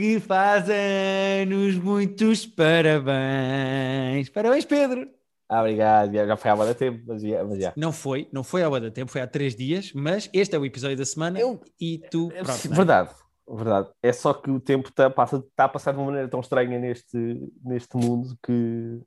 que 0.00 0.18
faz 0.18 0.64
anos, 0.70 1.76
muitos 1.76 2.46
parabéns. 2.46 4.30
Parabéns, 4.30 4.64
Pedro. 4.64 5.06
Ah, 5.46 5.60
obrigado, 5.60 6.10
já 6.14 6.36
foi 6.38 6.50
há 6.50 6.56
muito 6.56 6.74
tempo, 6.74 7.02
mas 7.06 7.20
já, 7.20 7.44
mas 7.44 7.58
já. 7.58 7.72
Não 7.76 7.92
foi, 7.92 8.26
não 8.32 8.42
foi 8.42 8.62
há 8.62 8.70
muito 8.70 8.90
tempo, 8.92 9.12
foi 9.12 9.20
há 9.20 9.26
três 9.26 9.54
dias, 9.54 9.92
mas 9.92 10.30
este 10.32 10.56
é 10.56 10.58
o 10.58 10.64
episódio 10.64 10.96
da 10.96 11.04
semana 11.04 11.38
Eu- 11.38 11.60
e 11.78 11.98
tu. 12.10 12.28
Pronto, 12.28 12.52
Sim, 12.52 12.72
é? 12.72 12.74
verdade, 12.76 13.10
verdade. 13.46 13.88
É 14.02 14.10
só 14.10 14.32
que 14.32 14.50
o 14.50 14.58
tempo 14.58 14.88
está 14.88 15.10
passa, 15.10 15.44
tá 15.54 15.64
a 15.64 15.68
passar 15.68 15.92
de 15.92 15.98
uma 15.98 16.06
maneira 16.06 16.28
tão 16.28 16.40
estranha 16.40 16.78
neste, 16.78 17.18
neste 17.62 17.94
mundo 17.94 18.38
que 18.42 19.00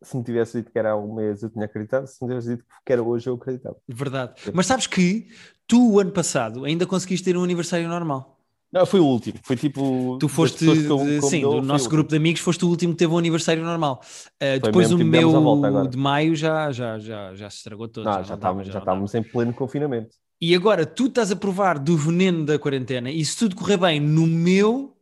se 0.00 0.16
me 0.16 0.22
tivesse 0.22 0.58
dito 0.58 0.70
que 0.70 0.78
era 0.78 0.92
há 0.92 0.96
um 0.96 1.12
mês 1.12 1.42
eu 1.42 1.50
tinha 1.50 1.64
acreditado, 1.64 2.06
se 2.06 2.22
me 2.22 2.28
tivesse 2.30 2.50
dito 2.54 2.64
que 2.86 2.92
era 2.92 3.02
hoje 3.02 3.28
eu 3.28 3.34
acreditava. 3.34 3.76
Verdade. 3.88 4.34
Mas 4.54 4.66
sabes 4.66 4.86
que 4.86 5.26
tu, 5.66 5.94
o 5.94 5.98
ano 5.98 6.12
passado, 6.12 6.64
ainda 6.64 6.86
conseguiste 6.86 7.24
ter 7.24 7.36
um 7.36 7.42
aniversário 7.42 7.88
normal. 7.88 8.37
Não, 8.70 8.84
foi 8.84 9.00
o 9.00 9.04
último, 9.06 9.38
foi 9.42 9.56
tipo. 9.56 10.18
Tu 10.20 10.28
foste, 10.28 10.64
eu- 10.66 11.22
sim, 11.22 11.40
do 11.40 11.62
nosso 11.62 11.88
grupo 11.88 12.10
de 12.10 12.16
amigos, 12.16 12.40
foste 12.42 12.64
o 12.66 12.68
último 12.68 12.92
que 12.92 12.98
teve 12.98 13.12
um 13.12 13.16
aniversário 13.18 13.64
normal. 13.64 14.02
Uh, 14.34 14.60
depois 14.62 14.92
mesmo, 14.92 15.02
o 15.02 15.56
meu 15.56 15.86
de 15.86 15.96
maio 15.96 16.36
já, 16.36 16.70
já, 16.70 16.98
já, 16.98 17.34
já 17.34 17.48
se 17.48 17.56
estragou 17.58 17.88
todo. 17.88 18.04
Não, 18.04 18.12
já, 18.12 18.18
dava, 18.20 18.34
estávamos, 18.34 18.66
já 18.68 18.78
estávamos 18.78 19.14
em 19.14 19.22
pleno 19.22 19.54
confinamento. 19.54 20.10
E 20.40 20.54
agora 20.54 20.84
tu 20.84 21.06
estás 21.06 21.32
a 21.32 21.36
provar 21.36 21.78
do 21.78 21.96
veneno 21.96 22.44
da 22.44 22.58
quarentena 22.58 23.10
e 23.10 23.24
se 23.24 23.36
tudo 23.38 23.56
correr 23.56 23.78
bem 23.78 23.98
no 24.00 24.26
meu, 24.26 24.94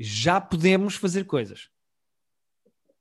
já 0.00 0.40
podemos 0.40 0.94
fazer 0.96 1.24
coisas. 1.24 1.68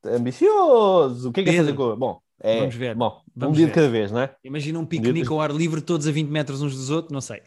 Ambicioso! 0.06 1.30
O 1.30 1.32
que 1.32 1.42
é 1.42 1.44
que 1.46 1.50
é 1.52 1.58
fazer 1.58 1.74
com. 1.74 1.96
Bom, 1.96 2.20
é. 2.42 2.60
vamos 2.60 2.76
ver, 2.76 2.94
Bom, 2.94 3.22
vamos 3.36 3.54
um 3.54 3.58
dia 3.58 3.68
ver. 3.68 3.72
de 3.72 3.76
cada 3.76 3.90
vez, 3.90 4.12
não 4.12 4.20
é? 4.20 4.36
Imagina 4.44 4.78
um 4.80 4.86
piquenique 4.86 5.28
de- 5.28 5.34
ao 5.34 5.40
ar 5.40 5.52
livre, 5.52 5.80
todos 5.82 6.08
a 6.08 6.12
20 6.12 6.28
metros 6.30 6.62
uns 6.62 6.76
dos 6.76 6.90
outros, 6.90 7.12
não 7.14 7.22
sei. 7.22 7.42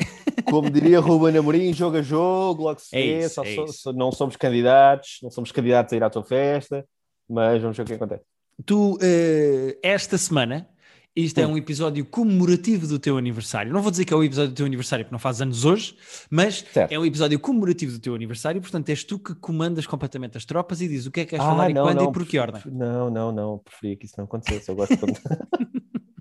Como 0.50 0.70
diria 0.70 1.00
Ruben 1.00 1.36
Amorim, 1.36 1.72
jogo 1.72 1.96
a 1.98 2.02
jogo, 2.02 2.62
logo 2.64 2.80
se 2.80 2.94
É 2.96 3.00
vê, 3.00 3.18
isso, 3.26 3.34
só 3.36 3.44
é 3.44 3.54
so- 3.54 3.64
isso. 3.64 3.72
so- 3.74 3.92
não 3.92 4.12
somos 4.12 4.36
candidatos, 4.36 5.18
não 5.22 5.30
somos 5.30 5.50
candidatos 5.52 5.92
a 5.92 5.96
ir 5.96 6.02
à 6.04 6.10
tua 6.10 6.24
festa, 6.24 6.84
mas 7.28 7.60
vamos 7.62 7.76
ver 7.76 7.82
o 7.82 7.86
que 7.86 7.94
acontece. 7.94 8.24
Tu, 8.64 8.98
eh, 9.02 9.78
esta 9.82 10.16
semana, 10.16 10.68
isto 11.14 11.38
é 11.38 11.46
Hum. 11.46 11.52
um 11.52 11.56
episódio 11.56 12.04
comemorativo 12.04 12.86
do 12.86 12.98
teu 12.98 13.16
aniversário. 13.16 13.72
Não 13.72 13.80
vou 13.82 13.90
dizer 13.90 14.04
que 14.04 14.12
é 14.12 14.16
o 14.16 14.22
episódio 14.22 14.50
do 14.50 14.54
teu 14.56 14.66
aniversário, 14.66 15.04
porque 15.04 15.14
não 15.14 15.18
faz 15.18 15.40
anos 15.40 15.64
hoje, 15.64 15.96
mas 16.30 16.64
Certo. 16.72 16.92
é 16.92 16.98
um 16.98 17.04
episódio 17.06 17.38
comemorativo 17.40 17.92
do 17.92 17.98
teu 17.98 18.14
aniversário. 18.14 18.60
Portanto, 18.60 18.88
és 18.90 19.02
tu 19.04 19.18
que 19.18 19.34
comandas 19.34 19.86
completamente 19.86 20.36
as 20.36 20.44
tropas 20.44 20.80
e 20.82 20.88
dizes 20.88 21.06
o 21.06 21.10
que 21.10 21.20
é 21.20 21.24
que 21.24 21.30
queres 21.30 21.44
Ah, 21.44 21.48
falar 21.48 21.70
e 21.70 21.74
não, 21.74 21.82
quando 21.84 21.96
não, 22.02 22.10
e 22.10 22.12
por 22.12 22.26
que 22.26 22.38
ordem. 22.38 22.62
Não, 22.66 23.08
não, 23.10 23.32
não, 23.32 23.58
preferia 23.58 23.96
que 23.96 24.04
isso 24.06 24.14
não 24.18 24.24
acontecesse. 24.26 24.70
Eu 24.70 24.76
gosto 24.76 24.94
de. 24.94 25.02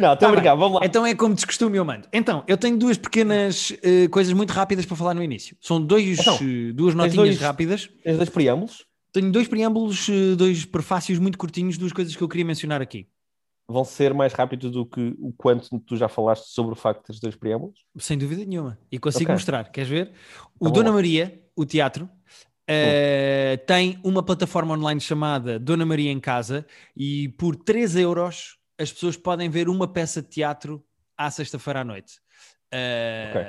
não, 0.00 0.12
estou 0.12 0.16
Tá 0.16 0.28
a 0.28 0.32
brincar, 0.32 0.54
vamos 0.54 0.80
lá. 0.80 0.86
Então 0.86 1.04
é 1.06 1.14
como 1.14 1.34
de 1.34 1.44
costume 1.46 1.76
eu 1.76 1.84
mando. 1.84 2.08
Então, 2.12 2.42
eu 2.46 2.56
tenho 2.56 2.76
duas 2.78 2.96
pequenas 2.98 3.72
eh, 3.82 4.08
coisas 4.08 4.32
muito 4.32 4.50
rápidas 4.52 4.84
para 4.86 4.96
falar 4.96 5.14
no 5.14 5.22
início. 5.22 5.56
São 5.60 5.80
dois, 5.80 6.18
Então, 6.18 6.38
eh, 6.42 6.72
duas 6.72 6.94
notinhas 6.94 7.28
dois- 7.28 7.40
rápidas. 7.40 7.88
Tens 8.02 8.16
dois 8.16 8.28
preâmbulos, 8.28 8.84
Tenho 9.12 9.32
dois 9.32 9.48
preâmbulos, 9.48 10.08
eh, 10.10 10.34
dois 10.36 10.64
prefácios 10.66 11.18
muito 11.18 11.38
curtinhos, 11.38 11.78
duas 11.78 11.92
coisas 11.92 12.14
que 12.14 12.22
eu 12.22 12.28
queria 12.28 12.44
mencionar 12.44 12.82
aqui. 12.82 13.06
vão 13.68 13.84
ser 13.84 14.14
mais 14.14 14.32
rápidos 14.32 14.70
do 14.70 14.86
que 14.86 15.14
o 15.18 15.32
quanto 15.32 15.80
tu 15.80 15.96
já 15.96 16.06
falaste 16.08 16.44
sobre 16.52 16.72
o 16.72 16.76
facto 16.76 17.02
teres 17.04 17.18
dois 17.20 17.34
preâmbulos. 17.34 17.80
Sem 17.98 18.16
dúvida 18.16 18.44
nenhuma. 18.44 18.78
E 18.92 18.96
consigo 18.98 19.24
Ok. 19.24 19.34
mostrar. 19.34 19.64
Queres 19.72 19.88
ver? 19.90 20.12
O 20.60 20.68
Então 20.68 20.72
Dona 20.74 20.90
lá. 20.90 20.94
Maria, 20.96 21.42
o 21.56 21.64
teatro, 21.66 22.08
eh, 22.68 23.58
tem 23.66 23.98
uma 24.04 24.22
plataforma 24.22 24.74
online 24.74 25.00
chamada 25.00 25.58
Dona 25.58 25.84
Maria 25.86 26.10
em 26.10 26.20
Casa 26.20 26.66
e 26.96 27.28
por 27.30 27.56
3 27.56 27.96
euros 27.96 28.55
as 28.78 28.92
pessoas 28.92 29.16
podem 29.16 29.48
ver 29.48 29.68
uma 29.68 29.86
peça 29.88 30.20
de 30.22 30.28
teatro 30.28 30.84
à 31.16 31.30
sexta-feira 31.30 31.80
à 31.80 31.84
noite. 31.84 32.14
Eh, 32.70 33.30
Ok. 33.30 33.42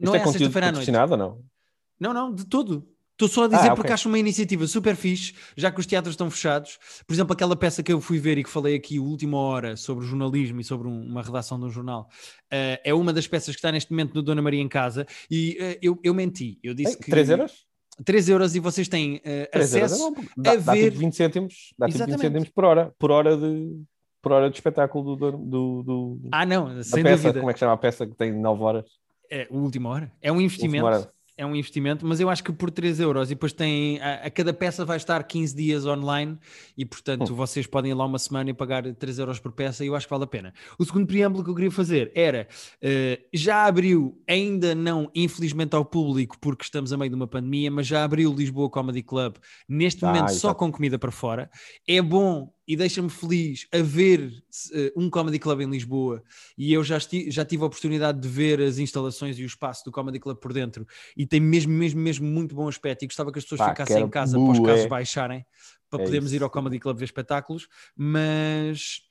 Não 0.00 0.14
Isto 0.14 0.26
é, 0.26 0.28
é 0.28 0.32
sexta-feira 0.32 0.68
à 0.68 0.72
noite. 0.72 0.90
ou 0.90 1.16
não? 1.16 1.40
Não, 2.00 2.12
não, 2.14 2.34
de 2.34 2.44
todo. 2.46 2.88
Estou 3.12 3.28
só 3.28 3.44
a 3.44 3.46
dizer 3.46 3.68
Ah, 3.68 3.76
porque 3.76 3.82
ok. 3.82 3.94
acho 3.94 4.08
uma 4.08 4.18
iniciativa 4.18 4.66
super 4.66 4.96
fixe, 4.96 5.34
já 5.56 5.70
que 5.70 5.78
os 5.78 5.86
teatros 5.86 6.14
estão 6.14 6.28
fechados. 6.28 6.78
Por 7.06 7.14
exemplo, 7.14 7.32
aquela 7.32 7.54
peça 7.54 7.80
que 7.80 7.92
eu 7.92 8.00
fui 8.00 8.18
ver 8.18 8.38
e 8.38 8.42
que 8.42 8.50
falei 8.50 8.74
aqui, 8.74 8.98
última 8.98 9.38
hora, 9.38 9.76
sobre 9.76 10.04
jornalismo 10.04 10.60
e 10.60 10.64
sobre 10.64 10.88
um- 10.88 11.06
uma 11.06 11.22
redação 11.22 11.56
de 11.60 11.64
um 11.66 11.70
jornal, 11.70 12.08
eh, 12.50 12.80
é 12.84 12.92
uma 12.92 13.12
das 13.12 13.28
peças 13.28 13.54
que 13.54 13.58
está 13.60 13.70
neste 13.70 13.92
momento 13.92 14.14
no 14.14 14.22
Dona 14.22 14.42
Maria 14.42 14.60
em 14.60 14.68
Casa. 14.68 15.06
E 15.30 15.56
eh, 15.60 15.78
eu, 15.80 15.96
eu 16.02 16.12
menti. 16.12 16.58
Eu 16.60 16.74
disse 16.74 16.94
Ei, 16.94 16.98
que. 16.98 17.10
3 17.10 17.30
euros? 17.30 17.64
3 18.04 18.28
euros 18.28 18.56
e 18.56 18.58
vocês 18.58 18.88
têm 18.88 19.18
3 19.20 19.48
euros 19.52 19.74
é 19.74 19.84
acesso. 19.84 20.10
bom, 20.12 20.24
dá, 20.36 20.50
a 20.52 20.56
dá 20.56 20.72
ver- 20.72 20.84
tipo 20.90 20.98
20 20.98 21.14
cêntimos, 21.14 21.54
dá 21.78 21.86
tipo 21.86 21.98
20 21.98 22.08
Exatamente. 22.08 22.20
cêntimos 22.22 22.48
por 22.48 22.64
hora, 22.64 22.92
por 22.98 23.12
hora 23.12 23.36
de, 23.36 23.80
por 24.24 24.32
hora 24.32 24.50
de 24.50 24.56
espetáculo 24.56 25.14
do, 25.14 25.30
do, 25.32 25.82
do, 25.84 26.20
Ah, 26.32 26.44
não, 26.44 26.82
sem 26.82 27.02
peça, 27.04 27.22
dúvida. 27.24 27.38
como 27.40 27.50
é 27.50 27.52
que 27.54 27.60
chama 27.60 27.72
a 27.74 27.76
peça 27.76 28.04
que 28.06 28.14
tem 28.16 28.32
9 28.32 28.62
horas? 28.64 28.84
É, 29.30 29.46
o 29.50 29.58
última 29.58 29.88
hora. 29.90 30.12
É 30.20 30.32
um 30.32 30.40
investimento. 30.40 31.08
É 31.36 31.44
um 31.44 31.56
investimento, 31.56 32.06
mas 32.06 32.20
eu 32.20 32.30
acho 32.30 32.44
que 32.44 32.52
por 32.52 32.70
3 32.70 33.00
euros 33.00 33.28
e 33.28 33.34
depois 33.34 33.52
tem 33.52 34.00
a, 34.00 34.26
a 34.26 34.30
cada 34.30 34.54
peça 34.54 34.84
vai 34.84 34.96
estar 34.96 35.20
15 35.24 35.52
dias 35.56 35.84
online 35.84 36.38
e 36.78 36.84
portanto 36.84 37.32
Hum. 37.32 37.34
vocês 37.34 37.66
podem 37.66 37.90
ir 37.90 37.94
lá 37.94 38.06
uma 38.06 38.20
semana 38.20 38.50
e 38.50 38.54
pagar 38.54 38.84
3 38.94 39.18
euros 39.18 39.40
por 39.40 39.50
peça 39.50 39.82
e 39.84 39.88
eu 39.88 39.96
acho 39.96 40.06
que 40.06 40.12
vale 40.12 40.22
a 40.22 40.28
pena. 40.28 40.54
O 40.78 40.84
segundo 40.84 41.08
preâmbulo 41.08 41.42
que 41.42 41.50
eu 41.50 41.54
queria 41.56 41.72
fazer 41.72 42.12
era 42.14 42.46
eh, 42.80 43.18
já 43.34 43.64
abriu, 43.66 44.16
ainda 44.28 44.76
não 44.76 45.10
infelizmente 45.12 45.74
ao 45.74 45.84
público 45.84 46.36
porque 46.40 46.62
estamos 46.62 46.92
a 46.92 46.96
meio 46.96 47.10
de 47.10 47.16
uma 47.16 47.26
pandemia, 47.26 47.68
mas 47.68 47.88
já 47.88 48.04
abriu 48.04 48.30
o 48.30 48.36
Lisboa 48.36 48.70
Comedy 48.70 49.02
Club 49.02 49.34
neste 49.68 50.04
Ah, 50.04 50.08
momento 50.12 50.28
só 50.28 50.50
exato. 50.50 50.54
com 50.54 50.70
comida 50.70 51.00
para 51.00 51.10
fora. 51.10 51.50
É 51.88 52.00
bom 52.00 52.48
e 52.66 52.76
deixa-me 52.76 53.10
feliz 53.10 53.66
a 53.72 53.82
ver 53.82 54.42
eh, 54.72 54.92
um 54.96 55.10
Comedy 55.10 55.38
Club 55.38 55.60
em 55.60 55.70
Lisboa. 55.70 56.22
E 56.56 56.72
eu 56.72 56.82
já, 56.82 56.96
esti- 56.96 57.30
já 57.30 57.44
tive 57.44 57.62
a 57.62 57.66
oportunidade 57.66 58.20
de 58.20 58.28
ver 58.28 58.60
as 58.60 58.78
instalações 58.78 59.38
e 59.38 59.42
o 59.42 59.46
espaço 59.46 59.84
do 59.84 59.92
Comedy 59.92 60.18
Club 60.18 60.38
por 60.38 60.52
dentro. 60.52 60.86
E 61.16 61.26
tem 61.26 61.40
mesmo, 61.40 61.72
mesmo, 61.72 62.00
mesmo 62.00 62.26
muito 62.26 62.54
bom 62.54 62.68
aspecto. 62.68 63.02
E 63.04 63.06
gostava 63.06 63.30
que 63.30 63.38
as 63.38 63.44
pessoas 63.44 63.60
Pá, 63.60 63.70
ficassem 63.70 64.02
em 64.02 64.08
casa 64.08 64.38
para 64.38 64.50
os 64.52 64.60
casos 64.60 64.86
baixarem 64.86 65.44
para 65.90 66.00
É 66.00 66.04
podermos 66.06 66.32
ir 66.32 66.42
ao 66.42 66.50
Comedy 66.50 66.78
Club 66.80 66.98
ver 66.98 67.04
espetáculos, 67.04 67.68
mas 67.96 69.02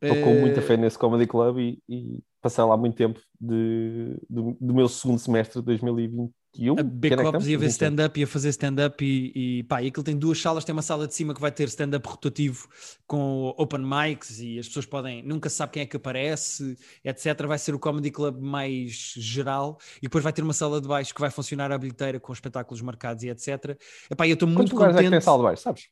Estou 0.00 0.16
com 0.22 0.30
eh, 0.34 0.40
muita 0.40 0.62
fé 0.62 0.76
nesse 0.76 0.98
Comedy 0.98 1.26
Club 1.26 1.58
e, 1.58 1.82
e 1.88 2.18
passei 2.40 2.62
lá 2.64 2.76
muito 2.76 2.94
tempo 2.96 3.20
de, 3.40 4.16
do, 4.30 4.56
do 4.60 4.74
meu 4.74 4.88
segundo 4.88 5.18
semestre 5.18 5.60
de 5.60 5.66
2021. 5.66 6.30
A 6.76 6.82
beber 6.82 7.08
Que 7.08 7.14
ano 7.14 7.22
é 7.22 7.26
que 7.26 7.32
copos 7.32 7.46
e 7.48 7.54
a 7.54 7.58
ver 7.58 7.66
estamos? 7.66 7.96
21. 7.96 7.98
stand-up 7.98 8.20
e 8.20 8.24
a 8.24 8.26
fazer 8.26 8.48
stand-up 8.50 9.04
e, 9.04 9.58
e 9.60 9.62
pá, 9.64 9.82
e 9.82 9.88
aquilo 9.88 10.04
tem 10.04 10.16
duas 10.16 10.40
salas, 10.40 10.64
tem 10.64 10.72
uma 10.72 10.82
sala 10.82 11.06
de 11.06 11.14
cima 11.14 11.34
que 11.34 11.40
vai 11.40 11.52
ter 11.52 11.68
stand-up 11.68 12.06
rotativo 12.08 12.68
com 13.06 13.54
open 13.56 13.80
mics 13.80 14.40
e 14.40 14.58
as 14.58 14.66
pessoas 14.68 14.86
podem, 14.86 15.22
nunca 15.22 15.48
se 15.48 15.56
sabe 15.56 15.72
quem 15.72 15.82
é 15.82 15.86
que 15.86 15.96
aparece, 15.96 16.76
etc. 17.04 17.46
Vai 17.46 17.58
ser 17.58 17.74
o 17.74 17.78
Comedy 17.78 18.10
Club 18.10 18.40
mais 18.40 19.14
geral 19.16 19.78
e 19.98 20.02
depois 20.02 20.24
vai 20.24 20.32
ter 20.32 20.42
uma 20.42 20.52
sala 20.52 20.80
de 20.80 20.88
baixo 20.88 21.14
que 21.14 21.20
vai 21.20 21.30
funcionar 21.30 21.70
à 21.72 21.78
bilheteira 21.78 22.18
com 22.20 22.32
espetáculos 22.32 22.80
marcados 22.82 23.22
e 23.24 23.28
etc. 23.28 23.78
Epá, 24.10 24.26
eu 24.26 24.34
estou 24.34 24.48
muito 24.48 24.72
Quantos 24.72 24.72
lugares 24.72 24.96
é 24.96 25.02
que 25.02 25.10
tem 25.10 25.10
contente. 25.10 25.24
sala 25.24 25.38
de 25.38 25.44
baixo, 25.44 25.62
sabes? 25.62 25.88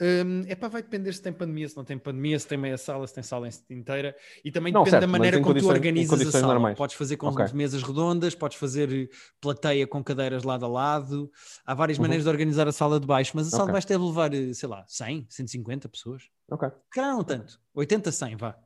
Hum, 0.00 0.42
epá, 0.48 0.68
vai 0.68 0.80
depender 0.80 1.12
se 1.12 1.20
tem 1.20 1.32
pandemia, 1.32 1.68
se 1.68 1.76
não 1.76 1.84
tem 1.84 1.98
pandemia, 1.98 2.38
se 2.38 2.46
tem 2.46 2.56
meia 2.56 2.78
sala, 2.78 3.04
se 3.06 3.14
tem 3.14 3.22
sala 3.24 3.48
inteira 3.68 4.14
e 4.44 4.52
também 4.52 4.72
Não, 4.72 4.80
depende 4.84 4.90
certo, 4.90 5.00
da 5.00 5.06
maneira 5.08 5.40
como 5.40 5.54
tu 5.58 5.66
organizas 5.68 6.24
a 6.24 6.30
sala. 6.30 6.54
normais. 6.54 6.78
Podes 6.78 6.94
fazer 6.94 7.16
com 7.16 7.26
Ok. 7.26 7.44
mesas 7.52 7.82
redondas, 7.82 8.34
podes 8.34 8.56
fazer 8.58 8.92
eh, 8.92 9.08
plateia 9.40 9.86
com 9.88 10.02
cadeiras 10.04 10.44
lado 10.44 10.64
a 10.64 10.68
lado. 10.68 11.30
Há 11.66 11.74
várias 11.74 11.98
Uhum. 11.98 12.02
maneiras 12.02 12.24
de 12.24 12.30
organizar 12.30 12.68
a 12.68 12.72
sala 12.72 13.00
de 13.00 13.06
baixo, 13.06 13.32
mas 13.34 13.48
a 13.48 13.50
sala 13.50 13.64
Ok. 13.64 13.66
de 13.66 13.72
baixo 13.72 13.88
deve 13.88 14.04
levar, 14.04 14.32
eh, 14.34 14.54
sei 14.54 14.68
lá, 14.68 14.84
100, 14.86 15.26
150 15.28 15.88
pessoas. 15.88 16.22
Ok, 16.50 16.68
calhar 16.90 17.14
não 17.16 17.24
tanto, 17.24 17.60
80, 17.74 18.12
100, 18.12 18.36
vá. 18.36 18.56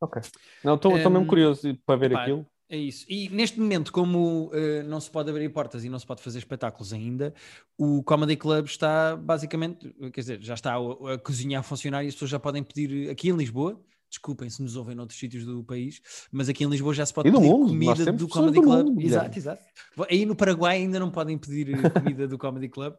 ok. 0.00 0.22
Não, 0.64 0.76
estou 0.76 0.92
Hum, 0.96 1.10
mesmo 1.10 1.26
curioso 1.26 1.76
para 1.84 1.96
ver 1.98 2.12
epá, 2.12 2.22
aquilo. 2.22 2.46
É 2.70 2.76
isso. 2.76 3.04
E 3.08 3.28
neste 3.30 3.58
momento, 3.58 3.92
como 3.92 4.48
eh, 4.54 4.84
não 4.84 5.00
se 5.00 5.10
pode 5.10 5.28
abrir 5.28 5.48
portas 5.48 5.84
e 5.84 5.88
não 5.88 5.98
se 5.98 6.06
pode 6.06 6.22
fazer 6.22 6.38
espetáculos 6.38 6.92
ainda, 6.92 7.34
o 7.76 8.00
Comedy 8.04 8.36
Club 8.36 8.66
está 8.66 9.16
basicamente, 9.16 9.92
quer 10.12 10.20
dizer, 10.20 10.38
já 10.40 10.54
está 10.54 10.74
a, 10.74 11.14
a 11.14 11.18
cozinha 11.18 11.58
a 11.58 11.62
funcionar 11.64 12.04
e 12.04 12.06
as 12.06 12.14
pessoas 12.14 12.30
já 12.30 12.38
podem 12.38 12.62
pedir 12.62 13.10
aqui 13.10 13.28
em 13.28 13.36
Lisboa. 13.36 13.80
Desculpem 14.08 14.48
se 14.48 14.62
nos 14.62 14.76
ouvem 14.76 14.94
noutros 14.94 15.18
sítios 15.18 15.44
do 15.44 15.64
país, 15.64 16.00
mas 16.30 16.48
aqui 16.48 16.62
em 16.62 16.68
Lisboa 16.68 16.94
já 16.94 17.04
se 17.04 17.12
pode 17.12 17.30
pedir 17.30 17.44
mundo, 17.44 17.68
comida 17.68 18.12
do 18.12 18.28
Comedy 18.28 18.54
do 18.54 18.62
Club. 18.62 18.86
mundo, 18.86 19.02
exato, 19.02 19.38
exato. 19.38 19.62
Aí 20.08 20.24
no 20.24 20.36
Paraguai 20.36 20.76
ainda 20.78 21.00
não 21.00 21.10
podem 21.10 21.36
pedir 21.36 21.74
eh, 21.74 21.90
comida 21.90 22.28
do 22.28 22.38
Comedy 22.38 22.68
Club, 22.68 22.94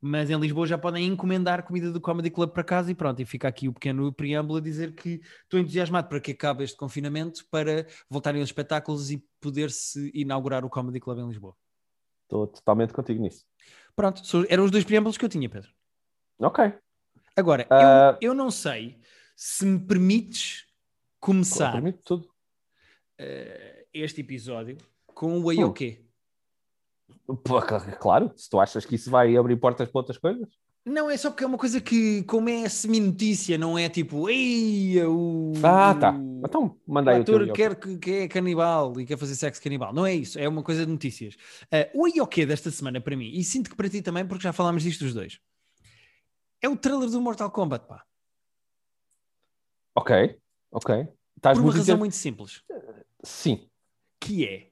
mas 0.00 0.30
em 0.30 0.38
Lisboa 0.38 0.66
já 0.66 0.78
podem 0.78 1.06
encomendar 1.06 1.64
comida 1.64 1.90
do 1.90 2.00
Comedy 2.00 2.30
Club 2.30 2.50
para 2.50 2.62
casa 2.64 2.90
e 2.90 2.94
pronto, 2.94 3.20
e 3.20 3.24
fica 3.24 3.48
aqui 3.48 3.68
o 3.68 3.72
pequeno 3.72 4.12
preâmbulo 4.12 4.58
a 4.58 4.62
dizer 4.62 4.94
que 4.94 5.20
estou 5.42 5.58
entusiasmado 5.58 6.08
para 6.08 6.20
que 6.20 6.32
acabe 6.32 6.64
este 6.64 6.76
confinamento 6.76 7.44
para 7.50 7.86
voltarem 8.08 8.40
aos 8.40 8.48
espetáculos 8.48 9.10
e 9.10 9.24
poder-se 9.40 10.10
inaugurar 10.14 10.64
o 10.64 10.70
Comedy 10.70 11.00
Club 11.00 11.18
em 11.18 11.28
Lisboa. 11.28 11.56
Estou 12.24 12.46
totalmente 12.46 12.92
contigo 12.92 13.20
nisso. 13.20 13.44
Pronto, 13.96 14.22
eram 14.48 14.64
os 14.64 14.70
dois 14.70 14.84
preâmbulos 14.84 15.18
que 15.18 15.24
eu 15.24 15.28
tinha, 15.28 15.48
Pedro. 15.48 15.70
Ok. 16.38 16.72
Agora, 17.34 17.66
Ah. 17.70 18.16
eu, 18.20 18.30
eu 18.30 18.34
não 18.34 18.50
sei 18.50 18.98
se 19.34 19.64
me 19.64 19.78
permites 19.78 20.66
começar 21.20 21.72
Permite 21.72 22.00
eh, 23.18 23.86
este 23.92 24.20
episódio 24.20 24.76
com 25.06 25.38
o 25.38 25.46
o 25.46 25.50
Hum. 25.50 25.74
Pô, 27.44 27.60
Claro, 28.00 28.32
se 28.36 28.48
tu 28.48 28.58
achas 28.58 28.84
que 28.84 28.94
isso 28.94 29.10
vai 29.10 29.36
abrir 29.36 29.56
portas 29.56 29.88
para 29.90 29.98
outras 30.00 30.18
coisas. 30.18 30.48
Não, 30.84 31.10
é 31.10 31.16
só 31.18 31.30
porque 31.30 31.44
é 31.44 31.46
uma 31.46 31.58
coisa 31.58 31.80
que, 31.80 32.22
como 32.22 32.48
é 32.48 32.66
semi-notícia, 32.68 33.58
não 33.58 33.76
é 33.78 33.90
tipo, 33.90 34.30
ei, 34.30 35.04
o, 35.04 35.52
Ah, 35.62 35.94
tá. 35.94 36.12
o 36.12 36.42
Então, 36.46 36.78
o 36.86 36.92
manda 36.92 37.10
aí 37.10 37.20
o 37.20 37.24
teu 37.24 37.36
ator 37.36 37.52
quer 37.52 37.76
que, 37.76 37.98
que 37.98 38.10
é 38.10 38.28
canibal 38.28 38.98
e 38.98 39.04
quer 39.04 39.18
fazer 39.18 39.34
sexo 39.34 39.62
canibal. 39.62 39.92
Não 39.92 40.06
é 40.06 40.14
isso, 40.14 40.38
é 40.38 40.48
uma 40.48 40.62
coisa 40.62 40.86
de 40.86 40.92
notícias. 40.92 41.36
Ah, 41.70 41.90
o 41.94 42.08
IOQ 42.08 42.46
desta 42.46 42.70
semana 42.70 43.00
para 43.00 43.14
mim, 43.16 43.30
e 43.34 43.44
sinto 43.44 43.68
que 43.68 43.76
para 43.76 43.90
ti 43.90 44.00
também, 44.00 44.26
porque 44.26 44.44
já 44.44 44.52
falámos 44.52 44.82
disto 44.82 45.04
os 45.04 45.12
dois, 45.12 45.38
é 46.62 46.68
o 46.68 46.76
trailer 46.76 47.10
do 47.10 47.20
Mortal 47.20 47.50
Kombat, 47.50 47.86
pá. 47.86 48.02
Ok, 49.94 50.38
ok. 50.70 51.08
Estás 51.36 51.58
Por 51.58 51.64
uma 51.64 51.72
razão 51.72 51.98
muito 51.98 52.16
simples. 52.16 52.62
Sim. 53.22 53.68
que 54.20 54.46
é 54.46 54.70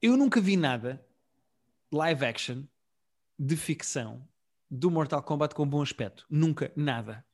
eu 0.00 0.16
nunca 0.16 0.40
vi 0.40 0.56
nada 0.56 1.04
live 1.94 2.24
action 2.24 2.62
de 3.38 3.56
ficção 3.56 4.26
do 4.70 4.90
Mortal 4.90 5.22
Kombat 5.22 5.54
com 5.54 5.66
bom 5.66 5.82
aspecto. 5.82 6.24
Nunca, 6.28 6.72
nada. 6.76 7.24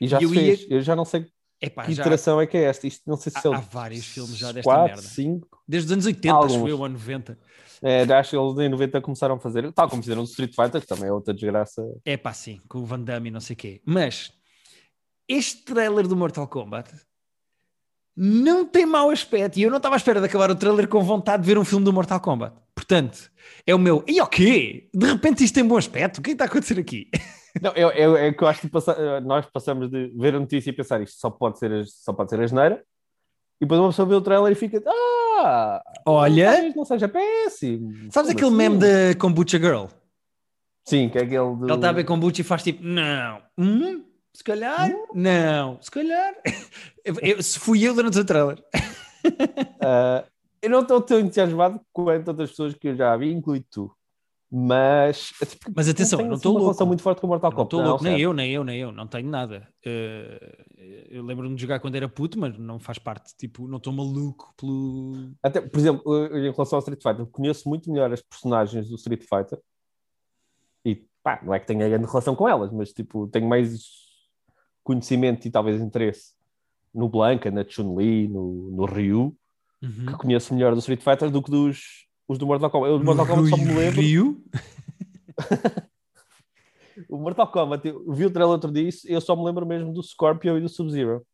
E 0.00 0.06
já 0.08 0.20
E 0.20 0.24
eu 0.24 0.30
fez. 0.30 0.60
ia- 0.62 0.66
Eu 0.70 0.80
já 0.82 0.94
não 0.96 1.04
sei 1.04 1.26
Epá, 1.60 1.84
que 1.86 1.92
já, 1.94 2.02
iteração 2.02 2.40
é 2.40 2.46
que 2.46 2.56
é 2.56 2.64
esta. 2.64 2.86
Isto 2.86 3.08
não 3.08 3.16
sei 3.16 3.30
se 3.30 3.38
há, 3.38 3.40
são 3.42 3.54
há 3.54 3.60
vários 3.60 4.04
filmes 4.06 4.36
já 4.36 4.50
desta 4.50 4.68
quatro, 4.68 4.96
merda. 4.96 5.02
cinco. 5.02 5.62
Desde 5.66 5.86
os 5.86 5.92
anos 5.92 6.06
80, 6.06 6.36
acho 6.36 6.54
Alguns. 6.54 6.68
eu, 6.70 6.80
ou 6.80 6.88
90. 6.88 7.38
É, 7.80 8.02
acho 8.02 8.30
que 8.30 8.36
eles 8.36 8.58
em 8.58 8.68
90 8.68 9.00
começaram 9.00 9.34
a 9.36 9.40
fazer, 9.40 9.72
tal 9.72 9.88
como 9.88 10.02
fizeram 10.02 10.22
o 10.22 10.24
Street 10.24 10.54
Fighter, 10.54 10.80
que 10.80 10.86
também 10.86 11.06
é 11.08 11.12
outra 11.12 11.32
desgraça. 11.32 11.82
É 12.04 12.16
pá, 12.16 12.32
sim, 12.32 12.60
com 12.68 12.78
o 12.78 12.84
Van 12.84 13.00
Damme 13.00 13.28
e 13.28 13.30
não 13.32 13.40
sei 13.40 13.54
o 13.54 13.56
quê. 13.56 13.80
Mas 13.84 14.32
este 15.28 15.62
trailer 15.64 16.06
do 16.08 16.16
Mortal 16.16 16.46
Kombat 16.48 16.92
não 18.16 18.64
tem 18.64 18.84
mau 18.86 19.10
aspecto. 19.10 19.58
E 19.58 19.62
eu 19.62 19.70
não 19.70 19.76
estava 19.78 19.96
à 19.96 19.98
espera 19.98 20.20
de 20.20 20.26
acabar 20.26 20.50
o 20.50 20.54
trailer 20.54 20.88
com 20.88 21.02
vontade 21.02 21.42
de 21.42 21.46
ver 21.46 21.58
um 21.58 21.64
filme 21.64 21.84
do 21.84 21.92
Mortal 21.92 22.20
Kombat. 22.20 22.54
Portanto, 22.74 23.30
é 23.66 23.74
o 23.74 23.78
meu. 23.78 24.02
E 24.06 24.20
o 24.20 24.26
quê? 24.26 24.88
De 24.94 25.06
repente 25.06 25.44
isto 25.44 25.54
tem 25.54 25.64
bom 25.66 25.76
aspecto? 25.76 26.18
O 26.18 26.22
que 26.22 26.30
é 26.30 26.32
está 26.32 26.44
a 26.44 26.46
acontecer 26.46 26.78
aqui? 26.78 27.08
Não, 27.60 27.70
é, 27.72 27.82
é, 27.82 28.28
é 28.28 28.32
que 28.32 28.42
eu 28.42 28.48
acho 28.48 28.62
que 28.62 28.68
passa- 28.68 29.20
nós 29.20 29.44
passamos 29.46 29.90
de 29.90 30.08
ver 30.16 30.34
a 30.34 30.40
notícia 30.40 30.70
e 30.70 30.72
pensar 30.72 31.02
isto 31.02 31.20
só 31.20 31.28
pode 31.30 31.58
ser, 31.58 31.84
só 31.86 32.10
pode 32.12 32.30
ser 32.30 32.40
a 32.40 32.46
geneira, 32.46 32.82
e 33.60 33.64
depois 33.66 33.78
uma 33.78 33.90
pessoa 33.90 34.08
vê 34.08 34.14
o 34.14 34.22
trailer 34.22 34.52
e 34.52 34.54
fica, 34.54 34.82
ah, 34.88 35.82
Olha, 36.06 36.72
não 36.74 36.82
seja 36.86 37.06
péssimo. 37.08 37.92
sabes 38.10 38.32
Como 38.32 38.38
aquele 38.38 38.46
assim? 38.46 38.56
meme 38.56 38.78
da 38.78 39.14
Kombucha 39.18 39.58
Girl? 39.58 39.84
Sim, 40.88 41.10
que 41.10 41.18
é 41.18 41.22
aquele 41.24 41.56
do... 41.56 41.66
Ele 41.66 41.74
está 41.74 41.90
a 41.90 41.92
beber 41.92 42.06
kombucha 42.06 42.40
e 42.40 42.44
faz 42.44 42.62
tipo, 42.62 42.82
não, 42.82 43.42
hum, 43.58 44.02
se 44.32 44.42
calhar, 44.42 44.90
não, 45.14 45.78
se 45.82 45.90
calhar. 45.90 46.34
Eu- 47.04 47.14
eu- 47.22 47.42
se 47.42 47.58
fui 47.58 47.82
eu 47.86 47.94
durante 47.94 48.18
o 48.18 48.24
trailer. 48.24 48.62
Ah, 49.84 50.24
eu 50.60 50.70
não 50.70 50.80
estou 50.80 51.00
tão 51.00 51.18
entusiasmado 51.20 51.80
quanto 51.92 52.28
outras 52.28 52.50
pessoas 52.50 52.74
que 52.74 52.88
eu 52.88 52.96
já 52.96 53.16
vi, 53.16 53.32
incluido 53.32 53.66
tu. 53.70 53.96
Mas, 54.54 55.28
tipo, 55.48 55.72
Mas 55.74 55.88
atenção, 55.88 56.18
não 56.18 56.26
assim 56.26 56.34
estou 56.36 56.52
louco. 56.52 56.66
relação 56.66 56.86
muito 56.86 57.02
forte 57.02 57.20
com 57.20 57.26
o 57.26 57.30
Mortal 57.30 57.50
Não 57.50 57.56
Kombat. 57.56 57.66
estou 57.74 57.88
louco, 57.88 58.04
nem 58.04 58.20
eu, 58.20 58.32
nem 58.34 58.50
eu, 58.52 58.62
nem 58.64 58.78
eu, 58.80 58.92
não 58.92 59.06
tenho 59.06 59.28
nada. 59.28 59.66
Eh, 59.84 60.64
eu 61.08 61.22
lembro-me 61.24 61.54
de 61.54 61.62
jogar 61.62 61.80
quando 61.80 61.94
era 61.96 62.08
puto, 62.08 62.38
mas 62.38 62.56
não 62.58 62.78
faz 62.78 62.98
parte, 62.98 63.34
tipo, 63.36 63.66
não 63.66 63.78
estou 63.78 63.92
maluco 63.92 64.52
pelo. 64.58 65.30
Até, 65.42 65.60
por 65.60 65.78
exemplo, 65.78 66.26
em 66.36 66.50
relação 66.52 66.76
ao 66.76 66.80
Street 66.80 67.02
Fighter, 67.02 67.24
conheço 67.26 67.66
muito 67.68 67.90
melhor 67.90 68.12
as 68.12 68.20
personagens 68.20 68.88
do 68.90 68.96
Street 68.96 69.22
Fighter 69.22 69.58
e 70.84 70.96
pá, 71.22 71.40
não 71.42 71.54
é 71.54 71.58
que 71.60 71.66
tenha 71.66 71.88
grande 71.88 72.06
relação 72.06 72.34
com 72.36 72.46
elas, 72.48 72.70
mas 72.72 72.92
tipo, 72.92 73.26
tenho 73.28 73.48
mais 73.48 73.80
conhecimento 74.84 75.46
e 75.46 75.50
talvez 75.50 75.80
interesse 75.80 76.34
no 76.94 77.08
Blanca, 77.08 77.50
na 77.50 77.64
Chun-Li, 77.66 78.28
no, 78.28 78.70
no 78.70 78.84
Ryu, 78.84 79.36
Uhum. 79.82 80.06
que 80.06 80.12
conheço 80.14 80.54
melhor 80.54 80.74
do 80.74 80.78
Street 80.78 81.02
Fighter 81.02 81.28
do 81.28 81.42
que 81.42 81.50
dos 81.50 82.06
os 82.28 82.38
do 82.38 82.46
Mortal 82.46 82.70
Kombat. 82.70 82.92
Eu 82.92 82.98
do 83.00 83.04
Mortal 83.04 83.26
Kombat 83.26 83.50
só 83.50 83.56
me 83.56 83.74
lembro. 83.74 84.00
Rio? 84.00 84.44
O 87.08 87.16
Mortal 87.16 87.50
Kombat, 87.50 87.86
eu 87.88 88.12
vi 88.12 88.26
o 88.26 88.30
trailer 88.30 88.52
outro 88.52 88.70
dia 88.70 88.88
e 88.88 89.12
eu 89.12 89.20
só 89.20 89.34
me 89.34 89.44
lembro 89.44 89.66
mesmo 89.66 89.92
do 89.92 90.02
Scorpio 90.02 90.56
e 90.58 90.60
do 90.60 90.68
Sub-Zero. 90.68 91.26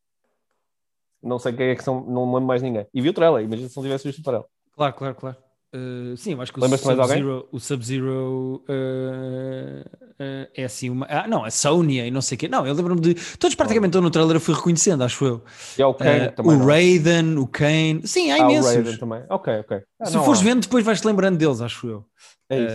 Não 1.22 1.38
sei 1.38 1.52
quem 1.52 1.68
é 1.68 1.74
que 1.76 1.82
são, 1.82 2.04
não 2.06 2.26
me 2.26 2.34
lembro 2.34 2.46
mais 2.46 2.62
ninguém. 2.62 2.86
E 2.94 3.00
vi 3.02 3.08
o 3.08 3.12
trailer, 3.12 3.44
imagina 3.44 3.68
se 3.68 3.76
não 3.76 3.82
tivesse 3.82 4.06
visto 4.06 4.20
o 4.20 4.22
trailer. 4.22 4.46
Claro, 4.72 4.94
claro, 4.94 5.14
claro. 5.16 5.36
Eh, 5.72 6.14
sim, 6.16 6.32
eu 6.32 6.40
acho 6.40 6.52
que 6.52 6.58
o? 6.60 6.68
Sub-Zero 6.78 7.48
o 7.52 7.60
Sub-Zero 7.60 8.64
eh, 8.68 9.84
eh, 10.18 10.48
é 10.54 10.64
assim 10.64 10.88
uma. 10.88 11.06
Ah, 11.10 11.28
não, 11.28 11.44
a 11.44 11.50
Sonya 11.50 12.06
e 12.06 12.10
não 12.10 12.22
sei 12.22 12.36
o 12.36 12.38
quê. 12.38 12.48
Não, 12.48 12.66
eu 12.66 12.72
lembro-me 12.72 13.00
de. 13.00 13.14
Todos 13.36 13.54
praticamente 13.54 13.90
estão 13.90 14.00
no 14.00 14.10
trailer, 14.10 14.36
eu 14.36 14.40
fui 14.40 14.54
reconhecendo, 14.54 15.04
acho 15.04 15.24
eu. 15.26 15.44
E 15.78 15.82
é 15.82 15.86
o 15.86 15.92
Kane 15.92 16.30
também. 16.30 16.52
o 16.54 16.58
não? 16.58 16.66
Raiden, 16.66 17.36
o 17.38 17.46
Kane. 17.46 18.00
Sim, 18.06 18.30
há 18.30 18.42
Ah, 18.44 18.46
o 18.48 18.50
imensos. 18.50 18.72
Raiden 18.74 18.96
também. 18.98 19.22
Ok, 19.28 19.58
ok. 19.60 19.80
Ah, 20.00 20.06
Se 20.06 20.18
fores 20.18 20.40
há. 20.40 20.44
vendo, 20.44 20.62
depois 20.62 20.84
vais-te 20.84 21.06
lembrando 21.06 21.36
deles, 21.36 21.60
acho 21.60 21.86
eu. 21.86 22.04
É 22.48 22.58
isso. 22.60 22.74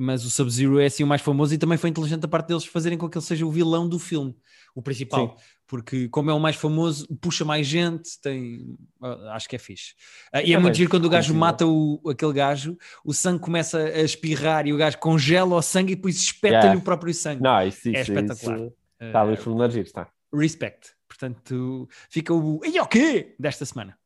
Mas 0.00 0.24
o 0.24 0.30
Sub-Zero 0.30 0.78
é 0.78 0.86
assim 0.86 1.02
o 1.02 1.06
mais 1.08 1.20
famoso 1.20 1.52
e 1.52 1.58
também 1.58 1.76
foi 1.76 1.90
inteligente 1.90 2.24
a 2.24 2.28
parte 2.28 2.46
deles 2.46 2.64
fazerem 2.64 2.96
com 2.96 3.08
que 3.10 3.18
ele 3.18 3.24
seja 3.24 3.44
o 3.44 3.50
vilão 3.50 3.88
do 3.88 3.98
filme, 3.98 4.32
o 4.72 4.80
principal. 4.80 5.36
Porque, 5.66 6.08
como 6.08 6.30
é 6.30 6.32
o 6.34 6.38
mais 6.38 6.54
famoso, 6.54 7.04
puxa 7.20 7.44
mais 7.44 7.66
gente, 7.66 8.18
tem. 8.22 8.78
ah, 9.02 9.32
Acho 9.34 9.48
que 9.48 9.56
é 9.56 9.58
fixe. 9.58 9.94
Ah, 10.32 10.40
e 10.40 10.52
é 10.52 10.56
É 10.56 10.58
muito 10.58 10.76
giro 10.76 10.88
quando 10.88 11.04
o 11.06 11.08
gajo 11.10 11.28
conhecido. 11.34 11.40
mata 11.40 11.66
o, 11.66 12.00
aquele 12.08 12.32
gajo, 12.32 12.78
o 13.04 13.12
sangue 13.12 13.40
começa 13.40 13.76
a 13.78 14.00
espirrar 14.02 14.66
e 14.68 14.72
o 14.72 14.76
gajo 14.76 14.96
congela 14.98 15.56
o 15.56 15.60
sangue 15.62 15.92
e 15.94 15.96
depois 15.96 16.16
espeta-lhe 16.16 16.58
Yeah. 16.62 16.78
o 16.78 16.82
próprio 16.82 17.12
sangue. 17.12 17.42
Não, 17.42 17.60
isso, 17.66 17.88
É 17.88 18.00
isso, 18.00 18.12
espetacular. 18.12 18.58
isso 18.60 18.72
Ah, 19.00 19.06
Está 19.06 19.20
ali 19.22 19.32
os 19.34 19.46
energias, 19.46 19.86
está. 19.88 20.08
respect. 20.32 20.92
Portanto, 21.08 21.88
fica 22.08 22.32
o. 22.32 22.60
E 22.64 22.78
o 22.80 22.86
quê? 22.86 23.34
Desta 23.38 23.64
semana. 23.64 23.98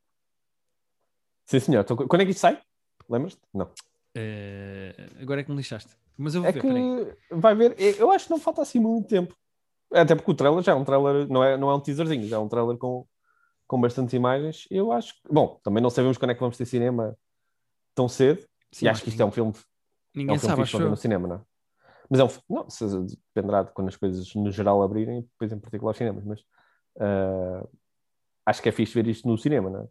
Sim, 1.47 1.61
senhor. 1.61 1.83
Então, 1.83 1.97
quando 1.97 2.23
é 2.23 2.25
que 2.25 2.31
isto 2.31 2.41
sai? 2.41 2.59
Lembras-te? 3.09 3.41
Não. 3.53 3.71
Eh, 4.15 4.95
agora 5.21 5.41
é 5.41 5.45
que 5.45 5.51
me 5.51 5.57
lixaste. 5.57 5.91
Mas 6.19 6.35
eu 6.35 6.43
vou 6.43 6.51
É 6.51 6.53
ver, 6.53 6.61
que 6.61 6.69
peraí. 6.69 7.41
vai 7.41 7.55
ver, 7.55 7.75
eu 7.99 8.11
acho 8.11 8.27
que 8.27 8.31
não 8.31 8.39
falta 8.39 8.63
assim 8.63 8.79
muito 8.79 9.09
tempo. 9.09 9.35
Até 9.93 10.15
porque 10.15 10.31
o 10.31 10.35
trailer 10.35 10.63
já 10.63 10.73
é 10.73 10.75
um 10.75 10.85
trailer, 10.85 11.29
não 11.29 11.45
é, 11.45 11.57
não 11.57 11.71
é 11.71 11.75
um 11.75 11.81
teaserzinho, 11.81 12.27
já 12.27 12.37
é 12.37 12.39
um 12.39 12.49
trailer 12.49 12.77
com, 12.79 13.07
com 13.67 13.81
bastantes 13.81 14.15
imagens. 14.15 14.67
Eu 14.71 14.93
acho 14.93 15.15
que, 15.15 15.33
bom, 15.33 15.61
também 15.63 15.83
não 15.83 15.91
sabemos 15.91 16.17
quando 16.19 16.31
é 16.31 16.35
que 16.35 16.41
vamos 16.41 16.57
ter 16.57 16.65
cinema 16.65 17.17
tão 17.95 18.09
cedo. 18.09 18.47
Sim, 18.71 18.87
e 18.87 18.89
acho 18.89 19.03
que 19.03 19.11
isto 19.11 19.21
é 19.21 19.25
um 19.25 19.31
filme, 19.31 19.53
é 19.53 19.57
Ninguém 20.15 20.35
um 20.35 20.39
filme 20.39 20.51
sabe, 20.53 20.63
acho 20.63 20.81
eu. 20.81 20.91
no 20.91 20.97
cinema, 20.97 21.29
não 21.29 21.37
é? 21.37 21.41
Mas 22.09 22.21
é 22.21 22.25
um 22.25 22.29
não, 22.49 22.67
dependerá 23.07 23.63
de 23.63 23.73
quando 23.73 23.89
as 23.89 23.97
coisas 23.97 24.35
no 24.35 24.51
geral 24.51 24.83
abrirem, 24.83 25.23
depois 25.23 25.53
em 25.53 25.59
particular 25.59 25.93
os 25.93 25.97
cinemas, 25.97 26.25
mas 26.25 26.45
ah, 27.01 27.67
acho 28.47 28.63
que 28.63 28.69
é 28.69 28.73
fixe 28.73 28.95
ver 28.95 29.07
isto 29.09 29.27
no 29.29 29.39
cinema, 29.39 29.71
não 29.71 29.81
é? 29.81 29.89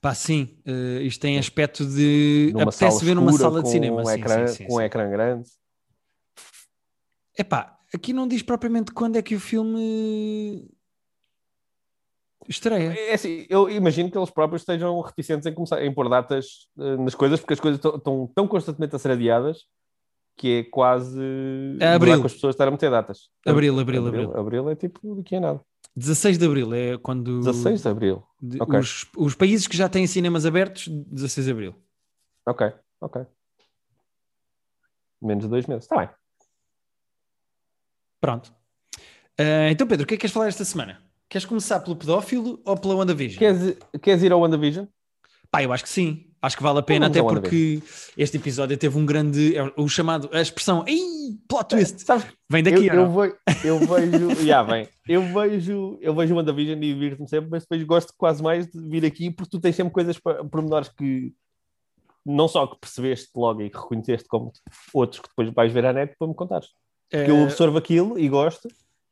Pá, 0.00 0.14
sim, 0.14 0.58
eh, 0.64 1.02
isto 1.02 1.20
tem 1.20 1.38
aspecto 1.38 1.84
de. 1.84 2.50
Numa 2.52 2.64
Apetece 2.64 3.04
ver 3.04 3.14
numa 3.14 3.32
sala 3.32 3.62
de 3.62 3.68
cinema. 3.70 4.02
Um 4.02 4.06
sim, 4.06 4.12
ecrã, 4.12 4.46
sim, 4.46 4.54
sim, 4.54 4.66
com 4.66 4.76
um 4.76 4.80
ecrã 4.80 5.10
grande. 5.10 5.48
Epá, 7.38 7.78
aqui 7.94 8.12
não 8.12 8.26
diz 8.26 8.42
propriamente 8.42 8.92
quando 8.92 9.16
é 9.16 9.22
que 9.22 9.34
o 9.34 9.40
filme 9.40 10.66
estreia. 12.48 12.92
É 12.98 13.14
assim, 13.14 13.46
eu 13.48 13.68
imagino 13.68 14.10
que 14.10 14.16
eles 14.16 14.30
próprios 14.30 14.62
estejam 14.62 14.98
reticentes 15.00 15.46
em 15.46 15.52
começar 15.54 15.84
em 15.84 15.92
pôr 15.92 16.08
datas 16.08 16.68
eh, 16.78 16.96
nas 16.96 17.14
coisas, 17.14 17.40
porque 17.40 17.54
as 17.54 17.60
coisas 17.60 17.78
estão- 17.84 18.26
tão 18.34 18.48
constantemente 18.48 18.96
a 18.96 18.98
ser 18.98 19.10
adiadas 19.10 19.64
que 20.38 20.58
é 20.58 20.64
quase 20.64 21.18
É 21.80 21.94
abril. 21.94 22.20
com 22.20 22.26
as 22.26 22.34
pessoas 22.34 22.54
estar 22.54 22.68
a 22.68 22.70
meter 22.70 22.90
datas. 22.90 23.30
Abril, 23.46 23.78
abril, 23.78 24.06
abril. 24.06 24.36
Abril 24.36 24.70
é 24.70 24.74
tipo 24.76 25.16
daqui 25.16 25.36
a 25.36 25.40
nada. 25.40 25.60
16 25.96 26.36
de 26.38 26.44
Abril 26.44 26.74
é 26.74 26.98
quando. 26.98 27.40
16 27.40 27.82
de 27.82 27.88
Abril. 27.88 28.22
de- 28.40 28.60
ok. 28.60 28.78
os, 28.78 29.06
os 29.16 29.34
países 29.34 29.66
que 29.66 29.76
já 29.76 29.88
têm 29.88 30.06
cinemas 30.06 30.44
abertos, 30.44 30.88
16 30.88 31.46
de 31.46 31.50
Abril. 31.52 31.74
Ok, 32.46 32.70
ok. 33.00 33.22
Menos 35.22 35.44
de 35.44 35.50
dois 35.50 35.66
meses. 35.66 35.84
Está 35.84 35.96
bem. 35.96 36.08
Pronto. 38.20 38.54
Ah, 39.38 39.70
então, 39.70 39.86
Pedro, 39.86 40.04
o 40.04 40.06
que 40.06 40.14
é 40.14 40.16
que 40.16 40.20
queres 40.22 40.32
falar 40.34 40.48
esta 40.48 40.64
semana? 40.64 41.00
Queres 41.28 41.44
começar 41.44 41.80
pelo 41.80 41.96
pedófilo 41.96 42.60
ou 42.64 42.76
pela 42.76 42.94
WandaVision? 42.94 43.38
Queres, 43.38 43.76
queres 44.00 44.22
ir 44.22 44.32
ao 44.32 44.40
WandaVision? 44.40 44.86
Pá, 45.50 45.62
eu 45.62 45.72
acho 45.72 45.82
que 45.82 45.88
sim. 45.90 46.30
Acho 46.46 46.56
que 46.56 46.62
vale 46.62 46.78
a 46.78 46.82
pena, 46.82 47.06
até 47.08 47.20
porque 47.20 47.82
este 48.16 48.36
episódio 48.36 48.76
teve 48.78 48.96
um 48.96 49.04
grande. 49.04 49.56
é 49.56 49.62
O 49.76 49.88
chamado. 49.88 50.30
A 50.32 50.40
expressão. 50.40 50.84
Ei, 50.86 51.00
plot 51.48 51.68
twist! 51.70 52.02
Sabes, 52.04 52.24
Vem 52.48 52.64
eu, 52.64 52.70
daqui, 52.72 52.86
eu, 52.86 52.94
não? 52.94 53.10
vou, 53.10 53.24
eu 53.64 53.78
vejo. 53.80 54.28
bem. 54.70 54.88
Eu 55.08 55.22
vejo, 55.34 55.98
eu 56.00 56.14
vejo 56.14 56.34
o 56.34 56.36
WandaVision 56.36 56.78
e 56.78 56.94
divirto-me 56.94 57.28
sempre, 57.28 57.50
mas 57.50 57.64
depois 57.64 57.82
gosto 57.82 58.14
quase 58.16 58.42
mais 58.44 58.66
de 58.68 58.80
vir 58.88 59.04
aqui 59.04 59.28
porque 59.30 59.50
tu 59.50 59.58
tens 59.60 59.74
sempre 59.74 59.92
coisas 59.92 60.18
para 60.20 60.44
pormenores 60.44 60.88
que 60.88 61.32
não 62.24 62.46
só 62.46 62.64
que 62.68 62.78
percebeste 62.80 63.30
logo 63.34 63.62
e 63.62 63.68
que 63.70 63.76
reconheceste, 63.76 64.28
como 64.28 64.52
outros 64.94 65.20
que 65.20 65.28
depois 65.28 65.52
vais 65.52 65.72
ver 65.72 65.84
à 65.84 65.92
net 65.92 66.14
para 66.16 66.28
me 66.28 66.34
contares. 66.34 66.68
Porque 67.10 67.28
eu 67.30 67.36
Eh, 67.38 67.42
absorvo 67.44 67.76
aquilo 67.78 68.16
e 68.18 68.28
gosto, 68.28 68.68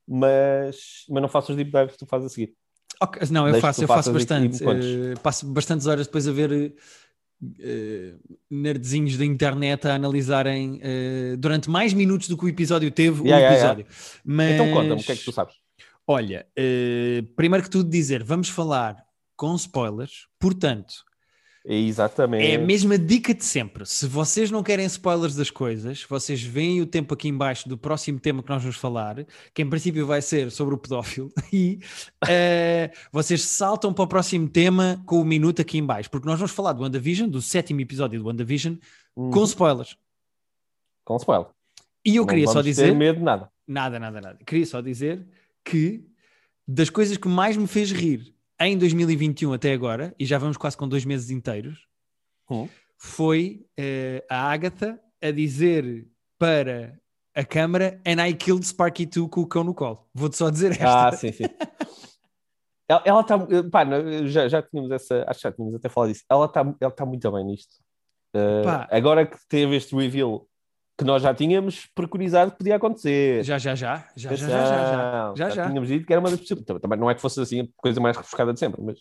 mas, 0.06 1.04
mas 1.08 1.20
não 1.22 1.28
faço 1.28 1.50
os 1.52 1.56
deep 1.56 1.70
dives 1.72 1.92
que 1.92 1.98
tu 1.98 2.06
fazes 2.06 2.26
a 2.26 2.28
seguir. 2.34 2.54
Ok, 3.02 3.20
Não, 3.30 3.46
eu 3.46 3.52
Deixa 3.52 3.66
faço, 3.66 3.82
eu 3.82 3.88
faço 3.88 4.12
bastante. 4.12 4.62
Eh, 4.64 5.14
passo 5.22 5.46
bastantes 5.46 5.86
horas 5.88 6.06
depois 6.06 6.28
a 6.28 6.32
ver 6.32 6.74
eh, 7.60 8.14
nerdzinhos 8.50 9.16
da 9.16 9.24
internet 9.24 9.86
a 9.86 9.94
analisarem 9.94 10.80
eh, 10.82 11.36
durante 11.38 11.68
mais 11.70 11.92
minutos 11.92 12.28
do 12.28 12.36
que 12.36 12.44
o 12.44 12.48
episódio 12.48 12.90
teve 12.90 13.22
Yeah, 13.22 13.36
o 13.36 13.38
yeah, 13.38 13.54
episódio. 13.54 13.86
Mas, 14.24 14.52
Então 14.52 14.70
conta-me 14.72 15.00
o 15.00 15.04
que 15.04 15.12
é 15.12 15.16
que 15.16 15.24
tu 15.24 15.32
sabes. 15.32 15.54
Olha, 16.06 16.46
eh, 16.56 17.24
primeiro 17.34 17.64
que 17.64 17.70
tudo 17.70 17.88
dizer, 17.88 18.22
vamos 18.22 18.48
falar 18.48 18.96
com 19.36 19.54
spoilers, 19.56 20.26
portanto, 20.38 20.94
Exatamente. 21.66 22.44
É 22.46 22.56
a 22.56 22.58
mesma 22.58 22.98
dica 22.98 23.32
de 23.32 23.42
sempre. 23.42 23.86
Se 23.86 24.06
vocês 24.06 24.50
não 24.50 24.62
querem 24.62 24.84
spoilers 24.84 25.34
das 25.34 25.50
coisas, 25.50 26.04
vocês 26.08 26.42
veem 26.42 26.82
o 26.82 26.86
tempo 26.86 27.14
aqui 27.14 27.28
embaixo 27.28 27.66
do 27.68 27.78
próximo 27.78 28.20
tema 28.20 28.42
que 28.42 28.50
nós 28.50 28.60
vamos 28.62 28.76
falar, 28.76 29.24
que 29.54 29.62
em 29.62 29.70
princípio 29.70 30.06
vai 30.06 30.20
ser 30.20 30.50
sobre 30.50 30.74
o 30.74 30.78
pedófilo, 30.78 31.32
e 31.50 31.78
uh, 32.22 32.96
vocês 33.10 33.42
saltam 33.42 33.94
para 33.94 34.04
o 34.04 34.08
próximo 34.08 34.46
tema 34.46 35.02
com 35.06 35.20
o 35.20 35.24
minuto 35.24 35.62
aqui 35.62 35.78
embaixo, 35.78 36.10
porque 36.10 36.28
nós 36.28 36.38
vamos 36.38 36.52
falar 36.52 36.74
do 36.74 36.82
WandaVision, 36.82 37.30
do 37.30 37.40
sétimo 37.40 37.80
episódio 37.80 38.20
do 38.20 38.26
WandaVision, 38.26 38.76
Uhum. 39.16 39.30
com 39.30 39.44
spoilers. 39.44 39.96
Com 41.04 41.16
spoiler. 41.16 41.46
E 42.04 42.16
eu 42.16 42.22
Não 42.22 42.26
queria 42.26 42.46
só 42.48 42.60
dizer... 42.60 42.88
ter 42.88 42.94
medo 42.94 43.18
de 43.18 43.24
nada. 43.24 43.48
Nada, 43.66 43.98
nada, 43.98 44.20
nada. 44.20 44.38
Queria 44.44 44.66
só 44.66 44.80
dizer 44.80 45.26
que 45.64 46.04
das 46.66 46.90
coisas 46.90 47.16
que 47.16 47.28
mais 47.28 47.56
me 47.56 47.66
fez 47.66 47.92
rir 47.92 48.33
em 48.60 48.76
2021 48.78 49.52
até 49.52 49.72
agora, 49.72 50.14
e 50.18 50.24
já 50.24 50.38
vamos 50.38 50.56
quase 50.56 50.76
com 50.76 50.88
dois 50.88 51.04
meses 51.04 51.30
inteiros, 51.30 51.86
Hum. 52.50 52.68
foi 52.98 53.66
eh, 53.76 54.24
a 54.30 54.50
Agatha 54.52 55.00
a 55.22 55.30
dizer 55.30 56.06
para 56.38 56.98
a 57.34 57.44
câmara 57.44 58.00
And 58.06 58.24
I 58.24 58.34
killed 58.34 58.64
Sparky 58.66 59.06
2 59.06 59.28
com 59.30 59.40
o 59.40 59.46
cão 59.46 59.64
no 59.64 59.74
colo. 59.74 60.06
Vou-te 60.14 60.36
só 60.36 60.50
dizer 60.50 60.72
esta. 60.72 61.08
Ah, 61.08 61.12
sim, 61.12 61.32
sim. 61.32 61.44
Ela- 62.88 63.20
está. 63.22 63.38
Pá, 63.70 63.84
já, 64.26 64.46
já 64.48 64.62
tínhamos 64.62 64.90
essa. 64.90 65.24
Acho 65.26 65.40
que 65.40 65.48
já 65.48 65.52
tínhamos 65.52 65.74
até 65.74 65.88
falado 65.88 66.12
disso. 66.12 66.24
Ela 66.30 66.44
está 66.46 66.60
ela 66.80 66.90
tá 66.92 67.06
muito 67.06 67.32
bem 67.32 67.44
nisto. 67.44 67.76
Uh, 68.36 68.86
agora 68.90 69.24
que 69.26 69.38
teve 69.48 69.76
este 69.76 69.94
reveal 69.96 70.46
que 70.96 71.04
nós 71.04 71.22
já 71.22 71.34
tínhamos 71.34 71.86
preconizado 71.94 72.52
que 72.52 72.58
podia 72.58 72.76
acontecer. 72.76 73.42
Já, 73.44 73.58
já, 73.58 73.74
já. 73.74 74.06
Já, 74.16 74.34
já, 74.34 74.36
já, 74.36 74.48
já, 74.48 75.32
já, 75.36 75.50
já, 75.50 75.66
Tínhamos 75.66 75.88
dito 75.88 76.06
que 76.06 76.12
era 76.12 76.20
uma 76.20 76.30
das 76.30 76.38
possibilidades. 76.38 76.70
Então, 76.70 76.80
também 76.80 76.98
não 76.98 77.10
é 77.10 77.14
que 77.14 77.20
fosse 77.20 77.40
assim 77.40 77.62
a 77.62 77.66
coisa 77.76 78.00
mais 78.00 78.16
refrescada 78.16 78.52
de 78.52 78.60
sempre, 78.60 78.80
mas. 78.82 78.98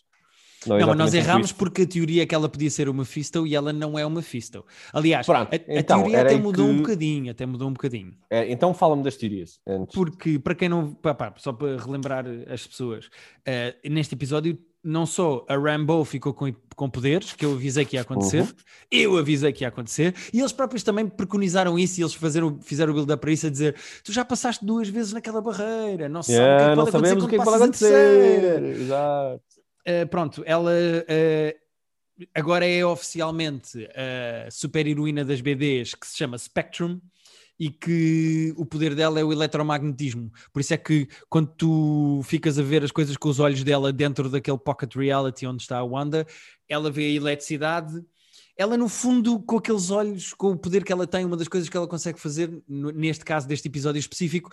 Não, 0.66 0.78
não 0.78 0.86
mas 0.88 0.96
nós 0.96 1.14
erramos 1.14 1.52
porque 1.52 1.82
a 1.82 1.86
teoria 1.86 2.22
é 2.22 2.26
que 2.26 2.34
ela 2.34 2.48
podia 2.48 2.70
ser 2.70 2.88
uma 2.88 3.04
Fistel 3.04 3.46
e 3.46 3.54
ela 3.54 3.70
não 3.70 3.98
é 3.98 4.06
uma 4.06 4.22
Fistel. 4.22 4.64
Aliás, 4.94 5.26
Pronto, 5.26 5.52
a, 5.52 5.56
então, 5.68 6.02
teoria 6.02 6.22
até 6.22 6.36
mudou 6.36 6.66
que... 6.66 6.72
um 6.72 6.76
bocadinho, 6.78 7.30
até 7.30 7.44
mudou 7.44 7.68
um 7.68 7.72
bocadinho. 7.74 8.16
É, 8.30 8.50
então 8.50 8.72
fala-me 8.72 9.02
das 9.02 9.14
teorias. 9.16 9.60
Antes. 9.66 9.94
Porque, 9.94 10.38
para 10.38 10.54
quem 10.54 10.70
não... 10.70 10.94
Pá, 10.94 11.14
pá, 11.14 11.34
só 11.36 11.52
para 11.52 11.76
relembrar 11.76 12.24
as 12.48 12.66
pessoas, 12.66 13.06
uh, 13.06 13.90
neste 13.90 14.14
episódio 14.14 14.58
não 14.84 15.06
só 15.06 15.44
a 15.48 15.56
Rambo 15.56 16.04
ficou 16.04 16.34
com, 16.34 16.52
com 16.76 16.90
poderes, 16.90 17.32
que 17.32 17.44
eu 17.44 17.52
avisei 17.54 17.84
que 17.84 17.96
ia 17.96 18.02
acontecer, 18.02 18.42
Uhum. 18.42 18.52
eu 18.90 19.16
avisei 19.18 19.52
que 19.52 19.64
ia 19.64 19.68
acontecer, 19.68 20.14
e 20.32 20.40
eles 20.40 20.52
próprios 20.52 20.82
também 20.82 21.06
preconizaram 21.08 21.78
isso 21.78 21.98
e 21.98 22.02
eles 22.02 22.12
fizeram, 22.14 22.58
fizeram 22.60 22.92
o 22.92 22.94
build-up 22.94 23.20
para 23.20 23.32
isso 23.32 23.46
a 23.46 23.50
dizer: 23.50 23.74
tu 24.04 24.12
já 24.12 24.24
passaste 24.24 24.64
duas 24.64 24.88
vezes 24.88 25.12
naquela 25.12 25.40
barreira, 25.40 26.08
não 26.08 26.20
Yeah, 26.28 26.54
o 26.54 26.58
que 26.58 26.64
é 26.64 26.70
que 26.70 26.76
não 26.76 26.84
pode 26.84 26.88
acontecer 26.90 27.08
sabemos 27.08 27.24
o 27.24 27.28
que 27.28 27.34
é 27.34 27.38
que 27.38 27.44
pode 27.44 27.58
terceira." 27.58 28.56
acontecer. 28.58 28.82
Exato. 28.82 29.42
Uh, 29.86 30.08
pronto, 30.08 30.42
ela 30.46 30.70
uh, 30.70 32.24
agora 32.34 32.66
é 32.66 32.84
oficialmente 32.84 33.88
a 33.94 34.50
super 34.50 34.86
heroína 34.86 35.24
das 35.24 35.40
BDs 35.40 35.94
que 35.94 36.06
se 36.06 36.16
chama 36.16 36.38
Spectrum 36.38 37.00
e 37.58 37.70
que 37.70 38.52
o 38.56 38.66
poder 38.66 38.94
dela 38.94 39.20
é 39.20 39.24
o 39.24 39.32
eletromagnetismo. 39.32 40.30
Por 40.52 40.60
isso 40.60 40.74
é 40.74 40.76
que 40.76 41.08
quando 41.28 41.48
tu 41.56 42.20
ficas 42.24 42.58
a 42.58 42.62
ver 42.62 42.82
as 42.82 42.90
coisas 42.90 43.16
com 43.16 43.28
os 43.28 43.38
olhos 43.38 43.62
dela 43.62 43.92
dentro 43.92 44.28
daquele 44.28 44.58
pocket 44.58 44.94
reality 44.96 45.46
onde 45.46 45.62
está 45.62 45.78
a 45.78 45.84
Wanda, 45.84 46.26
ela 46.68 46.90
vê 46.90 47.06
a 47.06 47.10
eletricidade. 47.10 48.02
Ela, 48.56 48.76
no 48.76 48.88
fundo, 48.88 49.40
com 49.40 49.56
aqueles 49.58 49.90
olhos, 49.90 50.32
com 50.32 50.52
o 50.52 50.56
poder 50.58 50.84
que 50.84 50.92
ela 50.92 51.06
tem, 51.06 51.24
uma 51.24 51.36
das 51.36 51.48
coisas 51.48 51.68
que 51.68 51.76
ela 51.76 51.88
consegue 51.88 52.20
fazer, 52.20 52.50
neste 52.68 53.24
caso 53.24 53.48
deste 53.48 53.66
episódio 53.68 53.98
específico, 53.98 54.50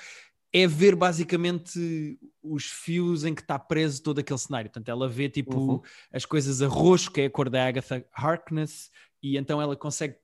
é 0.54 0.68
ver 0.68 0.96
basicamente 0.96 2.20
os 2.44 2.66
fios 2.66 3.24
em 3.24 3.34
que 3.34 3.42
está 3.42 3.58
preso 3.58 4.02
todo 4.04 4.20
aquele 4.20 4.40
cenário. 4.40 4.70
Portanto, 4.70 4.90
ela 4.90 5.08
vê 5.08 5.30
tipo 5.30 5.56
Uhum. 5.58 5.82
as 6.12 6.26
coisas 6.26 6.62
a 6.62 6.68
roxo, 6.68 7.12
que 7.12 7.22
é 7.22 7.26
a 7.26 7.30
cor 7.30 7.50
da 7.50 7.66
Agatha 7.68 8.06
Harkness, 8.14 8.92
e 9.24 9.38
então 9.38 9.62
ela 9.62 9.76
consegue. 9.76 10.16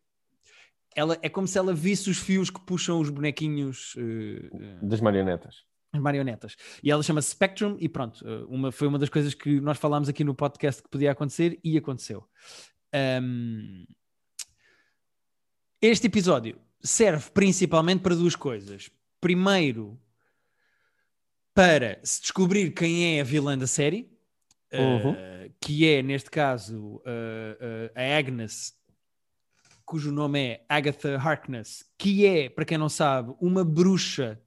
Ela, 0.95 1.17
é 1.21 1.29
como 1.29 1.47
se 1.47 1.57
ela 1.57 1.73
visse 1.73 2.09
os 2.09 2.17
fios 2.17 2.49
que 2.49 2.59
puxam 2.61 2.99
os 2.99 3.09
bonequinhos, 3.09 3.93
eh, 3.97 4.49
eh, 4.53 4.79
Das 4.81 4.99
marionetas. 5.01 5.63
as 5.93 6.01
marionetas. 6.01 6.55
E 6.83 6.89
ela 6.91 7.03
chama 7.03 7.21
Spectrum, 7.21 7.77
e 7.79 7.87
pronto, 7.87 8.25
eh, 8.27 8.45
uma, 8.49 8.71
foi 8.71 8.87
uma 8.87 8.97
das 8.99 9.09
coisas 9.09 9.33
que 9.33 9.59
nós 9.61 9.77
falámos 9.77 10.09
aqui 10.09 10.23
no 10.23 10.33
podcast 10.35 10.81
que 10.81 10.89
podia 10.89 11.11
acontecer, 11.11 11.59
e 11.63 11.77
aconteceu. 11.77 12.27
Ahm, 12.93 13.85
este 15.81 16.07
episódio 16.07 16.59
serve 16.81 17.29
principalmente 17.31 18.01
para 18.01 18.15
duas 18.15 18.35
coisas. 18.35 18.89
Primeiro, 19.21 19.99
para 21.53 21.99
se 22.03 22.21
descobrir 22.21 22.71
quem 22.71 23.17
é 23.17 23.21
a 23.21 23.23
vilã 23.23 23.57
da 23.57 23.67
série, 23.67 24.11
Uhum. 24.73 25.11
uh, 25.11 25.17
que 25.61 25.87
é, 25.87 26.01
neste 26.03 26.29
caso, 26.29 26.97
uh, 26.97 26.99
uh, 26.99 27.91
a 27.95 28.17
Agnes, 28.17 28.73
cujo 29.87 30.11
nome 30.11 30.39
é 30.39 30.65
Agatha 30.69 31.15
Harkness, 31.17 31.83
que 31.97 32.25
é, 32.25 32.49
para 32.49 32.65
quem 32.65 32.77
não 32.77 32.89
sabe, 32.89 33.33
uma 33.41 33.63
bruxa. 33.63 34.39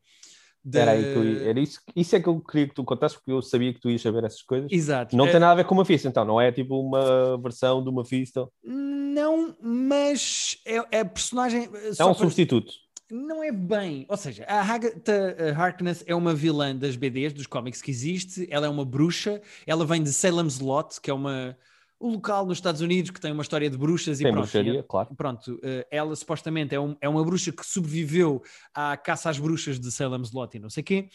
da- 0.63 0.81
Era 0.83 0.91
aí 0.93 1.03
eu 1.15 1.49
era 1.49 1.59
isso, 1.59 1.81
isso 1.97 2.15
é 2.15 2.21
que 2.21 2.29
eu 2.29 2.39
queria 2.41 2.69
que 2.69 2.75
tu 2.75 2.85
contasses, 2.85 3.17
porque 3.17 3.33
eu 3.33 3.41
sabia 3.41 3.73
que 3.73 3.81
tu 3.81 3.89
ias 3.91 4.03
saber 4.03 4.23
essas 4.25 4.43
coisas. 4.43 4.71
Exato. 4.71 5.17
Não 5.17 5.25
Uh, 5.25 5.31
tem 5.31 5.41
nada 5.41 5.53
a 5.53 5.55
ver 5.55 5.65
com 5.65 5.75
uma 5.75 5.83
Mephisto, 5.83 6.07
então, 6.07 6.23
não 6.25 6.39
é 6.39 6.53
tipo 6.53 6.79
uma 6.79 7.39
versão 7.43 7.83
de 7.83 7.89
uma 7.89 8.03
Mephisto. 8.03 8.53
Não, 8.63 9.57
mas 9.61 10.59
é, 10.67 10.99
é 10.99 11.05
personagem. 11.05 11.67
uh, 11.69 11.73
É 11.99 12.05
um 12.05 12.09
para- 12.09 12.15
substituto. 12.15 12.73
Não 13.11 13.43
é 13.43 13.51
bem. 13.51 14.07
Ou 14.09 14.17
seja, 14.17 14.45
a 14.47 14.61
Agatha 14.63 15.37
uh, 15.37 15.61
Harkness 15.61 16.05
é 16.07 16.15
uma 16.15 16.33
vilã 16.33 16.77
das 16.77 16.95
BDs, 16.95 17.33
dos 17.33 17.47
cómics 17.47 17.83
que 17.83 17.91
existe. 17.91 18.47
Ela 18.51 18.67
é 18.67 18.69
uma 18.69 18.85
bruxa. 18.85 19.41
Ela 19.67 19.85
vem 19.85 20.01
de 20.03 20.13
Salem's 20.13 20.61
Lot, 20.61 21.01
que 21.01 21.11
é 21.11 21.15
uma, 21.15 21.57
um 22.01 22.13
local 22.13 22.47
nos 22.47 22.59
Estados 22.59 22.81
Unidos 22.81 23.11
que 23.11 23.21
tem 23.21 23.31
uma 23.33 23.43
história 23.43 23.69
de 23.69 23.77
bruxas 23.77 24.21
e 24.21 24.23
Tem 24.25 24.33
pronto. 24.33 24.45
bruxaria, 24.45 24.81
E- 24.81 24.83
claro. 24.83 25.15
Pronto, 25.15 25.55
uh, 25.57 25.61
ela 25.91 26.17
supostamente 26.17 26.75
é, 26.75 26.81
um- 26.81 26.97
é 27.01 27.09
uma 27.09 27.23
bruxa 27.25 27.53
que 27.53 27.65
sobreviveu 27.67 28.43
à 28.75 28.97
caça 28.97 29.29
às 29.29 29.39
bruxas 29.39 29.79
de 29.79 29.91
Salem's 29.93 30.33
Lot 30.33 30.57
e 30.57 30.61
não 30.61 30.71
sei 30.71 30.81
o 30.81 30.85
quê. 30.85 31.09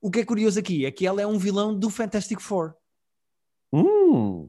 O 0.00 0.10
que 0.10 0.20
é 0.20 0.24
curioso 0.24 0.58
aqui 0.58 0.86
é 0.86 0.90
que 0.90 1.06
ela 1.06 1.20
é 1.20 1.26
um 1.26 1.36
vilão 1.38 1.76
do 1.76 1.90
Fantastic 1.90 2.40
Four. 2.40 2.74
Hum, 3.72 4.48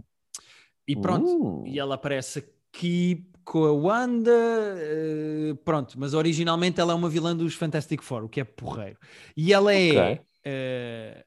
E 0.87 0.95
pronto, 0.95 1.61
hum. 1.61 1.63
e 1.67 1.79
ela 1.79 1.95
aparece 1.95 2.39
aqui 2.73 3.27
com 3.43 3.65
a 3.65 3.71
Wanda, 3.71 4.31
eh, 4.31 5.53
pronto, 5.65 5.99
mas 5.99 6.13
originalmente 6.13 6.79
ela 6.79 6.93
é 6.93 6.95
uma 6.95 7.09
vilã 7.09 7.35
dos 7.35 7.53
Fantastic 7.55 8.01
Four, 8.01 8.23
o 8.25 8.29
que 8.29 8.39
é 8.41 8.43
porreiro. 8.43 8.97
E 9.35 9.51
ela 9.53 9.73
é 9.73 9.89
Ok. 10.13 10.21
eh, 10.45 11.25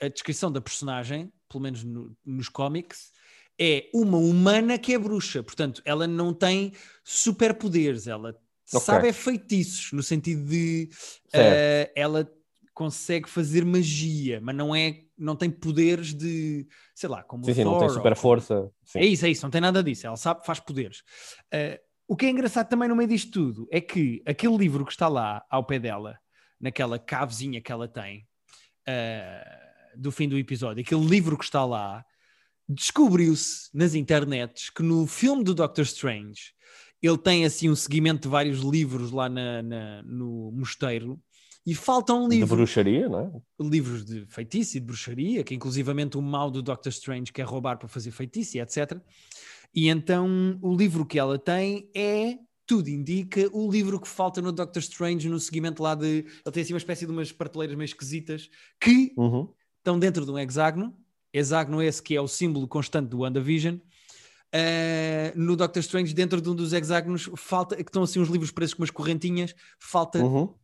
a 0.00 0.08
descrição 0.08 0.50
da 0.52 0.60
personagem, 0.60 1.32
pelo 1.48 1.62
menos 1.62 1.84
no- 1.84 2.16
nos 2.24 2.48
cómics, 2.48 3.12
é 3.58 3.88
uma 3.94 4.18
humana 4.18 4.78
que 4.78 4.94
é 4.94 4.98
bruxa, 4.98 5.42
portanto, 5.42 5.80
ela 5.84 6.06
não 6.06 6.32
tem 6.32 6.72
superpoderes, 7.02 8.06
ela 8.06 8.36
Ok. 8.72 8.80
sabe 8.80 9.08
é 9.08 9.12
feitiços, 9.12 9.92
no 9.92 10.02
sentido 10.02 10.44
de 10.48 10.88
eh, 11.32 11.92
ela 11.94 12.28
consegue 12.72 13.28
fazer 13.28 13.64
magia, 13.64 14.40
mas 14.42 14.56
não 14.56 14.74
é, 14.74 15.02
não 15.16 15.36
tem 15.36 15.50
poderes 15.50 16.12
de, 16.12 16.66
sei 16.94 17.08
lá, 17.08 17.22
como 17.22 17.44
Sim, 17.44 17.54
sim, 17.54 17.64
não 17.64 17.72
Thor 17.72 17.80
tem 17.80 17.88
ou 17.88 17.94
super 17.94 18.16
força. 18.16 18.70
Sim. 18.84 18.98
é 18.98 19.06
isso, 19.06 19.26
é 19.26 19.30
isso, 19.30 19.44
não 19.44 19.50
tem 19.50 19.60
nada 19.60 19.82
disso. 19.82 20.06
Ela 20.06 20.16
sabe, 20.16 20.44
faz 20.44 20.58
poderes. 20.58 21.00
Uh, 21.52 21.78
o 22.08 22.16
que 22.16 22.26
é 22.26 22.30
engraçado 22.30 22.68
também 22.68 22.88
no 22.88 22.96
meio 22.96 23.08
disto 23.08 23.30
tudo 23.30 23.68
é 23.70 23.80
que 23.80 24.22
aquele 24.26 24.56
livro 24.56 24.84
que 24.84 24.92
está 24.92 25.08
lá 25.08 25.44
ao 25.48 25.64
pé 25.64 25.78
dela, 25.78 26.18
naquela 26.60 26.98
cavezinha 26.98 27.60
que 27.60 27.70
ela 27.70 27.86
tem, 27.86 28.26
uh, 28.88 30.00
do 30.00 30.10
fim 30.10 30.28
do 30.28 30.36
episódio, 30.36 30.82
aquele 30.82 31.04
livro 31.04 31.38
que 31.38 31.44
está 31.44 31.64
lá, 31.64 32.04
descobriu-se 32.68 33.68
nas 33.72 33.94
internets 33.94 34.70
que 34.70 34.82
no 34.82 35.06
filme 35.06 35.44
do 35.44 35.54
Doctor 35.54 35.84
Strange 35.84 36.52
ele 37.02 37.18
tem 37.18 37.44
assim 37.44 37.68
um 37.68 37.76
seguimento 37.76 38.22
de 38.22 38.28
vários 38.28 38.60
livros 38.60 39.10
lá 39.10 39.28
na- 39.28 39.62
na- 39.62 40.02
no 40.04 40.50
mosteiro 40.52 41.20
e 41.66 41.74
falta 41.74 42.12
um 42.14 42.28
De 42.28 42.36
livro 42.36 42.56
bruxaria, 42.56 43.08
não 43.08 43.20
é? 43.20 43.30
livros 43.62 44.04
de 44.04 44.24
feitiço 44.26 44.76
e 44.76 44.80
de 44.80 44.86
bruxaria, 44.86 45.44
que 45.44 45.54
inclusivamente 45.54 46.16
o 46.16 46.22
mal 46.22 46.50
do 46.50 46.62
Doctor 46.62 46.90
Strange 46.90 47.32
quer 47.32 47.44
roubar 47.44 47.76
para 47.78 47.88
fazer 47.88 48.10
feitiço 48.10 48.56
e 48.56 48.60
etc. 48.60 48.98
E 49.74 49.88
então 49.88 50.58
o 50.62 50.74
livro 50.74 51.04
que 51.04 51.18
ela 51.18 51.38
tem 51.38 51.88
é, 51.94 52.38
tudo 52.66 52.88
indica, 52.88 53.50
o 53.52 53.70
livro 53.70 54.00
que 54.00 54.08
falta 54.08 54.40
no 54.40 54.52
Doctor 54.52 54.80
Strange 54.80 55.28
no 55.28 55.38
seguimento 55.38 55.82
lá 55.82 55.94
de... 55.94 56.06
Ele 56.06 56.52
tem 56.52 56.62
assim 56.62 56.72
uma 56.72 56.78
espécie 56.78 57.04
de 57.04 57.12
umas 57.12 57.30
prateleiras 57.32 57.76
meio 57.76 57.84
esquisitas 57.86 58.48
que 58.80 59.12
Uhum. 59.16 59.52
estão 59.78 59.98
dentro 59.98 60.24
de 60.24 60.30
um 60.30 60.38
hexágono, 60.38 60.96
hexágono 61.34 61.82
esse 61.82 62.00
que 62.02 62.14
é 62.16 62.20
o 62.20 62.28
símbolo 62.28 62.66
constante 62.68 63.08
do 63.08 63.18
WandaVision. 63.18 63.76
Uh, 63.76 65.34
no 65.34 65.56
Doctor 65.56 65.80
Strange, 65.80 66.14
dentro 66.14 66.40
de 66.40 66.48
um 66.48 66.54
dos 66.54 66.72
hexágonos, 66.72 67.28
falta, 67.36 67.74
que 67.74 67.82
estão 67.82 68.04
assim 68.04 68.20
uns 68.20 68.28
livros 68.28 68.52
presos 68.52 68.72
com 68.72 68.82
umas 68.82 68.90
correntinhas, 68.90 69.52
falta 69.80 70.20
Uhum. 70.24 70.54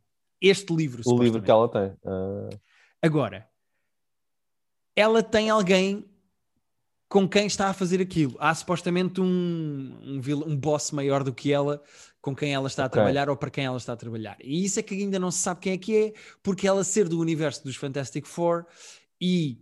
este 0.41 0.73
livro. 0.73 1.03
O 1.05 1.21
livro 1.21 1.43
que 1.43 1.51
ela 1.51 1.69
tem. 1.69 1.93
Ah, 2.07 2.49
Agora, 3.03 3.49
ela 4.95 5.23
tem 5.23 5.51
alguém 5.51 6.05
com 7.09 7.29
quem 7.29 7.47
está 7.47 7.69
a 7.69 7.73
fazer 7.75 8.01
aquilo. 8.01 8.37
Há 8.39 8.55
supostamente 8.55 9.21
um, 9.21 9.27
um, 9.27 10.21
um 10.47 10.57
boss 10.57 10.93
maior 10.93 11.25
do 11.25 11.33
que 11.35 11.53
ela, 11.53 11.83
com 12.21 12.37
quem 12.37 12.55
ela 12.55 12.69
está 12.69 12.85
a 12.85 12.87
Ok. 12.87 12.93
trabalhar 12.93 13.29
ou 13.29 13.37
para 13.37 13.51
quem 13.51 13.65
ela 13.65 13.77
está 13.77 13.95
a 13.95 13.97
trabalhar. 13.97 14.37
E 14.41 14.65
isso 14.65 14.79
é 14.79 14.83
que 14.85 14.95
ainda 14.95 15.19
não 15.19 15.33
se 15.33 15.39
sabe 15.39 15.61
quem 15.61 15.73
é 15.73 15.79
que 15.79 15.97
é, 15.97 16.13
porque 16.45 16.69
ela 16.69 16.85
ser 16.85 17.09
do 17.09 17.19
universo 17.19 17.65
dos 17.65 17.75
Fantastic 17.75 18.25
Four 18.27 18.67
e 19.21 19.61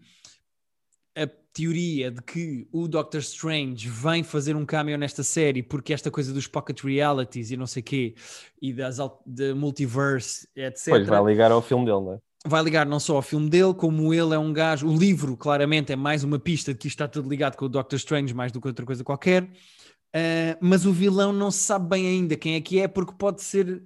teoria 1.58 2.10
de 2.10 2.22
que 2.22 2.68
o 2.70 2.86
Doctor 2.86 3.18
Strange 3.20 3.88
vem 3.88 4.22
fazer 4.22 4.54
um 4.54 4.64
cameo 4.64 4.96
nesta 4.96 5.24
série 5.24 5.60
porque 5.60 5.92
esta 5.92 6.08
coisa 6.08 6.32
dos 6.32 6.46
pocket 6.46 6.84
realities 6.84 7.50
e 7.50 7.56
não 7.56 7.66
sei 7.66 7.82
quê, 7.82 8.14
e 8.62 8.72
das 8.72 8.98
de 9.26 9.52
multiverse, 9.54 10.48
etc. 10.54 10.88
Pois 10.90 11.06
vai 11.08 11.24
ligar 11.24 11.50
ao 11.50 11.60
filme 11.60 11.84
dele, 11.84 12.00
não 12.00 12.12
é? 12.14 12.18
Vai 12.46 12.62
ligar 12.62 12.86
não 12.86 13.00
só 13.00 13.16
ao 13.16 13.22
filme 13.22 13.50
dele, 13.50 13.74
como 13.74 14.14
ele 14.14 14.32
é 14.32 14.38
um 14.38 14.52
gajo. 14.52 14.86
O 14.86 14.96
livro, 14.96 15.36
claramente, 15.36 15.92
é 15.92 15.96
mais 15.96 16.22
uma 16.22 16.38
pista 16.38 16.72
de 16.72 16.78
que 16.78 16.86
isto 16.86 16.94
está 16.94 17.08
tudo 17.08 17.28
ligado 17.28 17.56
com 17.56 17.64
o 17.64 17.68
Doctor 17.68 17.96
Strange, 17.96 18.32
mais 18.32 18.52
do 18.52 18.60
que 18.60 18.68
outra 18.68 18.86
coisa 18.86 19.02
qualquer. 19.02 19.42
Uh, 19.42 20.54
mas 20.60 20.86
o 20.86 20.92
vilão 20.92 21.32
não 21.32 21.50
se 21.50 21.58
sabe 21.58 21.88
bem 21.88 22.06
ainda 22.06 22.36
quem 22.36 22.54
é 22.54 22.60
que 22.60 22.80
é, 22.80 22.86
porque 22.86 23.12
pode 23.18 23.42
ser 23.42 23.82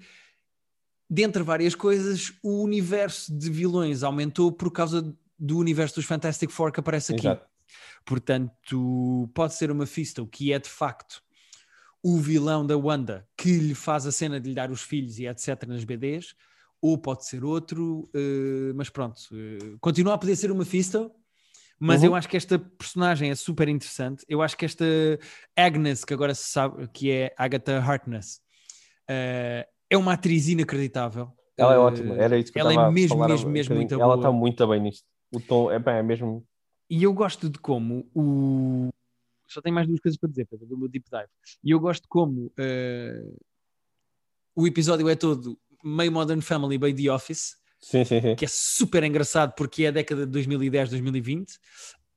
dentre 1.09 1.43
várias 1.43 1.75
coisas, 1.75 2.35
o 2.43 2.63
universo 2.63 3.35
de 3.37 3.51
vilões 3.51 4.03
aumentou 4.03 4.53
por 4.53 4.71
causa 4.71 5.15
do 5.39 5.59
universo 5.59 5.97
dos 5.97 6.05
Fantastic 6.05 6.51
Four 6.51 6.71
que 6.71 6.81
aparece 6.81 7.15
aqui. 7.15 7.27
Exato. 7.27 7.52
Portanto, 8.05 9.31
pode 9.35 9.55
ser 9.55 9.71
uma 9.71 9.87
Fisto 9.87 10.27
que 10.27 10.53
é 10.53 10.59
de 10.59 10.69
facto 10.69 11.23
o 12.03 12.19
vilão 12.19 12.67
da 12.67 12.77
Wanda 12.77 13.27
que 13.37 13.59
lhe 13.59 13.75
faz 13.75 14.07
a 14.07 14.13
cena 14.13 14.41
de 14.41 14.49
lhe 14.49 14.55
dar 14.55 14.71
os 14.71 14.83
filhos 14.83 15.19
e 15.19 15.27
etc. 15.27 15.65
nas 15.67 15.85
BDs, 15.85 16.35
ou 16.81 16.99
pode 16.99 17.25
ser 17.27 17.45
outro, 17.45 18.11
uh, 18.15 18.75
mas 18.75 18.91
pronto, 18.91 19.19
uh, 19.31 19.79
continua 19.81 20.15
a 20.15 20.19
poder 20.19 20.35
ser 20.35 20.51
uma 20.51 20.65
Fisto. 20.65 21.13
Mas 21.79 22.01
uhum. 22.01 22.09
eu 22.09 22.15
acho 22.15 22.29
que 22.29 22.37
esta 22.37 22.61
personagem 22.61 23.31
é 23.31 23.35
super 23.35 23.69
interessante. 23.69 24.25
Eu 24.29 24.41
acho 24.41 24.57
que 24.57 24.65
esta 24.65 24.85
Agnes, 25.57 26.05
que 26.05 26.15
agora 26.15 26.33
se 26.33 26.49
sabe 26.49 26.87
que 26.89 27.11
é 27.11 27.35
Agatha 27.37 27.79
Harkness, 27.79 28.41
uh, 29.11 29.67
é 29.91 29.97
uma 29.97 30.13
atriz 30.13 30.49
inacreditável. 30.49 31.33
Ela 31.57 31.75
é 31.75 31.79
ótima, 31.79 32.17
era 32.17 32.39
isso 32.39 32.53
que 32.53 32.59
ela 32.59 32.73
eu 32.73 32.81
é 32.81 32.91
mesmo, 32.91 33.27
mesmo, 33.27 33.51
mesmo 33.51 33.75
muito 33.75 34.01
Ela 34.01 34.15
está 34.15 34.33
muito 34.33 34.67
bem 34.67 34.81
nisto. 34.81 35.05
O 35.33 35.41
tom 35.41 35.71
é, 35.71 35.79
bem, 35.79 35.95
é 35.95 36.03
mesmo. 36.03 36.47
E 36.93 37.05
eu 37.05 37.15
gosto 37.15 37.49
de 37.49 37.59
como 37.59 38.07
o. 38.15 38.91
Só 39.49 39.63
tenho 39.63 39.75
mais 39.75 39.89
duas 39.89 39.99
coisas 39.99 40.21
para 40.21 40.29
dizer, 40.29 40.45
para 40.45 40.59
do 40.59 40.77
meu 40.77 40.89
deep 40.89 41.09
dive. 41.11 41.31
E 41.65 41.71
eu 41.71 41.81
gosto 41.81 42.03
de 42.03 42.09
como 42.09 42.49
uh, 42.49 43.41
o 44.55 44.67
episódio 44.67 45.09
é 45.09 45.17
todo 45.17 45.59
meio 45.83 46.13
Modern 46.13 46.43
Family, 46.43 46.79
meio 46.79 46.95
The 46.95 47.11
Office. 47.11 47.57
Sim, 47.81 48.05
sim, 48.05 48.21
sim. 48.21 48.37
Que 48.37 48.45
é 48.45 48.49
super 48.49 49.03
engraçado 49.05 49.55
porque 49.57 49.85
é 49.85 49.89
a 49.89 49.91
década 49.91 50.27
de 50.27 50.33
2010, 50.33 50.91
2020. 50.91 51.59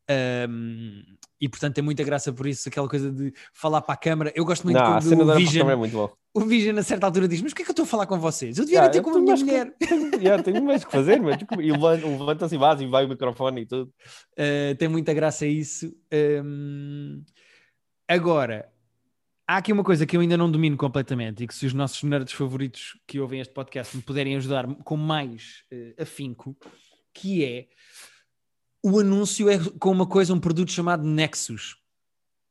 Um, 0.10 1.04
e 1.40 1.50
portanto 1.50 1.76
tem 1.76 1.84
muita 1.84 2.04
graça 2.04 2.32
por 2.32 2.48
isso, 2.48 2.70
aquela 2.70 2.88
coisa 2.88 3.12
de 3.12 3.34
falar 3.54 3.82
para 3.82 3.94
a 3.94 3.98
câmara. 3.98 4.32
Eu 4.36 4.46
gosto 4.46 4.64
muito 4.64 4.78
não, 4.78 4.96
a 4.96 5.02
cena 5.02 5.24
o 5.24 5.36
Vision, 5.36 5.70
é 5.70 5.76
muito 5.76 5.92
bom. 5.92 6.12
O 6.34 6.42
Vision 6.42 6.78
a 6.78 6.84
certa 6.84 7.06
altura 7.06 7.28
diz: 7.28 7.42
Mas 7.42 7.52
o 7.52 7.56
que 7.56 7.62
é 7.62 7.66
que 7.66 7.72
eu 7.72 7.74
estou 7.74 7.84
a 7.84 7.88
falar 7.88 8.06
com 8.06 8.20
vocês? 8.20 8.58
Eu 8.58 8.66
devia 8.66 8.80
yeah, 8.80 8.94
ter 8.94 9.02
com 9.02 9.12
a 9.12 9.20
minha 9.20 9.36
mulher. 9.36 9.74
Que, 10.16 10.24
yeah, 10.24 10.42
tenho 10.42 10.64
mais 10.64 10.86
que 10.86 10.92
fazer, 10.92 11.20
mas, 11.20 11.38
e 11.60 11.72
levanta-se 11.72 12.56
e 12.56 12.58
vai, 12.58 12.82
e 12.82 12.88
vai 12.88 13.06
o 13.06 13.10
microfone 13.10 13.62
e 13.62 13.66
tudo. 13.66 13.94
Uh, 14.32 14.76
tem 14.78 14.88
muita 14.88 15.14
graça 15.14 15.46
isso. 15.46 15.94
Um, 16.44 17.22
agora, 18.08 18.72
há 19.46 19.58
aqui 19.58 19.74
uma 19.74 19.84
coisa 19.84 20.06
que 20.06 20.16
eu 20.16 20.22
ainda 20.22 20.38
não 20.38 20.50
domino 20.50 20.78
completamente 20.78 21.44
e 21.44 21.48
que 21.48 21.54
se 21.54 21.66
os 21.66 21.74
nossos 21.74 22.02
nerds 22.04 22.34
favoritos 22.34 22.98
que 23.06 23.20
ouvem 23.20 23.42
este 23.42 23.54
podcast 23.54 23.96
me 23.96 24.02
puderem 24.02 24.38
ajudar 24.38 24.68
com 24.84 24.96
mais 24.96 25.64
uh, 25.74 26.02
afinco, 26.02 26.56
que 27.14 27.44
é 27.44 27.68
o 28.86 29.00
anúncio 29.00 29.50
é 29.50 29.58
com 29.80 29.90
uma 29.90 30.06
coisa, 30.06 30.32
um 30.32 30.40
produto 30.40 30.72
chamado 30.72 31.04
Nexus. 31.04 31.76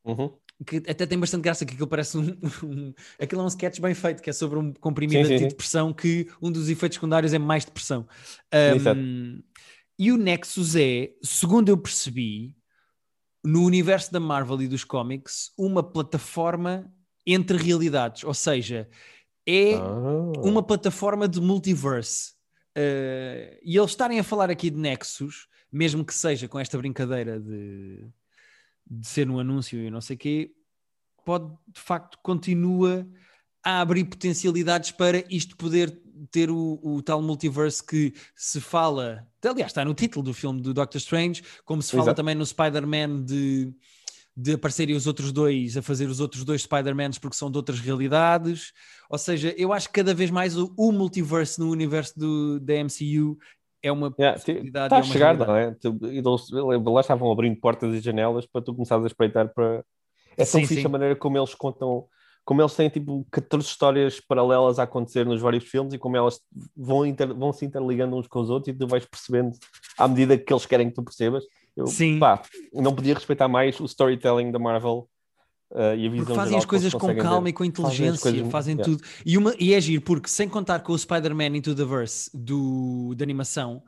Uhum. 0.03 0.33
Que 0.65 0.77
até 0.77 1.05
tem 1.05 1.17
bastante 1.17 1.43
graça, 1.43 1.65
que 1.65 1.73
aquilo 1.73 1.87
parece 1.87 2.17
um, 2.17 2.37
um, 2.61 2.93
Aquilo 3.17 3.41
é 3.41 3.45
um 3.45 3.47
sketch 3.47 3.79
bem 3.79 3.93
feito, 3.93 4.21
que 4.21 4.29
é 4.29 4.33
sobre 4.33 4.59
um 4.59 4.73
comprimido 4.73 5.25
sim, 5.25 5.37
sim, 5.37 5.43
de 5.43 5.49
depressão, 5.49 5.93
que 5.93 6.29
um 6.41 6.51
dos 6.51 6.67
efeitos 6.69 6.97
secundários 6.97 7.33
é 7.33 7.39
mais 7.39 7.63
depressão. 7.63 8.05
Um, 8.53 9.41
e 9.97 10.11
o 10.11 10.17
Nexus 10.17 10.75
é, 10.75 11.13
segundo 11.23 11.69
eu 11.69 11.77
percebi, 11.77 12.53
no 13.41 13.63
universo 13.63 14.11
da 14.11 14.19
Marvel 14.19 14.61
e 14.61 14.67
dos 14.67 14.83
cómics, 14.83 15.53
uma 15.57 15.81
plataforma 15.81 16.91
entre 17.25 17.57
realidades. 17.57 18.25
Ou 18.25 18.33
seja, 18.33 18.89
é 19.47 19.77
oh. 19.77 20.33
uma 20.43 20.61
plataforma 20.61 21.29
de 21.29 21.39
multiverse. 21.39 22.33
Uh, 22.77 23.55
e 23.63 23.77
eles 23.77 23.91
estarem 23.91 24.19
a 24.19 24.23
falar 24.23 24.49
aqui 24.49 24.69
de 24.69 24.77
Nexus 24.77 25.47
mesmo 25.75 26.05
que 26.05 26.13
seja 26.13 26.47
com 26.47 26.57
esta 26.57 26.77
brincadeira 26.77 27.37
de, 27.37 28.07
de 28.89 29.05
ser 29.05 29.29
um 29.29 29.39
anúncio 29.39 29.77
e 29.77 29.91
não 29.91 29.99
sei 29.99 30.15
o 30.15 30.19
quê, 30.19 30.51
pode 31.25 31.51
de 31.67 31.81
facto 31.81 32.17
continua 32.23 33.05
a 33.61 33.81
abrir 33.81 34.05
potencialidades 34.05 34.91
para 34.91 35.25
isto 35.29 35.57
poder 35.57 36.01
ter 36.31 36.49
o, 36.49 36.79
o, 36.81 37.01
tal 37.01 37.21
multiverse 37.21 37.85
que 37.85 38.13
se 38.33 38.61
fala, 38.61 39.27
aliás, 39.43 39.71
está 39.71 39.83
no 39.83 39.93
título 39.93 40.23
do 40.23 40.33
filme 40.33 40.61
do 40.61 40.73
Doctor 40.73 40.97
Strange, 40.97 41.43
como 41.65 41.81
se 41.81 41.91
fala 41.91 42.03
Exato. 42.03 42.15
também 42.15 42.35
no 42.35 42.45
Spider-Man 42.45 43.25
de, 43.25 43.73
de 44.37 44.53
aparecerem 44.53 44.95
os 44.95 45.07
outros 45.07 45.33
dois 45.33 45.75
a 45.75 45.81
fazer 45.81 46.07
os 46.07 46.21
outros 46.21 46.45
dois 46.45 46.61
Spider-Mans 46.61 47.17
porque 47.17 47.35
são 47.35 47.51
de 47.51 47.57
outras 47.57 47.81
realidades. 47.81 48.71
Ou 49.09 49.17
seja, 49.17 49.53
eu 49.57 49.73
acho 49.73 49.89
que 49.89 49.95
cada 49.95 50.13
vez 50.13 50.31
mais 50.31 50.55
o, 50.55 50.73
o 50.77 50.93
multiverse 50.93 51.59
no 51.59 51.69
universo 51.69 52.17
do, 52.17 52.61
da 52.61 52.75
MCU 52.75 53.37
é 53.87 53.91
uma 53.91 54.13
yeah, 54.17 54.37
possibilidade. 54.37 54.85
Está 54.85 54.97
a 54.97 55.03
chegar, 55.03 55.37
não 55.37 55.55
é? 55.55 55.75
E 56.11 56.21
lá 56.89 57.01
estavam 57.01 57.31
abrindo 57.31 57.59
portas 57.59 57.93
e 57.93 57.99
janelas 57.99 58.45
para 58.45 58.61
tu 58.61 58.73
começares 58.73 59.03
a 59.03 59.07
espreitar 59.07 59.53
para. 59.53 59.83
É 60.37 60.43
tão 60.43 60.59
sim, 60.59 60.65
fixe 60.65 60.81
sim. 60.81 60.85
a 60.85 60.89
maneira 60.89 61.15
como 61.15 61.37
eles 61.37 61.53
contam, 61.53 62.05
como 62.43 62.61
eles 62.61 62.75
têm 62.75 62.89
tipo 62.89 63.25
14 63.31 63.67
histórias 63.67 64.19
paralelas 64.19 64.79
a 64.79 64.83
acontecer 64.83 65.25
nos 65.25 65.41
vários 65.41 65.63
filmes 65.65 65.93
e 65.93 65.97
como 65.97 66.17
elas 66.17 66.39
vão, 66.75 67.05
inter... 67.05 67.33
vão 67.33 67.53
se 67.53 67.65
interligando 67.65 68.17
uns 68.17 68.27
com 68.27 68.39
os 68.39 68.49
outros 68.49 68.75
e 68.75 68.77
tu 68.77 68.87
vais 68.87 69.05
percebendo 69.05 69.51
à 69.97 70.07
medida 70.07 70.37
que 70.37 70.51
eles 70.51 70.65
querem 70.65 70.89
que 70.89 70.95
tu 70.95 71.03
percebas. 71.03 71.43
Eu, 71.75 71.87
sim. 71.87 72.19
Pá, 72.19 72.41
não 72.73 72.95
podia 72.95 73.13
respeitar 73.13 73.47
mais 73.47 73.79
o 73.79 73.85
storytelling 73.85 74.51
da 74.51 74.59
Marvel 74.59 75.07
Uh, 75.75 75.93
e 75.93 76.07
a 76.07 76.09
visão 76.09 76.25
porque 76.25 76.35
fazem 76.35 76.57
as 76.57 76.65
coisas 76.65 76.93
com 76.93 77.13
calma 77.17 77.41
ver. 77.41 77.49
e 77.49 77.53
com 77.53 77.65
inteligência, 77.65 78.31
fazem, 78.31 78.49
fazem 78.49 78.75
yeah. 78.75 78.93
tudo. 78.93 79.03
E, 79.25 79.37
uma, 79.37 79.53
e 79.59 79.73
é 79.73 79.81
giro, 79.81 80.01
porque 80.01 80.29
sem 80.29 80.47
contar 80.47 80.79
com 80.79 80.93
o 80.93 80.97
Spider-Man 80.97 81.57
Into 81.57 81.75
the 81.75 81.83
Verse 81.83 82.31
do, 82.33 83.13
da 83.13 83.25
animação, 83.25 83.83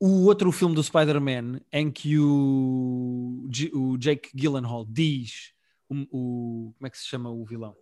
o 0.00 0.24
outro 0.24 0.50
filme 0.50 0.74
do 0.74 0.82
Spider-Man 0.82 1.60
em 1.72 1.88
que 1.88 2.18
o, 2.18 3.46
o 3.72 3.96
Jake 3.96 4.30
Gyllenhaal 4.34 4.84
diz 4.88 5.52
o, 5.88 5.94
o, 6.10 6.74
como 6.76 6.86
é 6.88 6.90
que 6.90 6.98
se 6.98 7.06
chama 7.06 7.30
o 7.30 7.44
vilão? 7.44 7.76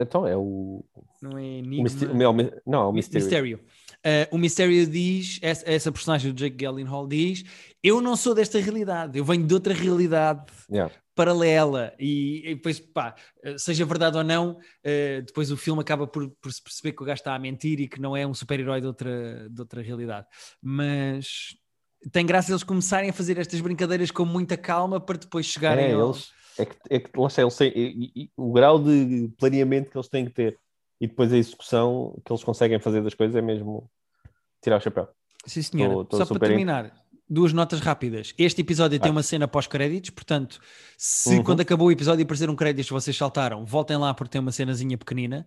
Então 0.00 0.28
é 0.28 0.36
o. 0.36 0.84
Não 1.20 1.36
é 1.36 1.44
Enigma? 1.44 1.88
O 1.88 2.16
não, 2.64 2.82
é 2.82 2.86
o 2.86 2.92
Mistério. 2.92 3.24
Mistério. 3.24 3.60
Uh, 3.96 4.36
o 4.36 4.38
Mistério 4.38 4.86
diz, 4.86 5.40
essa, 5.42 5.68
essa, 5.68 5.90
personagem 5.90 6.32
do 6.32 6.38
Jake 6.38 6.56
Gyllenhaal 6.56 7.08
diz: 7.08 7.44
Eu 7.82 8.00
não 8.00 8.14
sou 8.14 8.32
desta 8.32 8.60
realidade, 8.60 9.18
eu 9.18 9.24
venho 9.24 9.44
de 9.44 9.54
outra 9.54 9.74
realidade. 9.74 10.52
Yeah 10.70 10.94
paralela 11.14 11.94
e, 11.98 12.42
e, 12.50 12.54
depois, 12.54 12.80
pá, 12.80 13.14
seja 13.56 13.84
verdade 13.84 14.16
ou 14.16 14.24
não, 14.24 14.52
uh, 14.52 15.22
depois 15.24 15.50
o 15.50 15.56
filme 15.56 15.80
acaba 15.80 16.06
por, 16.06 16.28
por 16.40 16.52
se 16.52 16.62
perceber 16.62 16.92
que 16.92 17.02
o 17.02 17.06
gajo 17.06 17.20
está 17.20 17.34
a 17.34 17.38
mentir 17.38 17.80
e 17.80 17.88
que 17.88 18.00
não 18.00 18.16
é 18.16 18.26
um 18.26 18.34
super-herói 18.34 18.80
de 18.80 18.86
outra, 18.86 19.48
de 19.48 19.60
outra 19.60 19.82
realidade. 19.82 20.26
Mas 20.62 21.56
tem 22.12 22.26
graça 22.26 22.52
eles 22.52 22.62
começarem 22.62 23.10
a 23.10 23.12
fazer 23.12 23.38
estas 23.38 23.60
brincadeiras 23.60 24.10
com 24.10 24.24
muita 24.24 24.56
calma 24.56 25.00
para 25.00 25.18
depois 25.18 25.46
chegarem 25.46 25.86
é, 25.86 25.92
ao... 25.92 26.10
eles, 26.10 26.32
é 26.58 26.64
que, 26.64 26.76
é 26.90 26.98
que 27.00 27.18
lá 27.18 27.26
está, 27.26 27.42
eles 27.42 27.56
têm, 27.56 28.30
o 28.36 28.52
grau 28.52 28.78
de 28.78 29.28
planeamento 29.38 29.90
que 29.90 29.96
eles 29.96 30.08
têm 30.08 30.24
que 30.24 30.32
ter 30.32 30.58
e 31.00 31.06
depois 31.06 31.32
a 31.32 31.36
execução 31.36 32.20
que 32.24 32.32
eles 32.32 32.44
conseguem 32.44 32.78
fazer 32.78 33.02
das 33.02 33.14
coisas 33.14 33.34
é 33.36 33.42
mesmo 33.42 33.90
tirar 34.62 34.78
o 34.78 34.80
chapéu. 34.80 35.08
Sim, 35.46 35.62
senhora. 35.62 36.06
Só 36.12 36.24
para 36.24 36.38
terminar, 36.38 37.03
duas 37.28 37.52
notas 37.52 37.80
rápidas. 37.80 38.34
Este 38.38 38.60
episódio 38.60 38.98
tem 39.00 39.10
uma 39.10 39.22
cena 39.22 39.48
pós-créditos, 39.48 40.10
portanto, 40.10 40.60
se 40.96 41.36
uhum. 41.36 41.42
quando 41.42 41.60
acabou 41.60 41.88
o 41.88 41.92
episódio 41.92 42.24
aparecer 42.24 42.50
um 42.50 42.56
crédito 42.56 42.90
vocês 42.90 43.16
saltaram, 43.16 43.64
voltem 43.64 43.96
lá 43.96 44.12
porque 44.14 44.32
tem 44.32 44.40
uma 44.40 44.52
cenazinha 44.52 44.96
pequenina. 44.98 45.46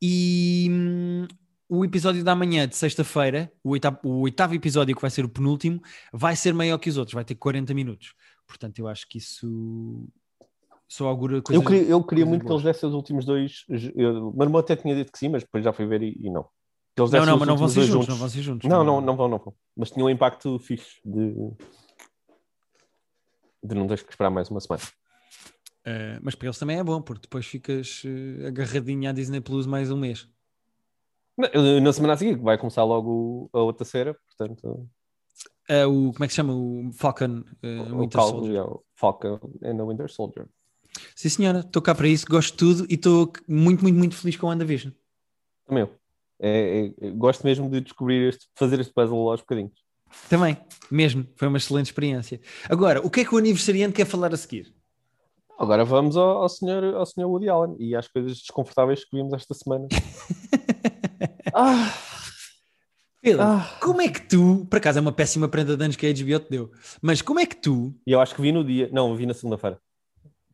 E 0.00 0.68
hum, 0.70 1.26
o 1.68 1.84
episódio 1.84 2.22
da 2.22 2.34
manhã, 2.34 2.68
de 2.68 2.76
sexta-feira, 2.76 3.50
o, 3.62 3.70
oitavo, 3.70 3.98
o 4.02 4.20
oitavo 4.20 4.54
episódio, 4.54 4.94
que 4.94 5.00
vai 5.00 5.10
ser 5.10 5.24
o 5.24 5.28
penúltimo, 5.28 5.80
vai 6.12 6.36
ser 6.36 6.52
maior 6.52 6.76
que 6.78 6.90
os 6.90 6.96
outros, 6.96 7.14
vai 7.14 7.24
ter 7.24 7.34
40 7.34 7.72
minutos. 7.72 8.14
Portanto, 8.46 8.78
eu 8.78 8.88
acho 8.88 9.08
que 9.08 9.18
isso 9.18 10.06
só 10.88 11.06
augura 11.08 11.40
coisas. 11.40 11.64
Eu 11.64 11.66
queria, 11.66 11.88
eu 11.88 12.04
queria 12.04 12.26
muito 12.26 12.42
boas. 12.44 12.60
que 12.60 12.68
eles 12.68 12.76
dessem 12.76 12.88
os 12.88 12.94
últimos 12.94 13.24
dois. 13.24 13.64
Irmão 13.70 14.58
até 14.58 14.76
tinha 14.76 14.94
dito 14.94 15.10
que 15.10 15.18
sim, 15.18 15.30
mas 15.30 15.42
depois 15.42 15.64
já 15.64 15.72
fui 15.72 15.86
ver 15.86 16.02
e, 16.02 16.14
e 16.20 16.30
não. 16.30 16.46
Eles 16.96 17.10
não, 17.10 17.24
não, 17.24 17.38
mas 17.38 17.48
não 17.48 17.56
vão 17.56 17.68
ser 17.68 17.82
juntos, 17.82 17.92
juntos, 17.92 18.08
não 18.08 18.16
vão 18.16 18.28
ser 18.28 18.42
juntos. 18.42 18.68
Não, 18.68 18.84
não, 18.84 19.00
não 19.00 19.16
vão, 19.16 19.28
não 19.28 19.38
vão. 19.38 19.54
Mas 19.74 19.90
tinha 19.90 20.04
um 20.04 20.10
impacto 20.10 20.58
fixe 20.58 21.00
de, 21.04 21.34
de 23.64 23.74
não 23.74 23.86
ter 23.86 24.04
que 24.04 24.10
esperar 24.10 24.30
mais 24.30 24.50
uma 24.50 24.60
semana. 24.60 24.82
Uh, 25.86 26.20
mas 26.22 26.34
para 26.34 26.46
eles 26.46 26.58
também 26.58 26.78
é 26.78 26.84
bom, 26.84 27.00
porque 27.00 27.22
depois 27.22 27.46
ficas 27.46 28.02
uh, 28.04 28.46
agarradinho 28.46 29.08
à 29.08 29.12
Disney 29.12 29.40
Plus 29.40 29.66
mais 29.66 29.90
um 29.90 29.96
mês. 29.96 30.28
Na, 31.36 31.48
na 31.80 31.92
semana 31.92 32.12
a 32.12 32.16
seguir 32.16 32.36
vai 32.36 32.58
começar 32.58 32.84
logo 32.84 33.48
a 33.54 33.60
outra 33.60 33.86
cera, 33.86 34.14
portanto. 34.14 34.88
Uh, 35.70 35.88
o, 35.88 36.12
como 36.12 36.24
é 36.24 36.26
que 36.26 36.32
se 36.34 36.36
chama? 36.36 36.54
O 36.54 36.90
Falcon 36.92 37.42
uh, 37.62 37.98
Winter 38.00 38.20
o 38.20 38.28
Soldier. 38.28 38.52
Yeah, 38.52 38.74
Falcon 38.94 39.40
and 39.64 39.76
the 39.76 39.84
Winter 39.84 40.10
Soldier. 40.10 40.46
Sim, 41.16 41.28
senhora, 41.30 41.60
estou 41.60 41.80
cá 41.80 41.94
para 41.94 42.06
isso, 42.06 42.26
gosto 42.28 42.52
de 42.52 42.58
tudo 42.58 42.86
e 42.90 42.94
estou 42.94 43.32
muito, 43.48 43.82
muito, 43.82 43.96
muito 43.96 44.14
feliz 44.14 44.36
com 44.36 44.46
o 44.46 44.50
WandaVision. 44.50 44.92
Também 45.66 45.84
eu. 45.84 46.01
É, 46.44 46.92
é, 47.00 47.10
gosto 47.10 47.44
mesmo 47.44 47.70
de 47.70 47.80
descobrir 47.80 48.28
este, 48.28 48.48
fazer 48.56 48.80
este 48.80 48.92
puzzle 48.92 49.30
aos 49.30 49.40
bocadinhos. 49.40 49.72
Também, 50.28 50.58
mesmo. 50.90 51.24
Foi 51.36 51.46
uma 51.46 51.56
excelente 51.56 51.86
experiência. 51.86 52.40
Agora, 52.68 53.00
o 53.00 53.08
que 53.08 53.20
é 53.20 53.24
que 53.24 53.34
o 53.34 53.38
aniversariante 53.38 53.94
quer 53.94 54.04
falar 54.04 54.34
a 54.34 54.36
seguir? 54.36 54.74
Agora 55.58 55.84
vamos 55.84 56.16
ao, 56.16 56.42
ao, 56.42 56.48
senhor, 56.48 56.82
ao 56.96 57.06
senhor 57.06 57.28
Woody 57.28 57.48
Allen 57.48 57.76
e 57.78 57.94
às 57.94 58.08
coisas 58.08 58.38
desconfortáveis 58.38 59.04
que 59.04 59.16
vimos 59.16 59.32
esta 59.32 59.54
semana. 59.54 59.86
ah, 61.54 61.94
Pedro, 63.20 63.42
ah. 63.42 63.78
como 63.80 64.02
é 64.02 64.08
que 64.08 64.20
tu, 64.28 64.66
por 64.68 64.78
acaso 64.78 64.98
é 64.98 65.00
uma 65.00 65.12
péssima 65.12 65.46
prenda 65.48 65.76
de 65.76 65.84
anos 65.84 65.94
que 65.94 66.04
a 66.04 66.12
HBO 66.12 66.40
te 66.40 66.50
deu, 66.50 66.72
mas 67.00 67.22
como 67.22 67.38
é 67.38 67.46
que 67.46 67.54
tu. 67.54 67.94
Eu 68.04 68.20
acho 68.20 68.34
que 68.34 68.42
vi 68.42 68.50
no 68.50 68.64
dia, 68.64 68.90
não, 68.92 69.14
vi 69.14 69.24
na 69.24 69.34
segunda-feira. 69.34 69.78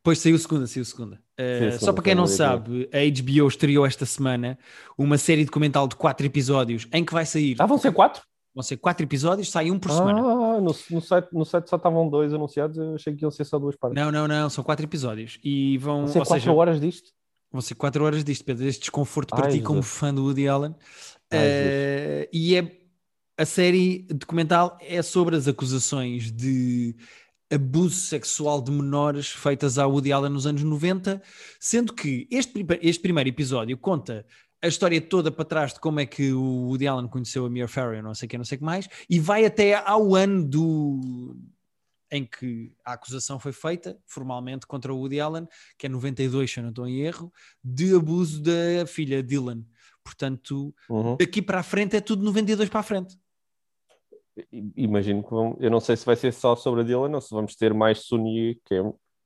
Pois 0.03 0.19
saiu 0.19 0.37
segunda, 0.37 0.67
saiu 0.67 0.85
segunda. 0.85 1.15
Uh, 1.39 1.59
segunda 1.59 1.79
só 1.79 1.93
para 1.93 2.03
quem 2.03 2.15
não 2.15 2.27
sabe, 2.27 2.89
a 2.93 2.97
HBO 2.97 3.47
estreou 3.47 3.85
esta 3.85 4.05
semana 4.05 4.57
uma 4.97 5.17
série 5.17 5.45
documental 5.45 5.87
de 5.87 5.95
quatro 5.95 6.25
episódios 6.25 6.87
em 6.93 7.03
que 7.03 7.13
vai 7.13 7.25
sair. 7.25 7.55
Ah, 7.59 7.65
vão 7.65 7.77
ser 7.77 7.91
quatro? 7.91 8.23
Vão 8.53 8.63
ser 8.63 8.77
quatro 8.77 9.05
episódios, 9.05 9.49
sai 9.49 9.69
um 9.69 9.77
por 9.77 9.91
semana. 9.91 10.19
Ah, 10.19 10.59
no, 10.59 10.75
no, 10.91 11.01
site, 11.01 11.27
no 11.31 11.45
site 11.45 11.69
só 11.69 11.75
estavam 11.75 12.09
dois 12.09 12.33
anunciados, 12.33 12.77
eu 12.77 12.95
achei 12.95 13.15
que 13.15 13.23
iam 13.23 13.31
ser 13.31 13.45
só 13.45 13.59
duas 13.59 13.75
partes. 13.75 14.01
Não, 14.01 14.11
não, 14.11 14.27
não, 14.27 14.49
são 14.49 14.63
quatro 14.63 14.85
episódios. 14.85 15.39
E 15.43 15.77
vão. 15.77 15.99
Vão 15.99 16.07
ser 16.07 16.19
quatro 16.19 16.33
seja, 16.33 16.51
horas 16.51 16.81
disto? 16.81 17.11
Vão 17.51 17.61
ser 17.61 17.75
quatro 17.75 18.03
horas 18.03 18.23
disto, 18.23 18.43
Pedro. 18.43 18.67
Este 18.67 18.81
desconforto 18.81 19.35
para 19.35 19.45
Ai, 19.45 19.51
ti 19.53 19.61
como 19.61 19.81
fã 19.81 20.13
do 20.13 20.23
Woody 20.23 20.47
Allen. 20.47 20.75
Ai, 21.31 21.39
uh, 21.39 22.29
e 22.33 22.55
é. 22.55 22.79
A 23.37 23.45
série 23.45 24.05
documental 24.09 24.77
é 24.81 25.01
sobre 25.01 25.33
as 25.33 25.47
acusações 25.47 26.29
de 26.29 26.93
abuso 27.51 27.95
sexual 27.95 28.61
de 28.61 28.71
menores 28.71 29.29
feitas 29.29 29.77
à 29.77 29.87
Woody 29.87 30.11
Allen 30.11 30.31
nos 30.31 30.45
anos 30.45 30.63
90, 30.63 31.21
sendo 31.59 31.93
que 31.93 32.27
este, 32.31 32.65
este 32.81 33.01
primeiro 33.01 33.29
episódio 33.29 33.77
conta 33.77 34.25
a 34.61 34.67
história 34.67 34.99
toda 35.01 35.31
para 35.31 35.45
trás 35.45 35.73
de 35.73 35.79
como 35.79 35.99
é 35.99 36.05
que 36.05 36.33
o 36.33 36.67
Woody 36.67 36.87
Allen 36.87 37.07
conheceu 37.07 37.45
a 37.45 37.49
Mia 37.49 37.67
Farrow, 37.67 38.01
não 38.01 38.13
sei 38.13 38.25
o 38.25 38.29
que, 38.29 38.37
não 38.37 38.45
sei 38.45 38.57
o 38.57 38.59
que 38.59 38.65
mais, 38.65 38.87
e 39.09 39.19
vai 39.19 39.45
até 39.45 39.75
ao 39.75 40.15
ano 40.15 40.43
do 40.43 41.35
em 42.11 42.25
que 42.25 42.73
a 42.83 42.93
acusação 42.93 43.39
foi 43.39 43.51
feita 43.51 43.97
formalmente 44.05 44.65
contra 44.65 44.93
o 44.93 44.97
Woody 44.97 45.19
Allen, 45.19 45.47
que 45.77 45.85
é 45.85 45.89
92, 45.89 46.51
se 46.51 46.59
eu 46.59 46.63
não 46.63 46.69
estou 46.71 46.87
em 46.87 47.01
erro, 47.01 47.31
de 47.63 47.95
abuso 47.95 48.41
da 48.41 48.85
filha 48.87 49.21
Dylan. 49.21 49.63
Portanto, 50.03 50.73
uhum. 50.89 51.17
daqui 51.17 51.39
para 51.39 51.59
a 51.59 51.63
frente 51.63 51.95
é 51.95 52.01
tudo 52.01 52.23
92 52.23 52.67
para 52.67 52.79
a 52.79 52.83
frente. 52.83 53.15
Imagino 54.75 55.23
que 55.23 55.29
vão, 55.29 55.57
eu 55.59 55.69
não 55.69 55.79
sei 55.79 55.95
se 55.95 56.05
vai 56.05 56.15
ser 56.15 56.33
só 56.33 56.55
sobre 56.55 56.81
a 56.81 56.83
Dylan 56.83 57.13
ou 57.13 57.21
se 57.21 57.33
vamos 57.33 57.55
ter 57.55 57.73
mais 57.73 57.99
Sunny, 57.99 58.59
que 58.65 58.75
é 58.75 58.83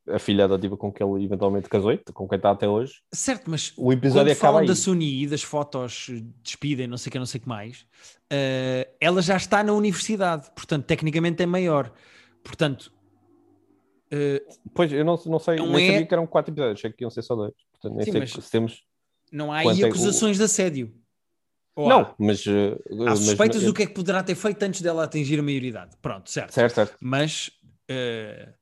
a 0.09 0.19
filha 0.19 0.45
adotiva 0.45 0.75
com 0.75 0.91
que 0.91 1.01
ele 1.01 1.23
eventualmente 1.23 1.69
casou, 1.69 1.97
com 2.13 2.27
quem 2.27 2.35
está 2.35 2.51
até 2.51 2.67
hoje. 2.67 3.01
Certo, 3.13 3.49
mas 3.49 3.73
o 3.77 3.91
episódio 3.91 4.31
quando 4.33 4.37
falam 4.37 4.61
aí. 4.61 4.67
da 4.67 4.75
Suni 4.75 5.23
e 5.23 5.27
das 5.27 5.43
fotos 5.43 6.09
despidem, 6.43 6.87
não 6.87 6.97
sei 6.97 7.09
o 7.09 7.11
que, 7.11 7.19
não 7.19 7.25
sei 7.25 7.39
o 7.39 7.41
que 7.41 7.47
mais, 7.47 7.81
uh, 7.81 8.89
ela 8.99 9.21
já 9.21 9.37
está 9.37 9.63
na 9.63 9.73
universidade, 9.73 10.51
portanto, 10.55 10.85
tecnicamente 10.85 11.41
é 11.41 11.45
maior. 11.45 11.91
Portanto. 12.43 12.93
Uh, 14.11 14.39
pois, 14.73 14.91
eu 14.91 15.05
não, 15.05 15.19
não 15.25 15.39
sei, 15.39 15.55
não 15.55 15.71
nem 15.71 15.87
é... 15.87 15.91
sabia 15.91 16.05
que 16.05 16.13
eram 16.13 16.27
quatro 16.27 16.53
episódios, 16.53 16.79
achei 16.79 16.91
que 16.91 17.03
iam 17.03 17.09
ser 17.09 17.21
só 17.21 17.35
dois. 17.35 17.53
Portanto, 17.71 17.95
nem 17.95 18.05
Sim, 18.05 18.11
sei 18.11 18.41
se 18.41 18.51
temos. 18.51 18.83
Não 19.31 19.51
há 19.51 19.59
aí 19.59 19.83
acusações 19.83 20.37
é 20.37 20.37
o... 20.37 20.39
de 20.39 20.43
assédio. 20.43 21.02
Ou 21.75 21.89
não, 21.89 22.01
há? 22.01 22.15
mas. 22.17 22.45
Uh, 22.45 22.79
há 23.07 23.15
suspeitas 23.15 23.57
mas, 23.57 23.65
do 23.65 23.73
que 23.73 23.83
é 23.83 23.85
que 23.85 23.93
poderá 23.93 24.21
ter 24.23 24.35
feito 24.35 24.61
antes 24.63 24.81
dela 24.81 25.03
atingir 25.03 25.39
a 25.39 25.43
maioridade. 25.43 25.95
Pronto, 26.01 26.29
certo. 26.29 26.53
Certo, 26.53 26.75
certo. 26.75 26.97
Mas. 27.01 27.49
Uh, 27.89 28.53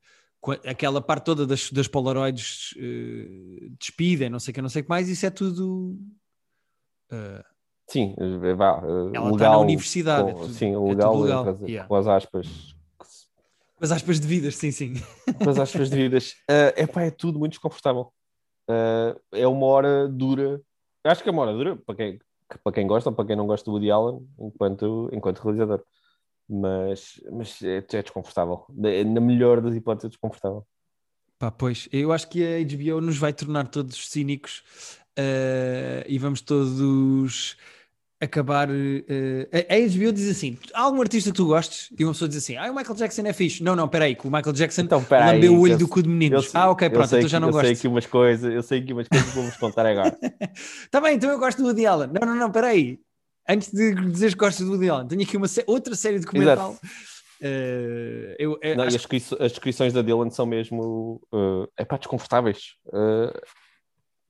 aquela 0.66 1.00
parte 1.00 1.24
toda 1.24 1.46
das, 1.46 1.70
das 1.70 1.86
Polaroids 1.86 2.72
uh, 2.76 3.70
despidem, 3.78 4.28
não 4.28 4.40
sei 4.40 4.50
o 4.50 4.54
que, 4.54 4.62
não 4.62 4.68
sei 4.68 4.82
o 4.82 4.84
que 4.84 4.90
mais, 4.90 5.08
isso 5.08 5.24
é 5.24 5.30
tudo. 5.30 5.96
Uh, 7.12 7.44
sim, 7.88 8.16
eh, 8.18 8.54
vá. 8.54 8.80
Uh, 8.80 9.14
ela 9.14 9.30
legal, 9.30 9.32
está 9.32 9.50
na 9.50 9.58
universidade. 9.58 10.22
Com, 10.32 10.38
é 10.38 10.42
tudo, 10.42 10.54
sim, 10.54 10.76
legal, 10.76 11.14
é 11.14 11.22
legal. 11.22 11.56
Com, 11.56 11.66
yeah. 11.66 11.88
com 11.88 11.94
as 11.94 12.06
aspas. 12.08 12.74
Com 12.98 13.84
as 13.84 13.92
aspas 13.92 14.18
devidas, 14.18 14.56
sim, 14.56 14.70
sim. 14.70 14.94
Com 15.42 15.50
as 15.50 15.58
aspas 15.58 15.88
devidas. 15.88 16.32
Uh, 16.50 16.74
epá, 16.80 17.02
é 17.02 17.10
tudo 17.10 17.38
muito 17.38 17.52
desconfortável. 17.52 18.12
Uh, 18.68 19.20
é 19.32 19.46
uma 19.46 19.66
hora 19.66 20.08
dura. 20.08 20.60
Acho 21.04 21.22
que 21.22 21.28
é 21.28 21.32
uma 21.32 21.42
hora 21.42 21.52
dura 21.52 21.76
para 21.76 21.96
quem, 21.96 22.18
para 22.58 22.72
quem 22.72 22.86
gosta 22.86 23.10
ou 23.10 23.16
para 23.16 23.26
quem 23.26 23.36
não 23.36 23.46
gosta 23.46 23.64
do 23.64 23.72
Woody 23.72 23.90
Allen 23.90 24.26
enquanto, 24.38 25.08
enquanto 25.12 25.40
realizador 25.40 25.82
mas, 26.48 27.20
mas 27.30 27.62
é, 27.62 27.78
é 27.78 28.02
desconfortável. 28.02 28.66
Na 28.68 29.20
melhor 29.20 29.60
das 29.60 29.74
hipóteses, 29.74 30.06
é 30.06 30.08
desconfortável. 30.08 30.66
Pá, 31.38 31.50
pois, 31.50 31.88
eu 31.92 32.12
acho 32.12 32.28
que 32.28 32.44
a 32.44 32.60
HBO 32.60 33.00
nos 33.00 33.18
vai 33.18 33.32
tornar 33.32 33.68
todos 33.68 34.08
cínicos 34.10 34.62
uh, 35.18 36.04
e 36.06 36.18
vamos 36.18 36.40
todos 36.40 37.56
acabar. 38.24 38.70
Uh, 38.70 39.46
a 39.52 39.88
HBO 39.88 40.12
diz 40.12 40.30
assim: 40.30 40.56
há 40.72 40.82
algum 40.82 41.00
artista 41.00 41.30
que 41.30 41.36
tu 41.36 41.46
gostes? 41.46 41.88
E 41.98 42.04
uma 42.04 42.12
pessoa 42.12 42.28
diz 42.28 42.38
assim: 42.38 42.56
ah, 42.56 42.70
o 42.70 42.74
Michael 42.74 42.94
Jackson 42.94 43.22
é 43.26 43.32
fixe. 43.32 43.62
Não, 43.62 43.76
não, 43.76 43.88
peraí, 43.88 44.14
que 44.14 44.26
o 44.26 44.30
Michael 44.30 44.52
Jackson 44.52 44.82
então, 44.82 45.04
lambeu 45.10 45.54
o 45.54 45.60
olho 45.60 45.74
eu, 45.74 45.78
do 45.78 45.88
cu 45.88 46.02
de 46.02 46.08
meninos. 46.08 46.54
Ah, 46.54 46.70
ok, 46.70 46.88
pronto, 46.90 47.16
então 47.16 47.28
já 47.28 47.40
não 47.40 47.48
eu 47.48 47.52
gosto. 47.52 47.66
Eu 47.66 47.68
sei 47.68 47.78
aqui 47.78 47.88
umas 47.88 48.06
coisas, 48.06 48.52
eu 48.52 48.62
sei 48.62 48.80
aqui 48.80 48.92
umas 48.92 49.08
coisas 49.08 49.28
que 49.28 49.36
vamos 49.36 49.56
contar 49.56 49.86
agora. 49.86 50.16
Tá 50.90 51.00
bem, 51.00 51.16
então 51.16 51.30
eu 51.30 51.38
gosto 51.38 51.58
do 51.58 51.64
Woody 51.64 51.86
Allen. 51.86 52.10
Não, 52.12 52.26
não, 52.26 52.36
não, 52.36 52.50
peraí 52.50 52.98
antes 53.48 53.72
de 53.72 53.94
dizer 53.94 54.32
que 54.32 54.38
gostas 54.38 54.66
do 54.66 54.72
Woody 54.72 54.88
Allen, 54.88 55.08
tenho 55.08 55.22
aqui 55.22 55.36
uma 55.36 55.46
outra 55.66 55.94
série 55.94 56.18
documental. 56.18 56.76
Uh, 57.42 58.36
eu, 58.38 58.56
eu 58.62 58.76
não, 58.76 58.84
acho... 58.84 58.96
as, 59.40 59.52
descrições 59.52 59.92
da 59.92 60.00
Dylan 60.00 60.30
são 60.30 60.46
mesmo 60.46 61.20
uh, 61.32 61.66
é 61.76 61.84
pá, 61.84 61.96
desconfortáveis. 61.96 62.76
Uh, 62.86 63.32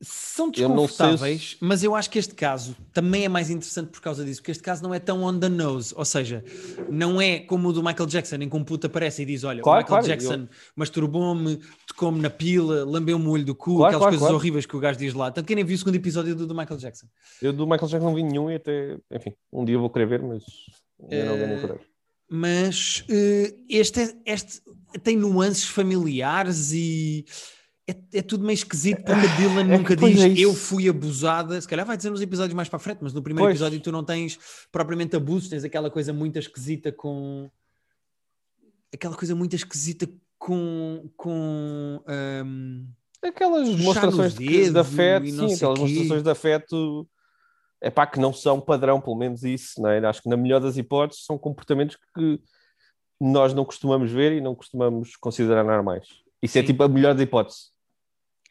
são 0.02 0.50
desconfortáveis, 0.50 1.56
eu 1.60 1.68
mas 1.68 1.84
eu 1.84 1.94
acho 1.94 2.10
que 2.10 2.18
este 2.18 2.34
caso 2.34 2.76
também 2.92 3.24
é 3.24 3.28
mais 3.28 3.50
interessante 3.50 3.88
por 3.88 4.00
causa 4.00 4.24
disso, 4.24 4.40
porque 4.40 4.50
este 4.50 4.62
caso 4.62 4.82
não 4.82 4.92
é 4.92 4.98
tão 4.98 5.22
on 5.22 5.38
the 5.38 5.48
nose, 5.48 5.94
ou 5.96 6.04
seja, 6.04 6.44
não 6.90 7.20
é 7.20 7.38
como 7.38 7.68
o 7.68 7.72
do 7.72 7.82
Michael 7.82 8.06
Jackson, 8.06 8.36
em 8.36 8.48
que 8.48 8.56
um 8.56 8.64
puto 8.64 8.88
aparece 8.88 9.22
e 9.22 9.24
diz: 9.24 9.44
Olha, 9.44 9.62
claro, 9.62 9.80
o 9.80 9.82
Michael 9.84 10.02
claro, 10.02 10.06
Jackson 10.06 10.42
eu... 10.42 10.48
masturbou-me, 10.74 11.60
tocou-me 11.86 12.20
na 12.20 12.30
pila, 12.30 12.84
lambeu-me 12.84 13.26
o 13.26 13.30
olho 13.30 13.44
do 13.44 13.54
cu, 13.54 13.76
claro, 13.76 13.96
aquelas 13.96 14.16
coisas 14.16 14.34
horríveis 14.34 14.66
que 14.66 14.76
o 14.76 14.80
gajo 14.80 14.98
diz 14.98 15.14
lá. 15.14 15.30
Tanto 15.30 15.46
que 15.46 15.54
nem 15.54 15.64
vi 15.64 15.74
o 15.74 15.78
segundo 15.78 15.94
episódio 15.94 16.34
do, 16.34 16.46
do, 16.46 16.54
Michael 16.54 16.78
Jackson. 16.78 17.06
Eu 17.40 17.52
do 17.52 17.64
Michael 17.64 17.88
Jackson 17.88 18.06
não 18.06 18.14
vi 18.14 18.24
nenhum 18.24 18.50
e 18.50 18.56
até, 18.56 18.98
enfim, 19.12 19.32
um 19.52 19.64
dia 19.64 19.78
vou 19.78 19.88
querer 19.88 20.06
ver, 20.06 20.22
mas 20.22 20.42
não 20.98 21.38
ganhei 21.38 21.60
coragem. 21.60 21.92
Mas 22.28 23.04
uh, 23.10 23.64
este, 23.68 24.00
é, 24.00 24.14
este 24.26 24.62
tem 25.02 25.16
nuances 25.16 25.64
familiares 25.64 26.72
e 26.72 27.26
é, 27.88 28.18
é, 28.18 28.22
tudo 28.22 28.44
meio 28.44 28.54
esquisito 28.54 29.02
porque 29.02 29.26
a 29.26 29.36
Dylan 29.36 29.62
é 29.72 29.78
nunca 29.78 29.96
diz 29.96 30.20
é 30.20 30.28
eu 30.38 30.54
fui 30.54 30.88
abusada. 30.88 31.60
Se 31.60 31.66
calhar 31.66 31.84
vai 31.84 31.96
dizer 31.96 32.10
nos 32.10 32.20
episódios 32.20 32.54
mais 32.54 32.68
para 32.68 32.76
a 32.76 32.80
frente, 32.80 32.98
mas 33.02 33.12
no 33.12 33.22
primeiro 33.22 33.46
pois. 33.46 33.56
episódio 33.56 33.80
tu 33.80 33.90
não 33.90 34.04
tens 34.04 34.38
propriamente 34.70 35.16
abuso, 35.16 35.50
tens 35.50 35.64
aquela 35.64 35.90
coisa 35.90 36.12
muito 36.12 36.38
esquisita 36.38 36.92
com. 36.92 37.50
aquela 38.94 39.16
coisa 39.16 39.34
muito 39.34 39.56
esquisita 39.56 40.08
com. 40.38 41.10
com 41.16 42.00
um... 42.08 42.86
Aquelas 43.20 43.68
demonstrações 43.68 44.34
de, 44.34 44.70
de 44.70 44.78
afeto, 44.78 45.26
sim, 45.26 45.54
aquelas 45.54 45.78
demonstrações 45.78 46.22
de 46.24 46.30
afeto 46.30 47.08
é 47.80 47.90
pá, 47.90 48.06
que 48.06 48.18
não 48.18 48.32
são 48.32 48.60
padrão, 48.60 49.00
pelo 49.00 49.16
menos 49.16 49.42
isso, 49.42 49.80
não 49.80 49.90
é? 49.90 50.04
Acho 50.06 50.22
que 50.22 50.28
na 50.28 50.36
melhor 50.36 50.60
das 50.60 50.76
hipóteses 50.76 51.24
são 51.24 51.36
comportamentos 51.36 51.96
que 52.14 52.40
nós 53.20 53.54
não 53.54 53.64
costumamos 53.64 54.10
ver 54.10 54.32
e 54.32 54.40
não 54.40 54.54
costumamos 54.54 55.16
considerar 55.16 55.64
normais. 55.64 56.21
Isso 56.42 56.58
é 56.58 56.60
sim. 56.60 56.64
é 56.64 56.66
tipo 56.66 56.82
a 56.82 56.88
melhor 56.88 57.14
das 57.14 57.22
hipóteses. 57.22 57.72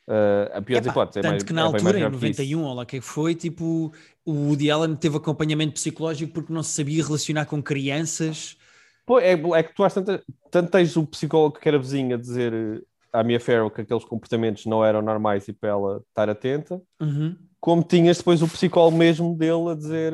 Uh, 0.08 0.58
a 0.58 0.62
pior 0.62 0.78
Epá, 0.78 0.86
das 0.86 0.92
hipóteses. 0.92 1.18
É 1.18 1.22
tanto 1.22 1.32
mais, 1.32 1.44
que 1.44 1.54
na 1.54 1.62
é 1.62 1.64
altura, 1.66 2.00
em 2.00 2.04
91, 2.04 2.64
ou 2.64 2.74
lá 2.74 2.86
que 2.86 3.02
foi, 3.02 3.36
tipo, 3.36 3.92
o 4.26 4.32
Woody 4.32 4.72
Allen 4.72 4.96
teve 4.96 5.18
acompanhamento 5.18 5.74
psicológico 5.74 6.34
porque 6.34 6.52
não 6.52 6.64
se 6.64 6.72
sabia 6.72 7.04
relacionar 7.04 7.46
com 7.46 7.62
crianças. 7.62 8.58
Pô, 9.06 9.20
é, 9.20 9.34
é 9.34 9.64
que 9.64 9.76
tu 9.76 9.84
has 9.84 9.94
tanto, 9.94 10.22
tanto 10.50 10.72
tens 10.72 10.96
o 10.96 11.06
psicólogo 11.06 11.60
que 11.60 11.68
era 11.68 11.78
vizinho 11.78 12.16
a 12.16 12.20
dizer 12.20 12.54
eh, 12.54 12.82
à 13.12 13.24
Mia 13.24 13.40
Farrow 13.40 13.70
que 13.70 13.82
aqueles 13.82 14.06
comportamentos 14.06 14.66
não 14.66 14.84
eram 14.84 15.02
normais 15.02 15.48
e 15.48 15.54
para 15.54 15.70
ela 15.70 16.04
estar 16.08 16.30
atenta, 16.30 16.82
uhum. 17.00 17.36
como 17.60 17.84
tinhas 17.84 18.18
depois 18.18 18.42
o 18.42 18.48
psicólogo 18.48 18.98
mesmo 18.98 19.36
dele 19.36 19.72
a 19.72 19.76
dizer 19.76 20.14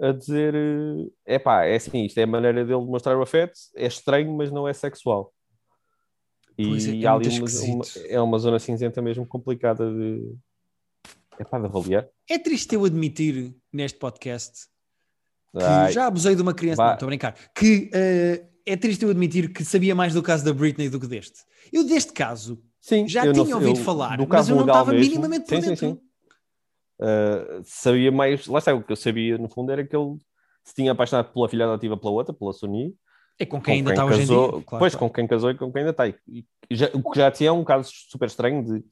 a 0.00 0.12
dizer 0.12 0.54
é 1.24 1.38
pá, 1.38 1.64
é 1.64 1.76
assim, 1.76 2.04
isto 2.04 2.18
é 2.18 2.24
a 2.24 2.26
maneira 2.26 2.64
dele 2.64 2.80
demonstrar 2.80 3.16
o 3.16 3.22
afeto, 3.22 3.52
é 3.76 3.86
estranho, 3.86 4.34
mas 4.36 4.50
não 4.50 4.66
é 4.66 4.72
sexual. 4.72 5.32
E 6.58 7.02
é, 7.02 7.04
é 7.04 7.06
ali 7.06 7.28
uma, 7.28 7.48
uma, 7.74 7.84
é 8.06 8.20
uma 8.20 8.38
zona 8.38 8.58
cinzenta 8.58 9.00
mesmo 9.00 9.26
complicada 9.26 9.90
de, 9.90 10.34
é 11.38 11.44
de 11.44 11.66
avaliar. 11.66 12.08
É 12.28 12.38
triste 12.38 12.74
eu 12.74 12.84
admitir 12.84 13.54
neste 13.72 13.98
podcast 13.98 14.66
que 15.52 15.62
Ai, 15.62 15.92
já 15.92 16.06
abusei 16.06 16.34
de 16.34 16.42
uma 16.42 16.54
criança, 16.54 16.82
não 16.82 16.92
estou 16.94 17.06
a 17.06 17.10
brincar, 17.10 17.34
que 17.54 17.90
uh, 17.94 18.52
é 18.64 18.76
triste 18.76 19.04
eu 19.04 19.10
admitir 19.10 19.52
que 19.52 19.64
sabia 19.64 19.94
mais 19.94 20.14
do 20.14 20.22
caso 20.22 20.44
da 20.44 20.52
Britney 20.52 20.88
do 20.88 20.98
que 20.98 21.06
deste. 21.06 21.40
Eu 21.72 21.84
deste 21.84 22.12
caso 22.12 22.62
sim, 22.80 23.06
já 23.06 23.22
tinha 23.22 23.44
não, 23.44 23.54
ouvido 23.58 23.78
eu, 23.78 23.84
falar, 23.84 24.18
mas 24.26 24.48
eu 24.48 24.56
não 24.56 24.62
estava 24.62 24.92
mesmo, 24.92 25.10
minimamente 25.10 25.46
por 25.46 25.54
sim, 25.56 25.60
dentro. 25.60 25.76
Sim, 25.76 25.94
sim. 25.94 26.00
Uh, 27.00 27.62
sabia 27.64 28.12
mais, 28.12 28.46
lá 28.46 28.58
está, 28.58 28.72
o 28.74 28.82
que 28.82 28.92
eu 28.92 28.96
sabia 28.96 29.36
no 29.36 29.48
fundo 29.48 29.72
era 29.72 29.84
que 29.86 29.94
ele 29.94 30.16
se 30.64 30.74
tinha 30.74 30.92
apaixonado 30.92 31.32
pela 31.32 31.48
filha 31.48 31.64
adotiva 31.66 31.96
pela 31.96 32.12
outra, 32.12 32.32
pela 32.32 32.52
Sony, 32.52 32.94
é 33.38 33.46
com 33.46 33.60
quem 33.60 33.82
com 33.82 33.90
ainda 33.90 33.94
quem 33.94 33.94
está 33.94 34.08
casou, 34.08 34.12
hoje 34.12 34.22
em 34.22 34.26
dia. 34.26 34.64
Claro, 34.66 34.80
pois, 34.80 34.94
claro. 34.94 34.98
com 34.98 35.14
quem 35.14 35.26
casou 35.26 35.50
e 35.50 35.54
com 35.56 35.72
quem 35.72 35.80
ainda 35.80 35.90
está. 35.90 36.08
E, 36.08 36.44
já, 36.70 36.90
o 36.92 37.10
que 37.10 37.18
já 37.18 37.30
tinha 37.30 37.48
é 37.48 37.52
um 37.52 37.64
caso 37.64 37.90
super 37.92 38.26
estranho 38.26 38.64
de, 38.64 38.84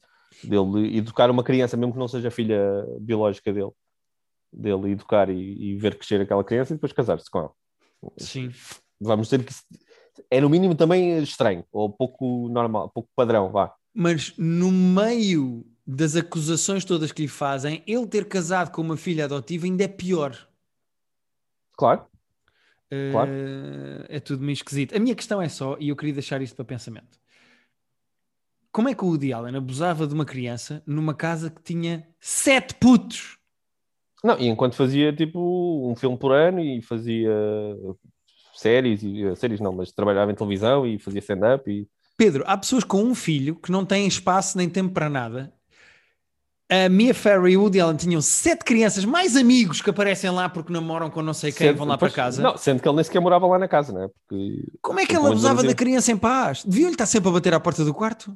dele 0.47 0.97
educar 0.97 1.29
uma 1.29 1.43
criança, 1.43 1.77
mesmo 1.77 1.93
que 1.93 1.99
não 1.99 2.07
seja 2.07 2.31
filha 2.31 2.85
biológica 2.99 3.51
dele, 3.51 3.71
dele 4.51 4.91
educar 4.91 5.29
e, 5.29 5.71
e 5.71 5.75
ver 5.77 5.95
crescer 5.95 6.21
aquela 6.21 6.43
criança 6.43 6.73
e 6.73 6.75
depois 6.75 6.93
casar-se 6.93 7.29
com 7.29 7.39
ela. 7.39 7.51
Sim. 8.17 8.51
Vamos 8.99 9.27
dizer 9.27 9.43
que 9.43 9.53
é 10.29 10.41
no 10.41 10.49
mínimo 10.49 10.75
também 10.75 11.17
estranho, 11.19 11.65
ou 11.71 11.89
pouco 11.89 12.49
normal, 12.49 12.89
pouco 12.89 13.09
padrão, 13.15 13.49
vá. 13.51 13.73
Mas 13.93 14.33
no 14.37 14.71
meio 14.71 15.65
das 15.85 16.15
acusações 16.15 16.85
todas 16.85 17.11
que 17.11 17.23
lhe 17.23 17.27
fazem, 17.27 17.83
ele 17.87 18.07
ter 18.07 18.27
casado 18.27 18.71
com 18.71 18.81
uma 18.81 18.97
filha 18.97 19.25
adotiva 19.25 19.65
ainda 19.65 19.83
é 19.83 19.87
pior. 19.87 20.47
Claro. 21.75 22.05
Uh, 22.91 23.11
Claro. 23.11 23.31
É 24.09 24.19
tudo 24.19 24.43
meio 24.43 24.53
esquisito. 24.53 24.95
A 24.95 24.99
minha 24.99 25.15
questão 25.15 25.41
é 25.41 25.47
só, 25.47 25.77
e 25.79 25.89
eu 25.89 25.95
queria 25.95 26.13
deixar 26.13 26.41
isto 26.41 26.55
para 26.55 26.65
pensamento: 26.65 27.19
como 28.71 28.89
é 28.89 28.95
que 28.95 29.03
o 29.03 29.07
Woody 29.07 29.33
Allen 29.33 29.55
abusava 29.55 30.07
de 30.07 30.13
uma 30.13 30.25
criança 30.25 30.83
numa 30.85 31.13
casa 31.13 31.49
que 31.49 31.61
tinha 31.61 32.07
sete 32.19 32.75
putos? 32.75 33.37
Não, 34.23 34.39
e 34.39 34.47
enquanto 34.47 34.75
fazia 34.75 35.11
tipo 35.13 35.89
um 35.89 35.95
filme 35.95 36.17
por 36.17 36.31
ano 36.31 36.59
e 36.59 36.81
fazia 36.81 37.31
séries, 38.53 39.01
e, 39.03 39.23
eh, 39.23 39.35
séries 39.35 39.59
não, 39.59 39.73
mas 39.73 39.91
trabalhava 39.91 40.31
em 40.31 40.35
televisão 40.35 40.85
e 40.85 40.99
fazia 40.99 41.19
stand-up 41.19 41.69
e 41.69 41.87
Pedro, 42.17 42.43
há 42.45 42.55
pessoas 42.55 42.83
com 42.83 43.01
um 43.01 43.15
filho 43.15 43.55
que 43.55 43.71
não 43.71 43.83
têm 43.83 44.05
espaço 44.05 44.55
nem 44.55 44.69
tempo 44.69 44.93
para 44.93 45.09
nada. 45.09 45.51
A 46.71 46.87
Mia 46.87 47.13
Farrow 47.13 47.49
e 47.49 47.57
Woody 47.57 47.81
Allen 47.81 47.97
tinham 47.97 48.21
sete 48.21 48.63
crianças, 48.63 49.03
mais 49.03 49.35
amigos 49.35 49.81
que 49.81 49.89
aparecem 49.89 50.29
lá 50.29 50.47
porque 50.47 50.71
namoram 50.71 51.09
com 51.09 51.21
não 51.21 51.33
sei 51.33 51.51
quem 51.51 51.67
Sendo- 51.67 51.79
vão 51.79 51.85
lá 51.87 51.97
para 51.97 52.09
casa. 52.09 52.41
Não, 52.41 52.55
sendo 52.55 52.81
que 52.81 52.87
ele 52.87 52.95
nem 52.95 53.03
sequer 53.03 53.19
morava 53.19 53.45
lá 53.45 53.59
na 53.59 53.67
casa, 53.67 53.91
não 53.91 54.03
é? 54.03 54.07
Porque 54.07 54.63
Como 54.81 54.97
é 54.97 55.05
que 55.05 55.11
ele 55.11 55.21
menos 55.23 55.43
abusava 55.43 55.67
da 55.67 55.75
criança 55.75 56.13
em 56.13 56.17
paz? 56.17 56.63
Deviam-lhe 56.63 56.93
estar 56.93 57.05
sempre 57.05 57.27
a 57.27 57.33
bater 57.33 57.53
à 57.53 57.59
porta 57.59 57.83
do 57.83 57.93
quarto? 57.93 58.33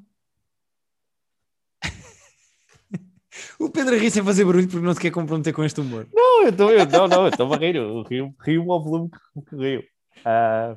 o 3.58 3.70
Pedro 3.70 3.96
a 3.96 3.98
rir 3.98 4.12
sem 4.12 4.22
fazer 4.22 4.44
barulho 4.44 4.68
porque 4.68 4.86
não 4.86 4.94
se 4.94 5.00
quer 5.00 5.12
comprometer 5.12 5.54
com 5.54 5.64
este 5.64 5.80
humor. 5.80 6.06
Não, 6.14 6.44
eu 6.44 6.50
estou, 6.50 6.72
eu, 6.72 6.86
não, 6.86 7.08
não, 7.08 7.22
eu 7.24 7.30
estou 7.30 7.54
a 7.54 7.58
rir, 7.58 7.78
eu 7.78 8.04
rio, 8.04 8.36
rio 8.46 8.70
ao 8.70 8.84
volume 8.84 9.10
que, 9.10 9.50
que 9.50 9.56
rio. 9.56 9.84
Ah. 10.26 10.76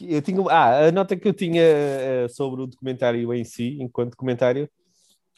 Eu 0.00 0.20
tinha, 0.22 0.40
ah, 0.50 0.86
a 0.88 0.92
nota 0.92 1.16
que 1.16 1.28
eu 1.28 1.32
tinha 1.32 1.62
eh, 1.62 2.26
sobre 2.28 2.62
o 2.62 2.66
documentário 2.66 3.32
em 3.32 3.44
si, 3.44 3.78
enquanto 3.80 4.10
documentário, 4.12 4.68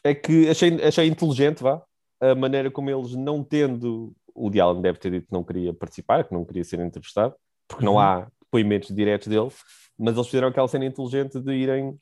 é 0.03 0.15
que 0.15 0.49
achei, 0.49 0.73
achei 0.83 1.07
inteligente, 1.07 1.61
vá, 1.61 1.81
a 2.19 2.33
maneira 2.33 2.71
como 2.71 2.89
eles, 2.89 3.13
não 3.13 3.43
tendo, 3.43 4.13
o 4.33 4.49
Diálogo 4.49 4.81
deve 4.81 4.97
ter 4.99 5.11
dito 5.11 5.27
que 5.27 5.33
não 5.33 5.43
queria 5.43 5.73
participar, 5.73 6.23
que 6.23 6.33
não 6.33 6.43
queria 6.45 6.63
ser 6.63 6.79
entrevistado, 6.79 7.35
porque 7.67 7.85
não 7.85 7.93
Uhum. 7.93 7.99
há 7.99 8.27
depoimentos 8.41 8.95
diretos 8.95 9.27
dele, 9.27 9.49
mas 9.97 10.15
eles 10.15 10.27
fizeram 10.27 10.47
aquela 10.47 10.67
cena 10.67 10.85
inteligente 10.85 11.39
de 11.39 11.53
irem 11.53 11.97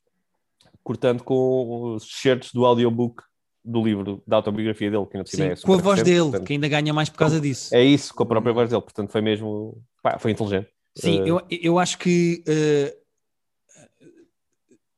cortando 0.83 1.23
com 1.23 1.95
os 1.95 2.03
certos 2.21 2.53
do 2.53 2.65
audiobook 2.65 3.23
do 3.63 3.83
livro 3.83 4.21
da 4.27 4.35
autobiografia 4.35 4.91
dele, 4.91 5.05
que 5.07 5.17
ainda 5.17 5.27
Sim, 5.27 5.43
é 5.43 5.55
com 5.55 5.73
a 5.73 5.77
voz 5.77 6.03
dele, 6.03 6.19
portanto, 6.21 6.45
que 6.45 6.53
ainda 6.53 6.67
ganha 6.67 6.93
mais 6.93 7.09
por 7.09 7.17
causa 7.17 7.41
disso. 7.41 7.73
É 7.73 7.83
isso, 7.83 8.13
com 8.13 8.21
a 8.21 8.25
própria 8.27 8.53
voz 8.53 8.69
dele, 8.69 8.81
portanto 8.81 9.11
foi 9.11 9.21
mesmo, 9.21 9.81
pá, 10.03 10.19
foi 10.19 10.31
inteligente. 10.31 10.69
Sim, 10.95 11.19
Eh, 11.19 11.29
eu, 11.29 11.41
eu 11.49 11.79
acho 11.79 11.97
que 11.97 12.43
eh, 12.47 12.95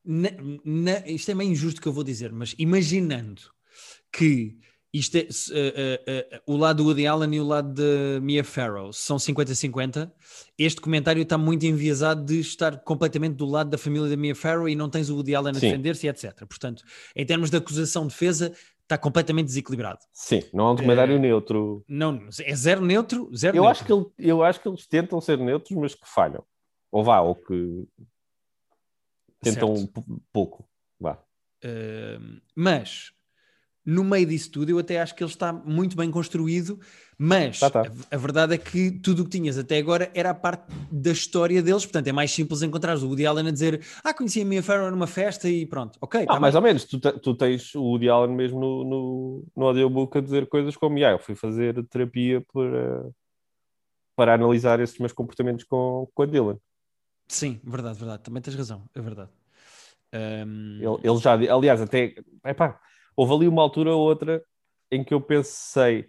na- 0.04 0.30
na- 0.64 1.06
isto 1.06 1.30
é 1.30 1.34
meio 1.34 1.50
injusto 1.50 1.80
que 1.80 1.88
eu 1.88 1.92
vou 1.92 2.04
dizer, 2.04 2.32
mas 2.32 2.54
imaginando 2.58 3.42
que 4.12 4.56
isto 4.90 5.16
é, 5.18 5.28
eh, 5.52 6.40
o 6.46 6.56
lado 6.56 6.78
do 6.78 6.84
Woody 6.86 7.06
Allen 7.06 7.34
e 7.34 7.40
o 7.40 7.44
lado 7.46 7.74
de 7.74 8.20
Mia 8.22 8.42
Farrow 8.42 8.90
são 8.90 9.18
50-50, 9.18 10.10
este 10.56 10.80
comentário 10.80 11.22
está 11.22 11.36
muito 11.36 11.66
enviesado 11.66 12.24
de 12.24 12.40
estar 12.40 12.78
completamente 12.84 13.34
do 13.36 13.44
lado 13.44 13.68
da 13.68 13.76
família 13.76 14.08
da 14.08 14.16
Mia 14.16 14.34
Farrow 14.34 14.66
e 14.66 14.74
não 14.74 14.88
tens 14.88 15.10
o 15.10 15.14
Woody 15.16 15.34
Allen 15.34 15.50
a 15.56 15.58
defender-se, 15.70 16.08
etc. 16.08 16.32
Portanto, 16.46 16.82
em 17.14 17.26
termos 17.26 17.50
de 17.50 17.58
acusação-defesa, 17.58 18.54
está 18.88 18.96
completamente 18.96 19.46
desequilibrado. 19.46 19.98
Sim, 20.14 20.42
não 20.52 20.68
é 20.68 20.70
um 20.72 20.74
documentário 20.74 21.16
Eh, 21.16 21.18
neutro. 21.18 21.84
Não, 21.86 22.26
é 22.40 22.54
zero 22.56 22.80
neutro, 22.80 23.30
zero 23.36 23.54
Eu 23.54 23.64
neutro. 23.64 23.70
acho, 23.70 23.84
que 23.84 23.92
ele, 23.92 24.06
eu 24.30 24.42
acho 24.42 24.60
que 24.60 24.66
eles 24.68 24.86
tentam 24.86 25.20
ser 25.20 25.36
neutros, 25.38 25.76
mas 25.78 25.94
que 25.94 26.08
falham. 26.08 26.42
Ou 26.90 27.04
vá, 27.04 27.20
ou 27.20 27.34
que 27.34 27.86
tentam 29.40 29.76
Certo. 29.76 29.92
pouco. 30.32 30.66
Vá. 30.98 31.22
Uh, 31.62 32.40
mas 32.56 33.12
no 33.90 34.04
meio 34.04 34.26
disso 34.26 34.50
tudo, 34.50 34.68
eu 34.70 34.78
até 34.78 35.00
acho 35.00 35.14
que 35.14 35.22
ele 35.24 35.30
está 35.30 35.50
muito 35.50 35.96
bem 35.96 36.10
construído. 36.10 36.78
Mas 37.16 37.58
Tá, 37.58 37.70
tá. 37.70 37.82
A, 38.10 38.14
a 38.14 38.18
verdade 38.18 38.54
é 38.54 38.58
que 38.58 38.90
tudo 38.90 39.22
o 39.22 39.24
que 39.24 39.30
tinhas 39.30 39.56
até 39.58 39.78
agora 39.78 40.10
era 40.14 40.30
a 40.30 40.34
parte 40.34 40.64
da 40.92 41.10
história 41.10 41.62
deles. 41.62 41.84
Portanto, 41.86 42.06
é 42.06 42.12
mais 42.12 42.30
simples 42.30 42.60
encontrar 42.62 42.96
o 42.98 43.06
Woody 43.06 43.24
Allen 43.26 43.48
a 43.48 43.50
dizer: 43.50 43.80
Ah, 44.04 44.12
conheci 44.12 44.42
a 44.42 44.44
Mia 44.44 44.62
Farrow 44.62 44.90
numa 44.90 45.06
festa 45.06 45.48
e 45.48 45.64
pronto, 45.64 45.98
ok. 46.02 46.26
Ah, 46.28 46.34
tá 46.34 46.38
mais 46.40 46.54
bem." 46.54 46.60
ou 46.62 46.66
menos, 46.68 46.84
tu, 46.84 47.00
te- 47.00 47.18
tu 47.18 47.34
tens 47.34 47.74
o 47.74 47.82
Woody 47.82 48.08
Allen 48.10 48.36
mesmo 48.36 48.60
no, 48.60 48.84
no, 48.84 49.44
no 49.56 49.66
audiobook 49.66 50.18
a 50.18 50.20
dizer 50.20 50.46
coisas 50.48 50.76
como: 50.76 50.98
"Ya, 50.98 51.10
eu 51.12 51.18
fui 51.18 51.34
fazer 51.34 51.82
terapia 51.88 52.44
para, 52.52 53.08
para 54.14 54.34
analisar 54.34 54.78
esses 54.80 54.98
meus 54.98 55.12
comportamentos 55.12 55.64
com, 55.64 56.08
com 56.14 56.22
a 56.22 56.26
Dylan. 56.26 56.58
Sim, 57.26 57.58
verdade, 57.64 57.98
verdade. 57.98 58.22
Também 58.22 58.42
tens 58.42 58.54
razão, 58.54 58.84
é 58.94 59.00
verdade. 59.00 59.30
Um, 60.14 60.78
Ele, 60.80 61.08
ele 61.10 61.18
já, 61.18 61.32
aliás, 61.32 61.80
até 61.80 62.14
epá, 62.44 62.80
houve 63.18 63.34
ali 63.34 63.48
uma 63.48 63.60
altura 63.62 63.92
ou 63.92 64.00
outra 64.00 64.40
em 64.92 65.02
que 65.02 65.12
eu 65.12 65.20
pensei, 65.20 66.08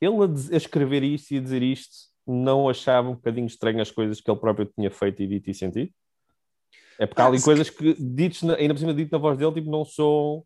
ele 0.00 0.16
a, 0.52 0.56
escrever 0.56 1.02
isto 1.02 1.32
e 1.32 1.38
a 1.38 1.40
dizer 1.40 1.62
isto, 1.64 1.92
não 2.24 2.68
achava 2.68 3.08
um 3.10 3.14
bocadinho 3.14 3.46
estranho 3.48 3.82
as 3.82 3.90
coisas 3.90 4.20
que 4.20 4.30
ele 4.30 4.38
próprio 4.38 4.66
tinha 4.66 4.88
feito 4.88 5.20
e 5.20 5.26
dito 5.26 5.50
e 5.50 5.54
sentido? 5.54 5.90
É 6.96 7.06
porque 7.06 7.20
há 7.20 7.24
Ah, 7.24 7.28
ali 7.28 7.42
coisas 7.42 7.68
que, 7.68 7.94
ditos 8.00 8.42
na- 8.44 8.54
ainda 8.54 8.72
por 8.72 8.78
cima, 8.78 8.94
dito 8.94 9.10
na 9.10 9.18
voz 9.18 9.36
dele, 9.36 9.52
tipo, 9.54 9.68
não 9.68 9.84
soam 9.84 10.44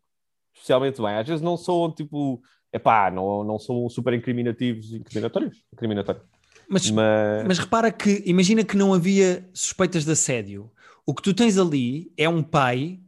especialmente 0.51 0.99
bem. 0.99 1.11
Às 1.13 1.27
vezes 1.27 1.41
não 1.43 1.55
soam, 1.55 1.93
tipo, 1.93 2.41
epá, 2.73 3.11
não, 3.11 3.43
não 3.43 3.59
são 3.59 3.87
super 3.87 4.13
incriminativos 4.15 4.91
e 4.91 4.95
incriminatórios. 4.97 5.63
Incriminatórios. 5.71 6.25
mas, 6.67 6.89
Mas, 6.89 7.47
Mas 7.47 7.59
repara 7.59 7.91
que, 7.91 8.23
imagina 8.25 8.63
que 8.63 8.75
não 8.75 8.95
havia 8.95 9.47
suspeitas 9.53 10.03
de 10.03 10.11
assédio. 10.11 10.71
O 11.05 11.13
que 11.13 11.21
tu 11.21 11.35
tens 11.35 11.59
ali 11.59 12.11
é 12.17 12.27
um 12.27 12.41
pai 12.41 12.99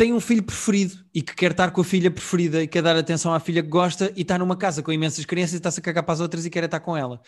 tem 0.00 0.14
um 0.14 0.20
filho 0.20 0.42
preferido 0.42 0.94
e 1.14 1.20
que 1.20 1.34
quer 1.34 1.50
estar 1.50 1.70
com 1.72 1.82
a 1.82 1.84
filha 1.84 2.10
preferida 2.10 2.62
e 2.62 2.66
quer 2.66 2.80
dar 2.80 2.96
atenção 2.96 3.34
à 3.34 3.38
filha 3.38 3.62
que 3.62 3.68
gosta 3.68 4.10
e 4.16 4.22
está 4.22 4.38
numa 4.38 4.56
casa 4.56 4.82
com 4.82 4.90
imensas 4.90 5.26
crianças 5.26 5.52
e 5.52 5.56
está-se 5.58 5.78
a 5.78 5.82
cagar 5.82 6.02
para 6.04 6.14
as 6.14 6.20
outras 6.20 6.46
e 6.46 6.48
quer 6.48 6.64
estar 6.64 6.80
com 6.80 6.96
ela. 6.96 7.16
A 7.16 7.18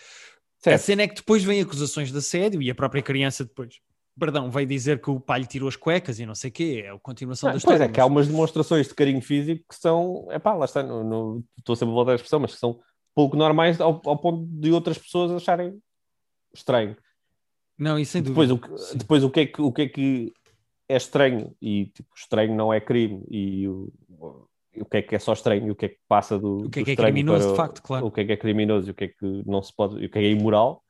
certo. 0.64 0.80
cena 0.80 1.02
é 1.02 1.08
que 1.08 1.16
depois 1.16 1.44
vem 1.44 1.60
acusações 1.60 2.10
de 2.10 2.16
assédio 2.16 2.62
e 2.62 2.70
a 2.70 2.74
própria 2.74 3.02
criança 3.02 3.44
depois, 3.44 3.74
perdão, 4.18 4.50
veio 4.50 4.66
dizer 4.66 5.02
que 5.02 5.10
o 5.10 5.20
pai 5.20 5.40
lhe 5.40 5.46
tirou 5.46 5.68
as 5.68 5.76
cuecas 5.76 6.18
e 6.18 6.24
não 6.24 6.34
sei 6.34 6.48
o 6.48 6.52
quê. 6.54 6.82
É 6.86 6.92
a 6.92 6.98
continuação 6.98 7.48
Não, 7.50 7.58
da 7.58 7.60
pois 7.62 7.74
história. 7.74 7.90
é, 7.90 7.92
que 7.92 8.00
há 8.00 8.04
mas- 8.04 8.10
umas 8.12 8.28
demonstrações 8.28 8.88
de 8.88 8.94
carinho 8.94 9.20
físico 9.20 9.62
que 9.68 9.76
são, 9.76 10.26
epá, 10.30 10.54
lá 10.54 10.64
está, 10.64 10.82
não, 10.82 11.04
não- 11.04 11.44
estou 11.58 11.76
sempre 11.76 11.92
a 11.92 11.94
voltar 11.94 12.12
à 12.12 12.14
expressão, 12.14 12.40
mas 12.40 12.54
que 12.54 12.58
são 12.58 12.80
pouco 13.14 13.36
normais 13.36 13.82
ao, 13.82 14.00
ao 14.06 14.16
ponto 14.18 14.46
de 14.50 14.72
outras 14.72 14.96
pessoas 14.96 15.30
acharem 15.30 15.78
estranho. 16.54 16.96
Não, 17.78 17.98
isso 17.98 18.12
sem 18.12 18.22
dúvida. 18.22 18.46
Depois, 18.46 18.50
o, 18.50 18.86
que- 18.88 18.96
depois 18.96 19.24
o, 19.24 19.28
que 19.30 19.40
é 19.40 19.46
que, 19.46 19.60
o 19.60 19.70
que 19.70 19.82
é 19.82 19.88
que 19.90 20.32
é 20.92 20.96
estranho 20.96 21.54
e 21.60 21.86
tipo, 21.86 22.08
estranho 22.16 22.54
não 22.54 22.72
é 22.72 22.80
crime 22.80 23.24
e 23.30 23.66
o, 23.68 23.92
o 24.76 24.84
que 24.84 24.98
é 24.98 25.02
que 25.02 25.14
é 25.14 25.18
só 25.18 25.32
estranho 25.32 25.66
e 25.66 25.70
o 25.70 25.74
que 25.74 25.86
é 25.86 25.88
que 25.88 25.98
passa 26.08 26.38
do 26.38 26.66
O 26.66 26.70
que 26.70 26.80
é 26.80 26.84
que 26.84 26.90
é 26.92 26.96
criminoso, 26.96 27.44
para 27.44 27.50
de 27.50 27.56
facto, 27.56 27.82
claro. 27.82 28.06
o 28.06 28.10
que 28.10 28.20
é 28.20 28.24
que 28.24 28.32
é 28.32 28.36
criminoso 28.36 28.88
e 28.88 28.90
o 28.90 28.94
que 28.94 29.04
é 29.04 29.08
que 29.08 29.42
não 29.46 29.62
se 29.62 29.74
pode, 29.74 29.96
o 29.96 29.98
que 29.98 30.04
é 30.04 30.08
que 30.08 30.18
é 30.18 30.30
imoral 30.30 30.82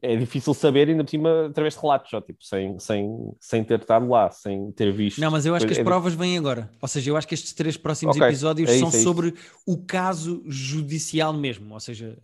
é 0.00 0.16
difícil 0.16 0.54
saber 0.54 0.88
ainda 0.88 1.04
por 1.04 1.10
cima 1.10 1.46
através 1.46 1.74
de 1.74 1.80
relatos, 1.80 2.10
só, 2.10 2.20
tipo, 2.20 2.42
sem, 2.44 2.78
sem, 2.78 3.32
sem 3.40 3.64
ter 3.64 3.80
estado 3.80 4.08
lá, 4.08 4.30
sem 4.30 4.70
ter 4.72 4.92
visto. 4.92 5.20
Não, 5.20 5.30
mas 5.30 5.44
eu 5.44 5.54
acho 5.54 5.66
que 5.66 5.72
as 5.72 5.78
É 5.78 5.84
provas 5.84 6.14
vêm 6.14 6.38
agora. 6.38 6.70
Ou 6.80 6.88
seja, 6.88 7.10
eu 7.10 7.16
acho 7.16 7.26
que 7.26 7.34
estes 7.34 7.52
três 7.52 7.76
próximos 7.76 8.16
Ok, 8.16 8.26
episódios 8.28 8.70
é 8.70 8.78
são 8.78 8.88
isso, 8.88 8.96
é 8.96 9.00
isso. 9.00 9.08
sobre 9.08 9.34
o 9.66 9.76
caso 9.78 10.42
judicial 10.46 11.32
mesmo. 11.32 11.74
Ou 11.74 11.80
seja, 11.80 12.16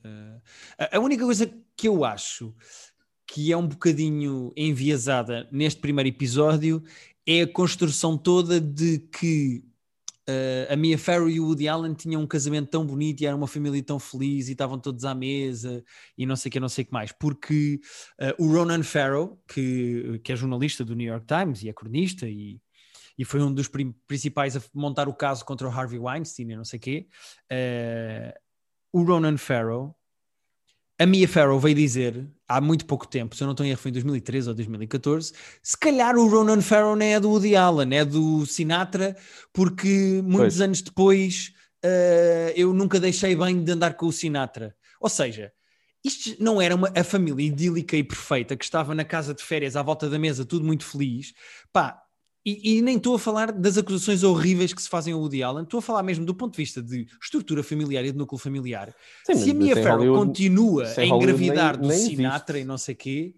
eh, 0.79 0.91
a 0.97 1.01
única 1.01 1.25
coisa 1.25 1.53
que 1.77 1.89
eu 1.89 2.05
acho 2.05 2.55
que 3.31 3.53
é 3.53 3.57
um 3.57 3.67
bocadinho 3.67 4.53
enviesada 4.57 5.49
neste 5.53 5.81
primeiro 5.81 6.09
episódio 6.09 6.83
é 7.25 7.43
a 7.43 7.47
construção 7.47 8.19
toda 8.19 8.61
de 8.61 8.99
que 8.99 9.65
eh, 10.27 10.67
a 10.69 10.75
Mia 10.75 10.99
Farrow 10.99 11.31
e 11.31 11.39
o 11.39 11.47
Woody 11.47 11.69
Allen 11.69 11.95
tinham 11.95 12.21
um 12.23 12.27
casamento 12.27 12.71
tão 12.71 12.85
bonito 12.85 13.21
e 13.21 13.27
era 13.27 13.37
uma 13.37 13.47
família 13.47 13.81
tão 13.85 14.01
feliz 14.01 14.49
e 14.49 14.53
estavam 14.53 14.81
todos 14.81 15.05
à 15.05 15.15
mesa 15.15 15.85
e 16.19 16.27
não 16.27 16.35
sei 16.35 16.49
o 16.49 16.53
que, 16.53 16.59
não 16.59 16.69
sei 16.69 16.83
o 16.83 16.87
que 16.89 16.93
mais. 16.93 17.13
Porque 17.13 17.81
eh, 18.19 18.35
o 18.37 18.53
Ronan 18.53 18.83
Farrow, 18.83 19.41
que, 19.47 20.21
que 20.25 20.33
é 20.33 20.37
jornalista 20.37 20.85
do 20.85 20.97
New 20.97 21.07
York 21.07 21.25
Times 21.25 21.63
e 21.63 21.69
é 21.69 21.73
cronista 21.73 22.29
e, 22.29 22.61
e 23.17 23.25
foi 23.25 23.41
um 23.41 23.55
dos 23.55 23.71
principais 24.09 24.57
a 24.57 24.63
montar 24.75 25.09
o 25.09 25.15
caso 25.15 25.45
contra 25.45 25.69
o 25.69 25.71
Harvey 25.71 26.01
Weinstein 26.01 26.51
e 26.51 26.57
não 26.57 26.65
sei 26.65 26.79
o 26.79 26.83
quê, 26.83 27.07
eh, 27.49 28.37
o 28.93 29.05
Ronan 29.05 29.37
Farrow, 29.37 29.95
a 31.01 31.07
Mia 31.07 31.27
Farrow 31.27 31.59
veio 31.59 31.75
dizer 31.75 32.29
há 32.47 32.61
muito 32.61 32.85
pouco 32.85 33.09
tempo, 33.09 33.35
se 33.35 33.43
eu 33.43 33.47
não 33.47 33.53
estou 33.53 33.65
em 33.65 33.71
erro, 33.71 33.81
foi 33.81 33.89
em 33.89 33.95
2013 33.95 34.51
ou 34.51 34.55
2014, 34.55 35.33
se 35.63 35.79
calhar 35.79 36.15
o 36.15 36.29
Ronan 36.29 36.61
Farrow 36.61 36.95
não 36.95 37.07
é 37.07 37.19
do 37.19 37.31
Woody 37.31 37.57
Allen, 37.57 37.97
é 37.97 38.05
do 38.05 38.45
Sinatra, 38.45 39.17
porque 39.51 40.21
muitos 40.23 40.57
Pois. 40.57 40.61
anos 40.61 40.83
depois 40.83 41.55
eh, 41.83 42.53
eu 42.55 42.75
nunca 42.75 43.01
deixei 43.01 43.35
bem 43.35 43.65
de 43.65 43.73
andar 43.73 43.95
com 43.95 44.07
o 44.07 44.13
Sinatra. 44.13 44.77
Ou 45.01 45.09
seja, 45.09 45.51
isto 46.05 46.37
não 46.39 46.61
era 46.61 46.75
uma, 46.75 46.93
a 46.95 47.03
família 47.03 47.47
idílica 47.47 47.97
e 47.97 48.05
perfeita 48.05 48.55
que 48.55 48.65
estava 48.65 48.95
na 48.95 49.05
casa 49.05 49.33
de 49.33 49.43
férias 49.43 49.77
à 49.77 49.83
volta 49.83 50.07
da 50.07 50.19
mesa, 50.19 50.45
tudo 50.45 50.67
muito 50.67 50.85
feliz. 50.85 51.33
Pá, 51.73 51.99
E, 52.45 52.79
e 52.79 52.83
nem 52.83 52.97
estou 52.97 53.15
a 53.15 53.19
falar 53.19 53.53
das 53.53 53.77
acusações 53.77 54.23
horríveis 54.23 54.73
que 54.73 54.81
se 54.81 54.89
fazem 54.89 55.13
ao 55.13 55.21
Woody 55.21 55.43
Allen, 55.43 55.65
estou 55.65 55.79
a 55.79 55.83
falar 55.83 56.03
mesmo 56.03 56.25
do 56.25 56.35
ponto 56.35 56.53
de 56.53 56.57
vista 56.57 56.83
de 56.83 57.07
estrutura 57.23 57.63
familiar 57.63 58.03
e 58.05 58.13
de 58.13 58.17
núcleo 58.17 58.39
familiar. 58.39 58.95
Sim, 59.27 59.35
Se 59.35 59.51
a 59.51 59.55
Mia 59.55 59.77
Farrow 59.83 60.17
continua 60.17 60.85
a 60.97 61.05
engravidar 61.05 61.73
nem- 61.79 61.83
do 61.83 61.89
nem 61.89 61.99
Sinatra 61.99 62.57
existe. 62.57 62.65
e 62.65 62.69
não 62.69 62.79
sei 62.79 62.95
quê, 62.95 63.35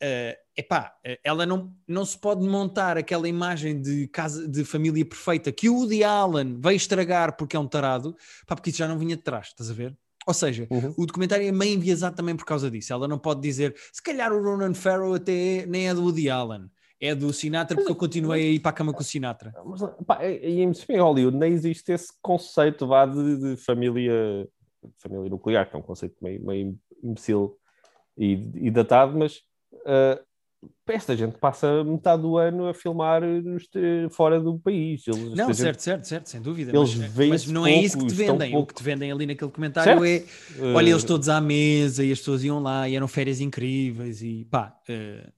eh, 0.00 0.38
epá, 0.56 0.94
eh, 1.04 1.18
ela 1.22 1.44
não, 1.44 1.74
não 1.86 2.04
se 2.06 2.16
pode 2.18 2.46
montar 2.48 2.96
aquela 2.96 3.28
imagem 3.28 3.80
de, 3.80 4.08
casa, 4.08 4.48
de 4.48 4.64
família 4.64 5.04
perfeita 5.04 5.52
que 5.52 5.68
o 5.68 5.74
Woody 5.76 6.02
Allen 6.02 6.58
veio 6.58 6.76
estragar 6.76 7.36
porque 7.36 7.56
é 7.56 7.60
um 7.60 7.68
tarado, 7.68 8.16
pá, 8.46 8.54
porque 8.56 8.70
isso 8.70 8.78
já 8.78 8.88
não 8.88 8.98
vinha 8.98 9.16
de 9.16 9.22
trás, 9.22 9.48
estás 9.48 9.70
a 9.70 9.74
ver? 9.74 9.94
Ou 10.26 10.32
seja, 10.32 10.66
Uhum. 10.70 10.94
o 10.96 11.04
documentário 11.04 11.46
é 11.46 11.52
meio 11.52 11.74
enviesado 11.74 12.16
também 12.16 12.34
por 12.34 12.46
causa 12.46 12.70
disso. 12.70 12.90
Ela 12.90 13.06
não 13.06 13.18
pode 13.18 13.42
dizer, 13.42 13.74
se 13.92 14.02
calhar 14.02 14.32
o 14.32 14.42
Ronan 14.42 14.72
Farrow 14.72 15.12
até 15.12 15.58
é- 15.58 15.66
nem 15.66 15.88
é 15.90 15.94
do 15.94 16.02
Woody 16.02 16.30
Allen, 16.30 16.70
é 17.00 17.14
do 17.14 17.32
Sinatra 17.32 17.76
porque 17.76 17.90
eu 17.92 17.96
continuei 17.96 18.42
a 18.42 18.50
ir 18.52 18.60
para 18.60 18.70
a 18.70 18.74
cama 18.74 18.92
com 18.92 19.00
o 19.00 19.04
Sinatra. 19.04 19.52
Mas, 19.64 19.80
pá, 20.06 20.24
e 20.26 20.60
em 20.62 20.70
em 20.88 20.98
Hollywood 20.98 21.36
nem 21.36 21.52
existe 21.52 21.92
esse 21.92 22.08
conceito 22.22 22.86
vá, 22.86 23.04
de, 23.06 23.38
de 23.38 23.56
família, 23.56 24.48
família 24.98 25.28
nuclear, 25.28 25.68
que 25.68 25.76
é 25.76 25.78
um 25.78 25.82
conceito 25.82 26.16
meio, 26.22 26.44
meio 26.44 26.78
imbecil 27.02 27.56
e, 28.16 28.32
e 28.54 28.70
datado, 28.70 29.18
mas 29.18 29.40
ah, 29.86 30.20
esta 30.86 31.14
gente 31.14 31.36
passa 31.36 31.84
metade 31.84 32.22
do 32.22 32.38
ano 32.38 32.68
a 32.68 32.72
filmar 32.72 33.20
fora 34.10 34.40
do 34.40 34.58
país. 34.58 35.06
Eles, 35.06 35.20
Não, 35.20 35.50
esta 35.50 35.52
gente- 35.52 35.56
certo, 35.56 35.80
certo, 35.80 36.04
certo, 36.06 36.26
sem 36.30 36.40
dúvida. 36.40 36.74
Eles 36.74 36.94
mas, 36.94 37.28
mas 37.28 37.46
não 37.48 37.66
é 37.66 37.72
isso 37.76 37.98
que 37.98 38.06
te 38.06 38.14
pouco, 38.14 38.32
vendem. 38.32 38.48
O 38.50 38.52
pouco- 38.58 38.68
que 38.68 38.74
te 38.78 38.82
vendem 38.84 39.12
ali 39.12 39.26
naquele 39.26 39.50
comentário 39.50 40.00
Certo. 40.02 40.04
é 40.60 40.64
ah, 40.70 40.74
olha, 40.76 40.88
eles 40.90 41.04
todos 41.04 41.28
à 41.28 41.38
mesa 41.40 42.02
e 42.02 42.10
as 42.10 42.18
pessoas 42.18 42.42
iam 42.44 42.60
lá 42.62 42.88
e 42.88 42.96
eram 42.96 43.06
férias 43.08 43.40
incríveis 43.42 44.22
e 44.22 44.46
pá. 44.50 44.74
eh, 44.88 45.28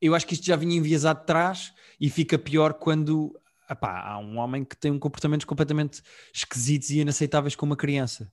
eu 0.00 0.14
acho 0.14 0.26
que 0.26 0.34
isto 0.34 0.46
já 0.46 0.56
vinha 0.56 0.76
enviesado 0.76 1.20
de 1.20 1.26
trás 1.26 1.74
e 2.00 2.08
fica 2.08 2.38
pior 2.38 2.74
quando 2.74 3.38
epá, 3.70 4.00
há 4.00 4.18
um 4.18 4.38
homem 4.38 4.64
que 4.64 4.76
tem 4.76 4.90
um 4.90 4.98
comportamentos 4.98 5.44
completamente 5.44 6.02
esquisitos 6.32 6.90
e 6.90 7.00
inaceitáveis 7.00 7.54
com 7.54 7.66
uma 7.66 7.76
criança. 7.76 8.32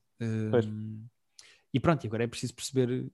Pois. 0.49 0.65
e 1.73 1.79
pronto, 1.79 2.07
agora 2.07 2.23
é 2.23 2.27
preciso 2.27 2.55
perceber 2.55 3.05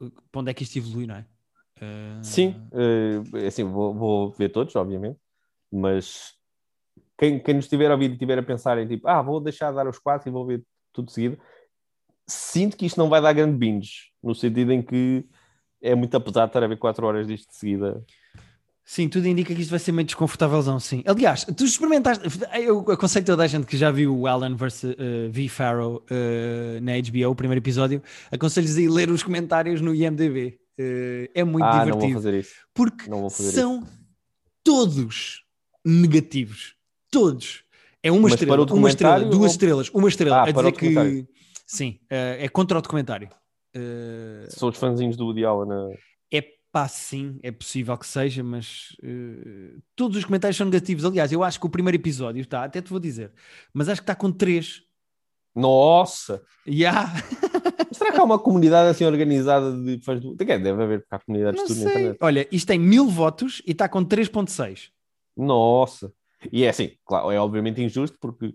eh, 0.00 0.10
para 0.30 0.40
onde 0.40 0.50
é 0.50 0.54
que 0.54 0.62
isto 0.62 0.78
evolui, 0.78 1.06
não 1.06 1.16
é? 1.16 1.26
Eh, 1.80 2.20
Sim, 2.22 2.54
eh, 2.72 3.46
assim, 3.46 3.64
vou, 3.64 3.94
vou 3.94 4.30
ver 4.30 4.48
todos, 4.48 4.74
obviamente, 4.76 5.18
mas 5.70 6.34
quem, 7.18 7.38
quem 7.38 7.54
nos 7.54 7.66
estiver 7.66 7.90
a 7.90 7.94
ouvir 7.94 8.10
e 8.10 8.14
estiver 8.14 8.38
a 8.38 8.42
pensar 8.42 8.78
em 8.78 8.88
tipo, 8.88 9.06
ah, 9.06 9.20
vou 9.20 9.40
deixar 9.40 9.70
de 9.70 9.76
dar 9.76 9.86
os 9.86 9.98
quatro 9.98 10.28
e 10.28 10.32
vou 10.32 10.46
ver 10.46 10.64
tudo 10.92 11.06
de 11.06 11.12
seguido, 11.12 11.38
sinto 12.26 12.76
que 12.76 12.86
isto 12.86 12.98
não 12.98 13.10
vai 13.10 13.20
dar 13.20 13.32
grande 13.32 13.56
binge, 13.56 14.10
no 14.22 14.34
sentido 14.34 14.72
em 14.72 14.82
que 14.82 15.28
é 15.82 15.94
muito 15.94 16.16
apesar 16.16 16.44
de 16.44 16.50
estar 16.50 16.62
a 16.62 16.66
ver 16.66 16.78
quatro 16.78 17.06
horas 17.06 17.26
disto 17.26 17.50
de 17.50 17.56
seguida. 17.56 18.04
Sim, 18.84 19.08
tudo 19.08 19.26
indica 19.28 19.54
que 19.54 19.60
isto 19.60 19.70
vai 19.70 19.78
ser 19.78 19.92
meio 19.92 20.04
desconfortávelzão, 20.04 20.78
sim. 20.80 21.02
Aliás, 21.06 21.44
tu 21.44 21.64
experimentaste. 21.64 22.24
Eu 22.60 22.80
aconselho 22.90 23.24
toda 23.24 23.44
a 23.44 23.46
gente 23.46 23.64
que 23.64 23.76
já 23.76 23.90
viu 23.90 24.16
o 24.16 24.26
Alan 24.26 24.56
vs 24.56 24.82
uh, 24.84 24.96
V. 25.30 25.48
Farrow 25.48 26.04
uh, 26.10 26.80
na 26.80 26.92
HBO, 27.00 27.30
o 27.30 27.34
primeiro 27.34 27.60
episódio, 27.62 28.02
aconselho-lhes 28.30 28.76
a 28.76 28.80
ir 28.80 28.88
ler 28.88 29.08
os 29.10 29.22
comentários 29.22 29.80
no 29.80 29.94
IMDb. 29.94 30.58
Uh, 30.78 31.30
é 31.32 31.44
muito 31.44 31.64
ah, 31.64 31.86
não 31.86 31.92
vou 31.92 32.00
divertido. 32.00 32.14
fazer 32.14 32.34
isso. 32.40 32.54
Porque 32.74 33.04
fazer 33.08 33.52
são 33.52 33.86
todos 34.64 35.44
negativos. 35.84 36.74
Todos. 37.10 37.62
É 38.02 38.10
uma 38.10 38.22
Mas 38.22 38.32
estrela, 38.32 38.66
uma 38.72 38.88
estrela, 38.88 39.20
duas 39.20 39.36
ou- 39.36 39.46
estrelas, 39.46 39.90
uma 39.90 40.08
estrela. 40.08 40.36
Ah, 40.38 40.44
a 40.44 40.50
dizer 40.50 40.72
que. 40.72 41.26
Sim, 41.64 42.00
é 42.10 42.48
contra 42.48 42.78
o 42.78 42.82
documentário. 42.82 43.28
Uh, 43.74 44.50
Sou 44.50 44.70
os 44.70 44.76
fãzinhos 44.78 45.16
do 45.16 45.24
Woody 45.26 45.44
Allen. 45.44 45.92
eh, 46.30 46.38
é 46.38 46.44
pá, 46.70 46.88
sim, 46.88 47.38
é 47.42 47.50
possível 47.50 47.96
que 47.98 48.06
seja, 48.06 48.42
mas 48.42 48.96
eh, 49.02 49.76
todos 49.96 50.16
os 50.16 50.24
comentários 50.24 50.56
são 50.56 50.66
negativos. 50.66 51.04
Aliás, 51.04 51.30
eu 51.32 51.42
acho 51.42 51.58
que 51.60 51.66
o 51.66 51.70
primeiro 51.70 51.96
episódio 51.96 52.40
está, 52.40 52.64
até 52.64 52.80
te 52.82 52.90
vou 52.90 52.98
dizer, 53.00 53.32
mas 53.72 53.88
acho 53.88 54.00
que 54.00 54.04
está 54.04 54.14
com 54.14 54.30
três. 54.32 54.82
Nossa! 55.54 56.42
Yeah. 56.66 57.12
Será 57.92 58.10
que 58.12 58.18
há 58.18 58.24
uma 58.24 58.38
comunidade 58.38 58.88
assim 58.88 59.04
organizada 59.04 59.70
de 59.76 60.00
fãs 60.02 60.18
do... 60.20 60.34
Deve 60.34 60.70
haver, 60.70 61.00
porque 61.00 61.14
há 61.14 61.18
comunidades 61.18 61.60
Não 61.60 61.66
de 61.66 61.74
tudo 61.74 61.84
na 61.84 61.90
sei. 61.90 62.00
internet. 62.00 62.18
Olha, 62.22 62.48
isto 62.50 62.66
tem 62.66 62.78
mil 62.78 63.06
votos 63.08 63.60
e 63.66 63.72
está 63.72 63.86
com 63.88 64.02
3.6. 64.04 64.88
Nossa! 65.36 66.10
E 66.50 66.64
é 66.64 66.70
assim, 66.70 66.92
claro, 67.04 67.30
é 67.30 67.38
obviamente 67.38 67.82
injusto 67.82 68.16
porque 68.18 68.54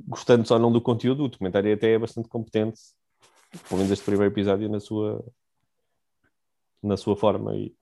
gostando 0.00 0.46
só 0.46 0.58
não 0.58 0.70
do 0.72 0.80
conteúdo, 0.80 1.24
o 1.24 1.28
documentário 1.28 1.72
até 1.72 1.92
é 1.92 1.98
bastante 1.98 2.28
competente, 2.28 2.80
pelo 3.68 3.78
menos 3.78 3.90
este 3.92 4.04
primeiro 4.04 4.32
episódio 4.32 4.68
na 4.68 4.80
sua 4.80 5.24
na 6.82 6.96
sua 6.96 7.16
forma 7.16 7.54
e, 7.56 7.74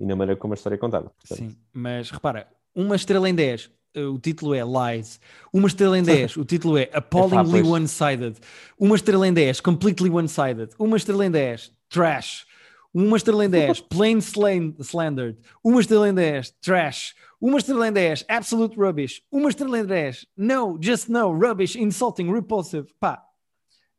e 0.00 0.06
na 0.06 0.16
maneira 0.16 0.38
como 0.40 0.52
a 0.54 0.56
história 0.56 0.76
é 0.76 0.78
contada. 0.78 1.10
Portanto, 1.10 1.38
Sim, 1.50 1.56
mas 1.72 2.10
repara, 2.10 2.48
uma 2.74 2.96
estrela 2.96 3.28
em 3.28 3.34
10, 3.34 3.70
eh, 3.94 4.04
o 4.04 4.18
título 4.18 4.52
é 4.54 4.62
Lies. 4.64 5.20
Uma 5.52 5.68
estrela 5.68 5.96
em 5.98 6.02
10, 6.02 6.36
o 6.38 6.44
título 6.44 6.76
é 6.76 6.90
Appallingly 6.92 7.60
pois. 7.62 7.68
One-Sided. 7.68 8.38
Uma 8.78 8.96
estrela 8.96 9.28
em 9.28 9.32
10, 9.32 9.60
Completely 9.60 10.10
One-Sided. 10.10 10.74
Uma 10.78 10.96
estrela 10.96 11.24
em 11.26 11.30
10, 11.30 11.72
Trash. 11.88 12.46
Uma 12.92 13.16
estrela 13.16 13.44
em 13.44 13.50
10, 13.50 13.80
Plain 13.88 14.18
Slan- 14.18 14.74
Slandered. 14.80 15.38
Uma 15.62 15.80
estrela 15.80 16.08
em 16.08 16.14
10, 16.14 16.50
Trash. 16.60 17.14
Uma 17.40 17.58
estrela 17.58 17.86
em 17.88 17.92
10, 17.92 18.24
Absolute 18.28 18.76
Rubbish. 18.76 19.22
Uma 19.30 19.50
estrela 19.50 19.78
em 19.78 19.84
10, 19.84 20.26
No, 20.36 20.78
Just 20.80 21.08
No, 21.08 21.30
Rubbish, 21.38 21.76
Insulting, 21.76 22.32
Repulsive. 22.32 22.88
Pá. 22.98 23.22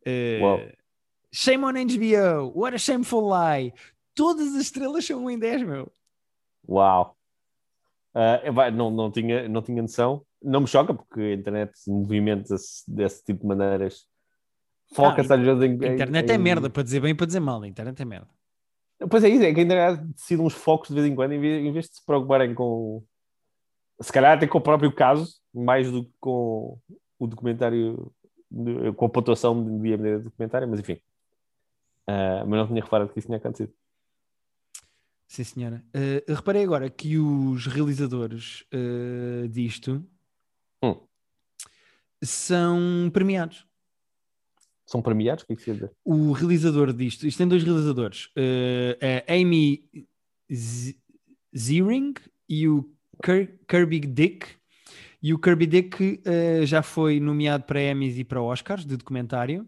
Eh. 0.05 0.73
Shame 1.31 1.63
on 1.65 1.73
HBO. 1.73 2.51
What 2.55 2.75
a 2.75 2.77
shameful 2.77 3.29
lie. 3.29 3.73
Todas 4.13 4.55
as 4.55 4.61
estrelas 4.61 5.05
são 5.05 5.25
um 5.25 5.29
em 5.29 5.37
10, 5.37 5.63
meu. 5.63 5.91
Uau! 6.67 7.15
Vai, 8.53 8.71
não, 8.71 8.89
não, 8.89 9.11
tinha, 9.11 9.47
não 9.49 9.61
tinha 9.61 9.81
noção. 9.81 10.25
Não 10.41 10.61
me 10.61 10.67
choca 10.67 10.93
porque 10.93 11.19
a 11.19 11.33
internet 11.33 11.73
movimenta-se 11.87 12.83
desse 12.89 13.23
tipo 13.23 13.41
de 13.41 13.47
maneiras. 13.47 14.07
Foca-se 14.93 15.33
às 15.33 15.41
vezes 15.41 15.61
em. 15.63 15.83
A 15.83 15.93
internet 15.93 16.29
em- 16.29 16.33
é 16.33 16.37
merda, 16.37 16.69
para 16.69 16.83
dizer 16.83 17.01
bem 17.01 17.11
e 17.11 17.15
para 17.15 17.25
dizer 17.25 17.39
mal. 17.39 17.61
A 17.61 17.67
internet 17.67 17.99
é 18.01 18.05
merda. 18.05 18.29
Pois 19.09 19.23
é 19.23 19.29
isso, 19.29 19.43
é 19.43 19.53
que 19.53 19.59
a 19.59 19.63
internet 19.63 20.01
decide 20.13 20.41
uns 20.41 20.53
focos 20.53 20.87
de 20.89 20.95
vez 20.95 21.05
em 21.05 21.13
quando, 21.15 21.33
em 21.33 21.39
vez, 21.39 21.65
em 21.65 21.71
vez 21.73 21.89
de 21.89 21.95
se 21.97 22.05
preocuparem 22.05 22.53
com. 22.53 23.03
Se 23.99 24.11
calhar 24.13 24.37
até 24.37 24.47
com 24.47 24.57
o 24.57 24.61
próprio 24.61 24.93
caso, 24.93 25.35
mais 25.53 25.91
do 25.91 26.05
que 26.05 26.13
com 26.19 26.77
o 27.19 27.27
documentário, 27.27 28.13
com 28.95 29.05
a 29.05 29.09
pontuação 29.09 29.61
do 29.63 29.85
IMDb 29.85 30.17
do 30.17 30.23
documentário, 30.25 30.67
mas 30.67 30.79
enfim. 30.79 30.97
Ah, 32.07 32.43
mas 32.47 32.59
não 32.59 32.67
tinha 32.67 32.83
reparado 32.83 33.11
que 33.11 33.19
isso 33.19 33.27
tinha 33.27 33.37
acontecido. 33.37 33.73
Sim, 35.27 35.43
senhora. 35.43 35.83
Eh, 35.93 36.23
reparei 36.27 36.63
agora 36.63 36.89
que 36.89 37.17
os 37.17 37.65
realizadores 37.67 38.63
eh, 38.71 39.47
disto 39.49 40.05
Hum. 40.83 40.95
são 42.23 43.09
premiados. 43.11 43.65
São 44.85 45.01
premiados? 45.01 45.43
O 45.43 45.47
que 45.47 45.53
é 45.53 45.55
que 45.55 45.65
quer 45.65 45.73
dizer? 45.73 45.91
O 46.05 46.31
realizador 46.31 46.93
disto, 46.93 47.25
isto 47.25 47.37
tem 47.39 47.47
dois 47.47 47.63
realizadores, 47.63 48.29
eh, 48.35 49.25
a 49.27 49.33
Amy 49.33 49.83
Z- 50.53 50.95
Ziering 51.57 52.13
e 52.47 52.67
o 52.69 52.87
Kirby 53.67 54.01
Dick. 54.01 54.45
E 55.21 55.34
o 55.34 55.39
Kirby 55.39 55.65
Dick 55.65 56.21
eh, 56.25 56.65
já 56.65 56.82
foi 56.82 57.19
nomeado 57.19 57.63
para 57.63 57.82
Emmys 57.82 58.17
e 58.17 58.23
para 58.23 58.41
Oscars 58.41 58.86
de 58.86 58.95
documentário. 58.97 59.67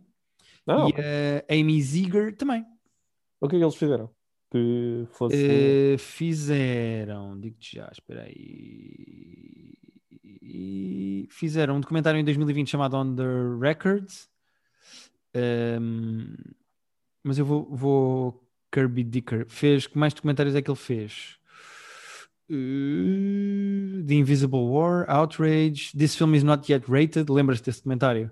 Não, 0.65 0.89
E 0.89 0.93
a 0.93 1.53
Amy 1.53 1.81
Ziegler 1.81 2.35
também. 2.35 2.65
o 3.39 3.47
que 3.47 3.55
é 3.55 3.59
que 3.59 3.63
eles 3.65 3.75
fizeram? 3.75 4.09
Que 4.51 5.05
fosse. 5.11 5.35
Eh, 5.35 5.97
fizeram, 5.97 7.39
digo-te 7.39 7.75
já, 7.75 7.89
espera 7.91 8.23
aí. 8.23 9.73
E 10.41 11.27
Fizeram 11.29 11.75
um 11.75 11.79
documentário 11.81 12.19
em 12.19 12.23
2020 12.23 12.69
chamado 12.69 12.95
On 12.95 13.15
the 13.15 13.23
Records. 13.59 14.29
Ehm, 15.33 16.33
mas 17.23 17.37
eu 17.37 17.45
vou, 17.45 17.67
vou 17.69 18.49
Kirby 18.71 19.03
Dicker. 19.03 19.45
Fez, 19.47 19.87
que 19.87 19.97
mais 19.97 20.13
documentários 20.13 20.55
é 20.55 20.61
que 20.61 20.69
ele 20.69 20.77
fez? 20.77 21.37
Eh, 22.49 24.03
The 24.05 24.13
Invisible 24.15 24.59
War, 24.69 25.05
Outrage, 25.09 25.91
This 25.97 26.15
Film 26.15 26.35
is 26.35 26.43
Not 26.43 26.71
Yet 26.71 26.85
Rated. 26.89 27.29
Lembras-te 27.29 27.65
desse 27.65 27.79
documentário? 27.79 28.31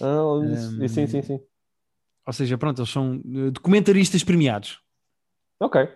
Ah, 0.00 0.40
Ehm, 0.42 0.88
sim, 0.88 1.06
sim, 1.06 1.22
sim. 1.22 1.40
Ou 2.26 2.32
seja, 2.32 2.58
pronto, 2.58 2.80
eles 2.80 2.90
são 2.90 3.14
eh, 3.24 3.50
documentaristas 3.50 4.24
premiados. 4.24 4.80
Ok. 5.60 5.88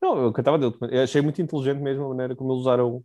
Não, 0.00 0.16
eu 0.22 0.32
cantava 0.32 0.58
dele. 0.58 0.74
Eu 0.90 1.02
achei 1.02 1.20
muito 1.20 1.42
inteligente 1.42 1.80
mesmo 1.80 2.04
a 2.04 2.08
maneira 2.08 2.36
como 2.36 2.52
eles 2.52 2.60
usaram 2.60 3.04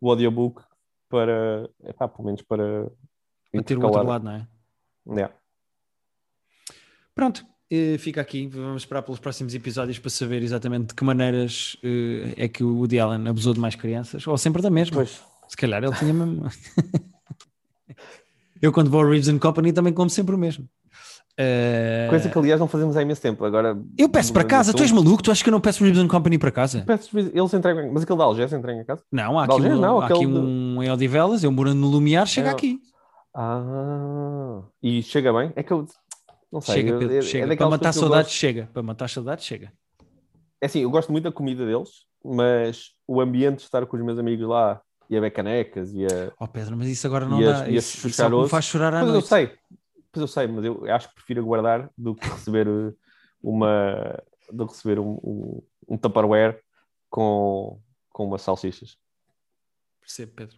o 0.00 0.10
audiobook 0.10 0.62
para, 1.08 1.68
epá, 1.84 2.08
pelo 2.08 2.24
menos 2.24 2.42
para 2.42 2.90
Para 3.52 3.62
ter 3.62 3.78
o 3.78 3.82
outro 3.84 4.02
lado, 4.04 4.24
não 4.24 4.32
é? 4.32 4.48
Yeah. 5.06 5.34
Pronto, 7.14 7.46
fica 7.98 8.20
aqui. 8.20 8.46
Vamos 8.48 8.82
esperar 8.82 9.02
pelos 9.02 9.18
próximos 9.20 9.54
episódios 9.54 9.98
para 9.98 10.10
saber 10.10 10.42
exatamente 10.42 10.88
de 10.88 10.94
que 10.94 11.04
maneiras 11.04 11.76
eh, 11.82 12.34
é 12.36 12.48
que 12.48 12.62
o 12.64 12.76
Woody 12.76 12.98
Allen 12.98 13.28
abusou 13.28 13.54
de 13.54 13.60
mais 13.60 13.74
crianças, 13.74 14.26
ou 14.26 14.36
sempre 14.38 14.60
da 14.62 14.70
mesma. 14.70 14.96
Pois. 14.96 15.20
Se 15.48 15.56
calhar 15.56 15.82
ele 15.82 15.94
tinha 15.94 16.12
mesmo. 16.12 16.46
Eu, 18.60 18.72
quando 18.72 18.88
vou 18.90 19.00
ao 19.02 19.08
Reeves 19.08 19.28
and 19.28 19.38
Company, 19.38 19.72
também 19.72 19.92
como 19.92 20.08
sempre 20.08 20.34
o 20.34 20.38
mesmo. 20.38 20.64
Uh, 21.32 22.10
Coisa 22.10 22.28
que, 22.28 22.38
aliás, 22.38 22.60
não 22.60 22.68
fazemos 22.68 22.96
há 22.96 23.02
imenso 23.02 23.20
tempo. 23.20 23.44
Agora, 23.44 23.76
Eu 23.98 24.08
peço 24.08 24.32
para 24.32 24.44
casa, 24.44 24.72
tu 24.72 24.82
és 24.82 24.92
maluco? 24.92 25.22
Tu 25.22 25.30
achas 25.32 25.42
que 25.42 25.48
eu 25.48 25.52
não 25.52 25.60
peço 25.60 25.82
Ribs 25.82 25.98
and 25.98 26.06
Company 26.08 26.38
para 26.38 26.50
casa? 26.52 26.84
Peço, 26.86 27.18
eles 27.18 27.54
entregam, 27.54 27.90
mas 27.92 28.02
aquele 28.02 28.18
da 28.18 28.24
Algés 28.24 28.52
entrega 28.52 28.80
em 28.80 28.84
casa? 28.84 29.02
Não, 29.10 29.38
há 29.38 29.44
aqui, 29.44 29.52
Algés, 29.54 29.74
um, 29.76 29.80
não, 29.80 30.00
há 30.00 30.06
aqui 30.06 30.18
de- 30.20 30.26
um 30.26 30.82
em 30.82 30.90
Odivelas, 30.90 31.42
eu 31.42 31.50
morando 31.50 31.80
no 31.80 31.88
Lumiar, 31.88 32.26
chega 32.26 32.48
É, 32.48 32.52
aqui. 32.52 32.78
Ah, 33.34 34.60
e 34.82 35.02
chega 35.02 35.32
bem? 35.32 35.50
É 35.56 35.62
que 35.62 35.72
eu 35.72 35.86
não 36.52 36.60
sei. 36.60 36.74
Chega, 36.76 36.90
eu- 36.90 36.98
Pedro, 36.98 37.14
é- 37.14 37.18
é 37.18 37.22
chega. 37.22 37.46
daquelas 37.46 37.70
para 37.70 37.78
matar 37.78 37.88
eu 37.88 37.92
saudades, 38.00 38.26
gosto. 38.26 38.38
chega. 38.38 38.70
Para 38.72 38.82
matar 38.82 39.08
saudades, 39.10 39.44
chega. 39.44 39.72
É 40.60 40.66
assim, 40.66 40.80
eu 40.80 40.90
gosto 40.90 41.10
muito 41.10 41.24
da 41.24 41.32
comida 41.32 41.64
deles, 41.66 42.06
mas 42.24 42.90
o 43.08 43.20
ambiente 43.20 43.56
de 43.58 43.62
estar 43.62 43.84
com 43.86 43.96
os 43.96 44.02
meus 44.04 44.18
amigos 44.18 44.46
lá 44.46 44.80
e 45.10 45.16
a 45.16 45.20
beber 45.20 45.34
canecas 45.34 45.92
e 45.94 46.04
a. 46.04 46.32
Oh 46.38 46.46
Pedro, 46.46 46.76
mas 46.76 46.86
isso 46.88 47.06
agora 47.06 47.26
não 47.26 47.40
E 47.40 47.44
dá. 47.44 47.62
as- 47.62 47.68
e 47.68 47.74
Isso, 47.74 47.96
esses 47.98 48.04
isso 48.04 48.16
só 48.22 48.28
me 48.30 48.48
faz 48.48 48.64
chorar 48.66 48.94
à 48.94 48.98
Pois 49.00 49.08
eu 49.08 49.12
noite. 49.14 49.28
sei, 49.28 49.46
pois 50.12 50.20
eu 50.20 50.28
sei, 50.28 50.46
mas 50.46 50.64
eu 50.64 50.84
acho 50.94 51.08
que 51.08 51.14
prefiro 51.16 51.40
aguardar 51.40 51.90
do 51.98 52.14
que 52.14 52.28
receber 52.28 52.68
uh, 52.68 52.96
uma. 53.42 54.22
do 54.52 54.66
que 54.66 54.72
receber 54.74 54.98
um, 55.00 55.18
um, 55.24 55.62
um 55.88 55.96
Tupperware 55.98 56.60
com, 57.10 57.80
com 58.10 58.26
umas 58.26 58.42
salsichas. 58.42 58.96
Percebo, 60.00 60.32
Pedro. 60.36 60.56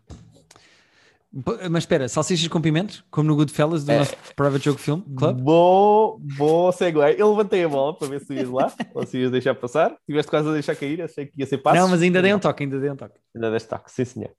Mas 1.70 1.82
espera, 1.82 2.08
salsichas 2.08 2.46
com 2.46 2.60
pimentos? 2.60 3.04
Como 3.10 3.26
no 3.28 3.34
Goodfellas 3.34 3.84
do 3.84 3.90
É. 3.90 3.98
nosso 3.98 4.14
Private 4.36 4.64
Joke 4.64 4.80
Film 4.80 5.00
Club? 5.16 5.40
Bom, 5.40 6.18
bom 6.36 6.70
segue. 6.70 6.98
Eu 7.18 7.30
levantei 7.30 7.64
a 7.64 7.68
bola 7.68 7.96
para 7.98 8.06
ver 8.08 8.20
se 8.20 8.34
ias 8.34 8.48
lá, 8.48 8.72
ou 8.94 9.04
se 9.04 9.18
ias 9.18 9.30
deixar 9.32 9.54
passar. 9.54 9.96
Tiveste 10.06 10.30
quase 10.30 10.48
a 10.48 10.52
deixar 10.52 10.76
cair, 10.76 11.02
achei 11.02 11.26
que 11.26 11.40
ia 11.40 11.46
ser 11.46 11.58
passo. 11.58 11.76
Não, 11.80 11.88
mas 11.88 12.02
ainda 12.02 12.22
dei 12.22 12.32
um 12.32 12.38
toque, 12.38 12.62
ainda 12.62 12.78
dei 12.78 12.90
um 12.90 12.96
toque. 12.96 13.18
Ainda 13.34 13.50
deste 13.50 13.68
toque, 13.68 13.90
sim 13.90 14.04
senhor. 14.04 14.30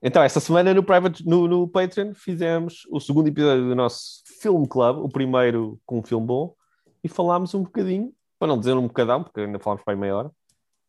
Então, 0.00 0.22
esta 0.22 0.38
semana 0.38 0.72
no, 0.74 0.82
private, 0.82 1.26
no, 1.26 1.48
no 1.48 1.66
Patreon 1.66 2.12
fizemos 2.14 2.86
o 2.90 3.00
segundo 3.00 3.26
episódio 3.26 3.66
do 3.66 3.74
nosso 3.74 4.22
Film 4.40 4.66
Club, 4.66 4.98
o 4.98 5.08
primeiro 5.08 5.80
com 5.86 5.98
um 5.98 6.02
filme 6.02 6.26
bom, 6.26 6.54
e 7.02 7.08
falámos 7.08 7.54
um 7.54 7.62
bocadinho, 7.62 8.12
para 8.38 8.46
não 8.48 8.58
dizer 8.58 8.74
um 8.74 8.86
bocadão, 8.86 9.22
porque 9.24 9.40
ainda 9.40 9.58
falámos 9.58 9.82
para 9.82 9.96
meia 9.96 10.14
hora, 10.14 10.30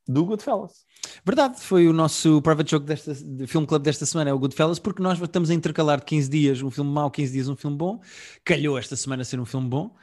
do 0.07 0.25
Goodfellas. 0.25 0.85
Verdade, 1.25 1.59
foi 1.61 1.87
o 1.87 1.93
nosso 1.93 2.41
Private 2.41 2.71
Joke 2.71 2.85
desta, 2.85 3.13
de 3.13 3.47
Film 3.47 3.65
Club 3.65 3.81
desta 3.81 4.05
semana, 4.05 4.29
é 4.29 4.33
o 4.33 4.39
Goodfellas, 4.39 4.79
porque 4.79 5.01
nós 5.01 5.19
estamos 5.21 5.49
a 5.49 5.53
intercalar 5.53 5.99
de 5.99 6.05
15 6.05 6.29
dias 6.29 6.61
um 6.61 6.69
filme 6.71 6.91
mau, 6.91 7.09
15 7.11 7.31
dias 7.33 7.47
um 7.47 7.55
filme 7.55 7.77
bom. 7.77 7.99
Calhou 8.43 8.77
esta 8.77 8.95
semana 8.95 9.23
ser 9.23 9.39
um 9.39 9.45
filme 9.45 9.67
bom. 9.67 9.95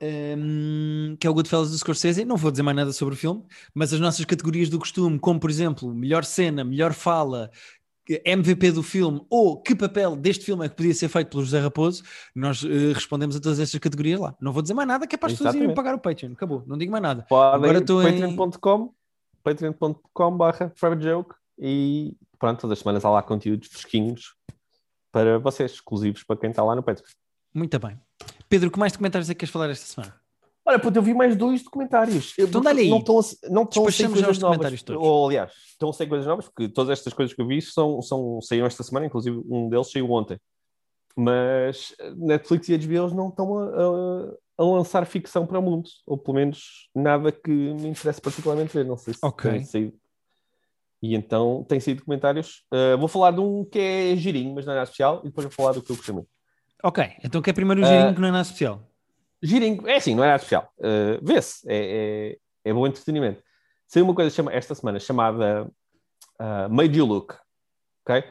hum, 0.00 1.16
que 1.18 1.26
é 1.26 1.30
o 1.30 1.34
Goodfellas 1.34 1.70
do 1.70 1.78
Scorsese. 1.78 2.24
Não 2.24 2.36
vou 2.36 2.50
dizer 2.50 2.62
mais 2.62 2.76
nada 2.76 2.92
sobre 2.92 3.14
o 3.14 3.16
filme, 3.16 3.42
mas 3.74 3.92
as 3.92 4.00
nossas 4.00 4.24
categorias 4.24 4.68
do 4.68 4.78
costume, 4.78 5.18
como 5.18 5.40
por 5.40 5.50
exemplo, 5.50 5.92
melhor 5.94 6.24
cena, 6.24 6.62
melhor 6.64 6.92
fala, 6.92 7.50
MVP 8.24 8.72
do 8.72 8.82
filme 8.82 9.20
ou 9.28 9.60
que 9.60 9.74
papel 9.74 10.16
deste 10.16 10.44
filme 10.44 10.64
é 10.64 10.68
que 10.68 10.76
podia 10.76 10.94
ser 10.94 11.08
feito 11.08 11.28
pelo 11.28 11.44
José 11.44 11.60
Raposo, 11.60 12.02
nós 12.34 12.64
eh, 12.64 12.92
respondemos 12.94 13.36
a 13.36 13.40
todas 13.40 13.60
estas 13.60 13.78
categorias 13.78 14.18
lá. 14.18 14.34
Não 14.40 14.52
vou 14.52 14.62
dizer 14.62 14.72
mais 14.72 14.88
nada, 14.88 15.06
que 15.06 15.14
é 15.14 15.18
para 15.18 15.26
as 15.30 15.32
pessoas 15.34 15.54
irem 15.54 15.74
pagar 15.74 15.94
o 15.94 15.98
Patreon. 15.98 16.32
Acabou, 16.32 16.62
não 16.66 16.78
digo 16.78 16.90
mais 16.90 17.02
nada. 17.02 17.26
Podem 17.28 17.54
Agora 17.56 17.78
estou 17.78 18.02
em- 18.02 18.34
patreon.com 18.34 18.94
patreon.com 19.42 20.36
barra 20.36 20.72
Joke 21.00 21.34
e 21.58 22.14
pronto, 22.38 22.60
todas 22.60 22.78
as 22.78 22.82
semanas 22.82 23.04
há 23.04 23.10
lá 23.10 23.22
conteúdos 23.22 23.68
fresquinhos 23.68 24.34
para 25.10 25.38
vocês, 25.38 25.72
exclusivos 25.72 26.22
para 26.22 26.36
quem 26.36 26.50
está 26.50 26.62
lá 26.62 26.74
no 26.76 26.82
Patreon. 26.82 27.06
Muito 27.54 27.78
bem. 27.78 27.98
Pedro, 28.48 28.70
que 28.70 28.78
mais 28.78 28.92
documentários 28.92 29.28
é 29.30 29.34
que 29.34 29.40
queres 29.40 29.52
falar 29.52 29.70
esta 29.70 29.86
semana? 29.86 30.14
Olha, 30.64 30.78
puto, 30.78 30.98
eu 30.98 31.02
vi 31.02 31.14
mais 31.14 31.34
dois 31.34 31.62
documentários. 31.62 32.34
Então 32.38 32.60
dá-lhe 32.60 32.82
aí. 32.82 32.90
Não 32.90 32.98
estão 32.98 33.18
a, 33.18 33.22
não 33.50 33.64
Despachamos 33.64 34.18
já 34.20 34.26
coisas 34.26 34.36
os 34.36 34.38
novas. 34.38 34.38
documentários 34.40 34.82
todos. 34.82 35.02
Ou, 35.02 35.26
aliás, 35.26 35.52
estão 35.70 35.88
a 35.88 35.92
sair 35.94 36.08
coisas 36.08 36.26
novas, 36.26 36.44
porque 36.46 36.68
todas 36.68 36.90
estas 36.90 37.14
coisas 37.14 37.34
que 37.34 37.40
eu 37.40 37.46
vi 37.46 37.62
são, 37.62 38.02
são, 38.02 38.38
saíram 38.42 38.66
esta 38.66 38.82
semana, 38.82 39.06
inclusive 39.06 39.42
um 39.48 39.68
deles 39.70 39.90
saiu 39.90 40.10
ontem. 40.10 40.38
Mas 41.16 41.94
Netflix 42.16 42.68
e 42.68 42.76
HBO 42.78 43.14
não 43.14 43.28
estão 43.30 43.58
a, 43.58 43.64
a- 43.64 44.34
a 44.58 44.64
lançar 44.64 45.06
ficção 45.06 45.46
para 45.46 45.58
o 45.58 45.62
mundo, 45.62 45.88
ou 46.04 46.18
pelo 46.18 46.34
menos 46.36 46.90
nada 46.92 47.30
que 47.30 47.50
me 47.50 47.88
interesse 47.88 48.20
particularmente 48.20 48.72
ver. 48.74 48.84
Não 48.84 48.96
sei 48.96 49.14
se 49.14 49.20
Ok. 49.22 49.50
tem 49.50 49.64
saído. 49.64 49.94
E 51.00 51.14
então 51.14 51.64
tem 51.68 51.78
saído 51.78 52.00
documentários. 52.00 52.64
Uh, 52.74 52.98
vou 52.98 53.06
falar 53.06 53.30
de 53.30 53.40
um 53.40 53.64
que 53.64 53.78
é 53.78 54.16
girinho, 54.16 54.52
mas 54.54 54.66
não 54.66 54.72
é 54.72 54.76
nada 54.76 54.84
especial, 54.84 55.20
e 55.22 55.28
depois 55.28 55.44
vou 55.44 55.52
falar 55.52 55.72
do 55.72 55.80
que 55.82 55.92
eu 55.92 55.96
gostei 55.96 56.12
muito. 56.12 56.28
Ok, 56.82 57.04
então 57.24 57.40
que 57.40 57.50
é 57.50 57.52
primeiro 57.52 57.82
o 57.82 57.84
girinho 57.84 58.14
que 58.14 58.20
não 58.20 58.28
é 58.28 58.32
nada 58.32 58.42
especial. 58.42 58.82
Girinho, 59.40 59.86
é 59.88 59.96
assim, 59.96 60.16
não 60.16 60.24
é 60.24 60.26
nada 60.26 60.36
especial. 60.36 60.72
Uh, 60.78 61.24
Vê-se, 61.24 61.64
é, 61.70 62.32
é, 62.64 62.70
é 62.70 62.72
bom 62.72 62.84
entretenimento. 62.84 63.42
Saiu 63.86 64.04
uma 64.04 64.14
coisa 64.14 64.34
chama, 64.34 64.52
esta 64.52 64.74
semana 64.74 64.98
chamada 64.98 65.70
uh, 66.40 66.68
Made 66.68 66.98
You 66.98 67.06
Look. 67.06 67.36
ok? 68.04 68.24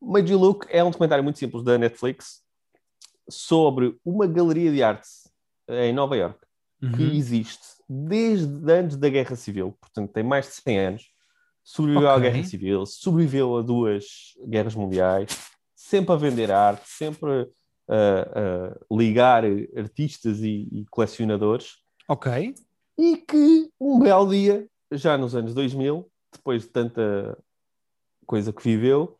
Made 0.00 0.32
You 0.32 0.38
Look 0.38 0.66
é 0.70 0.82
um 0.82 0.90
documentário 0.90 1.22
muito 1.22 1.38
simples 1.38 1.62
da 1.62 1.76
Netflix 1.76 2.42
sobre 3.28 3.98
uma 4.04 4.26
galeria 4.26 4.70
de 4.72 4.82
arte 4.82 5.06
em 5.68 5.92
Nova 5.92 6.16
York 6.16 6.38
que 6.94 7.02
Uhum. 7.02 7.10
existe 7.14 7.66
desde 7.88 8.70
antes 8.70 8.96
da 8.98 9.08
Guerra 9.08 9.34
Civil, 9.34 9.72
portanto 9.80 10.12
tem 10.12 10.22
mais 10.22 10.46
de 10.46 10.52
100 10.52 10.78
anos. 10.78 11.10
Sobreviveu 11.64 12.08
à 12.10 12.16
Ok. 12.16 12.30
Guerra 12.30 12.44
Civil, 12.44 12.86
sobreviveu 12.86 13.56
a 13.56 13.62
duas 13.62 14.04
guerras 14.46 14.74
mundiais, 14.74 15.30
sempre 15.74 16.12
a 16.12 16.16
vender 16.16 16.52
arte, 16.52 16.84
sempre 16.88 17.48
a, 17.88 17.94
a 17.94 18.94
ligar 18.94 19.42
artistas 19.76 20.40
e, 20.42 20.68
e 20.70 20.84
colecionadores, 20.90 21.76
Ok, 22.08 22.54
e 22.98 23.16
que 23.16 23.70
um 23.80 23.98
belo 23.98 24.30
dia, 24.30 24.68
já 24.92 25.16
nos 25.18 25.34
anos 25.34 25.54
2000, 25.54 26.08
depois 26.32 26.62
de 26.62 26.68
tanta 26.68 27.36
coisa 28.26 28.52
que 28.52 28.62
viveu, 28.62 29.18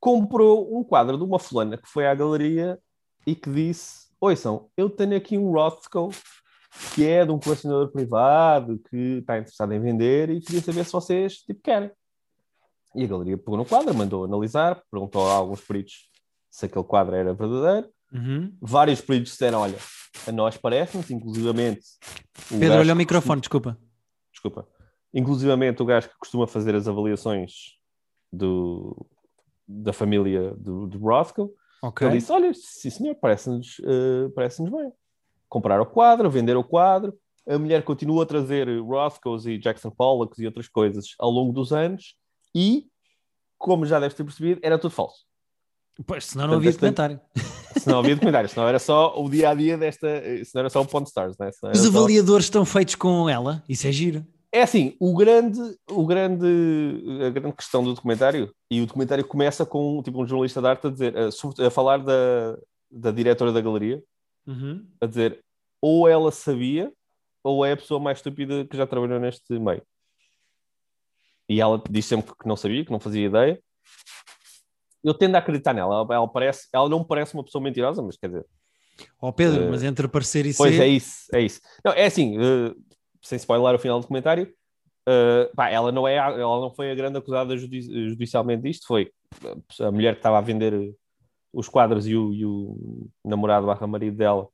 comprou 0.00 0.78
um 0.78 0.84
quadro 0.84 1.16
de 1.18 1.24
uma 1.24 1.38
fulana 1.38 1.76
que 1.76 1.88
foi 1.88 2.06
à 2.06 2.14
galeria 2.14 2.78
e 3.26 3.34
que 3.34 3.50
disse: 3.50 4.07
Ouçam, 4.20 4.68
eu 4.76 4.90
tenho 4.90 5.16
aqui 5.16 5.38
um 5.38 5.52
Rothko 5.52 6.10
que 6.94 7.06
é 7.06 7.24
de 7.24 7.30
um 7.30 7.38
colecionador 7.38 7.90
privado 7.90 8.78
que 8.90 9.18
está 9.18 9.38
interessado 9.38 9.72
em 9.72 9.80
vender 9.80 10.30
e 10.30 10.40
queria 10.40 10.60
saber 10.60 10.84
se 10.84 10.92
vocês 10.92 11.38
tipo, 11.38 11.60
querem. 11.62 11.90
E 12.94 13.04
a 13.04 13.06
galeria 13.06 13.38
pegou 13.38 13.56
no 13.56 13.64
quadro, 13.64 13.94
mandou 13.94 14.24
analisar, 14.24 14.82
perguntou 14.90 15.28
a 15.28 15.34
alguns 15.34 15.60
peritos 15.60 16.10
se 16.50 16.66
aquele 16.66 16.84
quadro 16.84 17.14
era 17.14 17.34
verdadeiro. 17.34 17.88
Uhum. 18.12 18.56
Vários 18.60 19.00
peritos 19.00 19.32
disseram: 19.32 19.60
Olha, 19.60 19.78
a 20.26 20.32
nós 20.32 20.56
parece-nos, 20.56 21.10
inclusivamente. 21.10 21.82
Pedro, 22.48 22.78
olha 22.78 22.94
o 22.94 22.96
microfone, 22.96 23.40
desculpa. 23.40 23.78
desculpa, 24.32 24.66
inclusivamente 25.12 25.82
o 25.82 25.86
gajo 25.86 26.08
que 26.08 26.18
costuma 26.18 26.46
fazer 26.46 26.74
as 26.74 26.88
avaliações 26.88 27.76
do, 28.32 29.06
da 29.66 29.92
família 29.92 30.54
do, 30.56 30.86
do 30.86 30.98
Rothko, 30.98 31.54
Ok, 31.82 32.06
ele 32.08 32.18
disse, 32.18 32.32
olha, 32.32 32.52
sim 32.54 32.90
senhor, 32.90 33.14
parece-nos 33.16 33.76
eh, 33.84 34.28
parece-nos 34.34 34.70
bem. 34.70 34.92
Comprar 35.48 35.80
o 35.80 35.86
quadro, 35.86 36.28
vender 36.30 36.56
o 36.56 36.64
quadro, 36.64 37.14
a 37.48 37.58
mulher 37.58 37.82
continua 37.82 38.22
a 38.24 38.26
trazer 38.26 38.68
Rothkos 38.80 39.46
e 39.46 39.58
Jackson 39.58 39.90
Pollocks 39.90 40.38
e 40.38 40.46
outras 40.46 40.68
coisas 40.68 41.14
ao 41.18 41.30
longo 41.30 41.52
dos 41.52 41.72
anos 41.72 42.14
e, 42.54 42.86
como 43.56 43.86
já 43.86 43.98
deves 44.00 44.16
ter 44.16 44.24
percebido, 44.24 44.60
era 44.62 44.78
tudo 44.78 44.90
falso. 44.90 45.24
pois, 46.06 46.26
senão 46.26 46.46
não 46.46 46.54
havia 46.56 46.72
Portanto, 46.72 46.98
este- 47.00 47.16
documentário. 47.24 47.78
Se 47.80 47.88
não 47.88 47.98
havia 48.00 48.14
documentários, 48.16 48.52
senão 48.52 48.66
era 48.68 48.78
só 48.78 49.14
o 49.16 49.30
dia-a-dia 49.30 49.78
desta... 49.78 50.06
Se 50.44 50.52
não 50.54 50.60
era 50.60 50.70
só 50.70 50.80
o 50.82 50.86
Pawn 50.86 51.04
Stars, 51.04 51.36
né? 51.38 51.50
Senão 51.52 51.72
Os 51.72 51.78
era 51.80 51.92
só- 51.92 51.98
avaliadores 51.98 52.46
estão 52.46 52.64
feitos 52.64 52.96
com 52.96 53.28
ela, 53.28 53.62
isso 53.68 53.86
é 53.86 53.92
giro. 53.92 54.26
É 54.50 54.62
assim, 54.62 54.96
o 54.98 55.14
grande, 55.14 55.60
o 55.90 56.06
grande, 56.06 56.46
a 57.26 57.30
grande 57.30 57.54
questão 57.54 57.84
do 57.84 57.92
documentário, 57.94 58.50
e 58.70 58.80
o 58.80 58.86
documentário 58.86 59.26
começa 59.26 59.66
com 59.66 60.02
tipo, 60.02 60.22
um 60.22 60.26
jornalista 60.26 60.60
de 60.60 60.66
arte 60.66 60.86
a 60.86 60.90
dizer, 60.90 61.14
a, 61.16 61.66
a 61.66 61.70
falar 61.70 61.98
da, 61.98 62.58
da 62.90 63.10
diretora 63.10 63.52
da 63.52 63.60
galeria, 63.60 64.02
Uhum. 64.46 64.86
a 64.98 65.04
dizer 65.04 65.44
ou 65.80 66.08
ela 66.08 66.32
sabia, 66.32 66.90
ou 67.44 67.64
é 67.64 67.72
a 67.72 67.76
pessoa 67.76 68.00
mais 68.00 68.18
estúpida 68.18 68.64
que 68.66 68.76
já 68.76 68.86
trabalhou 68.86 69.20
neste 69.20 69.58
meio. 69.58 69.82
E 71.48 71.60
ela 71.60 71.82
diz 71.90 72.06
sempre 72.06 72.32
que 72.34 72.48
não 72.48 72.56
sabia, 72.56 72.84
que 72.84 72.90
não 72.90 72.98
fazia 72.98 73.26
ideia. 73.26 73.62
Eu 75.04 75.14
tendo 75.14 75.34
a 75.36 75.38
acreditar 75.38 75.72
nela, 75.74 75.94
ela, 75.96 76.14
ela 76.14 76.28
parece, 76.28 76.66
ela 76.72 76.88
não 76.88 77.04
parece 77.04 77.34
uma 77.34 77.44
pessoa 77.44 77.62
mentirosa, 77.62 78.02
mas 78.02 78.16
quer 78.16 78.28
dizer, 78.28 78.46
Ó 79.20 79.30
Pedro, 79.30 79.62
Eh, 79.64 79.70
mas 79.70 79.82
entre 79.84 80.06
aparecer 80.06 80.44
e 80.46 80.54
Pois 80.54 80.74
ser... 80.74 80.82
é 80.82 80.88
isso, 80.88 81.16
é 81.32 81.40
isso. 81.40 81.60
Não, 81.84 81.92
é 81.92 82.06
assim, 82.06 82.36
eh, 82.38 82.74
sem 83.22 83.36
spoiler 83.36 83.74
o 83.74 83.78
final 83.78 83.98
do 83.98 84.02
documentário, 84.02 84.52
eh, 85.08 85.50
pá, 85.56 85.68
ela, 85.70 85.90
não 85.92 86.06
é, 86.06 86.16
ela 86.16 86.60
não 86.60 86.70
foi 86.74 86.90
a 86.90 86.94
grande 86.94 87.18
acusada 87.18 87.56
judi- 87.56 88.08
judicialmente 88.10 88.62
disto, 88.62 88.86
foi 88.86 89.10
a 89.80 89.90
mulher 89.90 90.14
que 90.14 90.20
estava 90.20 90.38
a 90.38 90.42
vender 90.42 90.94
os 91.52 91.68
quadros 91.68 92.06
e 92.06 92.14
o, 92.16 92.32
e 92.34 92.44
o 92.44 93.08
namorado 93.24 93.66
barra 93.66 93.86
marido 93.86 94.16
dela 94.16 94.48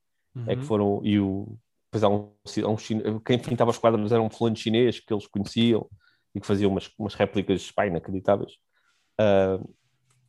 é 0.47 0.55
que 0.55 0.61
Uhum. 0.61 0.67
foram, 0.67 1.01
e 1.03 1.19
o, 1.19 1.57
depois 1.91 2.03
há 2.03 2.09
um, 2.09 2.31
há 2.65 2.69
um 2.69 2.77
chine- 2.77 3.03
quem 3.25 3.37
pintava 3.39 3.71
os 3.71 3.77
quadros 3.77 4.11
era 4.11 4.21
um 4.21 4.29
fulano 4.29 4.55
chinês 4.55 4.99
que 4.99 5.13
eles 5.13 5.27
conheciam 5.27 5.89
e 6.33 6.39
que 6.41 6.47
fazia 6.47 6.67
umas, 6.67 6.89
umas 6.99 7.13
réplicas 7.15 7.71
pá, 7.71 7.87
inacreditáveis. 7.87 8.53
Ah, 9.19 9.59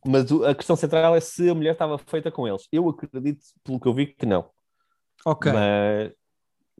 mas 0.05 0.31
a 0.43 0.55
questão 0.55 0.75
central 0.75 1.15
é 1.15 1.19
se 1.19 1.49
a 1.49 1.53
mulher 1.55 1.73
estava 1.73 1.97
feita 1.97 2.31
com 2.31 2.47
eles. 2.47 2.67
Eu 2.71 2.87
acredito, 2.87 3.43
pelo 3.63 3.79
que 3.79 3.87
eu 3.87 3.93
vi, 3.93 4.07
que 4.07 4.25
não. 4.25 4.49
Ok, 5.25 5.51
Mas, 5.51 6.13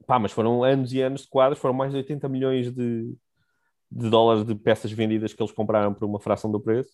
pá, 0.06 0.18
mas 0.18 0.32
foram 0.32 0.62
anos 0.62 0.92
e 0.92 1.00
anos 1.00 1.22
de 1.22 1.28
quadros, 1.28 1.60
foram 1.60 1.74
mais 1.74 1.92
de 1.92 1.98
80 1.98 2.28
milhões 2.28 2.72
de, 2.72 3.14
de 3.90 4.10
dólares 4.10 4.44
de 4.44 4.54
peças 4.54 4.92
vendidas 4.92 5.32
que 5.32 5.42
eles 5.42 5.52
compraram 5.52 5.94
por 5.94 6.04
uma 6.04 6.20
fração 6.20 6.50
do 6.50 6.60
preço. 6.60 6.92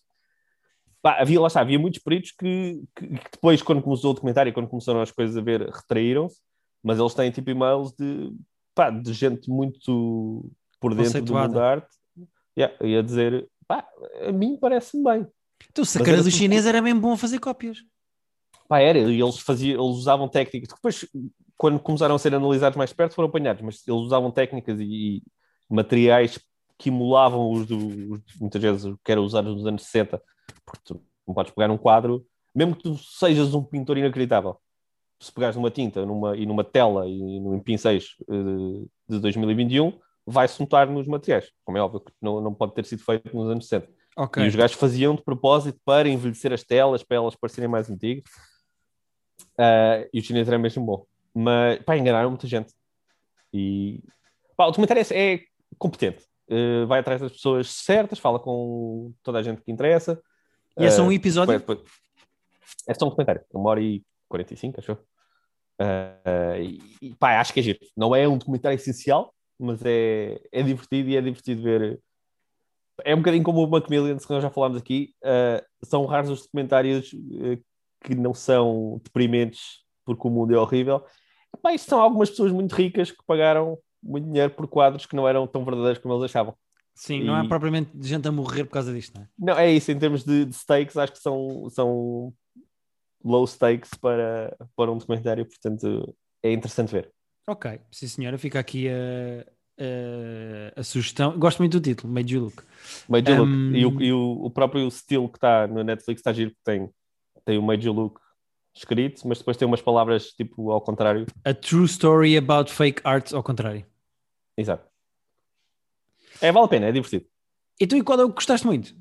Pá, 1.01 1.19
havia, 1.19 1.39
lá 1.39 1.47
está, 1.47 1.61
havia 1.61 1.77
muitos 1.77 2.01
peritos 2.01 2.31
que, 2.31 2.81
que, 2.95 3.07
que 3.07 3.31
depois, 3.31 3.61
quando 3.61 3.81
começou 3.81 4.11
o 4.11 4.13
documentário, 4.13 4.53
quando 4.53 4.67
começaram 4.67 5.01
as 5.01 5.11
coisas 5.11 5.37
a 5.37 5.41
ver, 5.41 5.69
retraíram-se, 5.69 6.41
mas 6.83 6.99
eles 6.99 7.13
têm 7.13 7.31
tipo 7.31 7.49
e-mails 7.49 7.93
de, 7.93 8.31
pá, 8.73 8.89
de 8.89 9.13
gente 9.13 9.49
muito 9.49 10.49
por 10.79 10.93
dentro 10.93 11.21
do 11.21 11.33
mundo 11.33 11.53
da 11.53 11.71
arte 11.71 11.95
yeah, 12.57 12.73
ia 12.85 13.03
dizer, 13.03 13.47
pá, 13.67 13.85
a 14.27 14.31
mim 14.31 14.57
parece-me 14.59 15.03
bem. 15.03 15.27
Então, 15.69 15.83
o 15.83 15.85
sacana 15.85 16.23
do 16.23 16.31
chinês 16.31 16.65
era 16.65 16.81
bem 16.81 16.97
bom 16.97 17.13
a 17.13 17.17
fazer 17.17 17.39
cópias. 17.39 17.79
Pá, 18.67 18.79
era, 18.79 18.97
e 18.97 19.21
eles, 19.21 19.39
faziam, 19.39 19.83
eles 19.83 19.97
usavam 19.97 20.27
técnicas. 20.27 20.69
Depois, 20.73 21.05
quando 21.57 21.79
começaram 21.79 22.15
a 22.15 22.19
ser 22.19 22.33
analisados 22.33 22.77
mais 22.77 22.91
perto, 22.91 23.15
foram 23.15 23.29
apanhados, 23.29 23.61
mas 23.61 23.87
eles 23.87 24.01
usavam 24.01 24.31
técnicas 24.31 24.79
e, 24.79 24.85
e 24.85 25.23
materiais 25.69 26.39
que 26.77 26.89
emulavam 26.89 27.51
os, 27.51 27.65
do, 27.65 28.21
muitas 28.39 28.61
vezes, 28.61 28.93
que 29.03 29.11
eram 29.11 29.23
usados 29.23 29.55
nos 29.55 29.65
anos 29.65 29.83
60. 29.83 30.21
Porque 30.65 30.81
tu 30.83 31.01
não 31.27 31.33
podes 31.33 31.53
pegar 31.53 31.71
um 31.71 31.77
quadro, 31.77 32.25
mesmo 32.53 32.75
que 32.75 32.83
tu 32.83 32.97
sejas 32.97 33.53
um 33.53 33.63
pintor 33.63 33.97
inacreditável, 33.97 34.57
se 35.19 35.31
pegares 35.31 35.55
numa 35.55 35.71
tinta 35.71 36.05
numa, 36.05 36.35
e 36.35 36.45
numa 36.45 36.63
tela 36.63 37.07
e 37.07 37.19
em 37.19 37.59
pincéis 37.59 38.15
uh, 38.27 38.89
de 39.07 39.19
2021, 39.19 39.97
vai-se 40.25 40.59
notar 40.59 40.87
nos 40.87 41.07
materiais, 41.07 41.51
como 41.63 41.77
é 41.77 41.81
óbvio 41.81 42.01
que 42.01 42.11
não, 42.21 42.41
não 42.41 42.53
pode 42.53 42.73
ter 42.73 42.85
sido 42.85 43.03
feito 43.03 43.35
nos 43.35 43.49
anos 43.49 43.67
60. 43.67 43.93
Okay. 44.17 44.45
E 44.45 44.47
os 44.47 44.55
gajos 44.55 44.77
faziam 44.77 45.15
de 45.15 45.23
propósito 45.23 45.79
para 45.83 46.07
envelhecer 46.07 46.51
as 46.53 46.63
telas, 46.63 47.03
para 47.03 47.17
elas 47.17 47.35
parecerem 47.35 47.69
mais 47.69 47.89
antigas. 47.89 48.23
Uh, 49.59 50.07
e 50.13 50.19
o 50.19 50.23
chinês 50.23 50.47
era 50.47 50.57
mesmo 50.57 50.85
bom. 50.85 51.05
Mas, 51.35 51.83
pá, 51.83 51.97
enganaram 51.97 52.29
muita 52.29 52.47
gente. 52.47 52.73
E, 53.53 54.01
pá, 54.55 54.65
o 54.65 54.71
documentário 54.71 55.03
é, 55.11 55.33
é 55.33 55.41
competente. 55.77 56.23
Uh, 56.49 56.87
vai 56.87 56.99
atrás 56.99 57.19
das 57.19 57.33
pessoas 57.33 57.69
certas, 57.69 58.19
fala 58.19 58.39
com 58.39 59.11
toda 59.21 59.39
a 59.39 59.43
gente 59.43 59.61
que 59.61 59.71
interessa. 59.71 60.21
E 60.79 60.85
é 60.85 60.91
só 60.91 61.03
um 61.03 61.09
ah, 61.09 61.13
episódio? 61.13 61.59
Depois... 61.59 61.79
É 62.87 62.93
só 62.93 63.05
um 63.05 63.09
documentário. 63.09 63.43
Uma 63.53 63.71
hora 63.71 63.81
e 63.81 64.01
45, 64.29 64.79
acho 64.79 64.91
eu. 64.91 64.97
Uh, 65.81 66.79
e, 67.01 67.15
pá, 67.15 67.39
acho 67.39 67.53
que 67.53 67.59
é 67.59 67.63
giro. 67.63 67.79
Não 67.97 68.15
é 68.15 68.25
um 68.27 68.37
documentário 68.37 68.75
essencial, 68.75 69.33
mas 69.59 69.81
é, 69.83 70.39
é 70.51 70.63
divertido 70.63 71.09
e 71.09 71.17
é 71.17 71.21
divertido 71.21 71.63
ver. 71.63 71.99
É 73.03 73.13
um 73.13 73.17
bocadinho 73.17 73.43
como 73.43 73.61
o 73.61 73.69
Macmillan, 73.69 74.17
que 74.17 74.29
nós 74.29 74.41
já 74.41 74.49
falámos 74.49 74.77
aqui. 74.77 75.13
Uh, 75.21 75.85
são 75.85 76.05
raros 76.05 76.29
os 76.29 76.43
documentários 76.43 77.11
uh, 77.11 77.61
que 78.01 78.15
não 78.15 78.33
são 78.33 79.01
deprimentes 79.03 79.83
porque 80.05 80.27
o 80.27 80.31
mundo 80.31 80.55
é 80.55 80.59
horrível. 80.59 81.03
Isto 81.73 81.89
são 81.89 81.99
algumas 81.99 82.29
pessoas 82.29 82.51
muito 82.51 82.73
ricas 82.73 83.11
que 83.11 83.23
pagaram 83.25 83.77
muito 84.01 84.25
dinheiro 84.25 84.51
por 84.51 84.67
quadros 84.67 85.05
que 85.05 85.15
não 85.15 85.27
eram 85.27 85.47
tão 85.47 85.65
verdadeiros 85.65 85.99
como 85.99 86.13
eles 86.13 86.25
achavam. 86.25 86.55
Sim, 86.93 87.21
e... 87.21 87.23
não 87.25 87.35
é 87.35 87.47
propriamente 87.47 87.91
gente 88.01 88.27
a 88.27 88.31
morrer 88.31 88.63
por 88.63 88.71
causa 88.71 88.93
disto, 88.93 89.15
não 89.15 89.23
é? 89.23 89.27
Não, 89.37 89.59
é 89.59 89.71
isso, 89.71 89.91
em 89.91 89.99
termos 89.99 90.23
de, 90.23 90.45
de 90.45 90.53
stakes, 90.53 90.95
acho 90.95 91.13
que 91.13 91.19
são, 91.19 91.67
são 91.69 92.33
low 93.23 93.45
stakes 93.45 93.93
para, 93.95 94.55
para 94.75 94.91
um 94.91 94.97
documentário, 94.97 95.45
portanto 95.45 96.15
é 96.41 96.53
interessante 96.53 96.91
ver. 96.91 97.11
Ok, 97.47 97.79
sim 97.91 98.07
senhora, 98.07 98.37
fica 98.37 98.59
aqui 98.59 98.87
a, 98.87 99.45
a, 99.79 100.79
a 100.79 100.83
sugestão. 100.83 101.37
Gosto 101.37 101.59
muito 101.59 101.79
do 101.79 101.83
título, 101.83 102.11
Made 102.13 102.33
You 102.33 102.43
Look. 102.43 102.63
Made 103.09 103.29
You 103.29 103.43
um... 103.43 103.45
Look. 103.45 103.77
E, 103.77 103.85
o, 103.85 104.01
e 104.01 104.13
o, 104.13 104.45
o 104.45 104.49
próprio 104.49 104.87
estilo 104.87 105.27
que 105.27 105.37
está 105.37 105.67
no 105.67 105.83
Netflix 105.83 106.19
está 106.19 106.31
giro, 106.31 106.53
tem, 106.63 106.89
tem 107.43 107.57
o 107.57 107.61
Made 107.61 107.85
You 107.85 107.93
Look 107.93 108.24
escrito, 108.75 109.27
mas 109.27 109.37
depois 109.37 109.57
tem 109.57 109.67
umas 109.67 109.81
palavras 109.81 110.33
tipo 110.33 110.71
ao 110.71 110.81
contrário. 110.81 111.25
A 111.43 111.53
true 111.53 111.85
story 111.85 112.37
about 112.37 112.71
fake 112.71 113.01
art 113.03 113.33
ao 113.33 113.41
contrário. 113.41 113.85
Exato. 114.57 114.85
É, 116.41 116.51
vale 116.51 116.65
a 116.65 116.69
pena, 116.69 116.87
é 116.87 116.91
divertido. 116.91 117.25
E 117.79 117.87
tu 117.87 117.95
e 117.95 118.03
qual 118.03 118.19
é 118.19 118.23
o 118.23 118.29
que 118.29 118.35
gostaste 118.35 118.65
muito? 118.65 118.95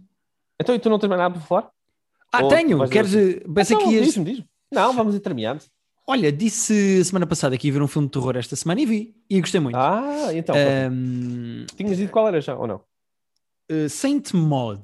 Então, 0.60 0.74
e 0.74 0.78
tu 0.78 0.88
não 0.88 0.98
tens 0.98 1.08
mais 1.08 1.20
nada 1.20 1.34
para 1.34 1.46
falar? 1.46 1.70
Ah, 2.32 2.42
Ou 2.42 2.48
tenho! 2.48 2.88
Queres. 2.88 3.12
Pensei 3.54 3.76
então, 3.76 3.88
que 3.88 3.94
ias... 3.94 4.04
diz-me, 4.06 4.24
diz-me. 4.24 4.48
Não, 4.70 4.92
vamos 4.92 5.14
ir 5.14 5.20
terminando. 5.20 5.62
Olha, 6.06 6.30
disse 6.30 7.04
semana 7.04 7.26
passada 7.26 7.56
que 7.56 7.66
ia 7.66 7.72
ver 7.72 7.82
um 7.82 7.88
filme 7.88 8.08
de 8.08 8.12
terror 8.12 8.36
esta 8.36 8.54
semana 8.54 8.80
e 8.80 8.86
vi. 8.86 9.16
E 9.28 9.40
gostei 9.40 9.60
muito. 9.60 9.76
Ah, 9.76 10.28
então. 10.32 10.54
Um... 10.90 11.64
Tinhas 11.76 11.96
dito 11.96 12.12
qual 12.12 12.28
era 12.28 12.40
já, 12.40 12.56
ou 12.56 12.66
não? 12.66 12.80
Uh, 13.70 13.88
Saint 13.88 14.32
Maud, 14.34 14.82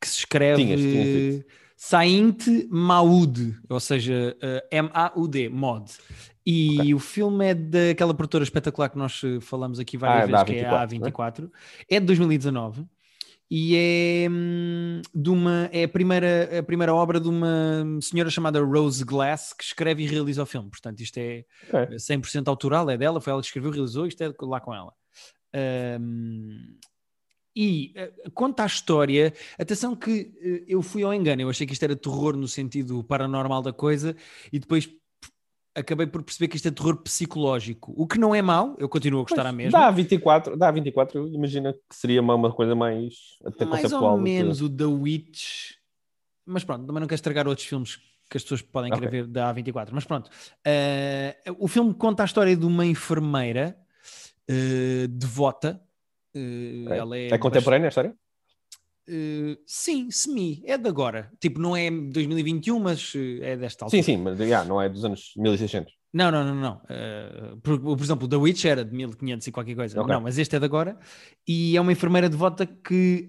que 0.00 0.08
se 0.08 0.18
escreve 0.18 0.62
tinhas, 0.62 0.80
tinhas 0.80 1.44
Saint 1.82 2.46
Maud, 2.68 3.56
ou 3.66 3.80
seja, 3.80 4.36
uh, 4.36 4.68
M-A-U-D, 4.70 5.48
Mod. 5.48 5.90
E 6.44 6.78
okay. 6.78 6.94
o 6.94 6.98
filme 6.98 7.46
é 7.46 7.54
daquela 7.54 8.12
produtora 8.12 8.44
espetacular 8.44 8.90
que 8.90 8.98
nós 8.98 9.22
eh, 9.24 9.40
falamos 9.40 9.80
aqui 9.80 9.96
várias 9.96 10.24
ah, 10.24 10.44
vezes, 10.44 10.60
que 10.60 10.66
é 10.66 10.68
a 10.68 10.86
A24. 10.86 11.44
Né? 11.44 11.48
É 11.88 11.98
de 11.98 12.04
2019 12.04 12.84
e 13.50 13.76
é 13.76 14.28
hum, 14.30 15.00
de 15.14 15.30
uma 15.30 15.70
é 15.72 15.84
a 15.84 15.88
primeira 15.88 16.58
a 16.58 16.62
primeira 16.62 16.94
obra 16.94 17.18
de 17.18 17.28
uma 17.28 17.82
senhora 18.02 18.28
chamada 18.28 18.60
Rose 18.60 19.02
Glass 19.02 19.54
que 19.54 19.64
escreve 19.64 20.02
e 20.02 20.06
realiza 20.06 20.42
o 20.42 20.46
filme. 20.46 20.68
Portanto, 20.68 21.00
isto 21.00 21.16
é 21.16 21.46
okay. 21.66 21.96
100% 21.96 22.46
autoral, 22.48 22.90
é 22.90 22.98
dela, 22.98 23.22
foi 23.22 23.32
ela 23.32 23.40
que 23.40 23.46
escreveu, 23.46 23.70
realizou, 23.70 24.06
isto 24.06 24.22
é 24.22 24.30
lá 24.42 24.60
com 24.60 24.74
ela. 24.74 24.92
Um, 25.98 26.76
e 27.54 27.94
uh, 28.26 28.30
conta 28.32 28.62
a 28.62 28.66
história. 28.66 29.32
Atenção 29.58 29.94
que 29.94 30.32
uh, 30.42 30.64
eu 30.66 30.82
fui 30.82 31.02
ao 31.02 31.12
engano, 31.12 31.42
eu 31.42 31.50
achei 31.50 31.66
que 31.66 31.72
isto 31.72 31.82
era 31.82 31.96
terror 31.96 32.36
no 32.36 32.48
sentido 32.48 33.02
paranormal 33.04 33.62
da 33.62 33.72
coisa 33.72 34.16
e 34.52 34.58
depois 34.58 34.88
acabei 35.74 36.06
por 36.06 36.22
perceber 36.22 36.48
que 36.48 36.56
isto 36.56 36.68
é 36.68 36.70
terror 36.70 36.96
psicológico, 36.96 37.92
o 37.96 38.06
que 38.06 38.18
não 38.18 38.34
é 38.34 38.42
mau, 38.42 38.76
eu 38.78 38.88
continuo 38.88 39.20
a 39.20 39.22
gostar 39.22 39.46
a 39.46 39.52
mesma. 39.52 39.78
Dá 39.78 39.90
24, 39.90 40.56
dá 40.56 40.70
24, 40.70 41.28
imagina 41.28 41.72
que 41.72 41.96
seria 41.96 42.20
uma, 42.20 42.34
uma 42.34 42.52
coisa 42.52 42.74
mais 42.74 43.14
até 43.44 43.64
mais 43.64 43.82
conceptual. 43.82 44.02
Mais 44.02 44.18
ou 44.18 44.20
menos 44.20 44.58
que... 44.58 44.64
o 44.64 44.68
The 44.68 44.84
Witch, 44.84 45.72
mas 46.44 46.64
pronto, 46.64 46.86
também 46.86 47.00
não 47.00 47.06
quero 47.06 47.16
estragar 47.16 47.46
outros 47.46 47.66
filmes 47.66 47.98
que 48.28 48.36
as 48.36 48.42
pessoas 48.44 48.62
podem 48.62 48.92
okay. 48.92 49.08
querer 49.08 49.22
ver 49.22 49.26
da 49.26 49.52
A24, 49.52 49.88
mas 49.92 50.04
pronto. 50.04 50.28
Uh, 50.28 51.56
o 51.58 51.66
filme 51.66 51.92
conta 51.94 52.22
a 52.22 52.26
história 52.26 52.56
de 52.56 52.64
uma 52.64 52.86
enfermeira 52.86 53.76
uh, 54.48 55.08
devota. 55.08 55.82
Uh, 56.34 56.92
ela 56.92 57.16
é, 57.16 57.28
é 57.28 57.38
contemporânea 57.38 57.88
a 57.88 57.90
história? 57.90 58.14
Uh, 59.08 59.56
sim, 59.66 60.10
semi, 60.10 60.62
é 60.64 60.78
de 60.78 60.88
agora. 60.88 61.32
Tipo, 61.40 61.60
não 61.60 61.76
é 61.76 61.90
2021, 61.90 62.78
mas 62.78 63.14
uh, 63.14 63.18
é 63.42 63.56
desta 63.56 63.84
altura. 63.84 64.02
Sim, 64.02 64.16
sim, 64.16 64.22
mas 64.22 64.38
yeah, 64.38 64.68
não 64.68 64.80
é 64.80 64.88
dos 64.88 65.04
anos 65.04 65.32
1600. 65.36 65.92
Não, 66.12 66.30
não, 66.30 66.44
não, 66.44 66.54
não. 66.54 66.74
Uh, 66.84 67.56
por, 67.58 67.80
por, 67.80 68.00
exemplo, 68.00 68.28
The 68.28 68.36
Witch 68.36 68.64
era 68.64 68.84
de 68.84 68.94
1500 68.94 69.46
e 69.46 69.52
qualquer 69.52 69.74
coisa. 69.74 70.00
Okay. 70.00 70.14
Não, 70.14 70.20
mas 70.20 70.38
este 70.38 70.56
é 70.56 70.58
de 70.58 70.64
agora. 70.64 70.98
E 71.46 71.76
é 71.76 71.80
uma 71.80 71.92
enfermeira 71.92 72.28
devota 72.28 72.66
que. 72.66 73.26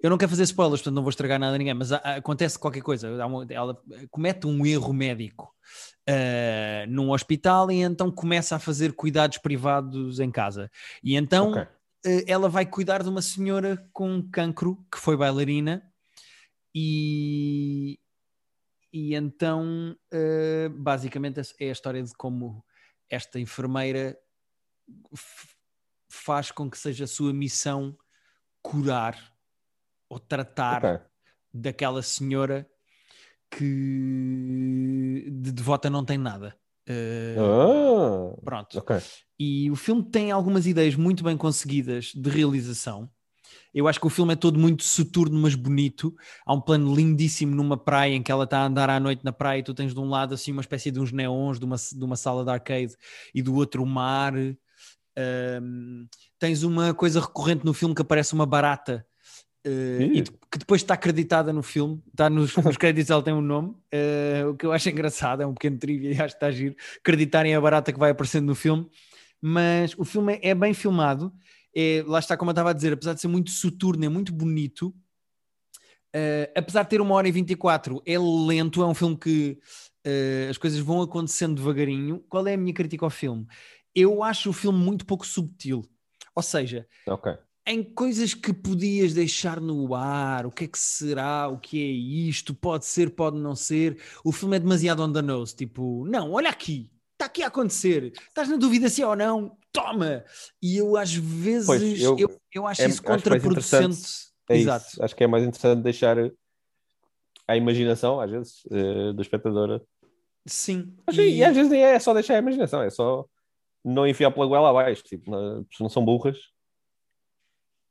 Eu 0.00 0.10
não 0.10 0.18
quero 0.18 0.30
fazer 0.30 0.42
spoilers, 0.44 0.80
portanto 0.80 0.94
não 0.94 1.02
vou 1.02 1.10
estragar 1.10 1.38
nada 1.38 1.54
a 1.54 1.58
ninguém, 1.58 1.74
mas 1.74 1.92
acontece 1.92 2.58
qualquer 2.58 2.82
coisa. 2.82 3.08
Ela 3.50 3.76
comete 4.10 4.46
um 4.46 4.64
erro 4.66 4.92
médico 4.92 5.54
num 6.88 7.10
hospital 7.10 7.70
e 7.70 7.82
então 7.82 8.10
começa 8.10 8.56
a 8.56 8.58
fazer 8.58 8.92
cuidados 8.92 9.38
privados 9.38 10.20
em 10.20 10.30
casa. 10.30 10.70
E 11.02 11.16
então. 11.16 11.50
Okay 11.50 11.66
eh, 12.06 12.24
ela 12.28 12.48
vai 12.48 12.64
cuidar 12.64 13.02
de 13.02 13.08
uma 13.08 13.20
senhora 13.20 13.76
com 13.92 14.22
cancro 14.30 14.76
que 14.92 14.98
foi 14.98 15.16
bailarina 15.16 15.82
e, 16.72 17.98
e 18.92 19.12
então 19.14 19.96
uh, 20.12 20.70
basicamente 20.70 21.40
é 21.58 21.68
a 21.68 21.72
história 21.72 22.00
de 22.00 22.14
como 22.14 22.64
esta 23.10 23.40
enfermeira 23.40 24.16
faz 26.08 26.52
com 26.52 26.70
que 26.70 26.78
seja 26.78 27.04
a 27.04 27.08
sua 27.08 27.32
missão 27.32 27.98
curar 28.62 29.35
ou 30.08 30.18
tratar 30.18 30.84
okay. 30.84 31.06
daquela 31.52 32.02
senhora 32.02 32.68
que 33.50 35.24
de 35.30 35.52
devota 35.52 35.88
não 35.88 36.04
tem 36.04 36.18
nada. 36.18 36.56
Uh, 36.88 38.36
ah, 38.36 38.40
pronto. 38.44 38.78
Okay. 38.78 39.00
E 39.38 39.70
o 39.70 39.76
filme 39.76 40.02
tem 40.04 40.30
algumas 40.30 40.66
ideias 40.66 40.94
muito 40.94 41.24
bem 41.24 41.36
conseguidas 41.36 42.12
de 42.14 42.30
realização. 42.30 43.10
Eu 43.74 43.86
acho 43.86 44.00
que 44.00 44.06
o 44.06 44.10
filme 44.10 44.32
é 44.32 44.36
todo 44.36 44.58
muito 44.58 44.82
soturno, 44.84 45.38
mas 45.38 45.54
bonito. 45.54 46.14
Há 46.46 46.54
um 46.54 46.60
plano 46.60 46.94
lindíssimo 46.94 47.54
numa 47.54 47.76
praia 47.76 48.14
em 48.14 48.22
que 48.22 48.32
ela 48.32 48.44
está 48.44 48.60
a 48.60 48.66
andar 48.66 48.88
à 48.88 48.98
noite 48.98 49.24
na 49.24 49.32
praia 49.32 49.58
e 49.58 49.62
tu 49.62 49.74
tens 49.74 49.92
de 49.92 50.00
um 50.00 50.08
lado 50.08 50.34
assim 50.34 50.52
uma 50.52 50.62
espécie 50.62 50.90
de 50.90 50.98
uns 50.98 51.12
neons 51.12 51.58
de 51.58 51.64
uma, 51.64 51.76
de 51.76 52.04
uma 52.04 52.16
sala 52.16 52.44
de 52.44 52.50
arcade 52.50 52.94
e 53.34 53.42
do 53.42 53.54
outro 53.54 53.82
o 53.82 53.86
mar. 53.86 54.32
Um, 55.18 56.06
tens 56.38 56.62
uma 56.62 56.94
coisa 56.94 57.20
recorrente 57.20 57.64
no 57.64 57.74
filme 57.74 57.94
que 57.94 58.02
aparece 58.02 58.34
uma 58.34 58.46
barata 58.46 59.06
Uh, 59.66 60.00
e 60.00 60.22
que 60.22 60.58
depois 60.58 60.80
está 60.80 60.94
acreditada 60.94 61.52
no 61.52 61.60
filme, 61.60 62.00
está 62.12 62.30
nos, 62.30 62.54
nos 62.54 62.76
créditos, 62.76 63.10
ela 63.10 63.22
tem 63.22 63.34
um 63.34 63.40
nome, 63.40 63.70
uh, 63.70 64.50
o 64.50 64.56
que 64.56 64.64
eu 64.64 64.70
acho 64.70 64.88
engraçado, 64.88 65.42
é 65.42 65.46
um 65.46 65.52
pequeno 65.52 65.76
trivia 65.76 66.12
e 66.12 66.14
acho 66.22 66.34
que 66.34 66.36
está 66.36 66.46
a 66.46 66.52
giro, 66.52 66.76
acreditarem 67.00 67.52
a 67.52 67.60
barata 67.60 67.92
que 67.92 67.98
vai 67.98 68.12
aparecendo 68.12 68.46
no 68.46 68.54
filme, 68.54 68.88
mas 69.42 69.92
o 69.98 70.04
filme 70.04 70.34
é, 70.34 70.50
é 70.50 70.54
bem 70.54 70.72
filmado, 70.72 71.32
é, 71.74 72.04
lá 72.06 72.20
está 72.20 72.36
como 72.36 72.50
eu 72.50 72.52
estava 72.52 72.70
a 72.70 72.72
dizer, 72.72 72.92
apesar 72.92 73.14
de 73.14 73.20
ser 73.20 73.26
muito 73.26 73.50
soturno, 73.50 74.04
é 74.04 74.08
muito 74.08 74.32
bonito, 74.32 74.94
uh, 76.14 76.52
apesar 76.54 76.84
de 76.84 76.90
ter 76.90 77.00
uma 77.00 77.16
hora 77.16 77.26
e 77.26 77.32
24, 77.32 78.00
é 78.06 78.16
lento, 78.16 78.82
é 78.82 78.86
um 78.86 78.94
filme 78.94 79.16
que 79.16 79.58
as 80.48 80.56
coisas 80.56 80.78
vão 80.78 81.02
acontecendo 81.02 81.56
devagarinho. 81.56 82.24
Qual 82.28 82.46
é 82.46 82.54
a 82.54 82.56
minha 82.56 82.72
crítica 82.72 83.04
ao 83.04 83.10
filme? 83.10 83.44
Eu 83.92 84.22
acho 84.22 84.50
o 84.50 84.52
filme 84.52 84.78
muito 84.78 85.04
pouco 85.04 85.26
subtil, 85.26 85.82
ou 86.32 86.44
seja, 86.44 86.86
okay 87.08 87.34
em 87.66 87.82
coisas 87.82 88.32
que 88.32 88.52
podias 88.52 89.12
deixar 89.12 89.60
no 89.60 89.94
ar, 89.94 90.46
o 90.46 90.50
que 90.52 90.64
é 90.64 90.68
que 90.68 90.78
será, 90.78 91.48
o 91.48 91.58
que 91.58 91.82
é 91.82 91.86
isto, 92.28 92.54
pode 92.54 92.84
ser, 92.86 93.10
pode 93.10 93.36
não 93.38 93.56
ser. 93.56 94.00
O 94.24 94.30
filme 94.30 94.56
é 94.56 94.60
demasiado 94.60 95.02
on 95.02 95.12
the 95.12 95.20
nose, 95.22 95.54
tipo, 95.54 96.04
não, 96.06 96.32
olha 96.32 96.48
aqui, 96.48 96.90
está 97.14 97.24
aqui 97.26 97.42
a 97.42 97.48
acontecer, 97.48 98.12
estás 98.28 98.48
na 98.48 98.56
dúvida 98.56 98.88
se 98.88 99.02
é 99.02 99.06
ou 99.06 99.16
não, 99.16 99.56
toma! 99.72 100.24
E 100.62 100.76
eu 100.76 100.96
às 100.96 101.12
vezes, 101.12 101.66
Pois, 101.66 102.00
eu- 102.00 102.16
eu, 102.18 102.40
eu 102.54 102.66
acho 102.66 102.82
é- 102.82 102.86
isso 102.86 103.00
acho 103.00 103.02
contraproducente. 103.02 103.84
interessante- 103.84 104.26
É 104.48 104.56
Exato. 104.58 104.86
isso. 104.86 105.02
Acho 105.02 105.16
que 105.16 105.24
é 105.24 105.26
mais 105.26 105.42
interessante 105.42 105.82
deixar 105.82 106.16
a 107.48 107.56
imaginação, 107.56 108.20
às 108.20 108.30
vezes, 108.30 108.62
eh, 108.70 109.12
do 109.12 109.20
espectador. 109.20 109.80
Sim. 110.46 110.94
Mas, 111.04 111.18
E- 111.18 111.36
E 111.38 111.42
às 111.44 111.54
vezes 111.56 111.68
nem 111.70 111.82
é 111.82 111.98
só 111.98 112.14
deixar 112.14 112.36
a 112.36 112.38
imaginação, 112.38 112.80
é 112.80 112.88
só 112.90 113.26
não 113.84 114.06
enfiar 114.06 114.30
pela 114.30 114.46
goela 114.46 114.70
abaixo. 114.70 115.02
Tipo, 115.02 115.30
não, 115.32 115.66
não 115.80 115.88
são 115.88 116.04
burras. 116.04 116.38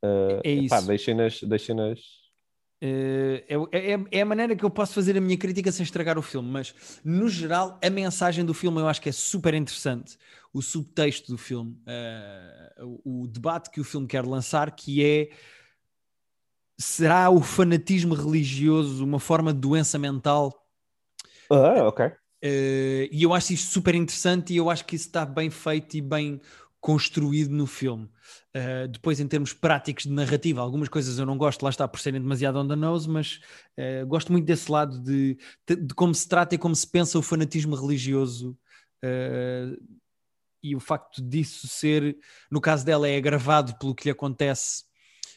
Eh, 0.06 0.40
é 0.44 0.52
isso. 0.52 0.86
deixem-nas. 0.86 1.42
Deixem-nas. 1.42 2.00
Eh, 2.80 3.44
é, 3.48 3.92
é- 3.94 4.04
é 4.18 4.20
a 4.20 4.26
maneira 4.26 4.54
que 4.54 4.64
eu 4.64 4.70
posso 4.70 4.92
fazer 4.92 5.16
a 5.16 5.20
minha 5.20 5.38
crítica 5.38 5.72
sem 5.72 5.82
estragar 5.82 6.18
o 6.18 6.22
filme, 6.22 6.48
mas 6.50 6.74
no 7.02 7.28
geral 7.28 7.78
a 7.82 7.88
mensagem 7.88 8.44
do 8.44 8.52
filme 8.52 8.80
eu 8.80 8.88
acho 8.88 9.00
que 9.00 9.08
é 9.08 9.12
super 9.12 9.54
interessante. 9.54 10.18
O 10.52 10.60
subtexto 10.62 11.32
do 11.32 11.38
filme, 11.38 11.78
eh, 11.86 12.74
o, 12.82 13.22
o 13.22 13.26
debate 13.26 13.70
que 13.70 13.80
o 13.80 13.84
filme 13.84 14.06
quer 14.06 14.24
lançar, 14.26 14.70
que 14.76 15.02
é 15.04 15.30
será 16.78 17.30
o 17.30 17.40
fanatismo 17.40 18.14
religioso 18.14 19.04
uma 19.04 19.18
forma 19.20 19.52
de 19.52 19.60
doença 19.60 19.98
mental? 19.98 20.52
Ah, 21.50 21.86
ok. 21.88 22.00
Eh, 22.42 23.08
e 23.10 23.22
eu 23.22 23.32
acho 23.32 23.52
isto 23.54 23.72
super 23.72 23.94
interessante 23.94 24.52
e 24.52 24.56
eu 24.58 24.68
acho 24.70 24.84
que 24.84 24.94
isso 24.94 25.06
está 25.06 25.24
bem 25.24 25.50
feito 25.50 25.96
e 25.96 26.00
bem 26.02 26.40
construído 26.86 27.50
no 27.50 27.66
filme. 27.66 28.04
Uh, 28.54 28.86
depois, 28.86 29.18
em 29.18 29.26
termos 29.26 29.52
práticos 29.52 30.04
de 30.04 30.12
narrativa, 30.12 30.60
algumas 30.60 30.88
coisas 30.88 31.18
eu 31.18 31.26
não 31.26 31.36
gosto, 31.36 31.64
lá 31.64 31.70
está, 31.70 31.88
por 31.88 31.98
serem 31.98 32.20
demasiado 32.20 32.60
on 32.60 32.68
the 32.68 32.76
nose, 32.76 33.10
mas 33.10 33.40
uh, 33.76 34.06
gosto 34.06 34.30
muito 34.30 34.44
desse 34.44 34.70
lado 34.70 35.02
de, 35.02 35.36
de, 35.66 35.92
como 35.96 36.14
se 36.14 36.28
trata 36.28 36.54
e 36.54 36.58
como 36.58 36.76
se 36.76 36.86
pensa 36.86 37.18
o 37.18 37.22
fanatismo 37.22 37.74
religioso. 37.74 38.56
uh, 39.02 39.76
e 40.62 40.76
o 40.76 40.80
facto 40.80 41.20
disso 41.20 41.66
ser, 41.66 42.16
no 42.48 42.60
caso 42.60 42.84
dela, 42.84 43.08
é 43.08 43.16
agravado 43.16 43.76
pelo 43.78 43.94
que 43.94 44.04
lhe 44.04 44.12
acontece 44.12 44.84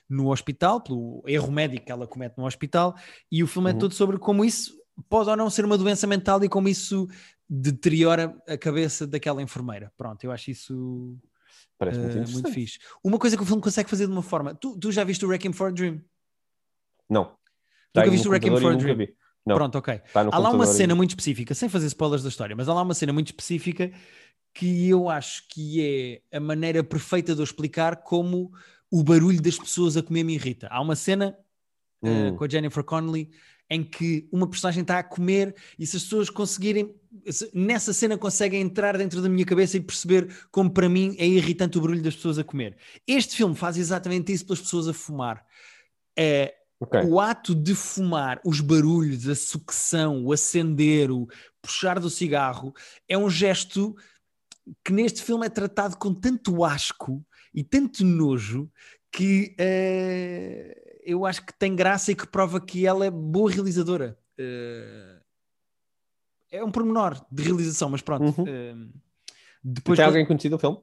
no 0.08 0.32
hospital, 0.32 0.82
pelo 0.82 1.24
erro 1.26 1.52
médico 1.52 1.86
que 1.88 1.92
ela 1.92 2.06
comete 2.06 2.38
no 2.38 2.46
hospital, 2.46 2.96
e 3.32 3.44
o 3.44 3.48
filme 3.48 3.72
é 3.72 3.74
Uhum. 3.74 3.80
todo 3.80 3.94
sobre 3.96 4.20
como 4.20 4.46
isso 4.46 4.80
pode 5.10 5.32
ou 5.32 5.36
não 5.36 5.50
ser 5.50 5.66
uma 5.66 5.80
doença 5.80 6.06
mental 6.06 6.44
e 6.44 6.50
como 6.50 6.70
isso 6.70 7.08
deteriora 7.50 8.40
a 8.48 8.56
cabeça 8.56 9.08
daquela 9.08 9.42
enfermeira. 9.42 9.92
Pronto, 9.98 10.24
eu 10.24 10.32
acho 10.32 10.52
isso 10.52 11.18
Parece 11.80 11.98
muito 11.98 12.10
uh, 12.12 12.18
interessante. 12.18 12.44
muito 12.44 12.54
fixe. 12.54 12.78
Uma 13.04 13.18
coisa 13.18 13.36
que 13.38 13.42
o 13.42 13.46
filme 13.46 13.62
consegue 13.62 13.90
fazer 13.90 14.06
de 14.06 14.12
uma 14.12 14.22
forma. 14.22 14.54
Tu, 14.54 14.78
tu 14.78 14.92
já 14.92 15.04
viste 15.04 15.26
o 15.26 15.30
Wrecking 15.30 15.54
for 15.54 15.70
a 15.70 15.72
Dream? 15.72 16.02
Não. 17.10 17.36
Tenho 17.94 18.12
viste 18.12 18.26
no 18.26 18.30
o 18.30 18.34
Wrecking 18.34 18.58
for 18.58 18.72
a 18.72 18.76
nunca 18.76 18.94
vi. 18.94 19.16
Não. 19.46 19.56
Pronto, 19.56 19.78
ok. 19.78 20.02
No 20.26 20.30
Há 20.34 20.38
lá 20.38 20.50
uma 20.52 20.66
e- 20.66 20.68
cena 20.68 20.94
muito 20.94 21.12
específica, 21.12 21.56
sem 21.56 21.70
fazer 21.70 21.88
spoilers 21.88 22.22
da 22.22 22.30
história, 22.30 22.56
mas 22.56 22.70
há 22.70 22.74
lá 22.74 22.84
uma 22.84 22.94
cena 22.94 23.12
muito 23.14 23.28
específica 23.28 23.92
que 24.54 24.88
eu 24.90 25.10
acho 25.10 25.48
que 25.48 26.22
é 26.32 26.38
a 26.38 26.40
maneira 26.40 26.84
perfeita 26.84 27.34
de 27.34 27.40
eu 27.40 27.44
explicar 27.44 27.98
como 28.04 28.52
o 28.92 29.02
barulho 29.04 29.42
das 29.42 29.58
pessoas 29.58 29.96
a 29.96 30.04
comer 30.04 30.24
me 30.24 30.34
irrita. 30.36 30.68
Há 30.70 30.82
uma 30.82 30.96
cena 30.96 31.36
uh, 32.04 32.08
Hum. 32.08 32.36
com 32.36 32.44
a 32.44 32.50
Jennifer 32.50 32.84
Connelly 32.84 33.30
em 33.70 33.84
que 33.84 34.28
uma 34.32 34.48
personagem 34.50 34.82
está 34.82 35.00
a 35.00 35.04
comer 35.04 35.56
e 35.78 35.86
se 35.86 35.98
as 35.98 36.04
pessoas 36.04 36.30
conseguirem, 36.30 36.96
se- 37.30 37.50
nessa 37.54 37.94
cena 37.94 38.18
conseguem 38.18 38.62
entrar 38.62 38.98
dentro 38.98 39.22
da 39.22 39.30
minha 39.30 39.46
cabeça 39.46 39.78
e 39.78 39.82
perceber 39.82 40.28
como 40.52 40.72
para 40.72 40.90
mim 40.90 41.16
é 41.20 41.28
irritante 41.28 41.78
o 41.78 41.82
barulho 41.82 42.02
das 42.02 42.16
pessoas 42.16 42.40
a 42.40 42.44
comer. 42.44 42.78
Este 43.06 43.36
filme 43.36 43.56
faz 43.56 43.78
exatamente 43.78 44.34
isso 44.34 44.46
pelas 44.46 44.62
pessoas 44.62 44.88
a 44.88 44.94
fumar. 44.94 45.46
É, 46.18 46.56
Ok. 46.82 47.02
o 47.04 47.20
ato 47.20 47.54
de 47.54 47.76
fumar, 47.76 48.40
os 48.46 48.62
barulhos, 48.62 49.28
a 49.28 49.36
sucção, 49.36 50.24
o 50.26 50.32
acender, 50.32 51.12
o 51.12 51.28
puxar 51.62 52.00
do 52.00 52.10
cigarro, 52.10 52.74
é 53.08 53.18
um 53.18 53.30
gesto 53.30 53.96
que 54.84 54.94
neste 54.94 55.22
filme 55.22 55.46
é 55.46 55.50
tratado 55.50 55.98
com 55.98 56.14
tanto 56.14 56.64
asco 56.64 57.24
e 57.54 57.64
tanto 57.64 58.06
nojo 58.06 58.72
que 59.12 59.56
eh, 59.60 60.89
eu 61.10 61.26
acho 61.26 61.46
que 61.46 61.54
tem 61.54 61.76
graça 61.76 62.12
e 62.12 62.16
que 62.16 62.28
prova 62.28 62.60
que 62.60 62.86
ela 62.86 63.06
é 63.06 63.10
boa 63.10 63.52
realizadora. 63.52 64.18
Eh, 64.38 65.20
é 66.52 66.64
um 66.64 66.72
pormenor 66.72 67.26
de 67.32 67.44
realização, 67.44 67.90
mas 67.90 68.02
pronto. 68.02 68.42
Uhum. 68.42 68.48
eh, 68.48 68.76
depois 69.64 69.98
Tem 69.98 70.06
alguém 70.06 70.26
conhecido 70.26 70.56
o 70.56 70.60
filme? 70.60 70.78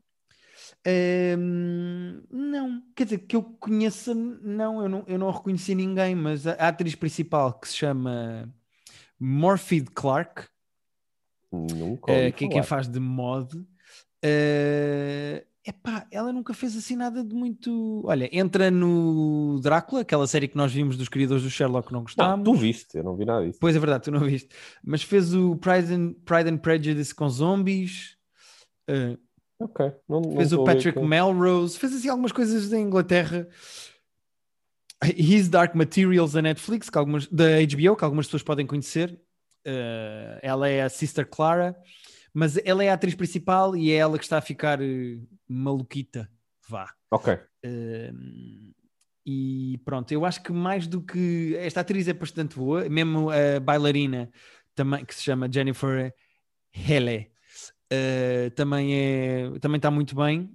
Hum, 1.39 2.23
não, 2.31 2.83
quer 2.95 3.05
dizer, 3.05 3.19
que 3.19 3.35
eu 3.37 3.43
conheça, 3.43 4.15
não, 4.15 4.83
eu 4.83 4.89
não, 4.89 5.05
eu 5.07 5.19
não 5.19 5.31
reconheci 5.31 5.75
ninguém, 5.75 6.15
mas 6.15 6.47
a, 6.47 6.53
a 6.53 6.69
atriz 6.69 6.95
principal 6.95 7.59
que 7.59 7.69
se 7.69 7.77
chama 7.77 8.49
Morphy 9.19 9.83
Clark, 9.83 10.45
Nunca 11.51 12.13
ouvi 12.13 12.33
que 12.33 12.45
é 12.45 12.49
quem 12.49 12.63
faz 12.63 12.89
de 12.89 13.01
mod, 13.01 13.65
eh, 14.23 15.45
epá, 15.67 16.07
ela 16.11 16.33
nunca 16.33 16.55
fez 16.55 16.77
assim 16.77 16.97
nada 16.97 17.25
de 17.25 17.35
muito. 17.35 18.03
Olha, 18.05 18.29
entra 18.33 18.71
no 18.71 19.59
Drácula, 19.63 20.03
aquela 20.03 20.27
série 20.27 20.49
que 20.49 20.57
nós 20.57 20.73
vimos 20.73 20.97
dos 20.97 21.09
criadores 21.09 21.43
do 21.43 21.51
Sherlock 21.51 21.89
que 21.89 21.93
não 21.93 22.01
Não, 22.01 22.05
gostámos. 22.05 22.45
tu 22.45 22.55
viste, 22.55 22.97
eu 22.97 23.05
não 23.05 23.17
vi 23.17 23.25
nada 23.25 23.45
disso. 23.47 23.59
Pois 23.61 23.75
é 23.75 23.79
verdade, 23.79 24.05
tu 24.05 24.11
não 24.11 24.21
viste, 24.21 24.49
mas 24.85 25.03
fez 25.03 25.35
o 25.35 25.57
Pride 25.57 25.93
and, 25.95 26.13
Pride 26.25 26.49
and 26.51 26.59
Prejudice 26.59 27.15
com 27.15 27.29
zombies. 27.29 28.17
eh, 28.89 29.17
Ok. 29.59 29.91
Não, 30.09 30.21
não 30.21 30.37
fez 30.37 30.53
o 30.53 30.65
Patrick. 30.65 30.99
Melrose, 31.01 31.79
fez 31.79 31.95
assim 31.95 32.09
algumas 32.11 32.31
coisas 32.33 32.69
da 32.69 32.79
Inglaterra. 32.79 33.49
His 35.17 35.49
Dark 35.49 35.75
Materials 35.75 36.33
da 36.33 36.43
Netflix, 36.43 36.89
que 36.89 36.97
algumas, 36.99 37.27
da 37.27 37.45
HBO, 37.63 37.97
que 37.97 38.05
algumas 38.05 38.27
pessoas 38.27 38.43
podem 38.43 38.67
conhecer. 38.67 39.19
Uh, 39.67 40.39
ela 40.43 40.69
é 40.69 40.83
a 40.83 40.89
Sister 40.89 41.27
Clara, 41.27 41.77
mas 42.37 42.59
ela 42.67 42.85
é 42.85 42.91
a 42.91 42.93
atriz 42.93 43.15
principal 43.15 43.75
e 43.75 43.91
é 43.91 43.95
ela 43.95 44.19
que 44.19 44.25
está 44.25 44.37
a 44.37 44.43
ficar 44.43 44.83
eh, 44.83 45.19
maluquita. 45.49 46.31
Vá. 46.69 46.93
Ok. 47.11 47.33
Um, 47.65 48.75
e 49.25 49.81
pronto, 49.87 50.13
eu 50.13 50.23
acho 50.23 50.43
que 50.43 50.53
mais 50.53 50.87
do 50.87 51.01
que 51.01 51.57
esta 51.57 51.81
atriz 51.81 52.07
é 52.09 52.13
bastante 52.13 52.57
boa, 52.57 52.91
mesmo 52.91 53.31
a 53.31 53.59
bailarina 53.59 54.31
também, 54.75 55.03
que 55.03 55.15
se 55.15 55.23
chama 55.23 55.51
Jennifer 55.51 56.13
Hele, 56.71 57.33
uh, 57.91 58.51
também 58.51 58.95
é 58.95 59.59
também 59.59 59.79
está 59.79 59.91
muito 59.91 60.15
bem. 60.15 60.55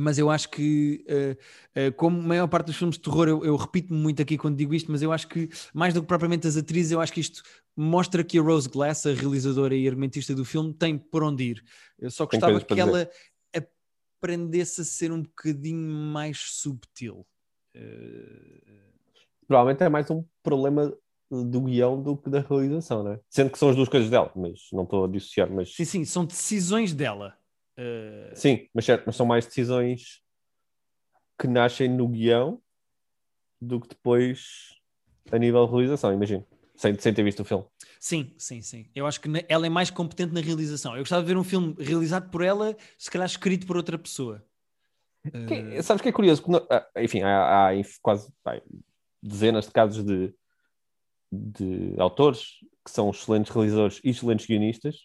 Mas 0.00 0.16
eu 0.16 0.30
acho 0.30 0.48
que, 0.50 1.04
uh, 1.08 1.88
uh, 1.88 1.92
como 1.94 2.20
a 2.20 2.22
maior 2.22 2.46
parte 2.46 2.66
dos 2.66 2.76
filmes 2.76 2.96
de 2.96 3.02
terror, 3.02 3.26
eu, 3.28 3.44
eu 3.44 3.56
repito-me 3.56 3.98
muito 3.98 4.22
aqui 4.22 4.38
quando 4.38 4.56
digo 4.56 4.72
isto, 4.72 4.92
mas 4.92 5.02
eu 5.02 5.10
acho 5.10 5.26
que, 5.26 5.48
mais 5.74 5.92
do 5.92 6.00
que 6.00 6.06
propriamente 6.06 6.46
as 6.46 6.56
atrizes, 6.56 6.92
eu 6.92 7.00
acho 7.00 7.12
que 7.12 7.20
isto 7.20 7.42
mostra 7.76 8.22
que 8.22 8.38
a 8.38 8.42
Rose 8.42 8.68
Glass, 8.68 9.06
a 9.06 9.12
realizadora 9.12 9.74
e 9.74 9.88
argumentista 9.88 10.34
do 10.34 10.44
filme, 10.44 10.72
tem 10.72 10.96
por 10.96 11.24
onde 11.24 11.44
ir. 11.44 11.64
Eu 11.98 12.10
só 12.12 12.26
gostava 12.26 12.60
que 12.60 12.74
dizer. 12.74 12.80
ela 12.80 13.10
aprendesse 14.18 14.80
a 14.80 14.84
ser 14.84 15.10
um 15.12 15.22
bocadinho 15.22 15.92
mais 15.92 16.38
subtil. 16.38 17.26
Uh, 17.74 18.78
Provavelmente 19.46 19.82
é 19.82 19.88
mais 19.88 20.08
um 20.10 20.24
problema 20.42 20.94
do 21.30 21.60
guião 21.62 22.02
do 22.02 22.16
que 22.16 22.28
da 22.28 22.40
realização, 22.40 23.02
não 23.02 23.12
é? 23.12 23.20
Sendo 23.28 23.50
que 23.50 23.58
são 23.58 23.70
as 23.70 23.76
duas 23.76 23.88
coisas 23.88 24.10
dela, 24.10 24.30
mas 24.36 24.68
não 24.72 24.84
estou 24.84 25.04
a 25.04 25.08
dissociar, 25.08 25.50
mas 25.50 25.74
sim, 25.74 25.84
sim, 25.84 26.04
são 26.04 26.24
decisões 26.24 26.92
dela. 26.92 27.36
Uh, 27.78 28.34
sim, 28.34 28.68
mas, 28.74 28.84
certo, 28.84 29.04
mas 29.06 29.14
são 29.14 29.24
mais 29.24 29.46
decisões 29.46 30.20
que 31.38 31.46
nascem 31.46 31.88
no 31.88 32.08
guião 32.08 32.60
do 33.60 33.80
que 33.80 33.88
depois 33.88 34.74
a 35.30 35.38
nível 35.38 35.64
de 35.66 35.72
realização, 35.72 36.12
imagino. 36.12 36.44
Sem, 36.74 36.96
sem 36.98 37.12
ter 37.12 37.24
visto 37.24 37.40
o 37.40 37.44
filme. 37.44 37.64
Sim, 37.98 38.34
sim, 38.38 38.62
sim. 38.62 38.88
Eu 38.94 39.06
acho 39.06 39.20
que 39.20 39.28
ela 39.48 39.66
é 39.66 39.68
mais 39.68 39.90
competente 39.90 40.32
na 40.32 40.40
realização. 40.40 40.92
Eu 40.94 41.00
gostava 41.00 41.22
de 41.22 41.28
ver 41.28 41.36
um 41.36 41.42
filme 41.42 41.74
realizado 41.78 42.30
por 42.30 42.42
ela, 42.42 42.76
se 42.96 43.10
calhar 43.10 43.26
escrito 43.26 43.66
por 43.66 43.76
outra 43.76 43.98
pessoa. 43.98 44.44
Que- 45.22 45.82
sabes 45.82 46.00
que 46.00 46.08
é 46.08 46.12
curioso? 46.12 46.42
Não- 46.48 46.64
ah, 46.70 46.88
enfim, 46.96 47.22
há, 47.22 47.68
há 47.68 47.72
quase 48.00 48.32
pá, 48.44 48.60
dezenas 49.20 49.66
de 49.66 49.72
casos 49.72 50.04
de, 50.04 50.32
de 51.32 51.94
autores 51.98 52.58
que 52.84 52.90
são 52.90 53.10
excelentes 53.10 53.52
realizadores 53.52 54.00
e 54.04 54.10
excelentes 54.10 54.46
guionistas, 54.46 54.96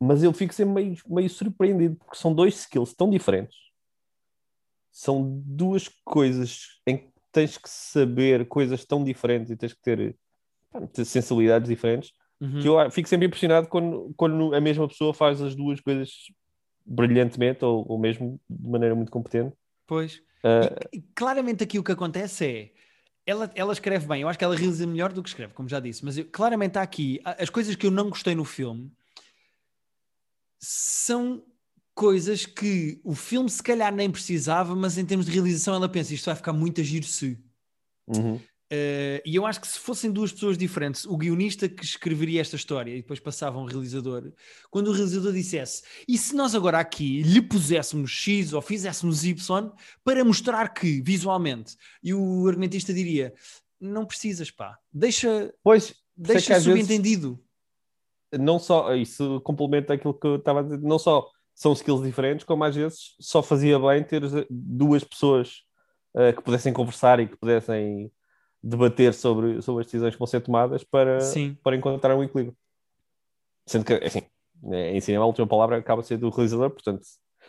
mas 0.00 0.22
eu 0.22 0.32
fico 0.32 0.54
sempre 0.54 0.72
meio, 0.82 0.96
meio 1.06 1.28
surpreendido 1.30 1.96
porque 1.96 2.16
são 2.16 2.34
dois 2.34 2.54
skills 2.58 2.94
tão 2.94 3.10
diferentes. 3.10 3.56
São 4.90 5.40
duas 5.46 5.88
coisas 6.04 6.80
em 6.86 6.98
que 6.98 7.10
tens 7.30 7.56
que 7.56 7.68
saber 7.68 8.48
coisas 8.48 8.84
tão 8.84 9.04
diferentes 9.04 9.50
e 9.50 9.56
tens 9.56 9.72
que 9.72 9.80
ter, 9.82 10.16
ter 10.92 11.04
sensibilidades 11.04 11.68
diferentes 11.68 12.12
Uhum. 12.42 12.58
que 12.58 12.66
eu 12.68 12.90
fico 12.90 13.06
sempre 13.06 13.26
impressionado 13.26 13.68
quando, 13.68 14.14
quando 14.16 14.54
a 14.54 14.60
mesma 14.62 14.88
pessoa 14.88 15.12
faz 15.12 15.42
as 15.42 15.54
duas 15.54 15.78
coisas 15.78 16.10
brilhantemente 16.86 17.62
ou, 17.62 17.84
ou 17.86 17.98
mesmo 17.98 18.40
de 18.48 18.66
maneira 18.66 18.94
muito 18.94 19.12
competente. 19.12 19.54
Pois. 19.86 20.22
Ah, 20.42 20.74
E, 20.90 21.02
claramente 21.14 21.62
aqui 21.62 21.78
o 21.78 21.84
que 21.84 21.92
acontece 21.92 22.46
é 22.46 22.72
ela, 23.26 23.50
ela 23.54 23.74
escreve 23.74 24.06
bem, 24.06 24.22
eu 24.22 24.28
acho 24.28 24.38
que 24.38 24.44
ela 24.44 24.56
realiza 24.56 24.86
melhor 24.86 25.12
do 25.12 25.22
que 25.22 25.28
escreve, 25.28 25.52
como 25.52 25.68
já 25.68 25.78
disse, 25.78 26.02
mas 26.02 26.16
eu- 26.16 26.24
claramente 26.32 26.78
há 26.78 26.82
aqui 26.82 27.20
as 27.24 27.50
coisas 27.50 27.76
que 27.76 27.86
eu 27.86 27.90
não 27.90 28.08
gostei 28.08 28.34
no 28.34 28.44
filme 28.46 28.90
são 30.60 31.42
coisas 31.94 32.46
que 32.46 33.00
o 33.02 33.14
filme 33.14 33.50
se 33.50 33.62
calhar 33.62 33.94
nem 33.94 34.10
precisava, 34.10 34.74
mas 34.76 34.96
em 34.96 35.04
termos 35.04 35.26
de 35.26 35.32
realização 35.32 35.74
ela 35.74 35.88
pensa 35.88 36.14
isto 36.14 36.26
vai 36.26 36.36
ficar 36.36 36.52
muito 36.52 36.80
a 36.80 36.84
giro 36.84 37.06
se. 37.06 37.38
Uhum. 38.06 38.36
Uh, 38.72 39.18
e 39.26 39.34
eu 39.34 39.44
acho 39.44 39.60
que 39.60 39.66
se 39.66 39.80
fossem 39.80 40.12
duas 40.12 40.30
pessoas 40.30 40.56
diferentes, 40.56 41.04
o 41.04 41.16
guionista 41.16 41.68
que 41.68 41.84
escreveria 41.84 42.40
esta 42.40 42.54
história 42.54 42.92
e 42.92 43.02
depois 43.02 43.18
passava 43.18 43.58
um 43.58 43.64
realizador, 43.64 44.32
quando 44.70 44.88
o 44.88 44.92
realizador 44.92 45.32
dissesse, 45.32 45.82
e 46.06 46.16
se 46.16 46.36
nós 46.36 46.54
agora 46.54 46.78
aqui 46.78 47.20
lhe 47.22 47.42
puséssemos 47.42 48.12
X 48.12 48.52
ou 48.52 48.62
fizéssemos 48.62 49.24
Y 49.24 49.72
para 50.04 50.24
mostrar 50.24 50.68
que 50.68 51.02
visualmente, 51.02 51.76
e 52.00 52.14
o 52.14 52.46
argumentista 52.46 52.94
diria, 52.94 53.34
não 53.80 54.06
precisas, 54.06 54.52
pá, 54.52 54.78
deixa, 54.92 55.52
Pois, 55.64 55.92
deixa 56.16 56.54
às 56.54 56.64
vezes- 56.64 56.80
subentendido. 56.80 57.42
Não 58.38 58.58
só, 58.58 58.94
isso 58.94 59.40
complementa 59.42 59.94
aquilo 59.94 60.14
que 60.14 60.26
eu 60.26 60.36
estava 60.36 60.60
a 60.60 60.62
dizer, 60.62 60.78
não 60.78 60.98
só 60.98 61.28
são 61.54 61.72
skills 61.72 62.02
diferentes, 62.02 62.44
como 62.44 62.64
às 62.64 62.74
vezes 62.74 63.14
só 63.20 63.42
fazia 63.42 63.78
bem 63.78 64.02
ter 64.02 64.22
duas 64.48 65.04
pessoas 65.04 65.62
eh, 66.14 66.32
que 66.32 66.42
pudessem 66.42 66.72
conversar 66.72 67.20
e 67.20 67.26
que 67.26 67.36
pudessem 67.36 68.10
debater 68.62 69.12
sobre, 69.14 69.60
sobre 69.62 69.80
as 69.80 69.86
decisões 69.86 70.14
que 70.14 70.18
vão 70.18 70.26
ser 70.26 70.40
tomadas 70.40 70.84
para, 70.84 71.20
Sim. 71.20 71.56
para 71.62 71.76
encontrar 71.76 72.16
um 72.16 72.22
equilíbrio. 72.22 72.56
Sendo 73.66 73.84
que, 73.84 73.94
assim, 73.94 74.22
em 74.72 75.00
cinema 75.00 75.24
a 75.24 75.26
última 75.26 75.46
palavra 75.46 75.76
acaba 75.78 76.00
a 76.00 76.04
ser 76.04 76.16
do 76.18 76.30
realizador, 76.30 76.70
portanto, 76.70 77.02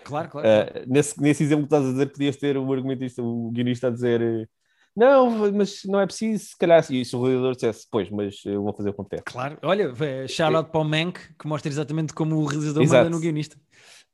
Claro, 0.03 0.29
claro. 0.29 0.47
eh, 0.47 0.85
nesse, 0.87 1.21
nesse 1.21 1.43
exemplo 1.43 1.67
que 1.67 1.73
estás 1.73 1.87
a 1.87 1.91
dizer, 1.91 2.11
podias 2.11 2.35
ter 2.35 2.57
o 2.57 2.73
argumentista, 2.73 3.21
o 3.21 3.51
guionista 3.51 3.87
a 3.87 3.91
dizer 3.91 4.21
eh, 4.21 4.47
não, 4.95 5.51
mas 5.51 5.81
não 5.85 5.99
é 5.99 6.05
preciso, 6.05 6.45
se 6.45 6.57
calhar, 6.57 6.85
e 6.91 7.05
se 7.05 7.15
o 7.15 7.21
realizador 7.21 7.53
dissesse, 7.53 7.87
pois, 7.89 8.09
mas 8.09 8.43
eu 8.45 8.61
vou 8.61 8.73
fazer 8.73 8.89
o 8.89 8.93
que 8.93 8.99
acontece. 8.99 9.23
Claro, 9.23 9.57
olha, 9.61 9.93
eh, 9.99 10.27
shout 10.27 10.55
out 10.55 10.69
para 10.69 10.81
o 10.81 10.83
Mank, 10.83 11.19
que 11.39 11.47
mostra 11.47 11.71
exatamente 11.71 12.13
como 12.13 12.35
o 12.35 12.45
realizador 12.45 12.83
Exato. 12.83 13.05
manda 13.05 13.15
no 13.15 13.21
guionista. 13.21 13.57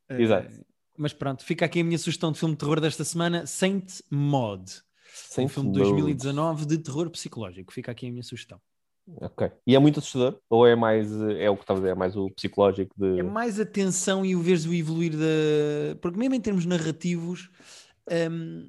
Eh, 0.09 0.21
Exato. 0.21 0.65
Mas 0.97 1.13
pronto, 1.13 1.43
fica 1.43 1.65
aqui 1.65 1.82
a 1.82 1.84
minha 1.84 1.97
sugestão 1.97 2.32
de 2.32 2.39
filme 2.39 2.55
de 2.55 2.59
terror 2.59 2.80
desta 2.80 3.03
semana, 3.03 3.45
Saint 3.45 4.01
Maud. 4.09 4.63
um 4.63 4.73
Sem 5.13 5.47
filme 5.47 5.71
de 5.71 5.80
2019 5.80 6.65
de 6.65 6.78
terror 6.80 7.09
psicológico. 7.09 7.71
Fica 7.71 7.91
aqui 7.91 8.07
a 8.07 8.11
minha 8.11 8.23
sugestão. 8.23 8.59
Ok. 9.21 9.49
E 9.65 9.75
é 9.75 9.80
muito 9.80 9.99
assustador? 9.99 10.39
Ou 10.49 10.67
é 10.67 10.75
mais, 10.75 11.11
eh, 11.21 11.45
é 11.45 11.49
o 11.49 11.55
que 11.55 11.63
estava 11.63 11.80
a 11.80 11.82
dizer, 11.82 11.91
é 11.93 11.95
mais 11.95 12.15
o 12.15 12.30
psicológico 12.32 12.93
de... 12.97 13.19
É 13.19 13.23
mais 13.23 13.59
a 13.59 13.65
tensão 13.65 14.25
e 14.25 14.36
o 14.36 14.41
veres 14.41 14.65
o 14.65 14.73
evoluir 14.73 15.15
da. 15.15 15.95
Porque 16.01 16.17
mesmo 16.19 16.36
em 16.36 16.41
termos 16.41 16.65
narrativos, 16.65 17.49
hum, 18.30 18.67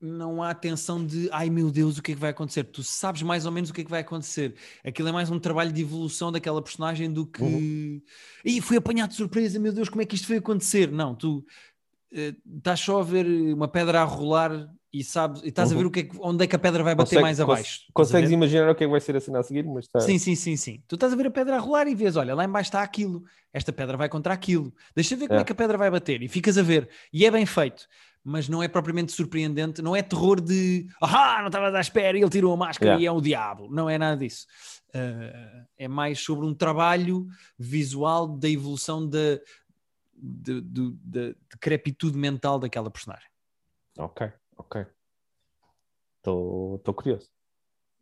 não 0.00 0.42
há 0.42 0.54
tensão 0.54 1.04
de 1.04 1.28
ai 1.32 1.50
meu 1.50 1.70
Deus, 1.70 1.98
o 1.98 2.02
que 2.02 2.12
é 2.12 2.14
que 2.14 2.20
vai 2.20 2.30
acontecer? 2.30 2.64
Tu 2.64 2.82
sabes 2.84 3.22
mais 3.22 3.46
ou 3.46 3.52
menos 3.52 3.70
o 3.70 3.74
que 3.74 3.80
é 3.80 3.84
que 3.84 3.90
vai 3.90 4.00
acontecer. 4.00 4.54
Aquilo 4.84 5.08
é 5.08 5.12
mais 5.12 5.30
um 5.30 5.38
trabalho 5.38 5.72
de 5.72 5.82
evolução 5.82 6.30
daquela 6.30 6.62
personagem 6.62 7.12
do 7.12 7.26
que. 7.26 7.42
Uhum. 7.42 8.00
Ih, 8.44 8.60
fui 8.60 8.76
apanhado 8.76 9.10
de 9.10 9.16
surpresa, 9.16 9.58
meu 9.58 9.72
Deus, 9.72 9.88
como 9.88 10.00
é 10.02 10.04
que 10.04 10.14
isto 10.14 10.26
foi 10.26 10.36
acontecer? 10.36 10.90
Não, 10.90 11.14
tu 11.14 11.44
eh, 12.12 12.34
estás 12.56 12.80
só 12.80 13.00
a 13.00 13.04
ver 13.04 13.26
uma 13.54 13.68
pedra 13.68 14.00
a 14.00 14.04
rolar 14.04 14.68
e 14.90 15.04
sabes, 15.04 15.42
e 15.42 15.48
estás 15.48 15.70
a 15.70 15.74
Uhum. 15.74 15.80
ver 15.80 15.86
o 15.86 15.90
que 15.90 16.00
é 16.00 16.02
que- 16.04 16.16
onde 16.20 16.44
é 16.44 16.46
que 16.46 16.56
a 16.56 16.58
pedra 16.58 16.82
vai 16.82 16.94
bater 16.94 17.08
Consegue- 17.10 17.22
mais 17.22 17.40
abaixo. 17.40 17.80
A 17.90 17.92
Consegues 17.92 18.30
imaginar 18.30 18.70
o 18.70 18.74
que 18.74 18.84
é 18.84 18.86
que 18.86 18.90
vai 18.90 19.00
ser 19.00 19.14
a 19.16 19.20
cena 19.20 19.40
a 19.40 19.42
seguir, 19.42 19.64
mas 19.66 19.84
está... 19.84 20.00
Sim, 20.00 20.16
sim, 20.18 20.34
sim, 20.34 20.56
sim. 20.56 20.82
Tu 20.88 20.94
estás 20.94 21.12
a 21.12 21.16
ver 21.16 21.26
a 21.26 21.30
pedra 21.30 21.56
a 21.56 21.58
rolar 21.58 21.86
e 21.86 21.94
vês, 21.94 22.16
olha, 22.16 22.34
lá 22.34 22.44
embaixo 22.44 22.68
está 22.68 22.82
aquilo. 22.82 23.22
Esta 23.52 23.70
pedra 23.72 23.96
vai 23.98 24.08
contra 24.08 24.32
aquilo. 24.32 24.72
Deixa 24.94 25.14
ver 25.16 25.26
como 25.28 25.38
é. 25.40 25.42
É. 25.42 25.44
que 25.44 25.52
a 25.52 25.54
pedra 25.54 25.76
vai 25.76 25.90
bater. 25.90 26.22
E 26.22 26.28
ficas 26.28 26.56
a 26.56 26.62
ver. 26.62 26.88
E 27.12 27.26
é 27.26 27.30
bem 27.30 27.44
feito. 27.44 27.86
Mas 28.28 28.46
não 28.46 28.62
é 28.62 28.68
propriamente 28.68 29.12
surpreendente. 29.12 29.80
Não 29.80 29.96
é 29.96 30.02
terror 30.02 30.38
de 30.38 30.86
ah, 31.00 31.38
não 31.40 31.46
estava 31.46 31.76
à 31.76 31.80
espera 31.80 32.18
e 32.18 32.20
ele 32.20 32.30
tirou 32.30 32.52
a 32.52 32.56
máscara 32.56 32.90
Yeah. 32.90 33.02
e 33.02 33.06
é 33.06 33.10
o 33.10 33.22
diabo. 33.22 33.68
Não 33.70 33.88
é 33.88 33.96
nada 33.96 34.18
disso. 34.18 34.46
Uh, 34.90 35.66
é 35.78 35.88
mais 35.88 36.20
sobre 36.20 36.44
um 36.44 36.54
trabalho 36.54 37.26
visual 37.58 38.28
da 38.28 38.48
evolução 38.48 39.08
da 39.08 39.38
de, 40.14 40.60
de, 40.60 40.90
de 41.02 41.36
decrepitude 41.50 42.18
mental 42.18 42.58
daquela 42.58 42.90
personagem. 42.90 43.28
Ok, 43.98 44.30
ok. 44.56 44.86
Estou 46.18 46.94
curioso. 46.94 47.30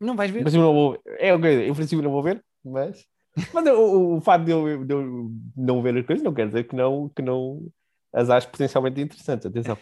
Não 0.00 0.16
vais 0.16 0.30
ver? 0.30 0.40
princípio 0.40 0.64
não 0.64 0.74
vou... 0.74 1.00
É 1.04 1.32
ok, 1.34 1.68
em 1.68 1.74
princípio 1.74 2.02
não 2.02 2.10
vou 2.10 2.22
ver, 2.22 2.44
mas... 2.64 3.06
Mas 3.52 3.66
o, 3.66 3.78
o, 3.78 4.16
o 4.16 4.20
facto 4.22 4.46
de 4.46 4.50
eu, 4.50 4.82
de 4.82 4.94
eu 4.94 5.30
não 5.54 5.82
ver 5.82 5.98
as 5.98 6.06
coisas 6.06 6.24
não 6.24 6.32
quer 6.32 6.46
dizer 6.46 6.64
que 6.64 6.74
não, 6.74 7.10
que 7.10 7.20
não 7.20 7.70
as 8.16 8.30
acho 8.30 8.48
potencialmente 8.48 8.98
interessantes, 8.98 9.44
atenção. 9.44 9.76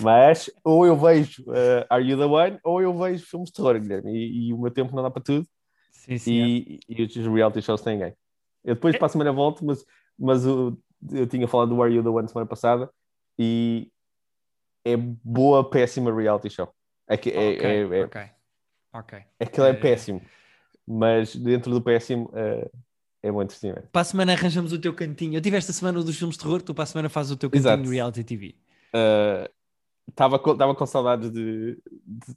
Mas 0.00 0.50
ou 0.64 0.86
eu 0.86 0.96
vejo 0.96 1.42
uh, 1.48 1.84
Are 1.90 2.04
You 2.04 2.18
The 2.18 2.24
One 2.24 2.58
ou 2.62 2.80
eu 2.80 2.96
vejo 2.96 3.26
filmes 3.26 3.48
de 3.50 3.54
terror, 3.54 3.80
Guilherme, 3.80 4.12
e, 4.12 4.48
e 4.48 4.54
o 4.54 4.58
meu 4.58 4.70
tempo 4.70 4.94
não 4.94 5.02
dá 5.02 5.10
para 5.10 5.22
tudo 5.22 5.46
Sim, 5.90 6.18
sim. 6.18 6.32
e, 6.32 6.80
e 6.88 7.02
os 7.02 7.14
reality 7.16 7.60
shows 7.62 7.80
têm 7.82 7.98
ganho. 7.98 8.14
Eu 8.64 8.74
depois 8.74 8.94
É. 8.94 8.98
para 8.98 9.06
a 9.06 9.08
semana 9.08 9.32
volto, 9.32 9.64
mas, 9.64 9.84
mas 10.18 10.46
o- 10.46 10.78
eu 11.12 11.26
tinha 11.26 11.46
falado 11.48 11.70
do 11.74 11.82
Are 11.82 11.92
You 11.92 12.02
The 12.02 12.08
One 12.08 12.28
semana 12.28 12.46
passada 12.46 12.88
e 13.38 13.90
é 14.84 14.96
boa, 14.96 15.68
péssima 15.68 16.14
reality 16.14 16.50
show. 16.50 16.72
É 17.08 17.16
que, 17.16 17.30
é, 17.30 17.32
ok, 17.50 17.66
é, 17.66 18.00
é, 18.00 18.04
ok. 18.04 18.20
Ok. 18.92 19.18
Aquilo 19.40 19.66
é 19.66 19.70
Eh, 19.70 19.74
péssimo, 19.74 20.22
mas 20.86 21.34
dentro 21.36 21.70
do 21.72 21.80
péssimo 21.82 22.30
eh, 22.34 22.70
é 23.22 23.30
muito 23.30 23.50
entretenimento. 23.50 23.88
Para 23.92 24.00
a 24.00 24.04
semana 24.04 24.32
arranjamos 24.32 24.72
o 24.72 24.78
teu 24.78 24.94
cantinho. 24.94 25.34
Eu 25.36 25.40
tive 25.40 25.56
esta 25.56 25.72
semana 25.72 25.98
o 25.98 26.04
dos 26.04 26.16
filmes 26.16 26.36
de 26.36 26.42
terror, 26.42 26.62
tu 26.62 26.72
para 26.74 26.84
a 26.84 26.86
semana 26.86 27.08
fazes 27.08 27.32
o 27.32 27.36
teu 27.36 27.50
cantinho 27.50 27.60
Exato. 27.72 27.82
de 27.82 27.88
reality 27.90 28.24
TV. 28.24 28.54
Estava 30.08 30.38
com, 30.38 30.56
tava 30.56 30.74
com 30.74 30.86
saudades 30.86 31.30
de, 31.30 31.74
de- 32.06 32.36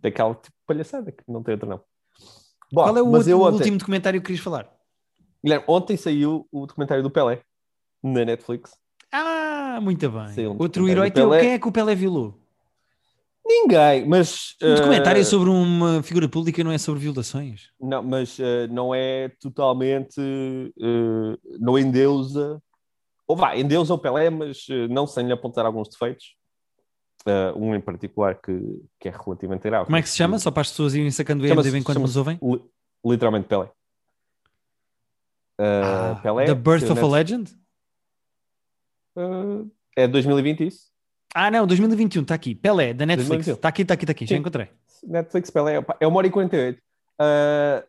daquela 0.00 0.34
tipo, 0.34 0.56
palhaçada 0.66 1.10
que 1.12 1.22
não 1.28 1.42
tem 1.42 1.54
outro 1.54 1.68
não. 1.68 1.80
Bom, 2.72 2.82
Qual 2.84 2.96
é 2.96 3.02
o, 3.02 3.06
outro- 3.08 3.38
ontem, 3.40 3.54
último 3.56 3.78
documentário 3.78 4.20
que 4.20 4.26
querias 4.26 4.42
falar? 4.44 4.70
Guilherme, 5.44 5.64
ontem 5.68 5.96
saiu 5.96 6.46
o 6.52 6.66
documentário 6.66 7.02
do 7.02 7.10
Pelé 7.10 7.42
na 8.02 8.24
Netflix. 8.24 8.76
Ah, 9.10 9.78
muito 9.82 10.08
bem. 10.10 10.46
Outro 10.58 10.88
herói 10.88 11.10
teu. 11.10 11.28
Pelé. 11.28 11.40
Quem 11.40 11.50
é 11.52 11.58
que 11.58 11.68
o 11.68 11.72
Pelé 11.72 11.94
violou? 11.94 12.38
Ninguém, 13.44 14.06
mas 14.06 14.54
Um 14.62 14.74
documentário 14.76 15.20
eh, 15.20 15.24
sobre 15.24 15.50
uma 15.50 16.00
figura 16.02 16.28
pública 16.28 16.62
não 16.62 16.70
é 16.70 16.78
sobre 16.78 17.00
violações. 17.00 17.70
não, 17.80 18.00
mas 18.02 18.38
eh, 18.38 18.68
não 18.68 18.94
é 18.94 19.30
totalmente 19.40 20.20
eh, 20.20 21.38
não 21.58 21.76
endeusa 21.76 22.62
ou 23.26 23.36
vá, 23.36 23.56
endeusa 23.56 23.94
o 23.94 23.98
Pelé, 23.98 24.28
mas 24.30 24.66
eh, 24.70 24.88
não 24.88 25.06
sem 25.06 25.26
lhe 25.26 25.32
apontar 25.32 25.64
alguns 25.66 25.88
defeitos. 25.88 26.36
Eh, 27.26 27.52
um 27.56 27.74
em 27.74 27.80
particular 27.80 28.34
que, 28.40 28.58
que 29.00 29.08
é 29.08 29.12
relativamente 29.12 29.62
grave. 29.62 29.84
Como 29.86 29.96
é 29.96 30.02
que 30.02 30.08
se 30.08 30.16
chama? 30.16 30.38
Só 30.38 30.50
para 30.50 30.62
as 30.62 30.70
pessoas 30.70 30.94
irem 30.94 31.10
sacando 31.10 31.44
o 31.44 31.48
Chama-se- 31.48 31.68
IMDb 31.68 31.80
enquanto 31.80 31.96
chama-se 31.96 32.10
nos 32.10 32.16
ouvem? 32.16 32.38
Li- 32.42 32.64
literalmente 33.12 33.46
Pelé. 33.48 33.66
Uh, 35.60 35.62
Ah, 36.16 36.20
Pelé. 36.22 36.46
The 36.46 36.54
Birth 36.54 36.90
of 36.90 37.00
a 37.00 37.06
Legend? 37.06 37.50
Uh, 39.16 39.70
é 39.96 40.06
2020 40.08 40.66
isso? 40.66 40.90
Ah, 41.34 41.50
não, 41.50 41.66
2021, 41.66 42.22
está 42.22 42.34
aqui. 42.34 42.54
Pelé, 42.54 42.92
da 42.92 43.06
Netflix. 43.06 43.46
2021. 43.46 43.54
Está 43.54 43.68
aqui, 43.68 43.82
está 43.82 43.94
aqui, 43.94 44.04
está 44.04 44.12
aqui. 44.12 44.26
Já 44.26 44.36
encontrei. 44.36 44.68
Netflix 45.04 45.50
Pelé. 45.50 45.82
É 46.00 46.06
uma 46.06 46.18
hora 46.18 46.26
e 46.26 46.30
48. 46.30 46.78
Uh, 46.78 47.86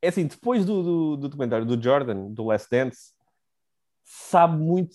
é 0.00 0.08
assim, 0.08 0.26
depois 0.26 0.64
do, 0.64 0.82
do, 0.82 1.16
do 1.16 1.28
documentário 1.28 1.64
do 1.64 1.80
Jordan, 1.80 2.28
do 2.30 2.44
Last 2.46 2.68
Dance, 2.70 3.12
sabe 4.14 4.58
muito, 4.58 4.94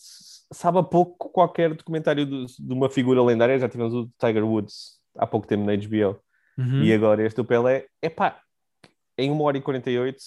sabe 0.52 0.78
a 0.78 0.84
pouco 0.84 1.30
qualquer 1.30 1.74
documentário 1.74 2.24
do- 2.26 2.46
de 2.46 2.74
uma 2.74 2.88
figura 2.90 3.22
lendária. 3.24 3.58
Já 3.58 3.68
tivemos 3.68 3.94
o 3.94 4.04
do 4.04 4.12
Tiger 4.20 4.46
Woods 4.46 4.98
há 5.18 5.26
pouco 5.26 5.48
tempo 5.48 5.66
na 5.66 5.74
HBO. 5.74 6.20
Uhum. 6.58 6.84
E 6.84 6.94
agora 6.94 7.26
este 7.26 7.36
do 7.38 7.46
Pelé, 7.46 7.88
é 8.02 8.10
pá, 8.10 8.40
em 9.18 9.32
1 9.32 9.42
hora 9.42 9.58
e 9.58 9.62
48, 9.62 10.18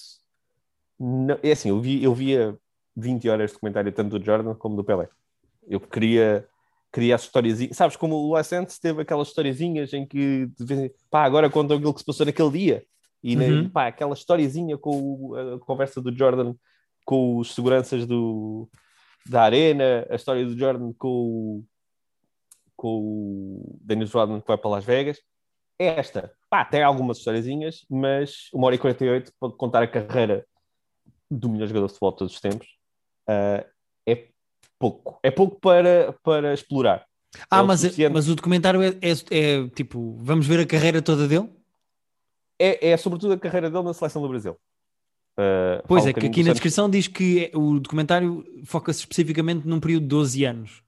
não, 0.99 1.37
é 1.41 1.51
assim, 1.51 1.69
eu, 1.69 1.79
vi, 1.79 2.03
eu 2.03 2.13
via 2.13 2.57
20 2.95 3.27
horas 3.29 3.49
de 3.49 3.53
documentário 3.53 3.91
tanto 3.91 4.19
do 4.19 4.25
Jordan 4.25 4.53
como 4.55 4.75
do 4.75 4.83
Pelé. 4.83 5.07
Eu 5.67 5.79
queria, 5.79 6.45
queria 6.91 7.15
as 7.15 7.23
historiazinhas, 7.23 7.77
sabes, 7.77 7.95
como 7.95 8.15
o 8.27 8.35
Anderson 8.35 8.65
teve 8.81 9.01
aquelas 9.01 9.29
historiazinhas 9.29 9.93
em 9.93 10.05
que, 10.05 10.47
de 10.59 10.91
pá, 11.09 11.23
agora 11.23 11.49
contam 11.49 11.77
aquilo 11.77 11.93
que 11.93 12.01
se 12.01 12.05
passou 12.05 12.25
naquele 12.25 12.51
dia. 12.51 12.83
E, 13.23 13.35
né, 13.35 13.49
Uhum. 13.51 13.69
pá, 13.69 13.87
aquela 13.87 14.13
historiazinha 14.13 14.77
com 14.77 15.33
a 15.35 15.59
conversa 15.65 16.01
do 16.01 16.15
Jordan 16.15 16.53
com 17.05 17.37
os 17.37 17.53
seguranças 17.53 18.05
do, 18.05 18.69
da 19.25 19.43
arena, 19.43 20.05
a 20.09 20.15
história 20.15 20.45
do 20.45 20.57
Jordan 20.57 20.93
com 20.97 21.07
o, 21.07 21.65
com 22.75 22.97
o 22.99 23.79
Dennis 23.81 24.11
Rodman 24.11 24.41
que 24.41 24.47
vai 24.47 24.57
para 24.57 24.71
Las 24.71 24.85
Vegas. 24.85 25.19
Esta, 25.77 26.31
pá, 26.49 26.63
tem 26.63 26.83
algumas 26.83 27.17
historiazinhas, 27.17 27.85
mas 27.89 28.49
uma 28.53 28.67
hora 28.67 28.75
e 28.75 28.79
48 28.79 29.31
pode 29.39 29.55
contar 29.57 29.81
a 29.81 29.87
carreira 29.87 30.45
do 31.29 31.49
melhor 31.49 31.67
jogador 31.67 31.87
de 31.87 31.93
futebol 31.93 32.11
de 32.11 32.17
todos 32.17 32.33
os 32.35 32.41
tempos. 32.41 32.67
Ah, 33.27 33.65
é 34.05 34.27
pouco. 34.77 35.19
É 35.23 35.31
pouco 35.31 35.59
para, 35.59 36.13
para 36.23 36.53
explorar. 36.53 37.05
Ah, 37.49 37.59
é 37.59 37.63
mas, 37.63 37.79
suficiente. 37.79 38.13
mas 38.13 38.27
o 38.27 38.35
documentário 38.35 38.81
é, 38.81 38.89
é- 38.89 39.39
é, 39.39 39.67
tipo, 39.69 40.17
vamos 40.17 40.45
ver 40.45 40.59
a 40.59 40.65
carreira 40.67 41.01
toda 41.01 41.27
dele? 41.27 41.49
É, 42.59 42.89
é 42.89 42.97
sobretudo 42.97 43.33
a 43.33 43.39
carreira 43.39 43.69
dele 43.69 43.83
na 43.83 43.93
seleção 43.93 44.21
do 44.21 44.29
Brasil. 44.29 44.57
Ah, 45.37 45.81
Pois 45.87 46.05
é, 46.05 46.13
que 46.13 46.25
aqui 46.25 46.43
na 46.43 46.51
descrição 46.51 46.89
diz 46.89 47.07
que 47.07 47.45
é- 47.53 47.57
o 47.57 47.79
documentário 47.79 48.43
foca-se 48.65 48.99
especificamente 48.99 49.65
num 49.67 49.79
período 49.79 50.03
de 50.03 50.07
12 50.09 50.43
anos. 50.45 50.83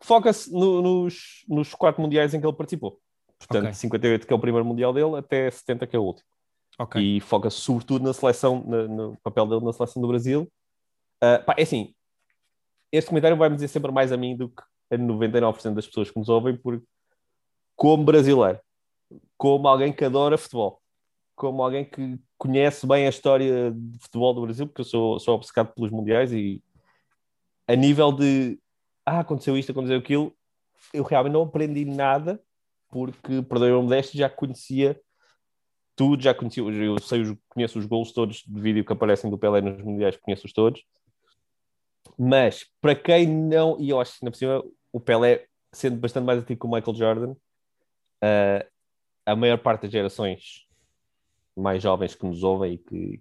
Foca-se 0.00 0.50
no- 0.52 0.80
nos, 0.80 1.44
nos 1.48 1.74
quatro 1.74 2.00
mundiais 2.02 2.32
em 2.32 2.40
que 2.40 2.46
ele 2.46 2.56
participou. 2.56 2.98
Portanto, 3.38 3.64
Ok. 3.64 3.74
58 3.74 4.26
que 4.26 4.32
é 4.32 4.36
o 4.36 4.40
primeiro 4.40 4.66
mundial 4.66 4.92
dele, 4.92 5.16
até 5.16 5.50
70 5.50 5.86
que 5.86 5.94
é 5.96 5.98
o 5.98 6.02
último. 6.02 6.26
Ok. 6.78 6.98
e 7.02 7.20
foca-se 7.20 7.58
sobretudo 7.58 8.02
na 8.06 8.12
seleção, 8.14 8.64
na- 8.66 8.88
no 8.88 9.14
papel 9.22 9.46
dele 9.46 9.62
na 9.66 9.72
seleção 9.72 10.00
do 10.00 10.08
Brasil. 10.08 10.50
Ah, 11.20 11.38
pá, 11.38 11.54
é 11.58 11.62
assim, 11.62 11.94
este 12.90 13.08
comentário 13.10 13.36
vai-me 13.36 13.54
dizer 13.54 13.68
sempre 13.68 13.92
mais 13.92 14.10
a 14.12 14.16
mim 14.16 14.34
do 14.34 14.48
que 14.48 14.62
a 14.90 14.96
99% 14.96 15.74
das 15.74 15.86
pessoas 15.86 16.10
que 16.10 16.18
nos 16.18 16.30
ouvem, 16.30 16.56
porque 16.56 16.82
como 17.76 18.02
brasileiro, 18.02 18.58
como 19.36 19.68
alguém 19.68 19.92
que 19.92 20.02
adora 20.06 20.38
futebol, 20.38 20.79
como 21.40 21.62
alguém 21.62 21.86
que 21.86 22.18
conhece 22.36 22.86
bem 22.86 23.06
a 23.06 23.08
história 23.08 23.70
de 23.70 23.98
futebol 23.98 24.34
do 24.34 24.42
Brasil, 24.42 24.66
porque 24.66 24.82
eu 24.82 24.84
sou, 24.84 25.18
sou 25.18 25.36
obcecado 25.36 25.72
pelos 25.72 25.90
mundiais 25.90 26.34
e 26.34 26.62
a 27.66 27.74
nível 27.74 28.12
de 28.12 28.60
ah, 29.06 29.20
aconteceu 29.20 29.56
isto, 29.56 29.72
aconteceu 29.72 29.96
aquilo, 29.96 30.36
eu 30.92 31.02
realmente 31.02 31.32
não 31.32 31.44
aprendi 31.44 31.86
nada, 31.86 32.38
porque, 32.90 33.40
perdoe 33.40 33.72
o 33.72 33.82
modesto, 33.82 34.18
já 34.18 34.28
conhecia 34.28 35.00
tudo, 35.96 36.22
já 36.22 36.34
conhecia, 36.34 36.62
eu 36.62 36.98
sei, 36.98 37.22
conheço 37.48 37.78
os 37.78 37.86
gols 37.86 38.12
todos 38.12 38.44
de 38.46 38.60
vídeo 38.60 38.84
que 38.84 38.92
aparecem 38.92 39.30
do 39.30 39.38
Pelé 39.38 39.62
nos 39.62 39.82
mundiais, 39.82 40.18
conheço-os 40.18 40.52
todos, 40.52 40.84
mas 42.18 42.66
para 42.82 42.94
quem 42.94 43.26
não, 43.26 43.80
e 43.80 43.88
eu 43.88 43.98
acho 43.98 44.18
que 44.18 44.26
na 44.26 44.32
cima 44.34 44.62
o 44.92 45.00
Pelé, 45.00 45.46
sendo 45.72 45.96
bastante 45.96 46.24
mais 46.24 46.38
antigo 46.38 46.60
que 46.60 46.66
o 46.66 46.70
Michael 46.70 46.96
Jordan, 46.96 47.32
uh, 47.32 48.70
a 49.24 49.34
maior 49.34 49.56
parte 49.56 49.82
das 49.84 49.90
gerações 49.90 50.68
mais 51.60 51.82
jovens 51.82 52.14
que 52.14 52.26
nos 52.26 52.42
ouvem 52.42 52.74
e 52.74 52.78
que 52.78 53.20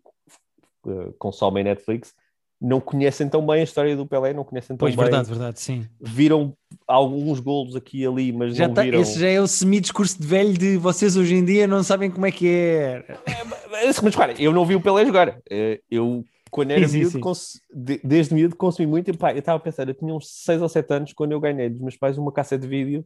uh, 0.85 1.13
consomem 1.17 1.63
Netflix 1.63 2.13
não 2.61 2.81
conhecem 2.81 3.29
tão 3.29 3.45
bem 3.45 3.61
a 3.61 3.63
história 3.63 3.95
do 3.95 4.05
Pelé, 4.05 4.33
não 4.33 4.43
conhecem 4.43 4.75
tão 4.75 4.77
pois, 4.77 4.93
bem. 4.93 5.05
verdade, 5.05 5.29
verdade, 5.29 5.59
sim. 5.61 5.87
Viram 5.99 6.53
alguns 6.85 7.39
golos 7.39 7.73
aqui 7.75 8.01
e 8.01 8.05
ali, 8.05 8.33
mas 8.33 8.55
já 8.55 8.67
não 8.67 8.73
tá, 8.73 8.83
viram... 8.83 8.99
Esse 8.99 9.17
já 9.17 9.29
é 9.29 9.39
o 9.39 9.47
semi-discurso 9.47 10.19
de 10.19 10.27
velho 10.27 10.57
de 10.57 10.75
vocês 10.75 11.15
hoje 11.15 11.35
em 11.35 11.45
dia 11.45 11.67
não 11.67 11.81
sabem 11.83 12.11
como 12.11 12.25
é 12.25 12.31
que 12.31 12.49
é. 12.49 13.05
é 13.25 13.43
mas, 13.71 14.01
mas 14.01 14.39
eu 14.39 14.51
não 14.51 14.65
vi 14.65 14.75
o 14.75 14.81
Pelé 14.81 15.05
jogar. 15.05 15.39
Eh, 15.49 15.79
eu, 15.89 16.25
quando 16.51 16.71
era 16.71 16.85
sim, 16.85 16.99
miúdo, 16.99 17.35
sim. 17.35 17.61
desde 18.03 18.33
miúdo 18.33 18.57
consumi 18.57 18.87
muito. 18.87 19.09
E, 19.09 19.15
pá, 19.15 19.31
eu 19.31 19.39
estava 19.39 19.57
a 19.57 19.61
pensar, 19.61 19.87
eu 19.87 19.93
tinha 19.93 20.13
uns 20.13 20.29
6 20.43 20.61
ou 20.61 20.67
7 20.67 20.93
anos 20.93 21.13
quando 21.13 21.31
eu 21.31 21.39
ganhei 21.39 21.69
dos 21.69 21.79
meus 21.79 21.95
pais 21.95 22.17
uma 22.17 22.31
cassete 22.31 22.63
de 22.63 22.67
vídeo 22.67 23.05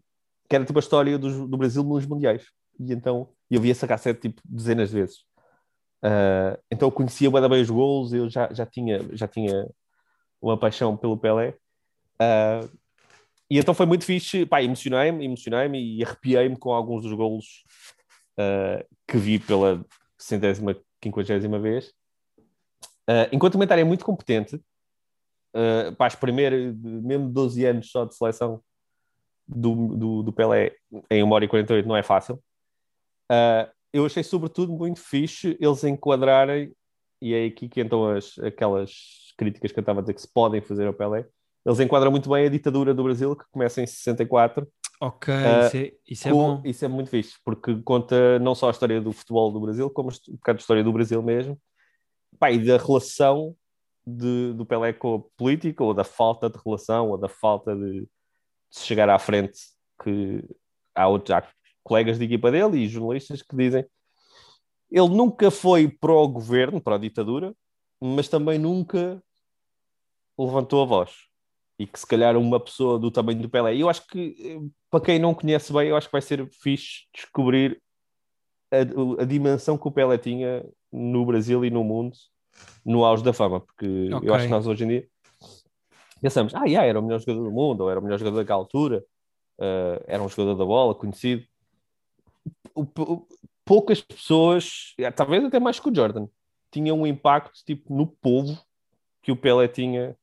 que 0.49 0.55
era 0.55 0.65
tipo 0.65 0.77
a 0.77 0.81
história 0.81 1.17
do, 1.17 1.47
do 1.47 1.57
Brasil 1.57 1.83
nos 1.83 2.05
mundiais. 2.05 2.43
E 2.79 2.93
então 2.93 3.29
eu 3.49 3.61
vi 3.61 3.71
essa 3.71 3.87
cassete 3.87 4.21
tipo 4.21 4.41
dezenas 4.45 4.89
de 4.89 4.95
vezes. 4.95 5.17
Uh, 6.03 6.59
então 6.69 6.87
eu 6.87 6.91
conhecia 6.91 7.29
bem 7.31 7.61
os 7.61 7.69
gols, 7.69 8.11
eu 8.11 8.29
já, 8.29 8.51
já, 8.53 8.65
tinha, 8.65 8.99
já 9.13 9.27
tinha 9.27 9.69
uma 10.41 10.57
paixão 10.57 10.97
pelo 10.97 11.17
Pelé. 11.17 11.55
Uh, 12.15 12.69
e 13.49 13.59
então 13.59 13.73
foi 13.73 13.85
muito 13.85 14.05
fixe, 14.05 14.45
pá, 14.45 14.61
emocionei-me, 14.61 15.23
emocionei-me 15.23 15.97
e 15.97 16.03
arrepiei-me 16.03 16.57
com 16.57 16.73
alguns 16.73 17.03
dos 17.03 17.13
golos 17.13 17.63
uh, 18.39 18.83
que 19.07 19.17
vi 19.17 19.39
pela 19.39 19.85
centésima, 20.17 20.75
quinquagésima 20.99 21.59
vez. 21.59 21.93
Uh, 23.07 23.27
enquanto 23.31 23.53
comentário 23.53 23.81
é 23.81 23.85
muito 23.85 24.03
competente, 24.03 24.55
uh, 24.55 25.95
pá, 25.97 26.07
as 26.07 26.15
primeiras, 26.15 26.75
mesmo 26.75 27.29
12 27.29 27.65
anos 27.65 27.91
só 27.91 28.05
de 28.05 28.15
seleção 28.15 28.61
do, 29.47 29.97
do, 29.97 30.23
do 30.23 30.33
Pelé 30.33 30.75
em 31.11 31.23
1 31.23 31.31
hora 31.31 31.45
e 31.45 31.47
48 31.47 31.87
não 31.87 31.95
é 31.95 32.03
fácil. 32.03 32.41
Uh, 33.31 33.71
eu 33.93 34.05
achei 34.05 34.23
sobretudo 34.23 34.73
muito 34.73 34.99
fixe 34.99 35.57
eles 35.59 35.83
enquadrarem, 35.83 36.73
e 37.21 37.33
é 37.33 37.45
aqui 37.45 37.69
que 37.69 37.79
entram 37.79 38.09
as, 38.09 38.37
aquelas 38.39 38.91
críticas 39.37 39.71
que 39.71 39.79
eu 39.79 39.81
estava 39.81 39.99
a 39.99 40.01
dizer 40.01 40.13
que 40.13 40.21
se 40.21 40.33
podem 40.33 40.61
fazer 40.61 40.87
ao 40.87 40.93
Pelé, 40.93 41.25
eles 41.65 41.79
enquadram 41.79 42.11
muito 42.11 42.29
bem 42.29 42.45
a 42.45 42.49
ditadura 42.49 42.93
do 42.93 43.03
Brasil, 43.03 43.35
que 43.35 43.45
começa 43.51 43.81
em 43.81 43.85
64. 43.85 44.67
Ok, 44.99 45.33
uh, 45.33 45.65
isso, 45.65 45.77
é, 45.77 45.91
isso 46.07 46.27
é 46.27 46.31
com, 46.31 46.37
bom. 46.37 46.61
Isso 46.65 46.85
é 46.85 46.87
muito 46.87 47.09
fixe, 47.09 47.35
porque 47.43 47.81
conta 47.83 48.39
não 48.39 48.53
só 48.53 48.67
a 48.67 48.71
história 48.71 48.99
do 48.99 49.11
futebol 49.11 49.51
do 49.51 49.61
Brasil, 49.61 49.89
como 49.89 50.09
um 50.09 50.33
bocado 50.33 50.57
de 50.57 50.63
história 50.63 50.83
do 50.83 50.91
Brasil 50.91 51.21
mesmo, 51.21 51.57
Pá, 52.39 52.51
e 52.51 52.65
da 52.65 52.77
relação 52.77 53.55
de, 54.05 54.53
do 54.53 54.65
Pelé 54.65 54.91
com 54.91 55.15
a 55.15 55.37
política, 55.37 55.83
ou 55.83 55.93
da 55.93 56.03
falta 56.03 56.49
de 56.49 56.57
relação, 56.63 57.09
ou 57.09 57.17
da 57.17 57.29
falta 57.29 57.75
de, 57.75 58.01
de 58.01 58.79
chegar 58.79 59.09
à 59.09 59.19
frente, 59.19 59.59
que 60.03 60.43
há, 60.95 61.07
outros, 61.07 61.31
há 61.31 61.43
colegas 61.83 62.17
de 62.17 62.25
equipa 62.25 62.51
dele 62.51 62.77
e 62.77 62.87
jornalistas 62.87 63.41
que 63.41 63.55
dizem 63.55 63.85
ele 64.91 65.09
nunca 65.09 65.49
foi 65.49 65.87
pró-governo, 65.87 66.79
para 66.79 66.95
a 66.95 66.99
ditadura, 66.99 67.55
mas 67.99 68.27
também 68.27 68.59
nunca 68.59 69.21
levantou 70.37 70.83
a 70.83 70.85
voz. 70.85 71.11
E 71.79 71.87
que 71.87 71.99
se 71.99 72.05
calhar 72.05 72.37
uma 72.37 72.59
pessoa 72.59 72.99
do 72.99 73.09
tamanho 73.09 73.41
do 73.41 73.49
Pelé. 73.49 73.75
Eu 73.75 73.89
acho 73.89 74.05
que, 74.05 74.61
para 74.91 75.03
quem 75.03 75.17
não 75.17 75.33
conhece 75.33 75.73
bem, 75.73 75.87
eu 75.87 75.95
acho 75.95 76.07
que 76.07 76.11
vai 76.11 76.21
ser 76.21 76.47
fixe 76.61 77.07
descobrir 77.11 77.81
a, 78.71 79.23
a 79.23 79.25
dimensão 79.25 79.79
que 79.79 79.87
o 79.87 79.91
Pelé 79.91 80.19
tinha 80.19 80.63
no 80.91 81.25
Brasil 81.25 81.65
e 81.65 81.71
no 81.71 81.83
mundo 81.83 82.15
no 82.85 83.03
auge 83.03 83.23
da 83.23 83.33
fama. 83.33 83.61
Porque 83.61 84.13
okay. 84.13 84.29
eu 84.29 84.33
acho 84.35 84.45
que 84.45 84.51
nós 84.51 84.67
hoje 84.67 84.83
em 84.83 84.87
dia 84.89 85.07
pensamos, 86.21 86.53
ah, 86.53 86.65
yeah, 86.65 86.87
era 86.87 86.99
o 86.99 87.03
melhor 87.03 87.19
jogador 87.19 87.43
do 87.43 87.51
mundo, 87.51 87.81
ou 87.81 87.89
era 87.89 87.99
o 87.99 88.03
melhor 88.03 88.19
jogador 88.19 88.37
daquela 88.37 88.59
altura, 88.59 89.03
uh, 89.59 90.03
era 90.07 90.21
um 90.21 90.29
jogador 90.29 90.55
da 90.55 90.63
bola, 90.63 90.95
conhecido. 90.95 91.43
Poucas 93.65 94.01
pessoas, 94.01 94.93
eh, 94.97 95.09
talvez 95.11 95.43
até 95.43 95.59
mais 95.59 95.79
que 95.79 95.89
o 95.89 95.95
Jordan, 95.95 96.27
tinham 96.71 96.99
um 96.99 97.07
impacto 97.07 97.63
tipo 97.65 97.95
no 97.95 98.07
povo 98.07 98.59
que 99.21 99.31
o 99.31 99.35
Pelé 99.37 99.67
tinha 99.67 100.17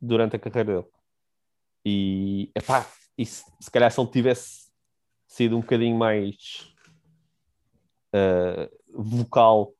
durante 0.00 0.36
a 0.36 0.38
carreira 0.38 0.74
dele. 0.74 0.86
E, 1.84 2.50
epá, 2.56 2.86
e 3.16 3.26
se, 3.26 3.44
se 3.60 3.70
calhar 3.70 3.90
se 3.90 4.00
ele 4.00 4.10
tivesse 4.10 4.72
sido 5.26 5.56
um 5.56 5.60
bocadinho 5.60 5.96
mais 5.96 6.74
uh, 8.14 8.70
vocal 8.94 9.72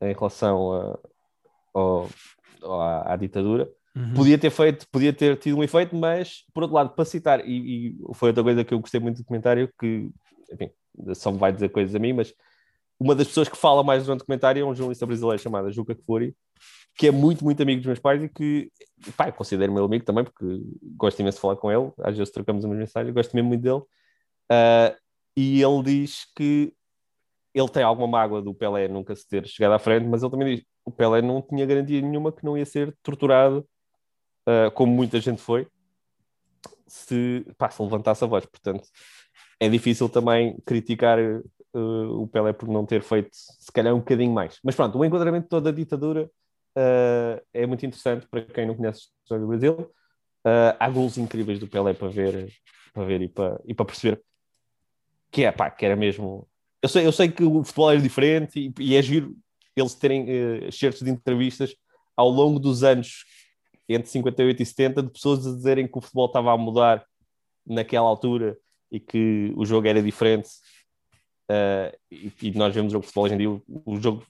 em 0.00 0.12
relação 0.12 0.72
a, 0.72 0.98
ao, 1.74 2.08
à, 2.62 3.14
à, 3.14 3.16
ditadura, 3.16 3.68
uhum. 3.96 4.14
podia 4.14 4.38
ter 4.38 4.50
feito, 4.50 4.86
podia 4.90 5.12
ter 5.12 5.36
tido 5.38 5.58
um 5.58 5.64
efeito, 5.64 5.96
mas 5.96 6.44
por 6.52 6.62
outro 6.62 6.76
lado, 6.76 6.90
para 6.90 7.04
citar, 7.04 7.46
e, 7.46 7.88
e 7.88 7.98
foi 8.14 8.30
outra 8.30 8.44
coisa 8.44 8.64
que 8.64 8.72
eu 8.72 8.80
gostei 8.80 9.00
muito 9.00 9.18
do 9.18 9.24
comentário, 9.24 9.72
que 9.78 10.10
enfim, 10.52 10.70
só 11.14 11.30
me 11.32 11.38
vai 11.38 11.52
dizer 11.52 11.68
coisas 11.70 11.94
a 11.94 11.98
mim, 11.98 12.12
mas 12.12 12.34
uma 13.00 13.14
das 13.14 13.28
pessoas 13.28 13.48
que 13.48 13.56
fala 13.56 13.82
mais 13.84 14.06
no 14.06 14.16
documentário 14.16 14.60
é 14.60 14.64
um 14.64 14.74
jornalista 14.74 15.06
brasileiro 15.06 15.40
chamado 15.40 15.70
Juca 15.70 15.94
Kfouri, 15.94 16.34
que 16.96 17.06
é 17.06 17.10
muito, 17.12 17.44
muito 17.44 17.62
amigo 17.62 17.80
dos 17.80 17.86
meus 17.86 18.00
pais 18.00 18.22
e 18.22 18.28
que, 18.28 18.72
pá, 19.16 19.30
considero 19.30 19.72
meu 19.72 19.84
amigo 19.84 20.04
também, 20.04 20.24
porque 20.24 20.44
gosto 20.96 21.20
imenso 21.20 21.36
de 21.36 21.42
falar 21.42 21.56
com 21.56 21.70
ele, 21.70 21.92
às 22.00 22.16
vezes 22.16 22.32
trocamos 22.32 22.64
umas 22.64 22.76
mensagens, 22.76 23.14
gosto 23.14 23.34
mesmo 23.34 23.48
muito 23.48 23.62
dele. 23.62 23.82
Uh, 24.50 24.98
e 25.36 25.62
ele 25.62 25.82
diz 25.84 26.26
que 26.34 26.72
ele 27.54 27.68
tem 27.68 27.84
alguma 27.84 28.08
mágoa 28.08 28.42
do 28.42 28.52
Pelé 28.52 28.88
nunca 28.88 29.14
se 29.14 29.28
ter 29.28 29.46
chegado 29.46 29.74
à 29.74 29.78
frente, 29.78 30.06
mas 30.06 30.22
ele 30.22 30.30
também 30.30 30.54
diz 30.56 30.64
que 30.64 30.70
o 30.84 30.90
Pelé 30.90 31.22
não 31.22 31.40
tinha 31.40 31.64
garantia 31.64 32.00
nenhuma 32.00 32.32
que 32.32 32.44
não 32.44 32.58
ia 32.58 32.66
ser 32.66 32.96
torturado, 33.00 33.64
uh, 34.48 34.70
como 34.72 34.92
muita 34.92 35.20
gente 35.20 35.40
foi, 35.40 35.68
se, 36.88 37.46
pá, 37.56 37.70
se 37.70 37.80
levantasse 37.80 38.24
a 38.24 38.26
voz. 38.26 38.44
Portanto, 38.46 38.88
é 39.60 39.68
difícil 39.68 40.08
também 40.08 40.56
criticar 40.64 41.18
uh, 41.18 42.22
o 42.22 42.26
Pelé 42.28 42.52
por 42.52 42.68
não 42.68 42.86
ter 42.86 43.02
feito, 43.02 43.30
se 43.32 43.72
calhar, 43.72 43.94
um 43.94 43.98
bocadinho 43.98 44.32
mais. 44.32 44.58
Mas 44.62 44.74
pronto, 44.74 44.98
o 44.98 45.04
enquadramento 45.04 45.48
toda 45.48 45.70
a 45.70 45.72
ditadura 45.72 46.30
uh, 46.76 47.42
é 47.52 47.66
muito 47.66 47.84
interessante 47.84 48.26
para 48.26 48.42
quem 48.42 48.66
não 48.66 48.74
conhece 48.74 49.00
a 49.00 49.22
história 49.22 49.42
do 49.42 49.48
Brasil. 49.48 49.74
Uh, 50.44 50.76
há 50.78 50.88
gols 50.88 51.18
incríveis 51.18 51.58
do 51.58 51.66
Pelé 51.66 51.92
para 51.92 52.08
ver, 52.08 52.52
para 52.92 53.04
ver 53.04 53.22
e 53.22 53.28
para, 53.28 53.60
e 53.66 53.74
para 53.74 53.86
perceber 53.86 54.22
que 55.30 55.44
é, 55.44 55.52
pá, 55.52 55.70
que 55.70 55.84
era 55.84 55.96
mesmo. 55.96 56.48
Eu 56.80 56.88
sei, 56.88 57.06
eu 57.06 57.12
sei 57.12 57.28
que 57.28 57.42
o 57.42 57.64
futebol 57.64 57.90
é 57.90 57.96
diferente 57.96 58.58
e, 58.58 58.82
e 58.82 58.96
é 58.96 59.02
giro 59.02 59.36
eles 59.76 59.94
terem 59.94 60.24
uh, 60.24 60.72
certos 60.72 61.02
de 61.02 61.10
entrevistas 61.10 61.74
ao 62.16 62.28
longo 62.28 62.58
dos 62.58 62.82
anos 62.82 63.24
entre 63.88 64.08
58 64.08 64.62
e 64.62 64.66
70 64.66 65.02
de 65.02 65.10
pessoas 65.10 65.46
a 65.46 65.50
dizerem 65.50 65.86
que 65.86 65.96
o 65.96 66.00
futebol 66.00 66.26
estava 66.26 66.52
a 66.52 66.56
mudar 66.56 67.04
naquela 67.66 68.06
altura 68.06 68.56
e 68.90 68.98
que 68.98 69.52
o 69.56 69.64
jogo 69.64 69.86
era 69.86 70.02
diferente 70.02 70.48
Uh, 71.50 71.96
e, 72.10 72.32
e, 72.42 72.50
nós 72.52 72.74
vemos 72.74 72.92
o 72.92 72.92
jogo 72.92 73.02
de 73.02 73.06
futebol 73.06 73.24
hoje 73.24 73.34
em 73.34 73.38
dia, 73.38 73.50
o, 73.50 73.62
o, 73.86 73.98
jogo 73.98 74.22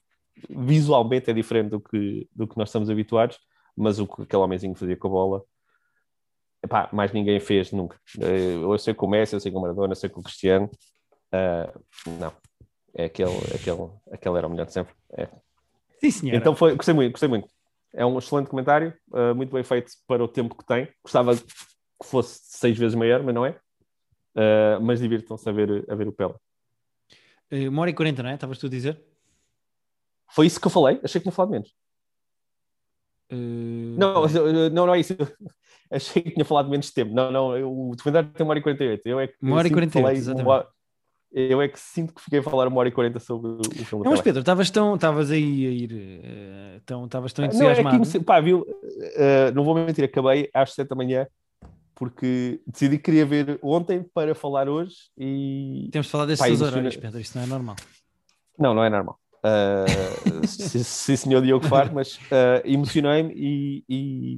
visualmente 0.49 1.29
é 1.29 1.33
diferente 1.33 1.69
do 1.69 1.81
que, 1.81 2.29
do 2.33 2.47
que 2.47 2.57
nós 2.57 2.69
estamos 2.69 2.89
habituados, 2.89 3.37
mas 3.75 3.99
o 3.99 4.07
que 4.07 4.21
aquele 4.21 4.41
homenzinho 4.41 4.73
fazia 4.73 4.95
com 4.95 5.09
a 5.09 5.11
bola, 5.11 5.43
epá, 6.63 6.89
mais 6.93 7.11
ninguém 7.11 7.37
fez 7.41 7.73
nunca. 7.73 7.99
Uh, 8.17 8.71
eu 8.71 8.77
sei 8.79 8.93
com 8.93 9.05
o 9.05 9.09
Messi, 9.09 9.33
eu 9.33 9.39
sei 9.41 9.51
com 9.51 9.59
o 9.59 9.61
Maradona, 9.61 9.91
eu 9.91 9.97
sei 9.97 10.09
com 10.09 10.21
o 10.21 10.23
Cristiano, 10.23 10.71
uh, 11.33 12.09
não, 12.19 12.31
é 12.93 13.05
aquele, 13.05 13.37
aquele, 13.53 13.89
aquele 14.13 14.37
era 14.37 14.47
o 14.47 14.49
melhor 14.49 14.65
de 14.65 14.71
sempre. 14.71 14.93
É. 15.17 15.27
Sim, 15.99 16.11
senhor. 16.11 16.35
Então 16.37 16.55
foi, 16.55 16.73
gostei 16.73 16.93
muito, 16.93 17.11
gostei 17.11 17.27
muito. 17.27 17.49
É 17.93 18.05
um 18.05 18.17
excelente 18.17 18.49
comentário, 18.49 18.93
muito 19.35 19.51
bem 19.51 19.63
feito 19.63 19.91
para 20.07 20.23
o 20.23 20.27
tempo 20.27 20.55
que 20.55 20.63
tem. 20.63 20.87
Gostava 21.03 21.35
que 21.35 21.43
fosse 22.05 22.39
seis 22.43 22.77
vezes 22.77 22.95
maior, 22.95 23.23
mas 23.23 23.33
não 23.35 23.45
é. 23.45 23.59
Mas 24.81 24.99
divirtam-se 24.99 25.47
a 25.47 25.51
ver, 25.51 25.85
a 25.89 25.95
ver 25.95 26.07
o 26.07 26.11
Pela. 26.11 26.39
Uh, 27.51 27.69
uma 27.69 27.81
hora 27.81 27.89
e 27.89 27.93
quarenta, 27.93 28.21
não 28.21 28.29
é? 28.29 28.35
Estavas 28.35 28.57
tu 28.57 28.67
a 28.67 28.69
dizer? 28.69 29.01
Foi 30.29 30.45
isso 30.45 30.59
que 30.59 30.67
eu 30.67 30.71
falei? 30.71 30.99
Achei 31.03 31.19
que 31.19 31.23
tinha 31.23 31.31
falado 31.31 31.51
menos. 31.51 31.69
Uh... 33.31 33.95
Não, 33.97 34.27
não, 34.69 34.85
não 34.85 34.93
é 34.93 34.99
isso. 34.99 35.15
Achei 35.91 36.21
que 36.21 36.31
tinha 36.31 36.45
falado 36.45 36.69
menos 36.69 36.91
tempo. 36.91 37.13
Não, 37.13 37.31
não, 37.31 37.89
o 37.89 37.95
documentário 37.95 38.29
tem 38.29 38.45
uma 38.45 38.51
hora 38.51 38.59
e 38.59 38.63
48. 38.63 39.07
Eu 39.07 39.19
é 39.19 39.27
que 39.27 39.35
uma 39.41 39.57
hora 39.57 39.67
e 39.67 39.71
48, 39.71 40.17
exatamente. 40.17 40.47
Uma... 40.47 40.67
Eu 41.31 41.61
é 41.61 41.67
que 41.67 41.79
sinto 41.79 42.13
que 42.13 42.21
fiquei 42.21 42.39
a 42.39 42.43
falar 42.43 42.67
uma 42.67 42.79
hora 42.79 42.89
e 42.89 42.91
quarenta 42.91 43.19
sobre 43.19 43.49
o 43.49 43.85
filme. 43.85 44.03
Não, 44.03 44.11
mas 44.11 44.21
Pedro, 44.21 44.39
estavas 44.39 44.69
tão, 44.71 44.95
estavas 44.95 45.29
aí 45.29 45.65
a 45.65 45.69
ir, 45.69 45.91
uh, 45.93 46.81
tão, 46.85 47.05
estavas 47.05 47.33
tão 47.33 47.45
Não, 47.45 47.51
é 47.51 47.55
entusiasmado. 47.55 48.11
que, 48.11 48.19
pá, 48.21 48.39
viu, 48.39 48.61
uh, 48.61 49.51
não 49.53 49.63
vou 49.63 49.75
mentir, 49.75 50.03
acabei 50.03 50.49
às 50.53 50.73
sete 50.73 50.89
da 50.89 50.95
manhã 50.95 51.27
porque 51.99 52.61
decidi 52.65 52.97
que 52.97 53.03
queria 53.03 53.25
ver 53.25 53.59
ontem 53.61 54.01
para 54.01 54.33
falar 54.33 54.69
hoje 54.69 54.95
e... 55.17 55.89
Temos 55.91 56.07
de 56.07 56.11
falar 56.11 56.23
emociona- 56.23 56.65
horários, 56.65 56.95
Pedro, 56.95 57.19
isto 57.19 57.37
não 57.37 57.43
é 57.43 57.47
normal. 57.47 57.75
Não, 58.57 58.73
não 58.73 58.83
é 58.83 58.89
normal. 58.89 59.19
Uh, 59.43 60.45
sim, 60.47 60.81
sim, 60.81 61.15
senhor 61.17 61.41
Diogo 61.41 61.67
Faro, 61.67 61.93
mas 61.93 62.15
uh, 62.15 62.63
emocionei-me 62.63 63.33
e, 63.35 63.83
e 63.89 64.37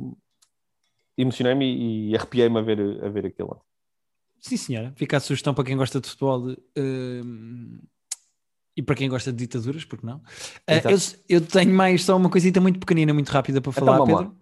emocionei-me 1.15 1.65
e, 1.65 2.09
e 2.09 2.15
arrepiei-me 2.15 2.57
a 2.57 2.61
ver, 2.63 3.05
a 3.05 3.09
ver 3.09 3.27
aquilo. 3.27 3.61
Sim, 4.39 4.57
senhora. 4.57 4.91
Fica 4.95 5.17
a 5.17 5.19
sugestão 5.19 5.53
para 5.53 5.63
quem 5.63 5.77
gosta 5.77 6.01
de 6.01 6.09
futebol 6.09 6.55
hum, 6.75 7.79
e 8.75 8.81
para 8.81 8.95
quem 8.95 9.07
gosta 9.07 9.31
de 9.31 9.37
ditaduras, 9.37 9.85
porque 9.85 10.05
não? 10.05 10.19
Exato. 10.67 10.89
eu, 11.29 11.37
eu 11.37 11.41
tenho 11.45 11.71
mais 11.71 12.03
só 12.03 12.17
uma 12.17 12.29
coisita 12.29 12.59
muito 12.59 12.79
pequenina, 12.79 13.13
muito 13.13 13.29
rápida 13.29 13.61
para 13.61 13.71
falar, 13.71 13.95
Então, 13.97 14.05
Pedro. 14.07 14.40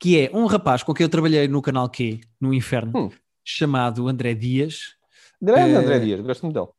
Que 0.00 0.18
é 0.18 0.30
um 0.34 0.46
rapaz 0.46 0.82
com 0.82 0.94
quem 0.94 1.04
eu 1.04 1.08
trabalhei 1.10 1.46
no 1.46 1.60
canal 1.62 1.88
Q, 1.88 2.20
no 2.40 2.52
Inferno, 2.54 2.92
Hum. 2.96 3.10
chamado 3.44 4.08
André 4.08 4.34
Dias, 4.34 4.96
Grande 5.40 5.74
Eh, 5.74 5.76
André 5.76 5.98
Dias, 6.00 6.20
gosto 6.22 6.42
muito 6.46 6.54
dele. 6.58 6.72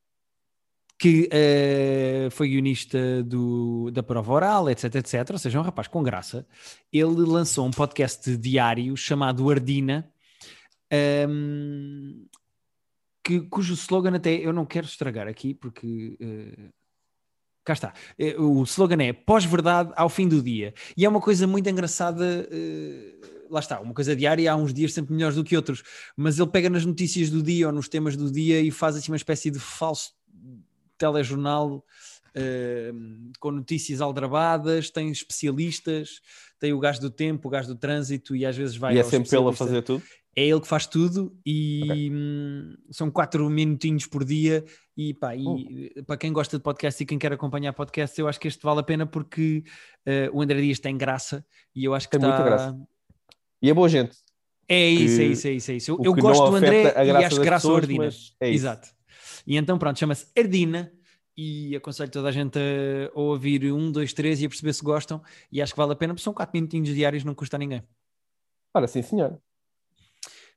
que 0.99 1.28
eh, 1.32 2.28
foi 2.32 2.49
guionista 2.49 3.24
do, 3.24 3.89
da 3.91 4.03
prova 4.03 4.34
oral, 4.34 4.69
etc, 4.69 4.95
etc. 4.95 5.30
Ou 5.32 5.38
seja, 5.39 5.57
é 5.57 5.61
um 5.61 5.63
rapaz 5.63 5.88
com 5.88 6.03
graça. 6.03 6.45
Ele 6.93 7.26
lançou 7.26 7.65
um 7.65 7.72
podcast 7.72 8.38
diário 8.38 8.95
chamado 8.97 9.49
Ardina, 9.49 10.11
ehm, 10.91 12.26
que, 13.24 13.39
cujo 13.41 13.74
slogan 13.74 14.15
até 14.15 14.34
eu 14.36 14.53
não 14.53 14.65
quero 14.65 14.86
estragar 14.86 15.28
aqui, 15.28 15.53
porque 15.55 16.17
eh, 16.19 16.69
cá 17.72 17.74
está. 17.74 17.93
Eh, 18.17 18.36
O 18.38 18.63
slogan 18.63 19.01
é 19.03 19.13
pós-verdade 19.13 19.91
ao 19.95 20.09
fim 20.09 20.28
do 20.28 20.41
dia. 20.41 20.74
E 20.95 21.05
é 21.05 21.09
uma 21.09 21.22
coisa 21.22 21.47
muito 21.47 21.69
engraçada. 21.69 22.47
eh, 22.51 23.15
lá 23.49 23.59
está, 23.59 23.82
uma 23.82 23.93
coisa 23.93 24.15
diária, 24.15 24.49
há 24.51 24.55
uns 24.55 24.74
dias 24.74 24.93
sempre 24.93 25.13
melhores 25.13 25.36
do 25.36 25.43
que 25.43 25.57
outros, 25.57 25.84
mas 26.15 26.39
ele 26.39 26.49
pega 26.49 26.69
nas 26.69 26.86
notícias 26.86 27.30
do 27.30 27.43
dia 27.43 27.67
ou 27.67 27.74
nos 27.74 27.89
temas 27.89 28.15
do 28.15 28.32
dia 28.32 28.61
e 28.61 28.72
faz 28.72 28.95
assim 28.95 29.11
uma 29.11 29.17
espécie 29.17 29.51
de 29.51 29.59
falso 29.59 30.11
telejornal 30.97 31.84
eh, 32.34 32.93
com 33.39 33.51
notícias 33.51 33.99
aldrabadas, 33.99 34.89
tem 34.89 35.11
especialistas, 35.11 36.22
tem 36.59 36.72
o 36.72 36.80
gajo 36.80 37.01
do 37.01 37.09
tempo, 37.09 37.47
o 37.47 37.51
gajo 37.51 37.67
do 37.67 37.76
trânsito 37.76 38.36
e 38.36 38.45
às 38.45 38.55
vezes 38.55 38.78
vai 38.78 38.95
E 38.95 38.99
é 38.99 39.03
sempre 39.03 39.36
ele 39.36 39.49
a 39.49 39.53
fazer 39.53 39.82
tudo. 39.82 40.03
É 40.36 40.45
ele 40.45 40.61
que 40.61 40.67
faz 40.67 40.88
tudo 40.88 41.38
e 41.45 42.09
hum, 42.11 42.75
são 42.89 43.11
quatro 43.11 43.49
minutinhos 43.49 44.05
por 44.07 44.23
dia 44.23 44.63
e, 44.95 45.13
pá, 45.13 45.36
e 45.36 45.45
Hum. 45.45 46.03
para 46.07 46.15
quem 46.15 46.32
gosta 46.32 46.57
de 46.57 46.63
podcast 46.63 47.03
e 47.03 47.05
quem 47.05 47.19
quer 47.19 47.34
acompanhar 47.34 47.73
podcast, 47.73 48.17
eu 48.19 48.27
acho 48.29 48.39
que 48.39 48.47
este 48.47 48.63
vale 48.63 48.79
a 48.79 48.84
pena 48.84 49.05
porque 49.05 49.63
eh, 50.05 50.29
o 50.32 50.41
André 50.41 50.61
Dias 50.61 50.79
tem 50.79 50.97
graça 50.97 51.45
e 51.75 51.84
eu 51.84 51.93
acho 51.93 52.07
que 52.09 52.17
Tem 52.17 52.21
muita 52.27 52.38
está... 52.38 52.49
graça. 52.49 52.82
E 53.61 53.69
é 53.69 53.73
boa 53.73 53.89
gente. 53.89 54.15
É 54.69 54.88
isso, 54.89 55.17
que- 55.17 55.21
é 55.21 55.25
isso, 55.25 55.47
é 55.47 55.51
isso, 55.51 55.71
é 55.71 55.75
isso. 55.75 55.91
Eu, 55.91 55.99
eu 56.05 56.13
gosto 56.13 56.49
do 56.49 56.55
André 56.55 56.84
e 57.05 57.11
acho 57.11 57.41
graça 57.41 57.67
ao 57.67 57.73
pessoas, 57.73 57.84
Ardina. 57.84 58.05
mas 58.05 58.34
é. 58.39 58.49
Exato. 58.51 58.88
E 59.45 59.57
então, 59.57 59.77
pronto, 59.77 59.99
chama-se 59.99 60.27
Ardina 60.38 60.93
e 61.36 61.75
aconselho 61.75 62.09
toda 62.09 62.29
a 62.29 62.32
gente 62.32 62.57
a 62.57 63.19
ouvir 63.19 63.69
um, 63.73 63.91
dois, 63.91 64.13
três 64.13 64.41
e 64.41 64.45
a 64.45 64.49
perceber 64.49 64.71
se 64.71 64.82
gostam 64.84 65.21
e 65.51 65.61
acho 65.61 65.73
que 65.73 65.77
vale 65.77 65.91
a 65.91 65.95
pena 65.95 66.13
porque 66.13 66.23
são 66.23 66.34
quatro 66.34 66.53
minutinhos 66.55 66.88
diários, 66.95 67.25
não 67.25 67.36
custa 67.36 67.57
a 67.57 67.59
ninguém. 67.59 67.84
Ora, 68.73 68.88
sim, 68.88 69.01
senhor. 69.01 69.38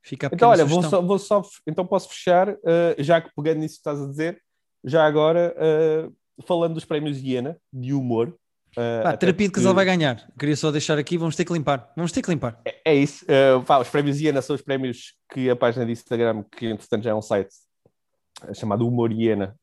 Fica 0.05 0.27
a 0.27 0.31
Então, 0.33 0.51
olha, 0.51 0.65
vou 0.67 0.83
só, 0.83 1.01
vou 1.01 1.19
só- 1.19 1.43
então 1.67 1.87
posso 1.87 2.11
fechar, 2.11 2.51
eh, 2.51 2.95
já 2.99 3.21
que 3.23 3.31
pegando 3.35 3.61
nisso 3.61 3.77
que 3.77 3.81
estás 3.81 4.01
a 4.03 4.07
dizer, 4.07 4.39
já 4.85 5.07
agora, 5.07 5.55
eh, 5.57 6.09
falando 6.47 6.75
dos 6.75 6.85
prémios 6.85 7.19
Iena, 7.23 7.57
de 7.73 7.95
humor. 7.95 8.37
eh, 8.77 9.03
Pá, 9.03 9.17
terapia 9.17 9.47
de 9.47 9.53
casal 9.55 9.73
vai 9.73 9.85
ganhar. 9.87 10.29
Queria 10.39 10.57
só 10.57 10.71
deixar 10.71 10.99
aqui, 10.99 11.17
vamos 11.17 11.37
ter 11.37 11.45
que 11.47 11.53
limpar. 11.55 11.91
Vamos 11.97 12.13
ter 12.13 12.21
que 12.21 12.31
limpar. 12.31 12.61
É, 12.67 12.93
é 12.93 12.95
isso. 12.95 13.25
eh, 13.29 13.59
pá, 13.67 13.79
os 13.79 13.89
prémios 13.89 14.21
Iena 14.21 14.43
são 14.43 14.55
os 14.55 14.61
prémios 14.63 15.15
que 15.33 15.49
a 15.49 15.57
página 15.57 15.87
de 15.87 15.93
Instagram, 15.93 16.45
que 16.55 16.67
entretanto 16.67 17.03
já 17.05 17.11
é 17.11 17.15
um 17.15 17.23
site 17.23 17.55
chamado 18.53 18.87
Humor 18.87 19.11
Iena, 19.11 19.57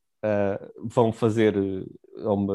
vão 0.84 1.12
fazer, 1.12 1.54
vão, 2.18 2.48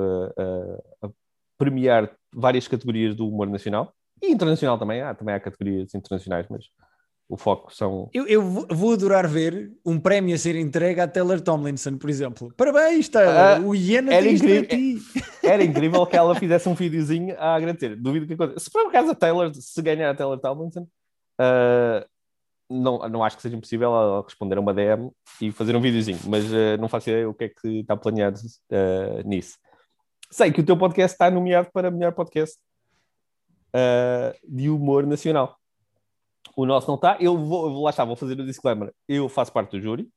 premiar 1.59 2.11
várias 2.35 2.67
categorias 2.67 3.15
do 3.15 3.29
humor 3.29 3.49
nacional 3.49 3.93
e 4.23 4.31
internacional 4.31 4.79
também. 4.79 5.03
Há, 5.03 5.15
também 5.15 5.35
há 5.35 5.41
categorias 5.41 5.95
internacionais, 5.95 6.47
mas 6.51 6.65
o 7.29 7.37
foco 7.37 7.75
são 7.75 8.09
Eu, 8.15 8.27
eu 8.29 8.43
vou- 8.43 8.93
adorar 8.93 9.27
ver 9.27 9.73
um 9.85 9.99
prémio 9.99 10.35
a 10.35 10.39
ser 10.39 10.55
entregue 10.55 11.01
à 11.01 11.09
Taylor 11.09 11.41
Tomlinson, 11.41 11.99
por 11.99 12.09
exemplo. 12.09 12.53
Parabéns, 12.57 13.09
Taylor! 13.09 13.35
Ah, 13.35 13.61
o 13.61 13.75
Iena 13.75 14.15
era 14.15 14.29
incrível. 14.31 14.69
Era 15.43 15.63
incrível 15.63 16.05
que 16.07 16.17
ela 16.17 16.35
fizesse 16.35 16.69
um 16.69 16.75
videozinho 16.75 17.37
a 17.39 17.55
agradecer. 17.55 17.95
Duvido 17.95 18.27
que 18.27 18.33
aconteça. 18.35 18.61
Se 18.65 18.71
por 18.71 18.87
acaso 18.89 19.11
a 19.13 19.15
Taylor, 19.15 19.53
se 19.55 19.81
ganhar 19.83 20.11
a 20.11 20.15
Taylor 20.15 20.39
Tomlinson, 20.41 20.89
ah, 21.39 22.05
não, 22.69 22.99
não 23.09 23.23
acho 23.25 23.37
que 23.37 23.43
seja 23.43 23.57
impossível 23.57 23.89
ela 23.95 24.23
responder 24.23 24.59
a 24.59 24.61
uma 24.61 24.75
DM 24.75 25.09
e 25.41 25.53
fazer 25.53 25.77
um 25.77 25.81
videozinho, 25.81 26.19
mas 26.27 26.45
ah, 26.53 26.77
não 26.79 26.89
faço 26.89 27.11
ideia 27.11 27.29
o 27.29 27.35
que 27.35 27.45
é 27.45 27.49
que 27.49 27.81
está 27.81 27.97
planeado 27.97 28.39
nisso. 29.25 29.57
Sei 30.31 30.51
que 30.51 30.61
o 30.61 30.65
teu 30.67 30.77
podcast 30.77 31.15
está 31.15 31.31
nomeado 31.31 31.69
para 31.73 31.91
melhor 31.91 32.13
podcast 32.13 32.57
de 34.49 34.69
humor 34.69 35.07
nacional. 35.07 35.57
O 36.57 36.65
nosso 36.65 36.89
não 36.89 36.95
está. 36.95 37.19
Eu 37.21 37.37
vou, 37.37 37.83
lá 37.83 37.91
está, 37.91 38.03
vou 38.03 38.17
fazer 38.17 38.41
o 38.41 38.47
disclaimer. 38.47 38.91
Eu 39.07 39.29
faço 39.29 39.53
parte 39.53 39.73
do 39.73 39.81
júri. 39.81 40.09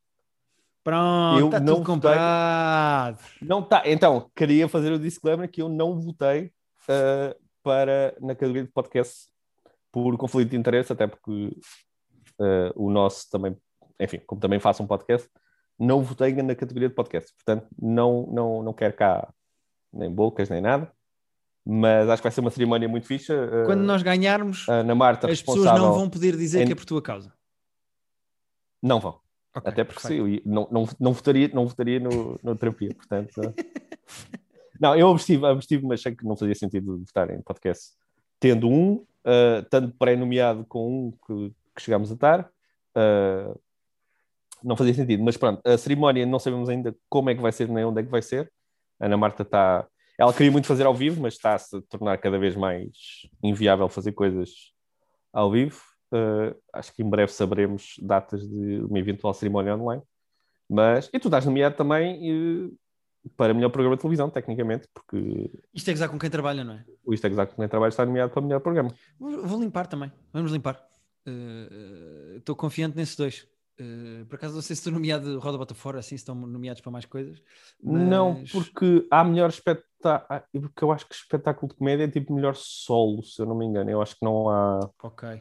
Pronto, 0.81 1.39
Eu 1.39 1.45
está 1.47 1.59
não 1.59 1.75
tudo 1.75 1.85
comprado. 1.85 3.19
Não 3.41 3.61
tá. 3.61 3.83
Então, 3.85 4.31
queria 4.33 4.69
fazer 4.69 4.93
o 4.93 4.97
disclaimer 4.97 5.51
que 5.51 5.61
eu 5.61 5.67
não 5.67 5.99
votei 5.99 6.53
uh, 6.87 7.35
para 7.61 8.15
na 8.21 8.33
categoria 8.33 8.63
de 8.63 8.71
podcast 8.71 9.29
por 9.91 10.17
conflito 10.17 10.51
de 10.51 10.57
interesse, 10.57 10.93
até 10.93 11.05
porque 11.05 11.31
uh, 12.39 12.71
o 12.75 12.89
nosso 12.89 13.29
também, 13.29 13.57
enfim, 13.99 14.21
como 14.25 14.39
também 14.39 14.59
faço 14.59 14.81
um 14.81 14.87
podcast, 14.87 15.29
não 15.77 16.01
votei 16.01 16.33
na 16.41 16.55
categoria 16.55 16.87
de 16.87 16.95
podcast. 16.95 17.33
Portanto, 17.35 17.67
não, 17.77 18.25
não, 18.31 18.63
não 18.63 18.73
quero 18.73 18.93
cá 18.93 19.33
nem 19.91 20.09
bocas 20.09 20.49
nem 20.49 20.61
nada, 20.61 20.89
mas 21.65 22.09
acho 22.09 22.21
que 22.21 22.27
vai 22.27 22.31
ser 22.31 22.41
uma 22.41 22.51
cerimónia 22.51 22.87
muito 22.87 23.05
fixa. 23.05 23.33
Uh, 23.33 23.65
Quando 23.65 23.81
nós 23.81 24.01
ganharmos, 24.01 24.67
Ana 24.67 24.95
Marta, 24.95 25.29
as 25.29 25.41
pessoas 25.41 25.65
não 25.79 25.93
vão 25.93 26.09
poder 26.09 26.35
dizer 26.35 26.63
em- 26.63 26.67
que 26.67 26.71
é 26.73 26.75
por 26.75 26.85
tua 26.85 27.01
causa. 27.01 27.33
Não 28.81 28.99
vão. 28.99 29.19
Ok, 29.55 29.71
Até 29.71 29.83
porque 29.83 30.01
sim, 30.01 30.15
eu 30.15 30.41
não, 30.45 30.67
não, 30.71 30.89
não 30.99 31.11
votaria, 31.13 31.49
não 31.53 31.67
votaria 31.67 31.99
no, 31.99 32.39
no 32.41 32.55
terapia, 32.55 32.93
portanto. 32.93 33.33
não, 34.79 34.95
eu 34.95 35.09
abstive, 35.09 35.45
abstive, 35.45 35.85
mas 35.85 35.99
achei 35.99 36.15
que 36.15 36.25
não 36.25 36.37
fazia 36.37 36.55
sentido 36.55 36.99
votar 36.99 37.29
em 37.31 37.41
podcast. 37.41 37.93
Tendo 38.39 38.69
um, 38.69 38.93
uh, 38.93 39.63
tanto 39.69 39.93
pré-nomeado 39.97 40.65
com 40.65 41.07
um 41.07 41.11
que, 41.11 41.53
que 41.75 41.81
chegámos 41.81 42.11
a 42.11 42.13
estar, 42.13 42.49
uh, 42.95 43.59
não 44.63 44.77
fazia 44.77 44.93
sentido. 44.93 45.23
Mas 45.23 45.35
pronto, 45.35 45.61
a 45.65 45.77
cerimónia 45.77 46.25
não 46.25 46.39
sabemos 46.39 46.69
ainda 46.69 46.95
como 47.09 47.29
é 47.29 47.35
que 47.35 47.41
vai 47.41 47.51
ser 47.51 47.67
nem 47.67 47.83
onde 47.83 48.01
é 48.01 48.03
que 48.03 48.09
vai 48.09 48.21
ser. 48.21 48.51
A 48.99 49.05
Ana 49.05 49.17
Marta 49.17 49.43
está. 49.43 49.85
Ela 50.19 50.33
queria 50.33 50.51
muito 50.51 50.67
fazer 50.67 50.85
ao 50.85 50.93
vivo, 50.93 51.21
mas 51.21 51.35
está-se 51.35 51.77
a 51.77 51.81
tornar 51.83 52.17
cada 52.17 52.37
vez 52.37 52.53
mais 52.53 52.89
inviável 53.41 53.87
fazer 53.87 54.11
coisas 54.11 54.73
ao 55.31 55.49
vivo. 55.49 55.81
Uh, 56.11 56.53
acho 56.73 56.93
que 56.93 57.01
em 57.01 57.09
breve 57.09 57.31
saberemos 57.31 57.95
datas 58.01 58.45
de 58.45 58.81
uma 58.81 58.99
eventual 58.99 59.33
cerimónia 59.33 59.73
online. 59.77 60.03
Mas, 60.69 61.09
e 61.13 61.19
tu 61.19 61.29
estás 61.29 61.45
nomeado 61.45 61.77
também 61.77 62.65
uh, 62.65 62.77
para 63.37 63.53
melhor 63.53 63.69
programa 63.69 63.95
de 63.95 64.01
televisão, 64.01 64.29
tecnicamente, 64.29 64.89
porque 64.93 65.49
Isto 65.73 65.89
é 65.89 65.93
gozar 65.93 66.09
com 66.09 66.19
quem 66.19 66.29
trabalha, 66.29 66.65
não 66.65 66.73
é? 66.73 66.85
o 67.05 67.13
Isto 67.13 67.25
é 67.25 67.29
Exato 67.29 67.55
com 67.55 67.61
quem 67.61 67.69
trabalho 67.69 67.89
está 67.89 68.05
nomeado 68.05 68.33
para 68.33 68.41
melhor 68.41 68.59
programa. 68.59 68.93
Vou, 69.17 69.47
vou 69.47 69.61
limpar 69.61 69.87
também. 69.87 70.11
Vamos 70.33 70.51
limpar. 70.51 70.85
Eh, 71.25 72.35
Estou 72.39 72.57
confiante 72.57 72.97
nesses 72.97 73.15
dois. 73.15 73.47
Eh, 73.79 74.25
por 74.27 74.35
acaso, 74.35 74.55
não 74.55 74.61
sei 74.61 74.75
se 74.75 74.81
estou 74.81 74.91
nomeado 74.93 75.39
Roda 75.39 75.57
Bota 75.57 75.73
Fora, 75.73 75.99
assim, 75.99 76.09
se 76.09 76.15
estão 76.15 76.35
nomeados 76.35 76.81
para 76.81 76.91
mais 76.91 77.05
coisas. 77.05 77.41
Não, 77.81 78.33
mas- 78.39 78.51
porque 78.51 79.07
há 79.09 79.23
melhor 79.23 79.49
espetáculo. 79.49 80.41
Porque 80.61 80.83
eu 80.83 80.91
acho 80.91 81.07
que 81.07 81.15
espetáculo 81.15 81.69
de 81.71 81.77
comédia 81.77 82.03
é 82.03 82.07
tipo 82.07 82.33
melhor 82.33 82.55
solo, 82.55 83.23
se 83.23 83.41
eu 83.41 83.45
não 83.45 83.55
me 83.57 83.65
engano. 83.65 83.89
Eu 83.89 84.01
acho 84.01 84.15
que 84.15 84.23
não 84.25 84.49
há. 84.49 84.89
Ok. 85.03 85.39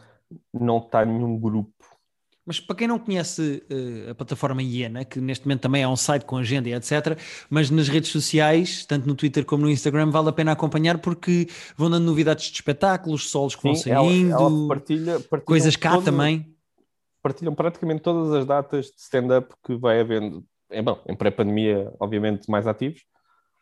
Não 0.53 0.79
está 0.79 1.05
nenhum 1.05 1.39
grupo. 1.39 1.73
Mas 2.47 2.59
para 2.59 2.77
quem 2.77 2.89
não 2.89 2.99
conhece 2.99 3.63
eh, 3.69 4.11
a 4.11 4.15
plataforma 4.15 4.63
Iena, 4.63 5.05
que 5.05 5.21
neste 5.21 5.45
momento 5.47 5.61
também 5.61 5.83
é 5.83 5.89
um 5.89 5.97
site 5.97 6.25
com 6.25 6.37
agenda 6.39 6.67
e 6.69 6.73
etc., 6.73 7.19
mas 7.51 7.71
nas 7.71 7.89
redes 7.89 8.11
sociais, 8.11 8.87
tanto 8.87 9.07
no 9.07 9.15
Twitter 9.15 9.45
como 9.45 9.65
no 9.65 9.71
Instagram, 9.71 10.11
vale 10.11 10.31
a 10.31 10.33
pena 10.33 10.53
acompanhar 10.53 10.97
porque 10.99 11.47
vão 11.77 11.91
dando 11.91 12.05
novidades 12.07 12.47
de 12.47 12.55
espetáculos, 12.55 13.29
solos 13.31 13.55
que 13.55 13.63
vão 13.63 13.75
Sim, 13.75 13.91
ela, 13.91 14.09
saindo, 14.09 14.33
ela 14.33 14.69
partilha, 14.69 15.21
partilham 15.21 15.45
coisas 15.45 15.77
cá 15.77 15.91
todas- 15.91 16.05
também. 16.07 16.55
Partilham 17.23 17.55
praticamente 17.55 18.03
todas 18.03 18.33
as 18.33 18.47
datas 18.47 18.87
de 18.87 19.01
stand-up 19.01 19.55
que 19.65 19.77
vai 19.77 20.01
havendo. 20.01 20.45
É 20.71 20.83
bom, 20.83 21.01
em 21.09 21.17
pré-pandemia, 21.17 21.93
obviamente, 21.99 22.51
mais 22.51 22.67
ativos, 22.67 23.03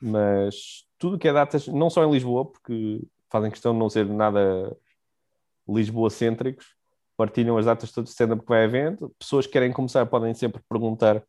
mas 0.01 0.85
tudo 0.99 1.19
que 1.19 1.29
é 1.29 1.33
datas, 1.33 1.69
não 1.69 1.89
só 1.89 2.05
em 2.05 2.11
Lisboa, 2.11 2.45
porque 2.45 3.01
fazem 3.31 3.51
questão 3.51 3.73
de 3.73 3.79
não 3.79 3.89
ser 3.89 4.07
nada 4.07 4.77
Lisboa-cêntricos, 5.69 6.75
partilham 7.17 7.57
as 7.57 7.67
datas 7.67 7.93
todas 7.93 8.11
de 8.11 8.15
stand-up 8.15 8.43
que 8.43 8.49
vai 8.49 8.65
havendo. 8.65 9.15
Pessoas 9.19 9.47
que 9.47 9.53
querem 9.53 9.73
começar 9.73 10.05
podem 10.07 10.35
sempre 10.35 10.63
perguntar 10.69 11.23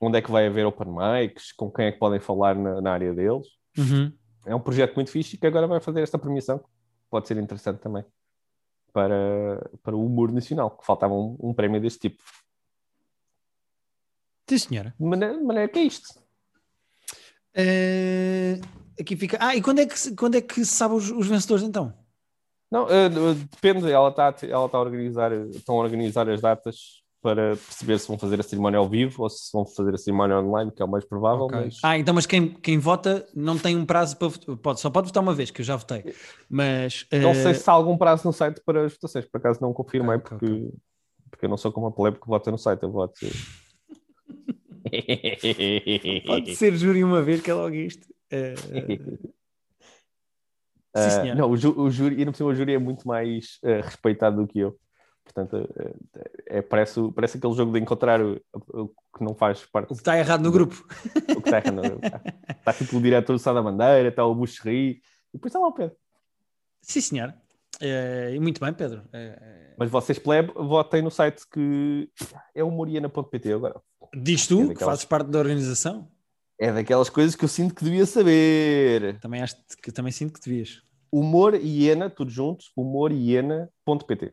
onde 0.00 0.18
é 0.18 0.22
que 0.22 0.30
vai 0.30 0.46
haver 0.46 0.66
open 0.66 0.88
mics, 0.88 1.52
com 1.52 1.70
quem 1.70 1.86
é 1.86 1.92
que 1.92 1.98
podem 1.98 2.18
falar 2.18 2.56
na, 2.56 2.80
na 2.80 2.92
área 2.92 3.14
deles. 3.14 3.46
Uhum. 3.78 4.12
É 4.46 4.54
um 4.54 4.60
projeto 4.60 4.94
muito 4.94 5.10
fixe 5.10 5.36
que 5.36 5.46
agora 5.46 5.66
vai 5.66 5.80
fazer 5.80 6.02
esta 6.02 6.18
premiação, 6.18 6.62
pode 7.10 7.28
ser 7.28 7.36
interessante 7.36 7.80
também 7.80 8.04
para, 8.94 9.70
para 9.82 9.96
o 9.96 10.06
humor 10.06 10.30
nacional, 10.30 10.70
que 10.70 10.86
faltava 10.86 11.12
um, 11.12 11.36
um 11.40 11.52
prémio 11.52 11.80
deste 11.80 11.98
tipo. 12.08 12.22
Sim, 14.48 14.58
senhora. 14.58 14.94
De 14.98 15.04
maneira, 15.04 15.36
de 15.36 15.42
maneira 15.42 15.68
que 15.68 15.80
é 15.80 15.82
isto. 15.82 16.22
Eh, 17.54 18.60
aqui 18.98 19.16
fica. 19.16 19.36
Ah, 19.40 19.56
e 19.56 19.60
quando 19.60 19.80
é 19.80 19.86
que, 19.86 19.98
se- 19.98 20.14
quando 20.14 20.36
é 20.36 20.40
que 20.40 20.54
se 20.64 20.66
sabe 20.66 20.94
os, 20.94 21.10
os 21.10 21.26
vencedores 21.26 21.64
então? 21.64 21.92
Não, 22.70 22.88
eh, 22.88 23.08
depende, 23.08 23.90
ela 23.90 24.10
está 24.10 24.34
ela 24.46 24.68
tá 24.68 24.78
a 24.78 24.80
organizar, 24.80 25.32
estão 25.32 25.74
a 25.76 25.82
organizar 25.82 26.28
as 26.28 26.40
datas 26.40 27.02
para 27.24 27.56
perceber 27.56 27.98
se 27.98 28.06
vão 28.06 28.18
fazer 28.18 28.38
a 28.38 28.42
cerimónia 28.42 28.78
ao 28.78 28.86
vivo 28.86 29.22
ou 29.22 29.30
se 29.30 29.50
vão 29.50 29.64
fazer 29.64 29.94
a 29.94 29.96
cerimónia 29.96 30.38
online, 30.38 30.70
que 30.70 30.82
é 30.82 30.84
o 30.84 30.88
mais 30.88 31.06
provável, 31.06 31.46
Ok. 31.46 31.58
mas 31.58 31.78
Ah, 31.82 31.96
então, 31.98 32.12
mas 32.14 32.26
quem, 32.26 32.50
quem 32.52 32.78
vota 32.78 33.26
não 33.34 33.56
tem 33.58 33.74
um 33.74 33.86
prazo 33.86 34.18
para 34.18 34.28
votar. 34.28 34.54
Pode, 34.58 34.78
só 34.80 34.90
pode 34.90 35.06
votar 35.06 35.22
uma 35.22 35.32
vez, 35.32 35.50
que 35.50 35.62
eu 35.62 35.64
já 35.64 35.74
votei. 35.74 36.04
Mas. 36.50 37.06
não 37.10 37.30
eh, 37.30 37.34
sei 37.42 37.54
se 37.54 37.70
há 37.70 37.72
algum 37.72 37.96
prazo 37.96 38.26
no 38.26 38.32
site 38.32 38.60
para 38.62 38.84
as 38.84 38.92
votações, 38.92 39.24
por 39.24 39.38
acaso 39.38 39.58
não 39.62 39.72
confirmei, 39.72 40.16
Ok, 40.18 40.36
ok, 40.36 40.38
porque, 40.38 40.70
porque 41.30 41.46
eu 41.46 41.48
não 41.48 41.56
sou 41.56 41.72
como 41.72 41.86
a 41.86 41.92
plebe 41.92 42.20
que 42.20 42.26
vota 42.28 42.50
no 42.50 42.58
site, 42.58 42.82
eu 42.82 42.92
voto. 42.92 43.14
Pode 46.26 46.54
ser 46.56 46.76
júri 46.76 47.02
uma 47.02 47.22
vez, 47.22 47.40
que 47.40 47.50
é 47.50 47.54
logo 47.54 47.74
isto. 47.74 48.06
Ah, 50.96 51.10
sim, 51.10 51.22
senhor. 51.22 51.34
não, 51.36 51.50
o, 51.50 51.56
ju- 51.56 51.74
o 51.76 51.90
júri, 51.90 52.20
e 52.20 52.24
não 52.24 52.32
o 52.32 52.54
júri 52.54 52.72
é 52.74 52.78
muito 52.78 53.08
mais 53.08 53.58
ah, 53.64 53.80
respeitado 53.84 54.36
do 54.40 54.46
que 54.46 54.60
eu. 54.60 54.78
Portanto, 55.24 55.68
ah, 55.78 56.20
é, 56.46 56.62
parece, 56.62 57.00
parece 57.14 57.38
aquele 57.38 57.54
jogo 57.54 57.72
de 57.72 57.80
encontrar 57.80 58.20
o, 58.20 58.40
o 58.72 58.88
que 58.88 59.22
não 59.24 59.34
faz 59.34 59.64
parte 59.66 59.86
O 59.92 59.94
que 59.94 60.00
está 60.02 60.18
errado 60.18 60.42
no 60.42 60.52
grupo. 60.52 60.84
o 61.36 61.40
que 61.42 61.48
está 61.48 61.58
errado. 61.58 61.98
Está 62.58 62.72
tipo 62.74 62.96
o 62.98 63.00
diretor 63.02 63.32
do 63.32 63.38
Sá 63.38 63.52
da 63.52 63.62
Bandeira, 63.62 64.08
está 64.08 64.24
o 64.24 64.34
Buxerri, 64.34 65.00
e 65.32 65.32
depois 65.32 65.50
está 65.50 65.58
lá 65.58 65.68
o 65.68 65.72
Pedro. 65.72 65.96
Sim, 66.82 67.00
senhor. 67.00 67.34
Eh, 67.80 68.34
e 68.36 68.40
muito 68.40 68.60
bem, 68.60 68.72
Pedro. 68.72 69.02
Eh, 69.12 69.74
Mas 69.78 69.90
vocês, 69.90 70.18
plebe, 70.18 70.52
votem 70.54 71.02
no 71.02 71.10
site 71.10 71.42
que 71.50 72.08
é 72.54 72.62
o 72.62 72.70
moriana.pt 72.70 73.52
agora. 73.52 73.80
diz 74.14 74.44
É 74.44 74.48
tu, 74.48 74.58
que 74.58 74.68
daquelas- 74.68 74.84
fazes 74.92 75.04
parte 75.06 75.30
da 75.30 75.38
organização. 75.40 76.08
É 76.60 76.70
daquelas 76.70 77.10
coisas 77.10 77.34
que 77.34 77.44
eu 77.44 77.48
sinto 77.48 77.74
que 77.74 77.82
devia 77.82 78.06
saber. 78.06 79.18
Também, 79.18 79.42
acho 79.42 79.56
que, 79.82 79.90
também 79.90 80.12
sinto 80.12 80.34
que 80.38 80.48
devias. 80.48 80.82
Humor 81.10 81.54
Iena, 81.54 82.08
tudo 82.08 82.30
junto, 82.30 82.66
humoriena.pt. 82.76 84.32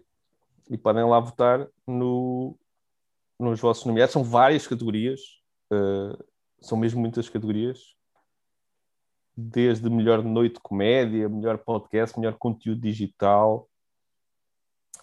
E 0.71 0.77
podem 0.77 1.03
lá 1.03 1.19
votar 1.19 1.67
no, 1.85 2.57
nos 3.37 3.59
vossos 3.59 3.85
nomeados. 3.85 4.13
São 4.13 4.23
várias 4.23 4.65
categorias, 4.65 5.19
eh, 5.71 6.23
são 6.61 6.77
mesmo 6.77 7.01
muitas 7.01 7.27
categorias. 7.27 7.93
Desde 9.35 9.89
melhor 9.89 10.23
noite 10.23 10.55
de 10.55 10.61
comédia, 10.61 11.27
melhor 11.27 11.57
podcast, 11.57 12.17
melhor 12.17 12.37
conteúdo 12.37 12.81
digital, 12.81 13.69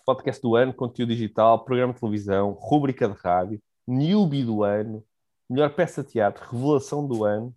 podcast 0.06 0.40
do 0.40 0.56
ano, 0.56 0.72
conteúdo 0.72 1.10
digital, 1.10 1.64
programa 1.64 1.92
de 1.92 2.00
televisão, 2.00 2.52
rúbrica 2.52 3.06
de 3.06 3.14
rádio, 3.14 3.62
newbie 3.86 4.42
do 4.42 4.62
ano, 4.62 5.04
melhor 5.48 5.74
peça 5.74 6.02
de 6.02 6.12
teatro, 6.12 6.48
revelação 6.50 7.06
do 7.06 7.24
ano, 7.24 7.54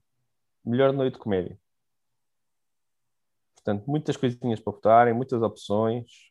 melhor 0.66 0.91
noite 0.91 1.14
de 1.14 1.20
comédia. 1.20 1.57
Portanto, 3.55 3.86
muitas 3.88 4.18
coisinhas 4.18 4.59
para 4.59 4.74
votarem, 4.74 5.14
muitas 5.14 5.41
opções. 5.41 6.30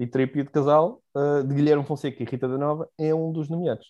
E 0.00 0.06
Terapia 0.06 0.42
de 0.44 0.50
Casal, 0.50 1.02
uh, 1.14 1.46
de 1.46 1.54
Guilherme 1.54 1.84
Fonseca 1.84 2.22
e 2.22 2.26
Rita 2.26 2.48
da 2.48 2.56
Nova, 2.56 2.88
é 2.98 3.14
um 3.14 3.30
dos 3.30 3.48
nomeados. 3.50 3.86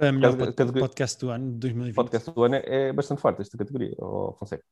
A 0.00 0.10
melhor 0.12 0.36
pod- 0.36 0.52
cada- 0.54 0.72
podcast 0.72 1.18
do 1.20 1.30
ano 1.30 1.52
de 1.52 1.58
2020. 1.58 1.92
O 1.92 1.96
podcast 1.96 2.30
do 2.32 2.42
ano 2.44 2.56
é 2.56 2.92
bastante 2.92 3.20
forte, 3.20 3.40
esta 3.42 3.56
categoria, 3.56 3.94
ó 4.00 4.32
Fonseca. 4.34 4.64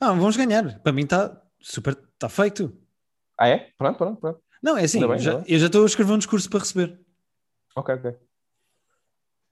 Ah, 0.00 0.08
vamos 0.12 0.36
ganhar. 0.36 0.80
Para 0.80 0.92
mim 0.92 1.02
está 1.02 1.40
super. 1.60 1.96
Está 2.14 2.28
feito. 2.28 2.76
Ah, 3.38 3.48
é? 3.48 3.70
Pronto, 3.78 3.96
pronto, 3.96 4.20
pronto. 4.20 4.40
Não, 4.60 4.76
é 4.76 4.82
assim. 4.84 5.06
Bem, 5.06 5.18
já- 5.20 5.42
eu 5.46 5.58
já 5.58 5.66
estou 5.66 5.84
a 5.84 5.86
escrever 5.86 6.12
um 6.12 6.18
discurso 6.18 6.50
para 6.50 6.58
receber. 6.58 7.00
Ok, 7.76 7.94
ok. 7.94 8.14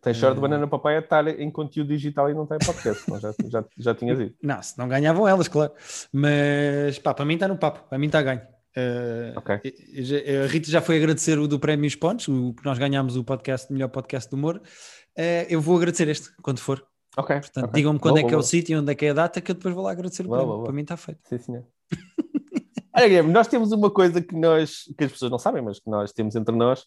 Tem 0.02 0.12
short 0.14 0.34
de 0.34 0.38
Eh. 0.38 0.42
banana 0.42 0.66
papaya 0.68 0.98
estar 0.98 1.26
em 1.28 1.50
conteúdo 1.50 1.88
digital 1.88 2.28
e 2.30 2.34
não 2.34 2.46
tem 2.46 2.58
podcast, 2.58 3.04
já, 3.20 3.34
já, 3.48 3.64
já 3.78 3.94
tinhas 3.94 4.18
ido. 4.20 4.34
Não, 4.42 4.60
se 4.62 4.76
não 4.78 4.88
ganhavam 4.88 5.26
elas, 5.28 5.46
claro. 5.48 5.72
Mas 6.12 6.98
pá, 6.98 7.14
para 7.14 7.24
mim 7.24 7.34
está 7.34 7.46
no 7.48 7.56
papo. 7.58 7.88
Para 7.88 7.98
mim 7.98 8.06
está 8.06 8.20
ganho. 8.22 8.42
Eh, 8.76 9.32
Ok. 9.36 9.60
eu 9.94 10.04
já- 10.04 10.44
a 10.44 10.46
Rita 10.46 10.70
já 10.70 10.82
foi 10.82 10.98
agradecer 10.98 11.38
o 11.38 11.48
do 11.48 11.58
Prémio 11.58 11.86
Os 11.86 11.94
Pontos, 11.94 12.28
o 12.28 12.52
que 12.52 12.64
nós 12.64 12.78
ganhámos 12.78 13.16
o 13.16 13.24
podcast, 13.24 13.72
melhor 13.72 13.88
podcast 13.88 14.28
do 14.30 14.36
humor. 14.36 14.60
Eh, 15.16 15.46
eu 15.48 15.60
vou 15.60 15.76
agradecer 15.76 16.06
este, 16.08 16.30
quando 16.42 16.58
for. 16.60 16.86
Ok. 17.16 17.34
Portanto, 17.40 17.64
ok. 17.64 17.74
digam-me 17.74 17.98
quando 17.98 18.14
Boa, 18.16 18.20
é 18.20 18.22
que 18.24 18.28
é 18.28 18.32
boa, 18.32 18.40
o 18.40 18.46
sítio, 18.46 18.78
onde 18.78 18.92
é 18.92 18.94
que 18.94 19.06
é 19.06 19.10
a 19.10 19.14
data, 19.14 19.40
que 19.40 19.50
eu 19.50 19.54
depois 19.54 19.74
vou 19.74 19.82
lá 19.84 19.92
agradecer 19.92 20.24
o 20.26 20.28
Boa, 20.28 20.38
prémio. 20.40 20.62
Para 20.64 20.72
mim 20.74 20.82
está 20.82 20.96
feito. 20.98 21.20
Sim, 21.26 21.38
senhor. 21.38 21.64
Olha, 22.94 23.08
Guilherme, 23.08 23.32
nós 23.32 23.46
temos 23.48 23.72
uma 23.72 23.90
coisa 23.90 24.20
que 24.20 24.34
nós, 24.34 24.82
que 24.96 25.04
as 25.04 25.12
pessoas 25.12 25.30
não 25.30 25.38
sabem, 25.38 25.62
mas 25.62 25.78
que 25.80 25.88
nós 25.88 26.12
temos 26.12 26.36
entre 26.36 26.54
nós, 26.54 26.84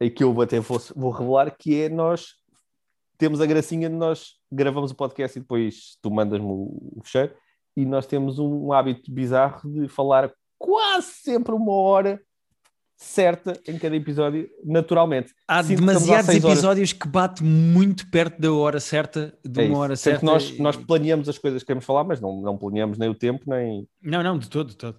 e 0.00 0.10
que 0.10 0.22
eu 0.22 0.40
até 0.40 0.60
vou, 0.60 0.80
vou 0.94 1.10
revelar, 1.10 1.50
que 1.56 1.82
é 1.82 1.88
nós 1.88 2.34
temos 3.18 3.40
a 3.40 3.46
gracinha 3.46 3.88
de 3.88 3.94
nós 3.94 4.34
gravamos 4.50 4.90
o 4.90 4.94
podcast 4.94 5.36
e 5.38 5.40
depois 5.40 5.96
tu 6.02 6.10
mandas-me 6.10 6.46
o, 6.46 6.92
o 6.96 7.00
fecheiro, 7.04 7.34
e 7.76 7.84
nós 7.84 8.06
temos 8.06 8.38
um 8.38 8.72
hábito 8.72 9.12
bizarro 9.12 9.68
de 9.70 9.88
falar 9.88 10.32
quase 10.64 11.06
sempre 11.22 11.54
uma 11.54 11.72
hora 11.72 12.20
certa 12.96 13.60
em 13.68 13.78
cada 13.78 13.94
episódio, 13.96 14.48
naturalmente. 14.64 15.34
Há 15.46 15.62
Sinto 15.62 15.80
demasiados 15.80 16.28
episódios 16.30 16.92
que 16.92 17.06
bate 17.06 17.42
muito 17.42 18.08
perto 18.10 18.40
da 18.40 18.52
hora 18.52 18.80
certa, 18.80 19.36
de 19.44 19.60
É 19.60 19.64
uma 19.64 19.70
isso. 19.72 19.80
hora 19.80 19.96
certa. 19.96 20.20
que 20.20 20.24
nós, 20.24 20.58
nós 20.58 20.76
planeamos 20.76 21.28
as 21.28 21.36
coisas 21.36 21.62
que 21.62 21.66
queremos 21.66 21.84
falar, 21.84 22.04
mas 22.04 22.20
não, 22.20 22.40
não 22.40 22.56
planeamos 22.56 22.96
nem 22.96 23.08
o 23.10 23.14
tempo, 23.14 23.44
nem, 23.46 23.86
Não, 24.02 24.22
não, 24.22 24.38
de 24.38 24.48
todo, 24.48 24.70
de 24.70 24.76
todo. 24.76 24.96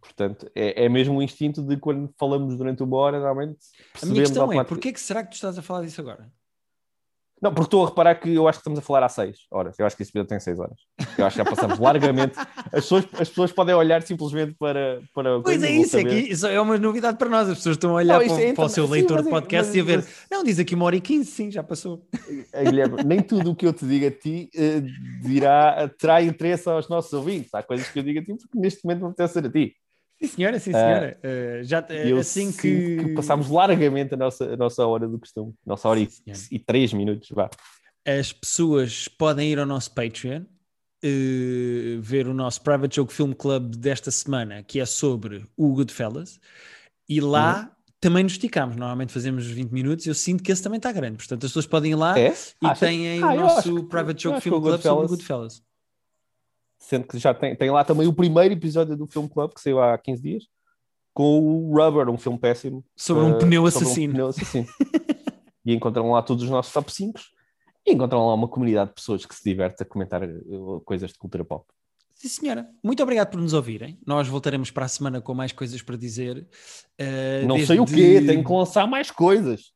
Portanto, 0.00 0.50
é, 0.54 0.84
é 0.84 0.88
mesmo 0.88 1.16
o 1.18 1.22
instinto 1.22 1.62
de 1.62 1.76
quando 1.76 2.12
falamos 2.18 2.56
durante 2.56 2.82
uma 2.82 2.96
hora, 2.96 3.20
realmente 3.20 3.58
A 4.02 4.06
minha 4.06 4.20
questão 4.20 4.52
é, 4.52 4.64
porquê 4.64 4.92
que 4.92 5.00
será 5.00 5.22
que 5.22 5.30
tu 5.30 5.34
estás 5.34 5.56
a 5.56 5.62
falar 5.62 5.82
disso 5.82 6.00
agora? 6.00 6.30
Não, 7.42 7.50
porque 7.52 7.66
estou 7.66 7.84
a 7.84 7.88
reparar 7.88 8.14
que 8.14 8.32
eu 8.32 8.46
acho 8.46 8.58
que 8.58 8.60
estamos 8.60 8.78
a 8.78 8.82
falar 8.82 9.02
há 9.04 9.08
seis 9.08 9.38
horas. 9.50 9.76
Eu 9.78 9.84
acho 9.84 9.96
que 9.96 10.02
esse 10.04 10.12
vídeo 10.12 10.26
tem 10.28 10.38
seis 10.38 10.60
horas. 10.60 10.76
Eu 11.18 11.26
acho 11.26 11.36
que 11.36 11.42
já 11.42 11.50
passamos 11.50 11.78
largamente. 11.80 12.38
As 12.66 12.70
pessoas, 12.84 13.04
as 13.18 13.28
pessoas 13.28 13.50
podem 13.52 13.74
olhar 13.74 14.00
simplesmente 14.02 14.54
para. 14.58 15.00
para 15.12 15.40
Pois 15.42 15.60
é 15.62 15.70
isso, 15.72 15.96
é 15.98 16.04
que 16.04 16.14
isso 16.14 16.46
é 16.46 16.60
uma 16.60 16.78
novidade 16.78 17.18
para 17.18 17.28
nós. 17.28 17.48
As 17.48 17.56
pessoas 17.58 17.74
estão 17.76 17.90
a 17.90 17.94
olhar 17.94 18.20
Não, 18.20 18.26
para, 18.28 18.40
é 18.42 18.52
para 18.52 18.64
o 18.64 18.68
seu 18.68 18.86
sim, 18.86 18.92
leitor 18.92 19.16
mas 19.16 19.22
de 19.24 19.28
é- 19.28 19.32
podcast 19.32 19.66
mas- 19.68 19.76
e 19.76 19.80
a 19.80 19.84
ver. 19.84 19.96
mas- 19.96 20.08
Não, 20.30 20.44
diz 20.44 20.58
aqui 20.60 20.74
uma 20.76 20.84
hora 20.84 20.94
e 20.96 21.00
quinze, 21.00 21.30
sim, 21.32 21.50
já 21.50 21.62
passou. 21.64 22.06
Eh, 22.52 22.64
Guilherme, 22.64 23.02
nem 23.04 23.20
tudo 23.20 23.50
o 23.50 23.56
que 23.56 23.66
eu 23.66 23.72
te 23.72 23.84
digo 23.86 24.06
a 24.06 24.10
ti 24.12 24.48
eh, 24.54 24.80
dirá, 25.22 25.88
terá 25.98 26.22
interesse 26.22 26.68
aos 26.68 26.88
nossos 26.88 27.12
ouvintes. 27.12 27.52
Há 27.54 27.62
coisas 27.62 27.88
que 27.88 27.98
eu 27.98 28.02
digo 28.04 28.20
a 28.20 28.22
ti 28.22 28.34
porque 28.36 28.58
neste 28.58 28.84
momento 28.84 29.00
não 29.00 29.08
apetece 29.08 29.32
ser 29.34 29.46
a 29.46 29.50
ti. 29.50 29.74
Sim, 30.22 30.28
senhora, 30.28 30.58
sim, 30.60 30.72
senhora. 30.72 31.18
Eh, 31.22 31.60
já, 31.64 31.84
E 31.90 32.10
eu 32.10 32.18
assim 32.18 32.52
sinto 32.52 32.60
que. 32.62 33.14
passámos 33.14 33.48
largamente 33.50 34.14
a 34.14 34.16
nossa, 34.16 34.44
a 34.54 34.56
nossa 34.56 34.86
hora 34.86 35.08
do 35.08 35.18
costume. 35.18 35.52
Nossa 35.66 35.88
hora 35.88 36.00
e, 36.00 36.06
Sim, 36.08 36.22
senhora. 36.24 36.42
e 36.52 36.58
três 36.58 36.92
minutos. 36.92 37.28
Vá. 37.32 37.50
As 38.06 38.32
pessoas 38.32 39.08
podem 39.08 39.50
ir 39.50 39.58
ao 39.58 39.66
nosso 39.66 39.92
Patreon. 39.94 40.42
eh, 41.04 41.98
ver 42.00 42.28
o 42.28 42.32
nosso 42.34 42.60
Private 42.62 42.94
Joke 42.94 43.12
Film 43.12 43.32
Club 43.32 43.74
desta 43.74 44.08
semana, 44.12 44.62
que 44.62 44.78
é 44.78 44.86
sobre 44.86 45.44
o 45.56 45.72
Goodfellas, 45.74 46.38
e 47.08 47.20
lá 47.20 47.62
Uhum. 47.64 47.68
também 48.00 48.22
nos 48.22 48.34
esticamos. 48.34 48.76
Normalmente 48.76 49.12
fazemos 49.12 49.44
20 49.46 49.72
minutos. 49.72 50.06
Eu 50.06 50.14
sinto 50.14 50.44
que 50.44 50.52
esse 50.52 50.62
também 50.62 50.76
está 50.76 50.92
grande, 50.92 51.16
portanto, 51.16 51.44
as 51.44 51.50
pessoas 51.50 51.66
podem 51.66 51.90
ir 51.90 51.96
lá 51.96 52.16
É? 52.16 52.28
e 52.28 52.66
Achas? 52.66 52.78
têm 52.78 53.20
Ah, 53.20 53.32
o 53.32 53.36
nosso 53.40 53.74
que- 53.74 53.88
Private 53.88 54.22
Joke 54.22 54.36
que 54.36 54.42
Film 54.42 54.60
Club 54.60 54.64
sobre 54.64 54.88
o 54.88 54.98
Goodfellas- 55.08 55.10
Goodfellas. 55.10 55.62
Sendo 56.82 57.06
que 57.06 57.16
já 57.16 57.32
tem, 57.32 57.54
tem 57.54 57.70
lá 57.70 57.84
também 57.84 58.08
o 58.08 58.12
primeiro 58.12 58.52
episódio 58.54 58.96
do 58.96 59.06
Film 59.06 59.28
Club, 59.28 59.52
que 59.54 59.60
saiu 59.60 59.80
há 59.80 59.96
15 59.96 60.20
dias, 60.20 60.44
com 61.14 61.38
o 61.38 61.72
Rubber, 61.76 62.08
um 62.08 62.18
filme 62.18 62.38
péssimo. 62.38 62.84
Sobre 62.96 63.22
um 63.22 63.36
eh, 63.36 63.38
pneu 63.38 63.70
sobre 63.70 63.84
um 63.84 63.88
assassino. 63.88 64.12
pneu 64.12 64.26
assassino. 64.26 64.66
e 65.64 65.72
encontram 65.74 66.10
lá 66.10 66.20
todos 66.22 66.42
os 66.42 66.50
nossos 66.50 66.72
top 66.72 66.92
5 66.92 67.20
e 67.86 67.92
encontram 67.92 68.26
lá 68.26 68.34
uma 68.34 68.48
comunidade 68.48 68.90
de 68.90 68.94
pessoas 68.96 69.24
que 69.24 69.32
se 69.34 69.44
diverte 69.44 69.80
a 69.82 69.86
comentar 69.86 70.24
eh, 70.24 70.28
coisas 70.84 71.12
de 71.12 71.18
cultura 71.18 71.44
pop. 71.44 71.64
Sim, 72.14 72.28
senhora. 72.28 72.68
Muito 72.82 73.00
obrigado 73.00 73.30
por 73.30 73.40
nos 73.40 73.52
ouvirem. 73.52 73.98
Nós 74.04 74.26
voltaremos 74.26 74.72
para 74.72 74.84
a 74.84 74.88
semana 74.88 75.20
com 75.20 75.34
mais 75.34 75.52
coisas 75.52 75.80
para 75.82 75.96
dizer. 75.96 76.46
Eh, 76.98 77.42
Não 77.46 77.54
desde- 77.54 77.66
sei 77.68 77.80
o 77.80 77.86
quê, 77.86 78.20
tenho 78.26 78.44
que 78.44 78.52
lançar 78.52 78.88
mais 78.88 79.08
coisas. 79.10 79.72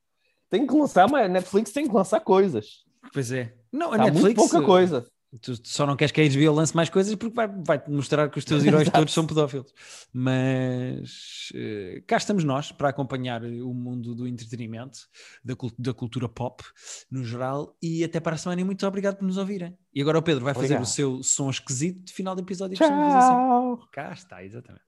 Tenho 0.51 0.66
que 0.66 0.74
lançar 0.74 1.09
mais. 1.09 1.31
Netflix 1.31 1.70
tem 1.72 1.86
que 1.86 1.94
lançar 1.94 2.18
coisas. 2.20 2.85
Pois 3.12 3.31
é. 3.31 3.55
Não, 3.72 3.93
a 3.93 3.94
Há 3.94 3.98
muito 3.98 4.14
Netflix. 4.14 4.36
pouca 4.36 4.60
coisa. 4.66 5.06
Tu 5.40 5.54
só 5.64 5.86
não 5.86 5.96
queres 5.96 6.12
que 6.12 6.20
a 6.20 6.28
HBO 6.28 6.52
lance 6.54 6.74
mais 6.74 6.88
coisas 6.88 7.14
porque 7.14 7.34
vai- 7.34 7.48
vai-te 7.48 7.90
mostrar 7.90 8.28
que 8.30 8.38
os 8.38 8.44
teus 8.44 8.64
heróis 8.64 8.88
todos 8.90 9.12
são 9.12 9.26
pedófilos. 9.26 9.72
Mas 10.12 11.48
eh, 11.54 12.02
cá 12.06 12.16
estamos 12.16 12.44
nós 12.44 12.72
para 12.72 12.88
acompanhar 12.88 13.44
o 13.44 13.74
mundo 13.74 14.14
do 14.14 14.26
entretenimento, 14.26 14.98
da, 15.44 15.54
da 15.78 15.92
cultura 15.94 16.28
pop 16.28 16.62
no 17.10 17.24
geral. 17.24 17.76
E 17.82 18.02
até 18.04 18.20
para 18.20 18.34
a 18.36 18.38
semana. 18.38 18.60
E 18.60 18.64
muito 18.64 18.86
obrigado 18.86 19.16
por 19.16 19.24
nos 19.24 19.36
ouvirem. 19.36 19.76
E 19.94 20.00
agora 20.00 20.18
o 20.18 20.22
Pedro 20.22 20.44
vai 20.44 20.54
fazer 20.54 20.66
Obrigado. 20.74 20.84
o 20.84 20.86
seu 20.86 21.22
som 21.22 21.50
esquisito 21.50 22.04
de 22.04 22.12
final 22.12 22.34
de 22.34 22.42
episódio. 22.42 22.76
Tchau. 22.76 23.78
Cá 23.92 24.12
está, 24.12 24.44
exatamente. 24.44 24.85